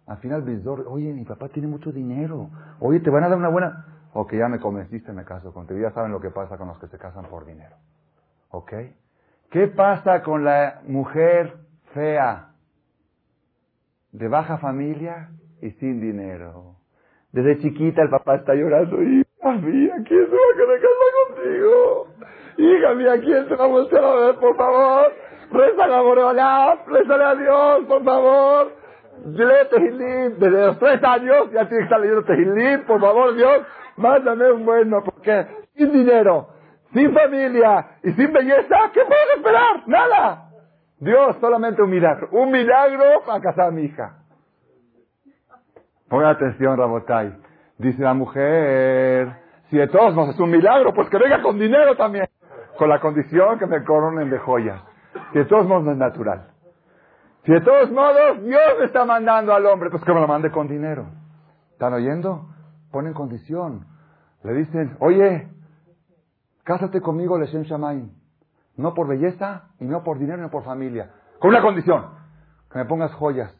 Al 0.08 0.18
final, 0.18 0.42
Bizdor, 0.42 0.86
oye, 0.88 1.14
mi 1.14 1.26
papá 1.26 1.50
tiene 1.50 1.68
mucho 1.68 1.92
dinero. 1.92 2.50
Oye, 2.80 3.02
te 3.02 3.12
van 3.12 3.24
a 3.24 3.30
dar 3.30 3.38
una 3.38 3.50
buena. 3.50 3.86
Ok, 4.14 4.34
ya 4.34 4.48
me 4.48 4.60
convenciste, 4.60 5.14
me 5.14 5.24
caso 5.26 5.54
contigo. 5.54 5.80
Ya 5.80 5.92
saben 5.92 6.12
lo 6.12 6.20
que 6.20 6.32
pasa 6.32 6.58
con 6.58 6.68
los 6.68 6.80
que 6.80 6.88
se 6.88 6.98
casan 6.98 7.26
por 7.26 7.46
dinero. 7.46 7.76
¿Ok? 8.54 8.72
¿Qué 9.50 9.68
pasa 9.68 10.22
con 10.22 10.44
la 10.46 10.82
mujer 10.86 11.54
fea? 11.96 12.50
De 14.12 14.28
baja 14.28 14.60
familia 14.60 15.30
y 15.60 15.72
sin 15.72 16.00
dinero. 16.00 16.76
Desde 17.32 17.58
chiquita 17.58 18.04
el 18.04 18.10
papá 18.12 18.36
está 18.36 18.54
llorando. 18.54 19.02
Hija 19.02 19.54
mía, 19.54 19.96
¿quién 20.08 20.26
se 20.30 20.36
va 20.36 20.48
a 20.54 20.56
querer 20.56 20.82
casar 20.82 21.12
contigo? 21.26 22.08
Hija 22.58 22.94
mía, 22.94 23.22
¿quién 23.22 23.48
se 23.50 23.56
va 23.56 23.66
a 23.66 23.70
mostrar 23.70 24.04
a 24.04 24.16
ver, 24.18 24.36
por 24.36 24.56
favor? 24.56 25.14
Reza 25.52 25.88
la 25.88 26.02
Boreolá, 26.02 26.84
rézale 26.86 27.24
a 27.24 27.36
Dios, 27.36 27.86
por 27.88 28.04
favor. 28.04 28.72
Lee 29.26 29.68
Tehilim, 29.72 30.38
desde 30.38 30.66
los 30.68 30.78
tres 30.78 31.04
años 31.04 31.52
ya 31.52 31.68
tiene 31.68 31.78
que 31.80 31.84
estar 31.86 32.00
leyendo 32.00 32.24
Tehilim, 32.24 32.86
por 32.86 33.02
favor 33.02 33.34
Dios, 33.36 33.66
mándame 33.98 34.52
un 34.52 34.64
bueno, 34.64 35.02
porque 35.04 35.48
sin 35.76 35.92
dinero, 35.92 36.53
sin 36.94 37.14
familia 37.14 37.98
y 38.04 38.12
sin 38.14 38.32
belleza, 38.32 38.76
¿qué 38.94 39.02
puedo 39.02 39.36
esperar? 39.38 39.88
Nada. 39.88 40.50
Dios, 41.00 41.36
solamente 41.42 41.82
un 41.82 41.90
milagro. 41.90 42.30
Un 42.32 42.52
milagro 42.52 43.04
para 43.26 43.42
casar 43.42 43.68
a 43.68 43.72
mi 43.72 43.84
hija. 43.84 44.18
Pongan 46.08 46.30
atención, 46.30 46.78
Rabotai. 46.78 47.36
Dice 47.78 48.02
la 48.04 48.14
mujer, 48.14 49.36
si 49.70 49.78
de 49.78 49.88
todos 49.88 50.14
modos 50.14 50.36
es 50.36 50.40
un 50.40 50.52
milagro, 50.52 50.94
pues 50.94 51.10
que 51.10 51.18
venga 51.18 51.42
con 51.42 51.60
dinero 51.60 51.98
también. 51.98 52.28
Con 52.78 52.90
la 52.90 53.00
condición 53.00 53.60
que 53.60 53.66
me 53.66 53.84
coronen 53.84 54.30
de 54.30 54.38
joyas. 54.40 54.82
Si 55.32 55.40
de 55.40 55.46
todos 55.46 55.68
modos 55.68 55.84
no 55.84 55.92
es 55.92 55.98
natural. 55.98 56.50
Si 57.44 57.52
de 57.52 57.62
todos 57.62 57.92
modos 57.92 58.44
Dios 58.44 58.62
me 58.80 58.86
está 58.86 59.04
mandando 59.06 59.54
al 59.54 59.66
hombre, 59.66 59.90
pues 59.90 60.04
que 60.04 60.14
me 60.14 60.22
lo 60.22 60.28
mande 60.28 60.52
con 60.52 60.68
dinero. 60.68 61.06
¿Están 61.72 61.94
oyendo? 61.94 62.48
Ponen 62.92 63.14
condición. 63.14 63.86
Le 64.44 64.54
dicen, 64.54 64.96
oye, 65.00 65.48
cásate 66.64 67.02
conmigo, 67.02 67.38
Leshem 67.38 67.64
Shamaim. 67.64 68.12
No 68.76 68.94
por 68.94 69.08
belleza, 69.08 69.70
y 69.80 69.86
no 69.86 70.04
por 70.04 70.18
dinero, 70.18 70.42
ni 70.42 70.50
por 70.50 70.64
familia. 70.64 71.12
Con 71.40 71.50
una 71.50 71.62
condición. 71.62 72.06
Que 72.72 72.80
me 72.80 72.86
pongas 72.86 73.14
joyas. 73.14 73.56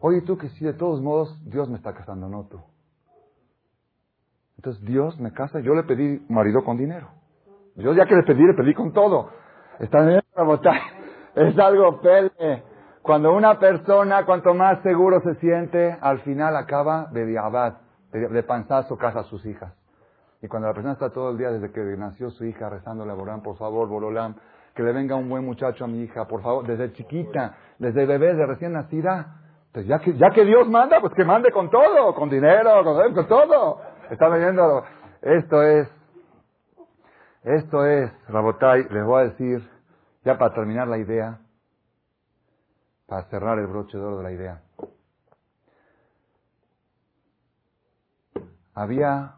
Oye, 0.00 0.22
tú 0.22 0.38
que 0.38 0.48
si 0.50 0.64
de 0.64 0.74
todos 0.74 1.00
modos 1.00 1.42
Dios 1.44 1.68
me 1.68 1.76
está 1.76 1.92
casando, 1.94 2.28
no 2.28 2.46
tú. 2.48 2.60
Entonces 4.56 4.82
Dios 4.84 5.18
me 5.20 5.32
casa, 5.32 5.60
yo 5.60 5.74
le 5.74 5.82
pedí 5.82 6.24
marido 6.28 6.64
con 6.64 6.76
dinero. 6.76 7.08
Yo 7.76 7.92
ya 7.92 8.06
que 8.06 8.16
le 8.16 8.22
pedí, 8.22 8.42
le 8.42 8.54
pedí 8.54 8.72
con 8.74 8.92
todo. 8.92 9.30
Está 9.78 10.02
bien, 10.02 10.22
es 11.34 11.58
algo 11.58 12.00
pele. 12.00 12.62
Cuando 13.02 13.34
una 13.34 13.58
persona, 13.58 14.24
cuanto 14.24 14.54
más 14.54 14.82
seguro 14.82 15.20
se 15.20 15.34
siente, 15.36 15.96
al 16.00 16.20
final 16.20 16.56
acaba 16.56 17.06
de 17.12 17.26
diabad, 17.26 17.74
de, 18.10 18.42
panzazo, 18.42 18.96
casa 18.96 19.20
a 19.20 19.24
sus 19.24 19.44
hijas. 19.46 19.72
Y 20.42 20.48
cuando 20.48 20.68
la 20.68 20.74
persona 20.74 20.92
está 20.92 21.10
todo 21.10 21.30
el 21.30 21.38
día 21.38 21.50
desde 21.50 21.72
que 21.72 21.80
nació 21.96 22.30
su 22.30 22.44
hija 22.44 22.68
rezándole 22.68 23.12
a 23.12 23.14
Borán, 23.14 23.42
por 23.42 23.56
favor, 23.56 23.88
Borolam, 23.88 24.34
que 24.74 24.82
le 24.82 24.92
venga 24.92 25.16
un 25.16 25.28
buen 25.28 25.44
muchacho 25.44 25.84
a 25.84 25.88
mi 25.88 26.02
hija, 26.02 26.26
por 26.26 26.42
favor, 26.42 26.66
desde 26.66 26.92
chiquita, 26.92 27.56
desde 27.78 28.04
bebé, 28.04 28.34
de 28.34 28.46
recién 28.46 28.72
nacida, 28.74 29.40
pues 29.72 29.86
ya 29.86 29.98
que, 29.98 30.12
ya 30.14 30.30
que 30.30 30.44
Dios 30.44 30.68
manda, 30.68 31.00
pues 31.00 31.14
que 31.14 31.24
mande 31.24 31.50
con 31.50 31.70
todo, 31.70 32.14
con 32.14 32.28
dinero, 32.28 32.84
con, 32.84 33.14
con 33.14 33.26
todo. 33.26 33.80
Está 34.10 34.28
leyendo, 34.28 34.84
esto 35.22 35.62
es, 35.62 35.88
esto 37.42 37.86
es, 37.86 38.10
Rabotai, 38.28 38.86
les 38.90 39.04
voy 39.04 39.22
a 39.22 39.24
decir, 39.28 39.66
ya 40.24 40.36
para 40.36 40.54
terminar 40.54 40.88
la 40.88 40.98
idea, 40.98 41.38
para 43.06 43.22
cerrar 43.30 43.58
el 43.58 43.66
broche 43.66 43.96
de 43.96 44.04
oro 44.04 44.18
de 44.18 44.22
la 44.22 44.32
idea. 44.32 44.62
Había 48.74 49.36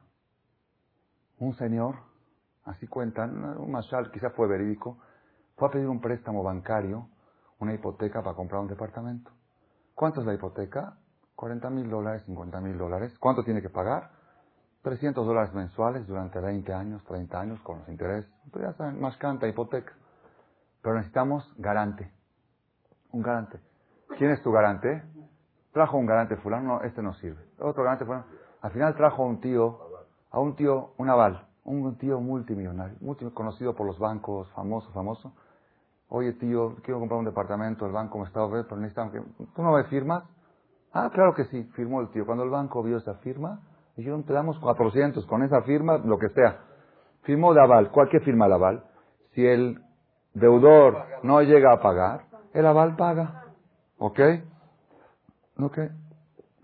un 1.39 1.55
señor, 1.55 1.97
así 2.65 2.87
cuentan, 2.87 3.59
un 3.59 3.71
mashal, 3.71 4.11
quizás 4.11 4.33
fue 4.35 4.49
verídico, 4.49 4.99
fue 5.57 5.69
a 5.69 5.71
pedir 5.71 5.89
un 5.89 6.01
préstamo 6.01 6.43
bancario, 6.43 7.09
una 7.59 7.75
hipoteca 7.75 8.23
para 8.23 8.37
comprar 8.37 8.61
un 8.61 8.69
departamento. 8.69 9.31
¿Cuánto 9.95 10.21
es 10.21 10.27
la 10.27 10.35
hipoteca? 10.35 10.97
40 11.35 11.71
mil 11.71 11.91
dólares, 11.91 12.23
50 12.27 12.61
mil 12.61 12.79
dólares. 12.79 13.17
¿Cuánto 13.19 13.45
tiene 13.45 13.63
que 13.63 13.71
pagar? 13.71 14.11
300 14.83 15.27
dólares 15.27 15.53
mensuales 15.55 16.07
durante 16.07 16.41
20 16.41 16.73
años, 16.73 17.05
30 17.05 17.41
años 17.41 17.61
con 17.61 17.81
los 17.81 17.89
intereses. 17.89 18.31
Pues 18.51 18.65
ya 18.65 18.73
saben, 18.75 19.01
más 19.01 19.17
canta 19.17 19.47
hipoteca. 19.49 19.93
Pero 20.83 20.97
necesitamos 20.97 21.53
garante. 21.59 22.11
Un 23.11 23.23
garante. 23.23 23.61
¿Quién 24.17 24.31
es 24.31 24.43
tu 24.43 24.53
garante? 24.53 25.03
Trajo 25.73 25.97
un 25.97 26.07
garante 26.07 26.37
fulano, 26.37 26.79
no, 26.79 26.83
este 26.83 27.03
no 27.03 27.15
sirve. 27.15 27.45
Otro 27.59 27.83
garante 27.85 28.05
fulano. 28.05 28.25
Al 28.63 28.71
final 28.73 28.97
trajo 28.97 29.25
un 29.25 29.41
tío, 29.41 29.79
a 30.31 30.41
un 30.41 30.57
tío, 30.57 30.93
un 30.99 31.09
aval, 31.09 31.47
un 31.65 31.97
tío 31.99 32.21
multimillonario, 32.21 32.97
conocido 33.35 33.75
por 33.75 33.87
los 33.87 33.99
bancos, 33.99 34.51
famoso, 34.53 34.91
famoso. 34.93 35.33
Oye 36.09 36.33
tío, 36.35 36.77
quiero 36.83 37.01
comprar 37.01 37.19
un 37.19 37.27
departamento, 37.27 37.87
el 37.87 37.93
banco 37.93 38.19
me 38.19 38.25
está 38.25 38.43
ofreciendo, 38.43 38.69
pero 38.69 38.81
necesitan 38.81 39.11
que... 39.11 39.21
¿Tú 39.55 39.63
no 39.63 39.73
me 39.73 39.85
firmas? 39.85 40.25
Ah, 40.93 41.11
claro 41.13 41.35
que 41.35 41.45
sí, 41.47 41.65
firmó 41.75 42.01
el 42.01 42.09
tío. 42.11 42.25
Cuando 42.25 42.45
el 42.45 42.51
banco 42.51 42.83
vio 42.83 42.97
esa 42.97 43.15
firma, 43.17 43.61
dijeron, 43.97 44.25
te 44.25 44.33
damos 44.33 44.59
400 44.59 45.27
con 45.27 45.43
esa 45.43 45.63
firma, 45.63 45.99
lo 45.99 46.19
que 46.19 46.31
sea. 46.31 46.61
Firmó 47.23 47.53
de 47.53 47.61
aval. 47.61 47.91
¿Cuál 47.91 48.09
firma 48.21 48.47
el 48.47 48.53
aval? 48.53 48.85
Si 49.33 49.47
el 49.47 49.83
deudor 50.33 51.05
no 51.23 51.43
llega 51.43 51.75
a 51.75 51.81
pagar, 51.81 52.25
el 52.55 52.67
aval 52.67 52.97
paga. 52.97 53.45
¿Ok? 53.99 54.21
¿Ok? 55.61 55.79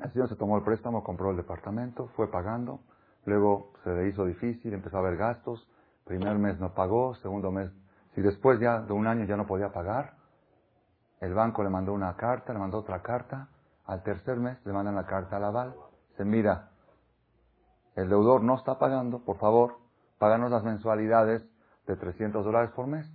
El 0.01 0.13
señor 0.13 0.29
se 0.29 0.37
tomó 0.37 0.57
el 0.57 0.65
préstamo, 0.65 1.05
compró 1.05 1.31
el 1.31 1.37
departamento, 1.37 2.09
fue 2.17 2.31
pagando, 2.31 2.81
luego 3.27 3.73
se 3.85 3.91
le 3.91 4.09
hizo 4.09 4.25
difícil, 4.25 4.75
empezó 4.75 4.97
a 4.97 5.01
haber 5.01 5.17
gastos, 5.17 5.69
primer 6.05 6.39
mes 6.39 6.59
no 6.61 6.75
pagó, 6.75 7.15
segundo 7.17 7.51
mes, 7.51 7.71
si 8.15 8.23
después 8.23 8.61
ya 8.61 8.81
de 8.81 8.93
un 8.93 9.07
año 9.07 9.25
ya 9.25 9.37
no 9.37 9.47
podía 9.47 9.73
pagar, 9.73 10.15
el 11.21 11.35
banco 11.35 11.63
le 11.63 11.71
mandó 11.71 11.93
una 11.93 12.17
carta, 12.17 12.53
le 12.53 12.59
mandó 12.59 12.79
otra 12.79 13.03
carta, 13.03 13.49
al 13.87 14.03
tercer 14.03 14.37
mes 14.39 14.59
le 14.65 14.73
mandan 14.73 14.95
la 14.95 15.07
carta 15.07 15.37
al 15.37 15.45
aval, 15.45 15.75
se 16.17 16.25
mira, 16.25 16.71
el 17.97 18.09
deudor 18.09 18.43
no 18.43 18.57
está 18.57 18.79
pagando, 18.79 19.25
por 19.25 19.39
favor, 19.39 19.79
páganos 20.19 20.51
las 20.51 20.65
mensualidades 20.65 21.43
de 21.87 21.97
300 21.97 22.45
dólares 22.45 22.71
por 22.75 22.87
mes 22.87 23.07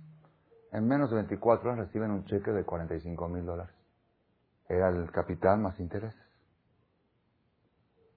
en 0.72 0.86
menos 0.86 1.10
de 1.10 1.16
24 1.16 1.70
horas 1.70 1.86
reciben 1.86 2.10
un 2.10 2.24
cheque 2.26 2.52
de 2.52 2.64
45 2.64 3.28
mil 3.28 3.44
dólares. 3.44 3.74
Era 4.68 4.88
el 4.88 5.10
capital 5.10 5.58
más 5.58 5.78
intereses. 5.80 6.20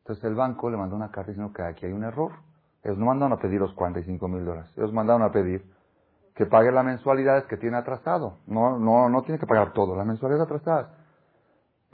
Entonces 0.03 0.25
el 0.25 0.35
banco 0.35 0.69
le 0.69 0.75
mandó 0.75 0.97
una 0.97 1.11
carta 1.11 1.31
diciendo 1.31 1.53
que 1.53 1.63
aquí 1.63 1.85
hay 1.85 1.93
un 1.93 2.03
error. 2.03 2.33
Ellos 2.83 2.97
no 2.97 3.05
mandaron 3.05 3.31
a 3.31 3.41
pedir 3.41 3.61
los 3.61 3.73
45 3.73 4.27
mil 4.27 4.43
dólares. 4.43 4.69
Ellos 4.75 4.91
mandaron 4.91 5.23
a 5.23 5.31
pedir 5.31 5.63
que 6.35 6.45
pague 6.45 6.71
las 6.73 6.83
mensualidades 6.83 7.45
que 7.45 7.55
tiene 7.55 7.77
atrasado. 7.77 8.39
No, 8.45 8.77
no, 8.77 9.07
no 9.07 9.21
tiene 9.21 9.39
que 9.39 9.47
pagar 9.47 9.71
todo, 9.71 9.95
las 9.95 10.05
mensualidades 10.05 10.45
atrasadas. 10.45 10.87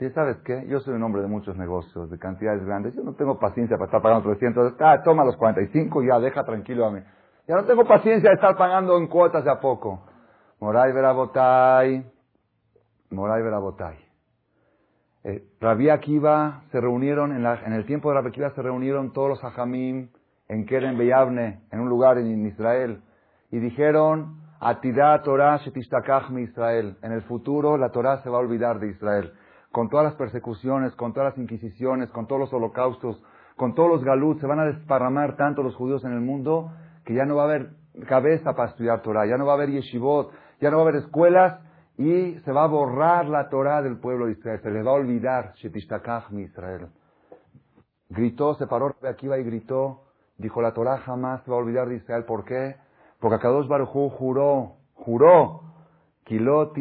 Y 0.00 0.08
sabes 0.10 0.38
qué, 0.38 0.66
yo 0.66 0.80
soy 0.80 0.94
un 0.94 1.02
hombre 1.04 1.22
de 1.22 1.28
muchos 1.28 1.56
negocios, 1.56 2.10
de 2.10 2.18
cantidades 2.18 2.64
grandes. 2.64 2.94
Yo 2.94 3.02
no 3.04 3.12
tengo 3.12 3.38
paciencia 3.38 3.76
para 3.76 3.86
estar 3.86 4.02
pagando 4.02 4.28
300. 4.30 4.74
Ah, 4.80 5.02
toma 5.04 5.24
los 5.24 5.36
45 5.36 6.02
y 6.02 6.08
ya, 6.08 6.18
deja 6.18 6.42
tranquilo 6.42 6.86
a 6.86 6.90
mí. 6.90 7.00
Ya 7.46 7.54
no 7.54 7.64
tengo 7.64 7.84
paciencia 7.86 8.30
de 8.30 8.34
estar 8.34 8.56
pagando 8.56 8.96
en 8.96 9.06
cuotas 9.08 9.44
de 9.44 9.50
a 9.52 9.60
poco. 9.60 10.02
Moray 10.58 10.92
Verabotay, 10.92 12.10
Moray 13.10 13.42
Verabotay. 13.42 14.09
Eh, 15.22 15.42
Rabbi 15.60 15.90
Akiva 15.90 16.62
se 16.72 16.80
reunieron, 16.80 17.32
en, 17.32 17.72
el 17.72 17.84
tiempo 17.84 18.08
de 18.08 18.14
Rabbi 18.14 18.28
Akiva 18.28 18.50
se 18.50 18.62
reunieron 18.62 19.12
todos 19.12 19.28
los 19.28 19.44
hajamim 19.44 20.08
en 20.48 20.64
Keren 20.64 20.96
Beyavne, 20.96 21.60
en 21.70 21.80
un 21.80 21.88
lugar 21.88 22.16
en, 22.18 22.46
Israel, 22.46 23.02
y 23.50 23.58
dijeron, 23.58 24.40
Atidah 24.60 25.22
Torah 25.22 25.60
mi 26.30 26.42
Israel. 26.42 26.96
En 27.02 27.12
el 27.12 27.22
futuro 27.22 27.76
la 27.76 27.90
Torah 27.90 28.22
se 28.22 28.30
va 28.30 28.38
a 28.38 28.40
olvidar 28.40 28.80
de 28.80 28.88
Israel. 28.88 29.32
Con 29.72 29.88
todas 29.88 30.04
las 30.04 30.14
persecuciones, 30.14 30.94
con 30.96 31.12
todas 31.12 31.32
las 31.32 31.38
inquisiciones, 31.38 32.10
con 32.10 32.26
todos 32.26 32.40
los 32.40 32.52
holocaustos, 32.52 33.22
con 33.56 33.74
todos 33.74 33.90
los 33.90 34.04
galuts, 34.04 34.40
se 34.40 34.46
van 34.46 34.58
a 34.58 34.64
desparramar 34.64 35.36
tanto 35.36 35.62
los 35.62 35.76
judíos 35.76 36.02
en 36.04 36.12
el 36.12 36.20
mundo 36.20 36.72
que 37.04 37.14
ya 37.14 37.24
no 37.24 37.36
va 37.36 37.42
a 37.42 37.46
haber 37.46 37.70
cabeza 38.08 38.54
para 38.54 38.70
estudiar 38.70 39.02
Torah, 39.02 39.26
ya 39.26 39.36
no 39.36 39.46
va 39.46 39.52
a 39.52 39.56
haber 39.56 39.70
yeshivot, 39.70 40.30
ya 40.60 40.70
no 40.70 40.78
va 40.78 40.84
a 40.84 40.88
haber 40.88 41.02
escuelas 41.02 41.60
y 42.00 42.40
se 42.40 42.50
va 42.50 42.64
a 42.64 42.66
borrar 42.66 43.26
la 43.28 43.50
Torah 43.50 43.82
del 43.82 43.98
pueblo 43.98 44.24
de 44.24 44.32
Israel, 44.32 44.58
se 44.62 44.70
le 44.70 44.82
va 44.82 44.92
a 44.92 44.94
olvidar 44.94 45.52
mi 46.30 46.42
Israel. 46.44 46.88
Gritó, 48.08 48.54
se 48.54 48.66
paró 48.66 48.96
Akiva 49.06 49.36
y 49.36 49.44
gritó, 49.44 50.04
dijo 50.38 50.62
la 50.62 50.72
Torah 50.72 50.96
jamás 50.96 51.42
se 51.44 51.50
va 51.50 51.58
a 51.58 51.60
olvidar 51.60 51.88
de 51.88 51.96
Israel, 51.96 52.24
¿por 52.24 52.46
qué? 52.46 52.76
Porque 53.20 53.34
Akadosh 53.34 53.68
Baruj 53.68 53.90
juró, 53.90 54.76
juró, 54.94 55.60
Kilot 56.24 56.74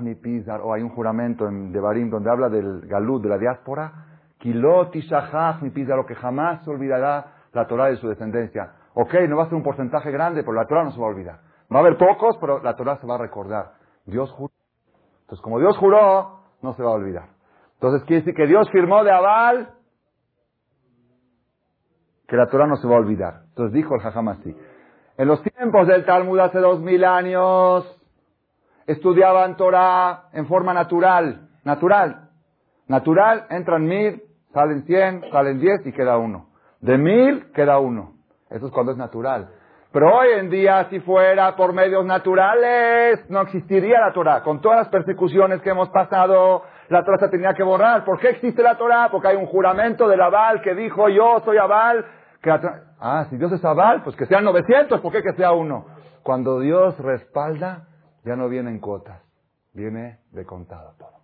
mi 0.00 0.16
Pizar, 0.16 0.60
o 0.60 0.74
hay 0.74 0.82
un 0.82 0.90
juramento 0.90 1.46
en 1.46 1.70
Devarim 1.70 2.10
donde 2.10 2.28
habla 2.28 2.48
del 2.48 2.80
Galut, 2.80 3.22
de 3.22 3.28
la 3.28 3.38
diáspora, 3.38 3.92
Kilot 4.38 4.92
mi 5.62 5.70
Pizar, 5.70 5.96
lo 5.96 6.04
que 6.04 6.16
jamás 6.16 6.64
se 6.64 6.70
olvidará 6.70 7.26
la 7.52 7.64
Torah 7.68 7.86
de 7.90 7.96
su 7.96 8.08
descendencia. 8.08 8.72
Ok, 8.94 9.14
no 9.28 9.36
va 9.36 9.44
a 9.44 9.46
ser 9.46 9.54
un 9.54 9.62
porcentaje 9.62 10.10
grande, 10.10 10.42
pero 10.42 10.54
la 10.54 10.66
Torah 10.66 10.82
no 10.82 10.90
se 10.90 10.98
va 10.98 11.06
a 11.06 11.10
olvidar. 11.10 11.38
Va 11.72 11.76
a 11.76 11.80
haber 11.80 11.96
pocos, 11.96 12.36
pero 12.40 12.60
la 12.60 12.74
Torah 12.74 12.96
se 12.96 13.06
va 13.06 13.14
a 13.14 13.18
recordar. 13.18 13.77
Dios 14.10 14.30
juró. 14.32 14.52
Entonces, 15.22 15.42
como 15.42 15.58
Dios 15.58 15.76
juró, 15.76 16.40
no 16.62 16.74
se 16.74 16.82
va 16.82 16.90
a 16.90 16.94
olvidar. 16.94 17.28
Entonces, 17.74 18.02
quiere 18.06 18.22
decir 18.22 18.34
que 18.34 18.46
Dios 18.46 18.68
firmó 18.70 19.04
de 19.04 19.12
aval 19.12 19.74
que 22.26 22.36
la 22.36 22.46
Torah 22.46 22.66
no 22.66 22.76
se 22.76 22.86
va 22.86 22.96
a 22.96 22.98
olvidar. 22.98 23.42
Entonces 23.48 23.72
dijo 23.72 23.94
el 23.94 24.02
Jajam 24.02 24.28
así. 24.28 24.54
En 25.16 25.28
los 25.28 25.42
tiempos 25.42 25.88
del 25.88 26.04
Talmud 26.04 26.38
hace 26.38 26.58
dos 26.58 26.80
mil 26.80 27.02
años, 27.04 27.84
estudiaban 28.86 29.56
Torah 29.56 30.28
en 30.32 30.46
forma 30.46 30.74
natural. 30.74 31.48
Natural. 31.64 32.28
Natural, 32.86 33.46
entran 33.50 33.84
mil, 33.84 34.22
salen 34.52 34.84
cien, 34.84 35.22
salen 35.32 35.58
diez 35.58 35.84
y 35.86 35.92
queda 35.92 36.18
uno. 36.18 36.50
De 36.80 36.98
mil 36.98 37.50
queda 37.52 37.78
uno. 37.78 38.12
Eso 38.50 38.66
es 38.66 38.72
cuando 38.72 38.92
es 38.92 38.98
natural. 38.98 39.48
Pero 39.98 40.14
hoy 40.14 40.28
en 40.38 40.48
día, 40.48 40.86
si 40.90 41.00
fuera 41.00 41.56
por 41.56 41.72
medios 41.72 42.06
naturales, 42.06 43.28
no 43.28 43.40
existiría 43.40 43.98
la 43.98 44.12
Torah. 44.12 44.44
Con 44.44 44.60
todas 44.60 44.78
las 44.78 44.88
persecuciones 44.90 45.60
que 45.60 45.70
hemos 45.70 45.88
pasado, 45.88 46.62
la 46.88 47.04
Torah 47.04 47.18
se 47.18 47.28
tenía 47.30 47.52
que 47.52 47.64
borrar. 47.64 48.04
¿Por 48.04 48.20
qué 48.20 48.28
existe 48.28 48.62
la 48.62 48.78
Torah? 48.78 49.08
Porque 49.10 49.26
hay 49.26 49.34
un 49.34 49.46
juramento 49.46 50.06
del 50.06 50.20
Abal 50.20 50.62
que 50.62 50.76
dijo, 50.76 51.08
yo 51.08 51.40
soy 51.44 51.56
Abal. 51.56 52.06
Que 52.40 52.48
ah, 53.00 53.26
si 53.28 53.38
Dios 53.38 53.50
es 53.50 53.64
Abal, 53.64 54.04
pues 54.04 54.14
que 54.14 54.26
sean 54.26 54.44
900, 54.44 55.00
¿por 55.00 55.10
qué 55.10 55.20
que 55.20 55.32
sea 55.32 55.50
uno? 55.50 55.86
Cuando 56.22 56.60
Dios 56.60 56.96
respalda, 57.00 57.88
ya 58.24 58.36
no 58.36 58.48
viene 58.48 58.70
en 58.70 58.78
cuotas, 58.78 59.20
viene 59.74 60.20
de 60.30 60.46
contado 60.46 60.94
todo. 60.96 61.18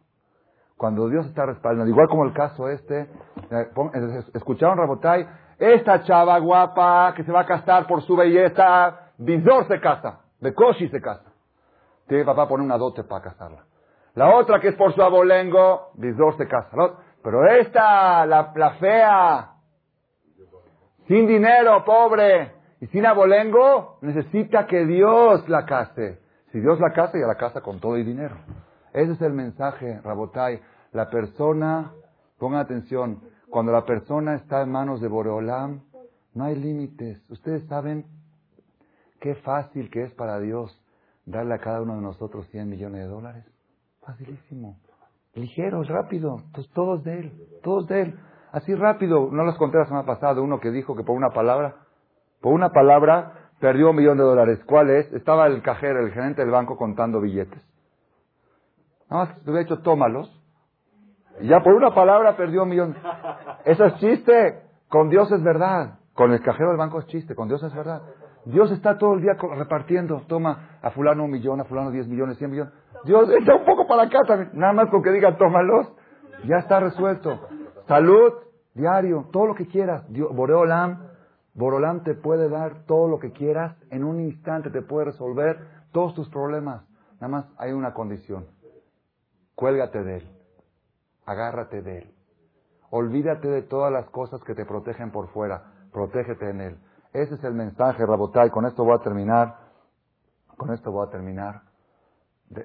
Cuando 0.76 1.08
Dios 1.08 1.26
está 1.26 1.46
respaldando, 1.46 1.88
igual 1.88 2.08
como 2.08 2.24
el 2.24 2.32
caso 2.32 2.68
este, 2.68 3.02
eh, 3.02 4.24
escucharon 4.34 4.78
Rabotai, 4.78 5.28
esta 5.58 6.02
chava 6.02 6.38
guapa 6.38 7.14
que 7.14 7.24
se 7.24 7.32
va 7.32 7.40
a 7.40 7.46
casar 7.46 7.86
por 7.86 8.02
su 8.02 8.16
belleza, 8.16 9.12
Bizor 9.18 9.68
se 9.68 9.80
casa, 9.80 10.20
Bekoshi 10.40 10.88
se 10.88 11.00
casa. 11.00 11.32
Tiene 12.06 12.24
papá 12.24 12.48
poner 12.48 12.64
una 12.64 12.78
dote 12.78 13.04
para 13.04 13.22
casarla. 13.22 13.64
La 14.14 14.34
otra 14.34 14.60
que 14.60 14.68
es 14.68 14.74
por 14.76 14.94
su 14.94 15.02
abolengo, 15.02 15.90
Bizor 15.94 16.36
se 16.36 16.46
casa. 16.46 16.70
Pero 17.22 17.46
esta, 17.48 18.26
la, 18.26 18.52
la 18.54 18.70
fea, 18.72 19.50
sin 21.06 21.26
dinero, 21.26 21.84
pobre, 21.84 22.52
y 22.80 22.86
sin 22.88 23.06
abolengo, 23.06 23.98
necesita 24.02 24.66
que 24.66 24.84
Dios 24.84 25.48
la 25.48 25.64
case. 25.64 26.20
Si 26.52 26.60
Dios 26.60 26.78
la 26.80 26.92
casa, 26.92 27.18
ya 27.18 27.26
la 27.26 27.36
casa 27.36 27.62
con 27.62 27.80
todo 27.80 27.96
y 27.96 28.04
dinero. 28.04 28.36
Ese 28.92 29.12
es 29.12 29.22
el 29.22 29.32
mensaje, 29.32 30.00
Rabotai. 30.04 30.60
La 30.92 31.08
persona, 31.08 31.92
pongan 32.38 32.60
atención, 32.60 33.20
cuando 33.54 33.70
la 33.70 33.84
persona 33.84 34.34
está 34.34 34.62
en 34.62 34.72
manos 34.72 35.00
de 35.00 35.06
Boreolam, 35.06 35.82
no 36.34 36.42
hay 36.42 36.56
límites. 36.56 37.22
Ustedes 37.30 37.64
saben 37.68 38.04
qué 39.20 39.36
fácil 39.36 39.90
que 39.90 40.02
es 40.02 40.12
para 40.14 40.40
Dios 40.40 40.76
darle 41.24 41.54
a 41.54 41.58
cada 41.58 41.80
uno 41.80 41.94
de 41.94 42.00
nosotros 42.00 42.48
100 42.48 42.68
millones 42.68 43.02
de 43.02 43.06
dólares. 43.06 43.44
Facilísimo. 44.04 44.76
Ligero, 45.34 45.84
rápido. 45.84 46.42
Pues 46.52 46.68
todos 46.70 47.04
de 47.04 47.20
Él, 47.20 47.32
todos 47.62 47.86
de 47.86 48.02
Él. 48.02 48.18
Así 48.50 48.74
rápido. 48.74 49.30
No 49.30 49.44
los 49.44 49.56
conté 49.56 49.78
la 49.78 49.86
semana 49.86 50.04
pasada 50.04 50.40
uno 50.40 50.58
que 50.58 50.72
dijo 50.72 50.96
que 50.96 51.04
por 51.04 51.16
una 51.16 51.30
palabra, 51.30 51.76
por 52.40 52.54
una 52.54 52.70
palabra 52.70 53.50
perdió 53.60 53.90
un 53.90 53.96
millón 53.96 54.18
de 54.18 54.24
dólares. 54.24 54.64
¿Cuál 54.66 54.90
es? 54.90 55.12
Estaba 55.12 55.46
el 55.46 55.62
cajero, 55.62 56.00
el 56.00 56.10
gerente 56.10 56.42
del 56.42 56.50
banco 56.50 56.76
contando 56.76 57.20
billetes. 57.20 57.62
Nada 59.08 59.26
más 59.26 59.34
que 59.38 59.48
hubiera 59.48 59.62
hecho 59.62 59.78
tómalos. 59.78 60.43
Ya 61.42 61.60
por 61.60 61.74
una 61.74 61.94
palabra 61.94 62.36
perdió 62.36 62.62
un 62.62 62.68
millón. 62.68 62.96
Eso 63.64 63.84
es 63.84 63.94
chiste. 63.96 64.62
Con 64.88 65.08
Dios 65.08 65.30
es 65.32 65.42
verdad. 65.42 65.98
Con 66.14 66.32
el 66.32 66.40
cajero 66.40 66.68
del 66.68 66.78
banco 66.78 67.00
es 67.00 67.06
chiste. 67.06 67.34
Con 67.34 67.48
Dios 67.48 67.62
es 67.62 67.74
verdad. 67.74 68.02
Dios 68.44 68.70
está 68.70 68.98
todo 68.98 69.14
el 69.14 69.22
día 69.22 69.32
repartiendo. 69.34 70.22
Toma 70.28 70.78
a 70.82 70.90
fulano 70.90 71.24
un 71.24 71.30
millón, 71.30 71.60
a 71.60 71.64
fulano 71.64 71.90
diez 71.90 72.06
millones, 72.06 72.38
cien 72.38 72.50
millones. 72.50 72.72
Dios 73.04 73.28
echa 73.30 73.54
un 73.54 73.64
poco 73.64 73.86
para 73.86 74.04
acá 74.04 74.20
también. 74.26 74.50
Nada 74.54 74.72
más 74.72 74.90
con 74.90 75.02
que 75.02 75.10
diga 75.10 75.36
tómalos. 75.36 75.92
Ya 76.46 76.58
está 76.58 76.80
resuelto. 76.80 77.40
Salud, 77.88 78.32
diario, 78.74 79.28
todo 79.32 79.46
lo 79.46 79.54
que 79.54 79.66
quieras. 79.66 80.04
Dios, 80.10 80.34
Boreolam 80.34 81.14
Borolán 81.54 82.02
te 82.02 82.14
puede 82.14 82.48
dar 82.48 82.84
todo 82.86 83.08
lo 83.08 83.20
que 83.20 83.30
quieras, 83.32 83.76
en 83.90 84.04
un 84.04 84.20
instante 84.20 84.70
te 84.70 84.82
puede 84.82 85.06
resolver 85.06 85.58
todos 85.92 86.14
tus 86.14 86.28
problemas. 86.28 86.84
Nada 87.14 87.28
más 87.28 87.46
hay 87.58 87.72
una 87.72 87.94
condición. 87.94 88.46
Cuélgate 89.54 90.02
de 90.02 90.16
él. 90.16 90.28
Agárrate 91.26 91.82
de 91.82 91.98
él. 91.98 92.14
Olvídate 92.90 93.48
de 93.48 93.62
todas 93.62 93.92
las 93.92 94.08
cosas 94.10 94.42
que 94.44 94.54
te 94.54 94.64
protegen 94.64 95.10
por 95.10 95.28
fuera. 95.28 95.64
Protégete 95.92 96.50
en 96.50 96.60
él. 96.60 96.78
Ese 97.12 97.34
es 97.34 97.44
el 97.44 97.54
mensaje, 97.54 98.04
Rabotay. 98.04 98.50
Con 98.50 98.66
esto 98.66 98.84
voy 98.84 98.96
a 98.96 99.02
terminar. 99.02 99.58
Con 100.56 100.72
esto 100.72 100.92
voy 100.92 101.06
a 101.06 101.10
terminar. 101.10 101.62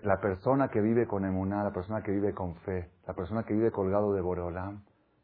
la 0.04 0.20
persona 0.20 0.68
que 0.68 0.82
vive 0.82 1.08
con 1.08 1.26
emuná, 1.26 1.64
la 1.64 1.72
persona 1.72 2.04
que 2.04 2.12
vive 2.12 2.34
con 2.34 2.56
fe, 2.58 2.92
la 3.08 3.14
persona 3.14 3.44
que 3.44 3.54
vive 3.54 3.72
colgado 3.72 4.14
de 4.14 4.22
Boreolam, 4.22 4.84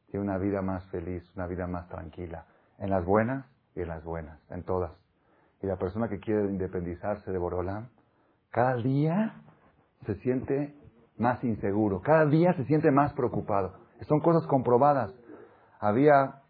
tiene 0.09 0.23
una 0.23 0.37
vida 0.37 0.61
más 0.61 0.83
feliz, 0.85 1.23
una 1.35 1.45
vida 1.45 1.67
más 1.67 1.87
tranquila. 1.89 2.45
En 2.79 2.89
las 2.89 3.05
buenas 3.05 3.45
y 3.75 3.81
en 3.81 3.89
las 3.89 4.03
buenas, 4.03 4.39
en 4.49 4.63
todas. 4.63 4.91
Y 5.61 5.67
la 5.67 5.77
persona 5.77 6.07
que 6.07 6.19
quiere 6.19 6.45
independizarse 6.45 7.31
de 7.31 7.37
Borolam, 7.37 7.87
cada 8.51 8.75
día 8.77 9.33
se 10.05 10.15
siente 10.15 10.75
más 11.17 11.43
inseguro, 11.43 12.01
cada 12.01 12.25
día 12.25 12.53
se 12.53 12.65
siente 12.65 12.91
más 12.91 13.13
preocupado. 13.13 13.73
Son 14.07 14.19
cosas 14.19 14.45
comprobadas. 14.47 15.13
Había, 15.79 16.41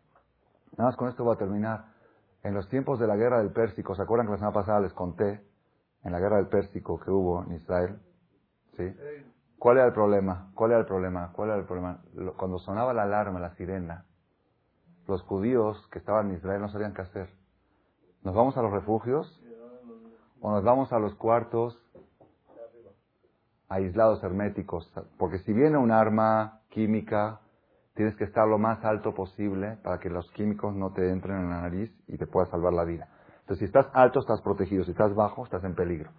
nada 0.78 0.90
más 0.90 0.96
con 0.96 1.10
esto 1.10 1.24
voy 1.24 1.36
a 1.36 1.40
terminar, 1.40 1.86
en 2.44 2.54
los 2.54 2.68
tiempos 2.70 3.00
de 3.00 3.08
la 3.08 3.16
guerra 3.16 3.40
del 3.40 3.52
Pérsico, 3.52 3.96
¿se 3.96 4.02
acuerdan 4.02 4.28
que 4.28 4.34
la 4.34 4.38
semana 4.38 4.54
pasada 4.54 4.80
les 4.80 4.94
conté 4.94 5.42
en 6.04 6.12
la 6.12 6.20
guerra 6.20 6.38
del 6.38 6.48
Pérsico 6.48 7.00
que 7.00 7.12
hubo 7.12 7.44
en 7.44 7.54
Israel? 7.54 8.00
¿Sí? 8.78 8.84
¿Cuál 9.58 9.78
era 9.78 9.88
el 9.88 9.94
problema? 9.94 10.52
¿Cuál 10.54 10.72
era 10.72 10.80
el 10.82 10.86
problema? 10.86 11.32
¿Cuál 11.34 11.50
era 11.50 11.60
el 11.60 11.66
problema? 11.66 12.02
Cuando 12.38 12.60
sonaba 12.60 12.94
la 12.94 13.04
alarma, 13.04 13.40
la 13.40 13.56
sirena, 13.56 14.06
los 15.08 15.22
judíos 15.24 15.88
que 15.92 16.00
estaban 16.00 16.30
en 16.30 16.38
Israel 16.38 16.62
no 16.62 16.70
sabían 16.70 16.94
qué 16.94 17.02
hacer. 17.02 17.30
¿Nos 18.24 18.36
vamos 18.36 18.58
a 18.58 18.62
los 18.62 18.72
refugios? 18.72 19.42
¿O 20.42 20.52
nos 20.52 20.64
vamos 20.64 20.92
a 20.94 21.00
los 21.00 21.16
cuartos 21.16 21.82
aislados 23.70 24.24
herméticos? 24.24 24.92
Porque 25.18 25.40
si 25.40 25.54
viene 25.54 25.78
un 25.78 25.92
arma 25.92 26.62
química, 26.70 27.40
tienes 27.94 28.16
que 28.16 28.26
estar 28.26 28.48
lo 28.48 28.58
más 28.58 28.84
alto 28.84 29.14
posible 29.14 29.78
para 29.84 30.00
que 30.00 30.10
los 30.10 30.30
químicos 30.32 30.76
no 30.76 30.92
te 30.92 31.10
entren 31.10 31.38
en 31.38 31.50
la 31.50 31.62
nariz 31.62 31.92
y 32.08 32.18
te 32.18 32.28
pueda 32.28 32.46
salvar 32.48 32.74
la 32.74 32.84
vida. 32.84 33.08
Entonces, 33.42 33.60
si 33.60 33.66
estás 33.66 33.88
alto, 33.94 34.20
estás 34.20 34.42
protegido. 34.42 34.84
Si 34.84 34.92
estás 34.92 35.14
bajo, 35.14 35.44
estás 35.44 35.64
en 35.64 35.76
peligro. 35.76 36.12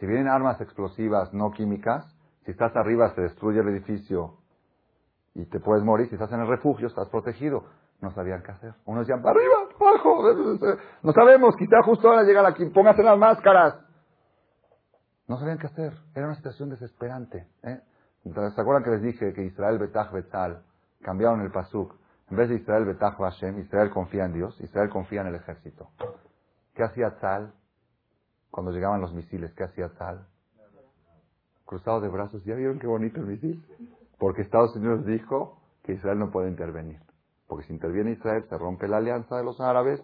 Si 0.00 0.06
vienen 0.06 0.28
armas 0.28 0.60
explosivas 0.60 1.32
no 1.32 1.50
químicas, 1.52 2.04
si 2.44 2.50
estás 2.50 2.74
arriba, 2.76 3.14
se 3.14 3.22
destruye 3.22 3.60
el 3.60 3.68
edificio 3.68 4.38
y 5.34 5.46
te 5.46 5.60
puedes 5.60 5.84
morir. 5.84 6.08
Si 6.08 6.14
estás 6.14 6.32
en 6.32 6.40
el 6.40 6.48
refugio, 6.48 6.88
estás 6.88 7.08
protegido 7.08 7.64
no 8.04 8.10
sabían 8.12 8.42
qué 8.42 8.52
hacer. 8.52 8.74
Unos 8.84 9.06
decían, 9.06 9.22
para 9.22 9.38
arriba, 9.38 9.54
abajo, 9.80 10.76
no 11.02 11.12
sabemos, 11.12 11.56
quizá 11.56 11.82
justo 11.82 12.08
ahora 12.08 12.22
llegar 12.22 12.46
aquí, 12.46 12.66
póngase 12.66 13.02
las 13.02 13.18
máscaras. 13.18 13.83
No 15.26 15.38
sabían 15.38 15.58
qué 15.58 15.66
hacer, 15.66 15.94
era 16.14 16.26
una 16.26 16.36
situación 16.36 16.70
desesperante. 16.70 17.46
¿eh? 17.62 17.80
¿Se 18.22 18.60
acuerdan 18.60 18.84
que 18.84 18.90
les 18.90 19.02
dije 19.02 19.32
que 19.32 19.44
Israel 19.44 19.78
Betach 19.78 20.12
Betzal 20.12 20.62
cambiaron 21.02 21.40
el 21.40 21.50
pasuk? 21.50 21.94
En 22.30 22.36
vez 22.36 22.48
de 22.48 22.56
Israel 22.56 22.84
Betach 22.84 23.16
Hashem, 23.16 23.58
Israel 23.60 23.90
confía 23.90 24.24
en 24.24 24.34
Dios, 24.34 24.58
Israel 24.60 24.88
confía 24.90 25.22
en 25.22 25.28
el 25.28 25.34
ejército. 25.36 25.90
¿Qué 26.74 26.82
hacía 26.82 27.16
Tzal 27.16 27.52
cuando 28.50 28.72
llegaban 28.72 29.00
los 29.00 29.14
misiles? 29.14 29.52
¿Qué 29.54 29.64
hacía 29.64 29.88
Tzal? 29.90 30.26
Cruzado 31.64 32.00
de 32.00 32.08
brazos, 32.08 32.44
¿ya 32.44 32.54
vieron 32.54 32.78
qué 32.78 32.86
bonito 32.86 33.20
el 33.20 33.26
misil? 33.26 33.64
Porque 34.18 34.42
Estados 34.42 34.76
Unidos 34.76 35.06
dijo 35.06 35.60
que 35.82 35.92
Israel 35.92 36.18
no 36.18 36.30
puede 36.30 36.50
intervenir. 36.50 37.00
Porque 37.46 37.66
si 37.66 37.72
interviene 37.72 38.12
Israel, 38.12 38.44
se 38.48 38.58
rompe 38.58 38.88
la 38.88 38.98
alianza 38.98 39.36
de 39.36 39.44
los 39.44 39.60
árabes, 39.60 40.02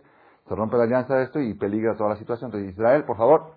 se 0.48 0.54
rompe 0.54 0.76
la 0.76 0.84
alianza 0.84 1.14
de 1.16 1.24
esto 1.24 1.40
y 1.40 1.54
peligra 1.54 1.96
toda 1.96 2.10
la 2.10 2.16
situación. 2.16 2.48
Entonces, 2.48 2.72
Israel, 2.72 3.04
por 3.04 3.16
favor, 3.16 3.54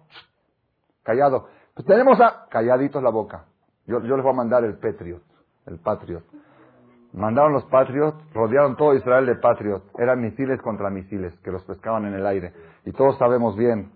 callado. 1.04 1.48
Pues 1.74 1.86
tenemos 1.86 2.20
a... 2.20 2.48
Calladitos 2.50 3.02
la 3.02 3.10
boca. 3.10 3.46
Yo, 3.86 4.02
yo 4.02 4.16
les 4.16 4.24
voy 4.24 4.34
a 4.34 4.36
mandar 4.36 4.64
el 4.64 4.78
Patriot, 4.78 5.22
el 5.66 5.80
Patriot. 5.80 6.24
Mandaron 7.14 7.54
los 7.54 7.66
Patriots, 7.66 8.18
rodearon 8.34 8.76
todo 8.76 8.96
Israel 8.96 9.26
de 9.26 9.36
Patriot. 9.36 9.84
Eran 10.00 10.22
misiles 10.22 10.62
contra 10.62 10.90
misiles 10.90 11.38
que 11.40 11.52
los 11.52 11.64
pescaban 11.66 12.06
en 12.06 12.14
el 12.14 12.26
aire. 12.26 12.54
Y 12.86 12.92
todos 12.92 13.18
sabemos 13.18 13.56
bien. 13.56 13.92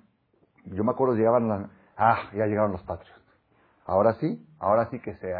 Yo 0.66 0.84
me 0.84 0.92
acuerdo, 0.92 1.16
llegaban 1.16 1.48
las... 1.48 1.70
Ah, 1.98 2.30
ya 2.34 2.46
llegaron 2.46 2.72
los 2.74 2.84
Patriots. 2.84 3.18
Ahora 3.86 4.14
sí, 4.16 4.46
ahora 4.60 4.90
sí 4.90 5.00
que 5.00 5.16
se 5.16 5.34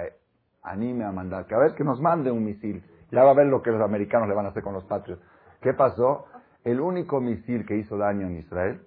anime 0.64 1.04
a 1.04 1.12
mandar. 1.12 1.46
Que 1.46 1.56
a 1.56 1.60
ver, 1.60 1.76
que 1.76 1.84
nos 1.84 2.00
mande 2.00 2.32
un 2.32 2.46
misil. 2.46 2.84
Ya 3.12 3.24
va 3.24 3.32
a 3.32 3.36
ver 3.36 3.48
lo 3.48 3.62
que 3.62 3.72
los 3.72 3.82
americanos 3.82 4.28
le 4.28 4.36
van 4.36 4.46
a 4.46 4.50
hacer 4.50 4.64
con 4.64 4.74
los 4.74 4.86
patrios. 4.86 5.20
¿Qué 5.62 5.74
pasó? 5.74 6.26
El 6.64 6.82
único 6.82 7.22
misil 7.22 7.66
que 7.66 7.76
hizo 7.78 7.98
daño 7.98 8.28
en 8.28 8.38
Israel, 8.38 8.82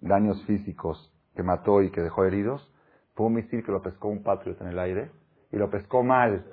daños 0.00 0.42
físicos, 0.46 1.12
que 1.36 1.42
mató 1.42 1.82
y 1.82 1.90
que 1.90 2.00
dejó 2.00 2.24
heridos, 2.24 2.72
fue 3.14 3.26
un 3.26 3.34
misil 3.34 3.64
que 3.64 3.70
lo 3.70 3.82
pescó 3.82 4.08
un 4.08 4.22
patriot 4.22 4.60
en 4.60 4.68
el 4.68 4.78
aire 4.78 5.10
y 5.52 5.56
lo 5.56 5.70
pescó 5.70 6.02
mal. 6.02 6.44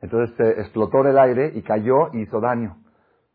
Entonces 0.00 0.36
se 0.36 0.60
explotó 0.60 1.00
en 1.00 1.08
el 1.08 1.18
aire 1.18 1.52
y 1.54 1.62
cayó 1.62 2.12
y 2.12 2.20
hizo 2.20 2.40
daño. 2.40 2.76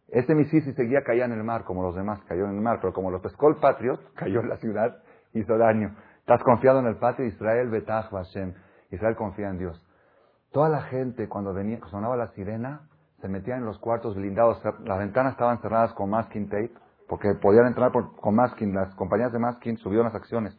Ese 0.07 0.35
misil 0.35 0.63
si 0.63 0.73
seguía 0.73 1.03
caía 1.03 1.25
en 1.25 1.31
el 1.31 1.43
mar 1.43 1.63
como 1.63 1.83
los 1.83 1.95
demás, 1.95 2.21
cayó 2.27 2.45
en 2.45 2.55
el 2.55 2.61
mar, 2.61 2.77
pero 2.79 2.93
como 2.93 3.11
lo 3.11 3.21
pescó 3.21 3.49
el 3.49 3.55
patriot, 3.55 3.99
cayó 4.15 4.41
en 4.41 4.49
la 4.49 4.57
ciudad, 4.57 4.97
hizo 5.33 5.57
daño. 5.57 5.95
¿Estás 6.19 6.41
confiado 6.43 6.79
en 6.79 6.85
el 6.85 6.95
patrio? 6.95 7.27
Israel 7.27 7.69
betach 7.69 8.09
Hashem. 8.09 8.53
Israel 8.91 9.15
confía 9.15 9.49
en 9.49 9.57
Dios. 9.57 9.83
Toda 10.51 10.69
la 10.69 10.83
gente, 10.83 11.27
cuando 11.27 11.53
venía, 11.53 11.79
sonaba 11.89 12.15
la 12.15 12.27
sirena, 12.29 12.87
se 13.21 13.27
metían 13.27 13.59
en 13.59 13.65
los 13.65 13.79
cuartos 13.79 14.15
blindados. 14.15 14.63
Las 14.85 14.99
ventanas 14.99 15.33
estaban 15.33 15.59
cerradas 15.59 15.93
con 15.93 16.11
masking 16.11 16.47
tape, 16.47 16.71
porque 17.09 17.33
podían 17.33 17.65
entrar 17.65 17.91
con 17.91 18.35
masking. 18.35 18.73
Las 18.73 18.93
compañías 18.95 19.33
de 19.33 19.39
masking 19.39 19.77
subieron 19.77 20.05
las 20.05 20.15
acciones. 20.15 20.57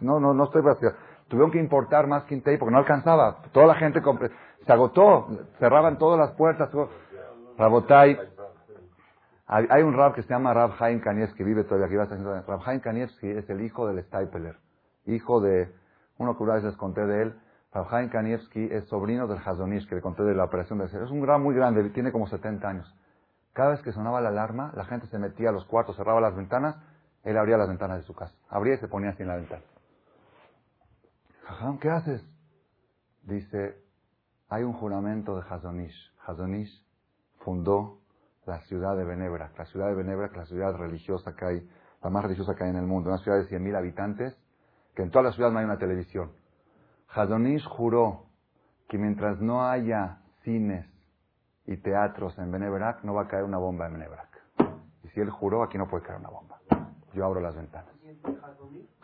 No, 0.00 0.20
no, 0.20 0.34
no 0.34 0.44
estoy 0.44 0.62
Tuvieron 1.28 1.50
que 1.50 1.58
importar 1.58 2.06
masking 2.06 2.40
tape 2.40 2.58
porque 2.58 2.72
no 2.72 2.78
alcanzaba. 2.78 3.42
Toda 3.52 3.66
la 3.66 3.74
gente 3.74 4.00
se 4.64 4.72
agotó. 4.72 5.26
Cerraban 5.58 5.98
todas 5.98 6.18
las 6.18 6.36
puertas. 6.36 6.70
Rabotai. 7.58 8.18
Hay 9.48 9.82
un 9.82 9.94
rab 9.94 10.14
que 10.14 10.22
se 10.22 10.28
llama 10.28 10.52
Rab 10.52 10.72
Haim 10.80 11.00
Kanievski, 11.00 11.44
vive 11.44 11.62
todavía 11.64 12.02
aquí. 12.02 12.16
Rab 12.16 12.60
Haim 12.64 12.80
Kanievski 12.80 13.28
es 13.28 13.48
el 13.48 13.60
hijo 13.60 13.86
del 13.86 14.02
Stapler. 14.04 14.56
Hijo 15.06 15.40
de, 15.40 15.72
uno 16.18 16.36
que 16.36 16.42
una 16.42 16.54
vez 16.54 16.64
les 16.64 16.76
conté 16.76 17.06
de 17.06 17.22
él. 17.22 17.34
Rab 17.72 17.86
Haim 17.94 18.08
Kanievski 18.08 18.68
es 18.72 18.84
sobrino 18.86 19.28
del 19.28 19.38
Hazonish, 19.38 19.88
que 19.88 19.94
le 19.94 20.00
conté 20.00 20.24
de 20.24 20.34
la 20.34 20.44
operación 20.44 20.78
cerebro. 20.88 21.06
Es 21.06 21.12
un 21.12 21.24
rab 21.24 21.40
muy 21.40 21.54
grande, 21.54 21.88
tiene 21.90 22.10
como 22.10 22.26
70 22.26 22.68
años. 22.68 22.92
Cada 23.52 23.70
vez 23.70 23.82
que 23.82 23.92
sonaba 23.92 24.20
la 24.20 24.30
alarma, 24.30 24.72
la 24.74 24.84
gente 24.84 25.06
se 25.06 25.18
metía 25.18 25.50
a 25.50 25.52
los 25.52 25.64
cuartos, 25.64 25.96
cerraba 25.96 26.20
las 26.20 26.34
ventanas, 26.34 26.76
él 27.26 27.36
abría 27.36 27.56
las 27.56 27.68
ventanas 27.68 27.98
de 27.98 28.04
su 28.04 28.14
casa. 28.14 28.32
Abría 28.48 28.74
y 28.74 28.78
se 28.78 28.86
ponía 28.86 29.10
así 29.10 29.22
en 29.22 29.28
la 29.28 29.34
ventana. 29.34 29.62
Jajam, 31.42 31.78
¿qué 31.80 31.90
haces? 31.90 32.24
Dice, 33.24 33.82
hay 34.48 34.62
un 34.62 34.72
juramento 34.72 35.34
de 35.34 35.42
Hazonish. 35.42 36.14
Hazonish 36.24 36.86
fundó 37.40 37.98
la 38.46 38.60
ciudad 38.60 38.96
de 38.96 39.04
Benebrak. 39.04 39.58
La 39.58 39.64
ciudad 39.64 39.88
de 39.88 39.94
Benebrak, 39.94 40.36
la 40.36 40.46
ciudad 40.46 40.76
religiosa 40.76 41.34
que 41.34 41.44
hay, 41.44 41.70
la 42.00 42.10
más 42.10 42.22
religiosa 42.22 42.54
que 42.54 42.62
hay 42.62 42.70
en 42.70 42.76
el 42.76 42.86
mundo. 42.86 43.10
Una 43.10 43.18
ciudad 43.18 43.38
de 43.38 43.48
100.000 43.48 43.76
habitantes, 43.76 44.38
que 44.94 45.02
en 45.02 45.10
toda 45.10 45.24
la 45.24 45.32
ciudad 45.32 45.50
no 45.50 45.58
hay 45.58 45.64
una 45.64 45.78
televisión. 45.78 46.30
Hazonish 47.08 47.66
juró 47.66 48.26
que 48.88 48.98
mientras 48.98 49.40
no 49.40 49.66
haya 49.66 50.20
cines 50.44 50.86
y 51.66 51.76
teatros 51.78 52.38
en 52.38 52.52
Benebrak, 52.52 53.02
no 53.02 53.14
va 53.14 53.22
a 53.22 53.26
caer 53.26 53.42
una 53.42 53.58
bomba 53.58 53.86
en 53.86 53.94
Benebrak. 53.94 54.28
Y 55.02 55.08
si 55.08 55.20
él 55.20 55.30
juró, 55.30 55.64
aquí 55.64 55.76
no 55.76 55.88
puede 55.88 56.04
caer 56.04 56.20
una 56.20 56.30
bomba. 56.30 56.55
Yo 57.16 57.24
abro 57.24 57.40
las 57.40 57.56
ventanas. 57.56 57.90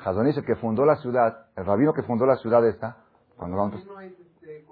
Hazonish, 0.05 0.36
el 0.36 0.44
que 0.44 0.55
fundó 0.56 0.84
la 0.84 0.97
ciudad, 0.97 1.47
el 1.56 1.64
rabino 1.64 1.94
que 1.94 2.02
fundó 2.02 2.26
la 2.26 2.36
ciudad 2.36 2.66
esta, 2.66 2.98
cuando 3.36 3.56
vamos... 3.56 3.80
Este, 3.80 4.66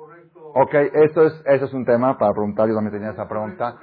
ok, 0.54 0.74
eso 0.92 1.22
es, 1.22 1.42
eso 1.46 1.64
es 1.64 1.72
un 1.72 1.86
tema 1.86 2.18
para 2.18 2.32
preguntar, 2.32 2.68
yo 2.68 2.74
también 2.74 2.92
tenía 2.92 3.12
esa 3.12 3.26
pregunta. 3.26 3.76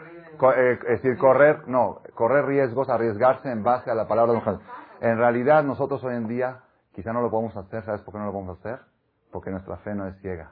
Eh, 0.55 0.79
es 0.89 1.01
decir, 1.01 1.17
correr, 1.17 1.67
no, 1.67 2.01
correr 2.13 2.45
riesgos, 2.45 2.87
arriesgarse 2.87 3.49
en 3.49 3.63
base 3.63 3.89
a 3.89 3.95
la 3.95 4.07
palabra 4.07 4.33
de 4.33 4.37
un 4.37 4.59
En 5.01 5.17
realidad, 5.17 5.63
nosotros 5.63 6.03
hoy 6.03 6.15
en 6.15 6.27
día, 6.27 6.59
quizá 6.93 7.11
no 7.11 7.21
lo 7.21 7.31
podemos 7.31 7.57
hacer, 7.57 7.83
¿sabes 7.83 8.01
por 8.01 8.13
qué 8.13 8.19
no 8.19 8.25
lo 8.27 8.33
podemos 8.33 8.59
hacer? 8.59 8.79
Porque 9.31 9.49
nuestra 9.49 9.77
fe 9.77 9.95
no 9.95 10.07
es 10.07 10.21
ciega. 10.21 10.51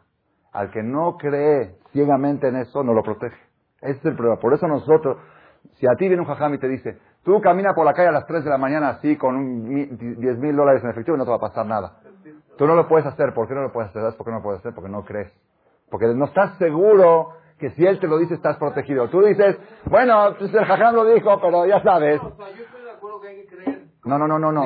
Al 0.51 0.71
que 0.71 0.81
no 0.81 1.17
cree 1.17 1.77
ciegamente 1.91 2.47
en 2.47 2.55
eso, 2.55 2.83
no 2.83 2.93
lo 2.93 3.03
protege. 3.03 3.37
Ese 3.81 3.99
es 3.99 4.05
el 4.05 4.15
problema. 4.15 4.39
Por 4.39 4.55
eso 4.55 4.67
nosotros, 4.67 5.17
si 5.73 5.85
a 5.85 5.95
ti 5.95 6.07
viene 6.07 6.21
un 6.21 6.27
jajam 6.27 6.55
y 6.55 6.57
te 6.57 6.67
dice, 6.67 6.97
tú 7.25 7.41
camina 7.41 7.73
por 7.73 7.85
la 7.85 7.93
calle 7.93 8.09
a 8.09 8.13
las 8.13 8.27
3 8.27 8.45
de 8.45 8.49
la 8.49 8.57
mañana 8.57 8.89
así 8.89 9.17
con 9.17 9.67
10 9.67 10.37
mil 10.37 10.55
dólares 10.55 10.83
en 10.83 10.91
efectivo 10.91 11.17
y 11.17 11.19
no 11.19 11.25
te 11.25 11.31
va 11.31 11.37
a 11.37 11.39
pasar 11.39 11.65
nada. 11.65 11.97
Tú 12.57 12.65
no 12.67 12.75
lo 12.75 12.87
puedes 12.87 13.05
hacer. 13.05 13.33
¿Por 13.33 13.47
qué 13.47 13.53
no 13.53 13.63
lo 13.63 13.73
puedes 13.73 13.89
hacer? 13.89 14.03
¿Sabes 14.03 14.15
por 14.15 14.25
qué 14.25 14.31
no 14.31 14.37
lo 14.37 14.43
puedes 14.43 14.59
hacer? 14.59 14.73
Porque 14.73 14.89
no 14.89 15.03
crees. 15.03 15.33
Porque 15.89 16.07
no 16.07 16.25
estás 16.25 16.57
seguro 16.57 17.33
que 17.59 17.71
si 17.71 17.85
él 17.85 17.99
te 17.99 18.07
lo 18.07 18.17
dice 18.17 18.35
estás 18.35 18.57
protegido. 18.57 19.09
Tú 19.09 19.21
dices, 19.21 19.57
bueno, 19.85 20.35
pues 20.37 20.53
el 20.53 20.65
jajam 20.65 20.95
lo 20.95 21.05
dijo, 21.05 21.39
pero 21.41 21.65
ya 21.65 21.81
sabes. 21.81 22.21
No, 24.05 24.19
no, 24.19 24.27
no, 24.27 24.37
no, 24.37 24.51
no. 24.51 24.65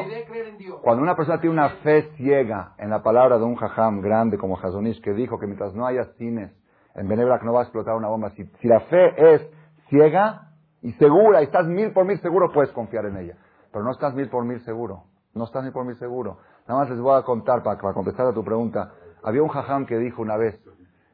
Cuando 0.81 1.02
una 1.02 1.15
persona 1.15 1.40
tiene 1.40 1.53
una 1.53 1.69
fe 1.81 2.11
ciega 2.18 2.73
en 2.77 2.90
la 2.90 3.02
palabra 3.02 3.38
de 3.38 3.45
un 3.45 3.56
jajam 3.56 4.02
grande 4.02 4.38
como 4.38 4.57
Hazonish 4.57 5.02
que 5.02 5.14
dijo 5.14 5.40
que 5.40 5.45
mientras 5.45 5.73
no 5.73 5.88
haya 5.88 6.03
cines 6.18 6.52
en 6.95 7.07
Benebrak 7.07 7.44
no 7.44 7.53
va 7.53 7.61
a 7.61 7.64
explotar 7.64 7.95
una 7.95 8.10
bomba. 8.10 8.31
Si, 8.31 8.44
si 8.60 8.68
la 8.68 8.81
fe 8.81 9.34
es 9.36 9.49
ciega 9.88 10.49
y 10.82 10.94
segura 10.94 11.42
y 11.42 11.46
estás 11.46 11.68
mil 11.68 11.92
por 11.92 12.06
mil 12.06 12.20
seguro, 12.22 12.52
puedes 12.52 12.72
confiar 12.72 13.06
en 13.06 13.18
ella. 13.18 13.38
Pero 13.72 13.84
no 13.84 13.92
estás 13.92 14.14
mil 14.14 14.30
por 14.30 14.46
mil 14.46 14.60
seguro. 14.62 15.04
No 15.34 15.44
estás 15.46 15.64
mil 15.64 15.74
por 15.74 15.86
mil 15.86 15.96
seguro. 15.98 16.40
Nada 16.68 16.82
más 16.82 16.90
les 16.90 17.00
voy 17.00 17.18
a 17.18 17.24
contar 17.24 17.64
para, 17.64 17.94
contestar 17.94 18.28
a 18.28 18.34
tu 18.34 18.44
pregunta. 18.44 18.94
Había 19.24 19.44
un 19.44 19.50
jajam 19.50 19.86
que 19.86 19.98
dijo 19.98 20.22
una 20.22 20.38
vez, 20.38 20.60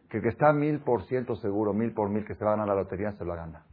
que 0.10 0.18
el 0.18 0.24
que 0.24 0.30
está 0.30 0.54
mil 0.54 0.80
por 0.82 1.04
ciento 1.04 1.36
seguro, 1.36 1.74
mil 1.74 1.94
por 1.94 2.10
mil 2.10 2.26
que 2.26 2.36
se 2.36 2.46
va 2.46 2.52
a 2.52 2.54
ganar 2.54 2.68
la 2.68 2.76
lotería, 2.76 3.12
se 3.14 3.26
la 3.26 3.36
gana. 3.36 3.66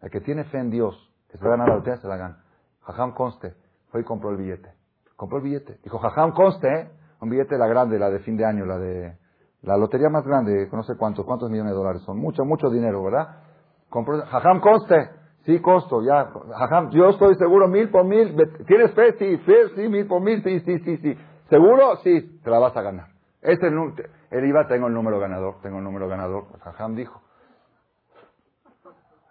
El 0.00 0.10
que 0.10 0.20
tiene 0.20 0.44
fe 0.44 0.58
en 0.58 0.70
Dios, 0.70 1.12
que 1.28 1.38
se 1.38 1.44
va 1.44 1.54
a 1.54 1.56
ganar 1.56 1.68
la 1.68 1.74
lotería, 1.76 2.00
se 2.00 2.08
la 2.08 2.16
gana. 2.16 2.44
Jajam 2.82 3.12
conste, 3.12 3.54
fue 3.90 4.02
y 4.02 4.04
compró 4.04 4.30
el 4.30 4.36
billete. 4.36 4.72
Compró 5.16 5.38
el 5.38 5.44
billete. 5.44 5.80
Dijo, 5.82 5.98
Jajam 5.98 6.32
conste, 6.32 6.68
¿eh? 6.72 6.90
un 7.20 7.28
billete 7.28 7.58
la 7.58 7.66
grande, 7.66 7.98
la 7.98 8.08
de 8.10 8.20
fin 8.20 8.36
de 8.36 8.44
año, 8.44 8.64
la 8.64 8.78
de 8.78 9.18
la 9.62 9.76
lotería 9.76 10.08
más 10.08 10.24
grande, 10.24 10.68
no 10.72 10.84
sé 10.84 10.96
cuántos, 10.96 11.26
cuántos 11.26 11.50
millones 11.50 11.72
de 11.72 11.78
dólares 11.78 12.02
son. 12.02 12.18
Mucho, 12.18 12.44
mucho 12.44 12.70
dinero, 12.70 13.02
¿verdad? 13.02 13.47
Compró, 13.88 14.20
Jajam 14.26 14.60
conste. 14.60 15.10
Sí, 15.44 15.60
costo, 15.60 16.02
ya. 16.02 16.30
Jajam, 16.58 16.90
yo 16.90 17.08
estoy 17.08 17.34
seguro 17.36 17.68
mil 17.68 17.90
por 17.90 18.04
mil. 18.04 18.36
¿Tienes 18.66 18.92
fe? 18.94 19.12
Sí, 19.18 19.38
fe, 19.38 19.68
sí, 19.74 19.88
mil 19.88 20.06
por 20.06 20.20
mil, 20.20 20.42
sí, 20.42 20.60
sí, 20.60 20.78
sí, 20.80 20.96
sí. 20.98 21.16
¿Seguro? 21.48 21.96
Sí, 22.02 22.40
te 22.42 22.50
la 22.50 22.58
vas 22.58 22.76
a 22.76 22.82
ganar. 22.82 23.08
Este, 23.40 23.68
él 23.68 24.44
iba, 24.44 24.66
tengo 24.66 24.88
el 24.88 24.94
número 24.94 25.18
ganador, 25.18 25.60
tengo 25.62 25.78
el 25.78 25.84
número 25.84 26.08
ganador. 26.08 26.44
Jajam 26.60 26.94
dijo. 26.94 27.22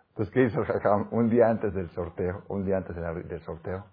Entonces, 0.10 0.34
¿qué 0.34 0.44
hizo 0.46 0.62
el 0.62 0.66
Jajam? 0.66 1.10
Un 1.12 1.30
día 1.30 1.50
antes 1.50 1.74
del 1.76 1.90
sorteo, 1.92 2.42
un 2.48 2.66
día 2.66 2.78
antes 2.78 2.96
del 2.96 3.42
sorteo, 3.42 3.86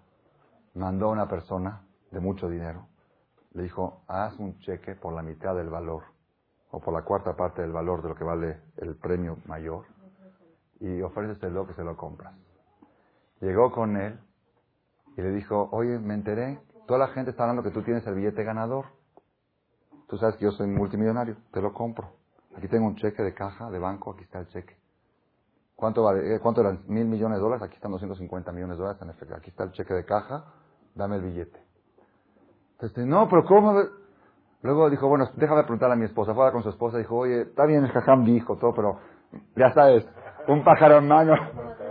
mandó 0.73 1.09
a 1.09 1.11
una 1.11 1.27
persona 1.27 1.83
de 2.09 2.19
mucho 2.19 2.47
dinero. 2.49 2.87
Le 3.51 3.63
dijo, 3.63 4.01
haz 4.07 4.37
un 4.39 4.57
cheque 4.59 4.95
por 4.95 5.13
la 5.13 5.21
mitad 5.21 5.55
del 5.55 5.69
valor, 5.69 6.01
o 6.71 6.79
por 6.79 6.93
la 6.93 7.03
cuarta 7.03 7.35
parte 7.35 7.61
del 7.61 7.71
valor 7.71 8.01
de 8.01 8.09
lo 8.09 8.15
que 8.15 8.23
vale 8.23 8.61
el 8.77 8.95
premio 8.97 9.37
mayor, 9.45 9.85
y 10.85 10.99
lo 11.49 11.65
que 11.65 11.73
se 11.73 11.83
lo 11.83 11.97
compras. 11.97 12.35
Llegó 13.41 13.71
con 13.71 13.97
él 13.97 14.19
y 15.17 15.21
le 15.21 15.31
dijo, 15.31 15.67
oye, 15.71 15.97
me 15.97 16.13
enteré, 16.13 16.59
toda 16.85 16.99
la 16.99 17.07
gente 17.07 17.31
está 17.31 17.43
hablando 17.43 17.63
que 17.63 17.71
tú 17.71 17.81
tienes 17.81 18.05
el 18.05 18.15
billete 18.15 18.43
ganador. 18.43 18.85
Tú 20.07 20.17
sabes 20.17 20.35
que 20.35 20.45
yo 20.45 20.51
soy 20.51 20.67
multimillonario, 20.67 21.37
te 21.51 21.61
lo 21.61 21.73
compro. 21.73 22.11
Aquí 22.55 22.67
tengo 22.67 22.85
un 22.85 22.95
cheque 22.95 23.23
de 23.23 23.33
caja, 23.33 23.71
de 23.71 23.79
banco, 23.79 24.11
aquí 24.11 24.23
está 24.23 24.39
el 24.39 24.47
cheque. 24.47 24.77
¿Cuánto, 25.75 26.03
vale? 26.03 26.35
Eh, 26.35 26.39
¿Cuánto 26.39 26.61
eran? 26.61 26.83
Mil 26.87 27.05
millones 27.05 27.39
de 27.39 27.43
dólares, 27.43 27.63
aquí 27.63 27.75
están 27.75 27.91
250 27.91 28.51
millones 28.51 28.77
de 28.77 28.83
dólares 28.83 29.01
en 29.01 29.09
efecto. 29.09 29.35
Aquí 29.35 29.49
está 29.49 29.63
el 29.63 29.71
cheque 29.71 29.93
de 29.93 30.05
caja, 30.05 30.45
dame 30.93 31.15
el 31.15 31.23
billete. 31.23 31.59
Entonces, 32.73 33.05
no, 33.07 33.27
pero 33.27 33.43
¿cómo? 33.45 33.81
Luego 34.61 34.89
dijo, 34.89 35.07
bueno, 35.07 35.27
déjame 35.35 35.63
preguntarle 35.63 35.93
a 35.93 35.97
mi 35.97 36.05
esposa. 36.05 36.33
Fue 36.33 36.51
con 36.51 36.63
su 36.63 36.69
esposa 36.69 36.97
dijo, 36.97 37.15
oye, 37.17 37.41
está 37.41 37.65
bien, 37.65 37.83
el 37.83 37.91
jajam 37.91 38.23
dijo 38.23 38.57
todo, 38.57 38.73
pero 38.73 38.99
ya 39.55 39.73
sabes, 39.73 40.07
un 40.47 40.63
pájaro 40.63 40.97
en 40.97 41.07
mano, 41.07 41.33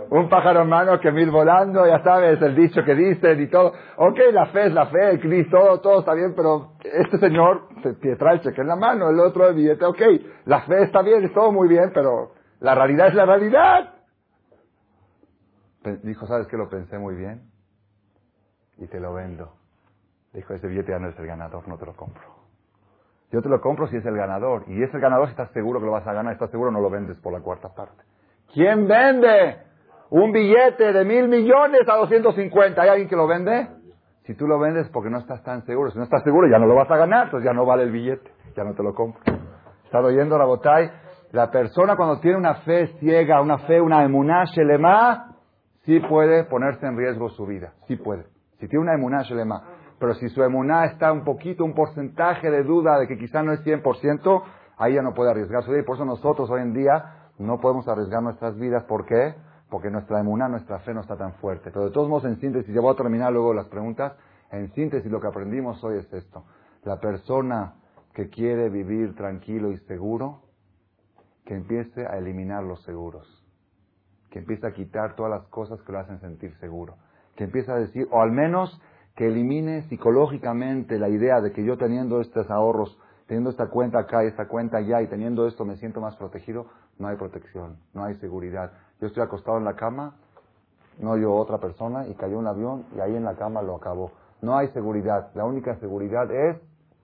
un 0.09 0.29
pájaro 0.29 0.61
en 0.61 0.69
mano 0.69 0.99
que 0.99 1.11
mil 1.11 1.31
volando, 1.31 1.85
ya 1.85 2.03
sabes, 2.03 2.41
el 2.41 2.55
dicho 2.55 2.83
que 2.83 2.95
dicen 2.95 3.41
y 3.41 3.47
todo. 3.47 3.73
Ok, 3.97 4.19
la 4.31 4.47
fe 4.47 4.67
es 4.67 4.73
la 4.73 4.87
fe, 4.87 5.11
el 5.11 5.19
Cristo, 5.19 5.57
todo, 5.57 5.81
todo 5.81 5.99
está 5.99 6.13
bien, 6.13 6.33
pero 6.35 6.73
este 6.83 7.17
señor 7.17 7.67
te 7.81 8.15
trae 8.15 8.35
el 8.35 8.41
cheque 8.41 8.61
en 8.61 8.67
la 8.67 8.75
mano, 8.75 9.09
el 9.09 9.19
otro 9.19 9.47
el 9.47 9.55
billete, 9.55 9.85
ok, 9.85 10.01
la 10.45 10.61
fe 10.61 10.83
está 10.83 11.01
bien, 11.01 11.23
es 11.23 11.33
todo 11.33 11.51
muy 11.51 11.67
bien, 11.67 11.91
pero 11.93 12.31
la 12.59 12.75
realidad 12.75 13.07
es 13.07 13.15
la 13.15 13.25
realidad. 13.25 13.93
Dijo, 16.03 16.25
¿sabes 16.25 16.47
qué? 16.47 16.57
Lo 16.57 16.67
pensé 16.67 16.97
muy 16.97 17.15
bien 17.15 17.43
y 18.77 18.87
te 18.87 18.99
lo 18.99 19.13
vendo. 19.13 19.53
Dijo, 20.33 20.53
ese 20.53 20.67
billete 20.67 20.91
ya 20.91 20.99
no 20.99 21.09
es 21.09 21.19
el 21.19 21.27
ganador, 21.27 21.67
no 21.67 21.77
te 21.77 21.85
lo 21.85 21.95
compro. 21.95 22.23
Yo 23.31 23.41
te 23.41 23.49
lo 23.49 23.61
compro 23.61 23.87
si 23.87 23.97
es 23.97 24.05
el 24.05 24.15
ganador. 24.15 24.63
Y 24.67 24.81
es 24.81 24.93
el 24.93 24.99
ganador 24.99 25.27
si 25.27 25.31
estás 25.31 25.51
seguro 25.51 25.79
que 25.79 25.85
lo 25.85 25.91
vas 25.91 26.07
a 26.07 26.13
ganar, 26.13 26.33
estás 26.33 26.51
seguro 26.51 26.71
no 26.71 26.79
lo 26.79 26.89
vendes 26.89 27.17
por 27.19 27.33
la 27.33 27.41
cuarta 27.41 27.73
parte. 27.73 28.03
¿Quién 28.53 28.87
vende 28.87 29.57
un 30.09 30.31
billete 30.31 30.93
de 30.93 31.05
mil 31.05 31.27
millones 31.27 31.81
a 31.87 31.95
250? 31.95 32.81
¿Hay 32.81 32.89
alguien 32.89 33.09
que 33.09 33.15
lo 33.15 33.27
vende? 33.27 33.67
Si 34.23 34.33
tú 34.33 34.47
lo 34.47 34.57
vendes 34.59 34.89
porque 34.89 35.09
no 35.09 35.19
estás 35.19 35.43
tan 35.43 35.63
seguro. 35.65 35.91
Si 35.91 35.97
no 35.97 36.03
estás 36.03 36.23
seguro 36.23 36.47
ya 36.49 36.57
no 36.57 36.65
lo 36.65 36.75
vas 36.75 36.89
a 36.89 36.97
ganar, 36.97 37.25
entonces 37.25 37.45
ya 37.45 37.53
no 37.53 37.65
vale 37.65 37.83
el 37.83 37.91
billete, 37.91 38.31
ya 38.55 38.63
no 38.63 38.73
te 38.73 38.81
lo 38.81 38.93
compro. 38.93 39.21
¿Estás 39.83 40.03
oyendo 40.03 40.37
la 40.37 40.45
botay? 40.45 40.89
La 41.31 41.51
persona 41.51 41.95
cuando 41.95 42.19
tiene 42.19 42.37
una 42.37 42.55
fe 42.55 42.87
ciega, 42.99 43.41
una 43.41 43.57
fe, 43.59 43.81
una 43.81 44.03
emuná 44.03 44.45
shelema, 44.45 45.35
sí 45.83 45.99
puede 45.99 46.45
ponerse 46.45 46.85
en 46.85 46.97
riesgo 46.97 47.29
su 47.29 47.45
vida. 47.45 47.73
Sí 47.87 47.97
puede. 47.97 48.25
Si 48.59 48.67
tiene 48.67 48.83
una 48.83 48.93
emuná 48.95 49.23
shelema. 49.23 49.63
Pero 49.99 50.13
si 50.15 50.29
su 50.29 50.43
emuná 50.43 50.85
está 50.85 51.11
un 51.11 51.23
poquito, 51.23 51.63
un 51.63 51.73
porcentaje 51.73 52.49
de 52.49 52.63
duda 52.63 52.99
de 52.99 53.07
que 53.07 53.17
quizá 53.17 53.43
no 53.43 53.53
es 53.53 53.63
100%, 53.65 54.43
ahí 54.77 54.93
ya 54.95 55.01
no 55.01 55.13
puede 55.13 55.31
arriesgar 55.31 55.63
su 55.63 55.71
vida. 55.71 55.81
Y 55.81 55.85
por 55.85 55.95
eso 55.95 56.05
nosotros 56.05 56.49
hoy 56.49 56.61
en 56.61 56.73
día 56.73 57.24
no 57.37 57.59
podemos 57.59 57.87
arriesgar 57.87 58.23
nuestras 58.23 58.57
vidas. 58.57 58.83
¿Por 58.83 59.05
qué? 59.05 59.35
Porque 59.69 59.89
nuestra 59.89 60.19
emuná, 60.19 60.47
nuestra 60.47 60.79
fe 60.79 60.93
no 60.93 61.01
está 61.01 61.17
tan 61.17 61.33
fuerte. 61.35 61.71
Pero 61.71 61.85
de 61.85 61.91
todos 61.91 62.07
modos, 62.07 62.25
en 62.25 62.39
síntesis, 62.39 62.73
ya 62.73 62.81
voy 62.81 62.93
a 62.93 62.97
terminar 62.97 63.33
luego 63.33 63.53
las 63.53 63.67
preguntas. 63.67 64.13
En 64.51 64.71
síntesis, 64.73 65.11
lo 65.11 65.19
que 65.19 65.27
aprendimos 65.27 65.83
hoy 65.83 65.97
es 65.97 66.13
esto. 66.13 66.45
La 66.83 66.99
persona 66.99 67.75
que 68.13 68.29
quiere 68.29 68.69
vivir 68.69 69.15
tranquilo 69.15 69.71
y 69.71 69.77
seguro, 69.79 70.41
que 71.45 71.55
empiece 71.55 72.05
a 72.05 72.17
eliminar 72.17 72.63
los 72.63 72.81
seguros. 72.83 73.27
Que 74.29 74.39
empiece 74.39 74.65
a 74.65 74.73
quitar 74.73 75.15
todas 75.15 75.31
las 75.31 75.47
cosas 75.49 75.81
que 75.81 75.91
lo 75.91 75.99
hacen 75.99 76.19
sentir 76.21 76.55
seguro. 76.59 76.95
Que 77.35 77.43
empiece 77.43 77.71
a 77.71 77.75
decir, 77.75 78.07
o 78.11 78.21
al 78.21 78.31
menos 78.31 78.81
que 79.15 79.27
elimine 79.27 79.83
psicológicamente 79.83 80.99
la 80.99 81.09
idea 81.09 81.41
de 81.41 81.51
que 81.51 81.63
yo 81.63 81.77
teniendo 81.77 82.21
estos 82.21 82.49
ahorros 82.49 82.97
teniendo 83.27 83.49
esta 83.49 83.67
cuenta 83.67 83.99
acá 83.99 84.23
y 84.23 84.27
esta 84.27 84.47
cuenta 84.47 84.77
allá 84.77 85.01
y 85.01 85.07
teniendo 85.07 85.47
esto 85.47 85.65
me 85.65 85.77
siento 85.77 86.01
más 86.01 86.15
protegido, 86.15 86.67
no 86.99 87.07
hay 87.07 87.17
protección, 87.17 87.77
no 87.93 88.03
hay 88.03 88.15
seguridad. 88.15 88.71
Yo 88.99 89.07
estoy 89.07 89.23
acostado 89.23 89.57
en 89.57 89.65
la 89.65 89.75
cama, 89.75 90.15
no 90.99 91.17
yo 91.17 91.33
otra 91.33 91.57
persona 91.57 92.07
y 92.07 92.13
cayó 92.13 92.37
un 92.37 92.47
avión 92.47 92.85
y 92.95 92.99
ahí 92.99 93.15
en 93.15 93.23
la 93.23 93.35
cama 93.35 93.61
lo 93.61 93.75
acabó. 93.75 94.11
No 94.41 94.57
hay 94.57 94.67
seguridad. 94.69 95.31
La 95.33 95.45
única 95.45 95.75
seguridad 95.77 96.31
es, 96.31 96.57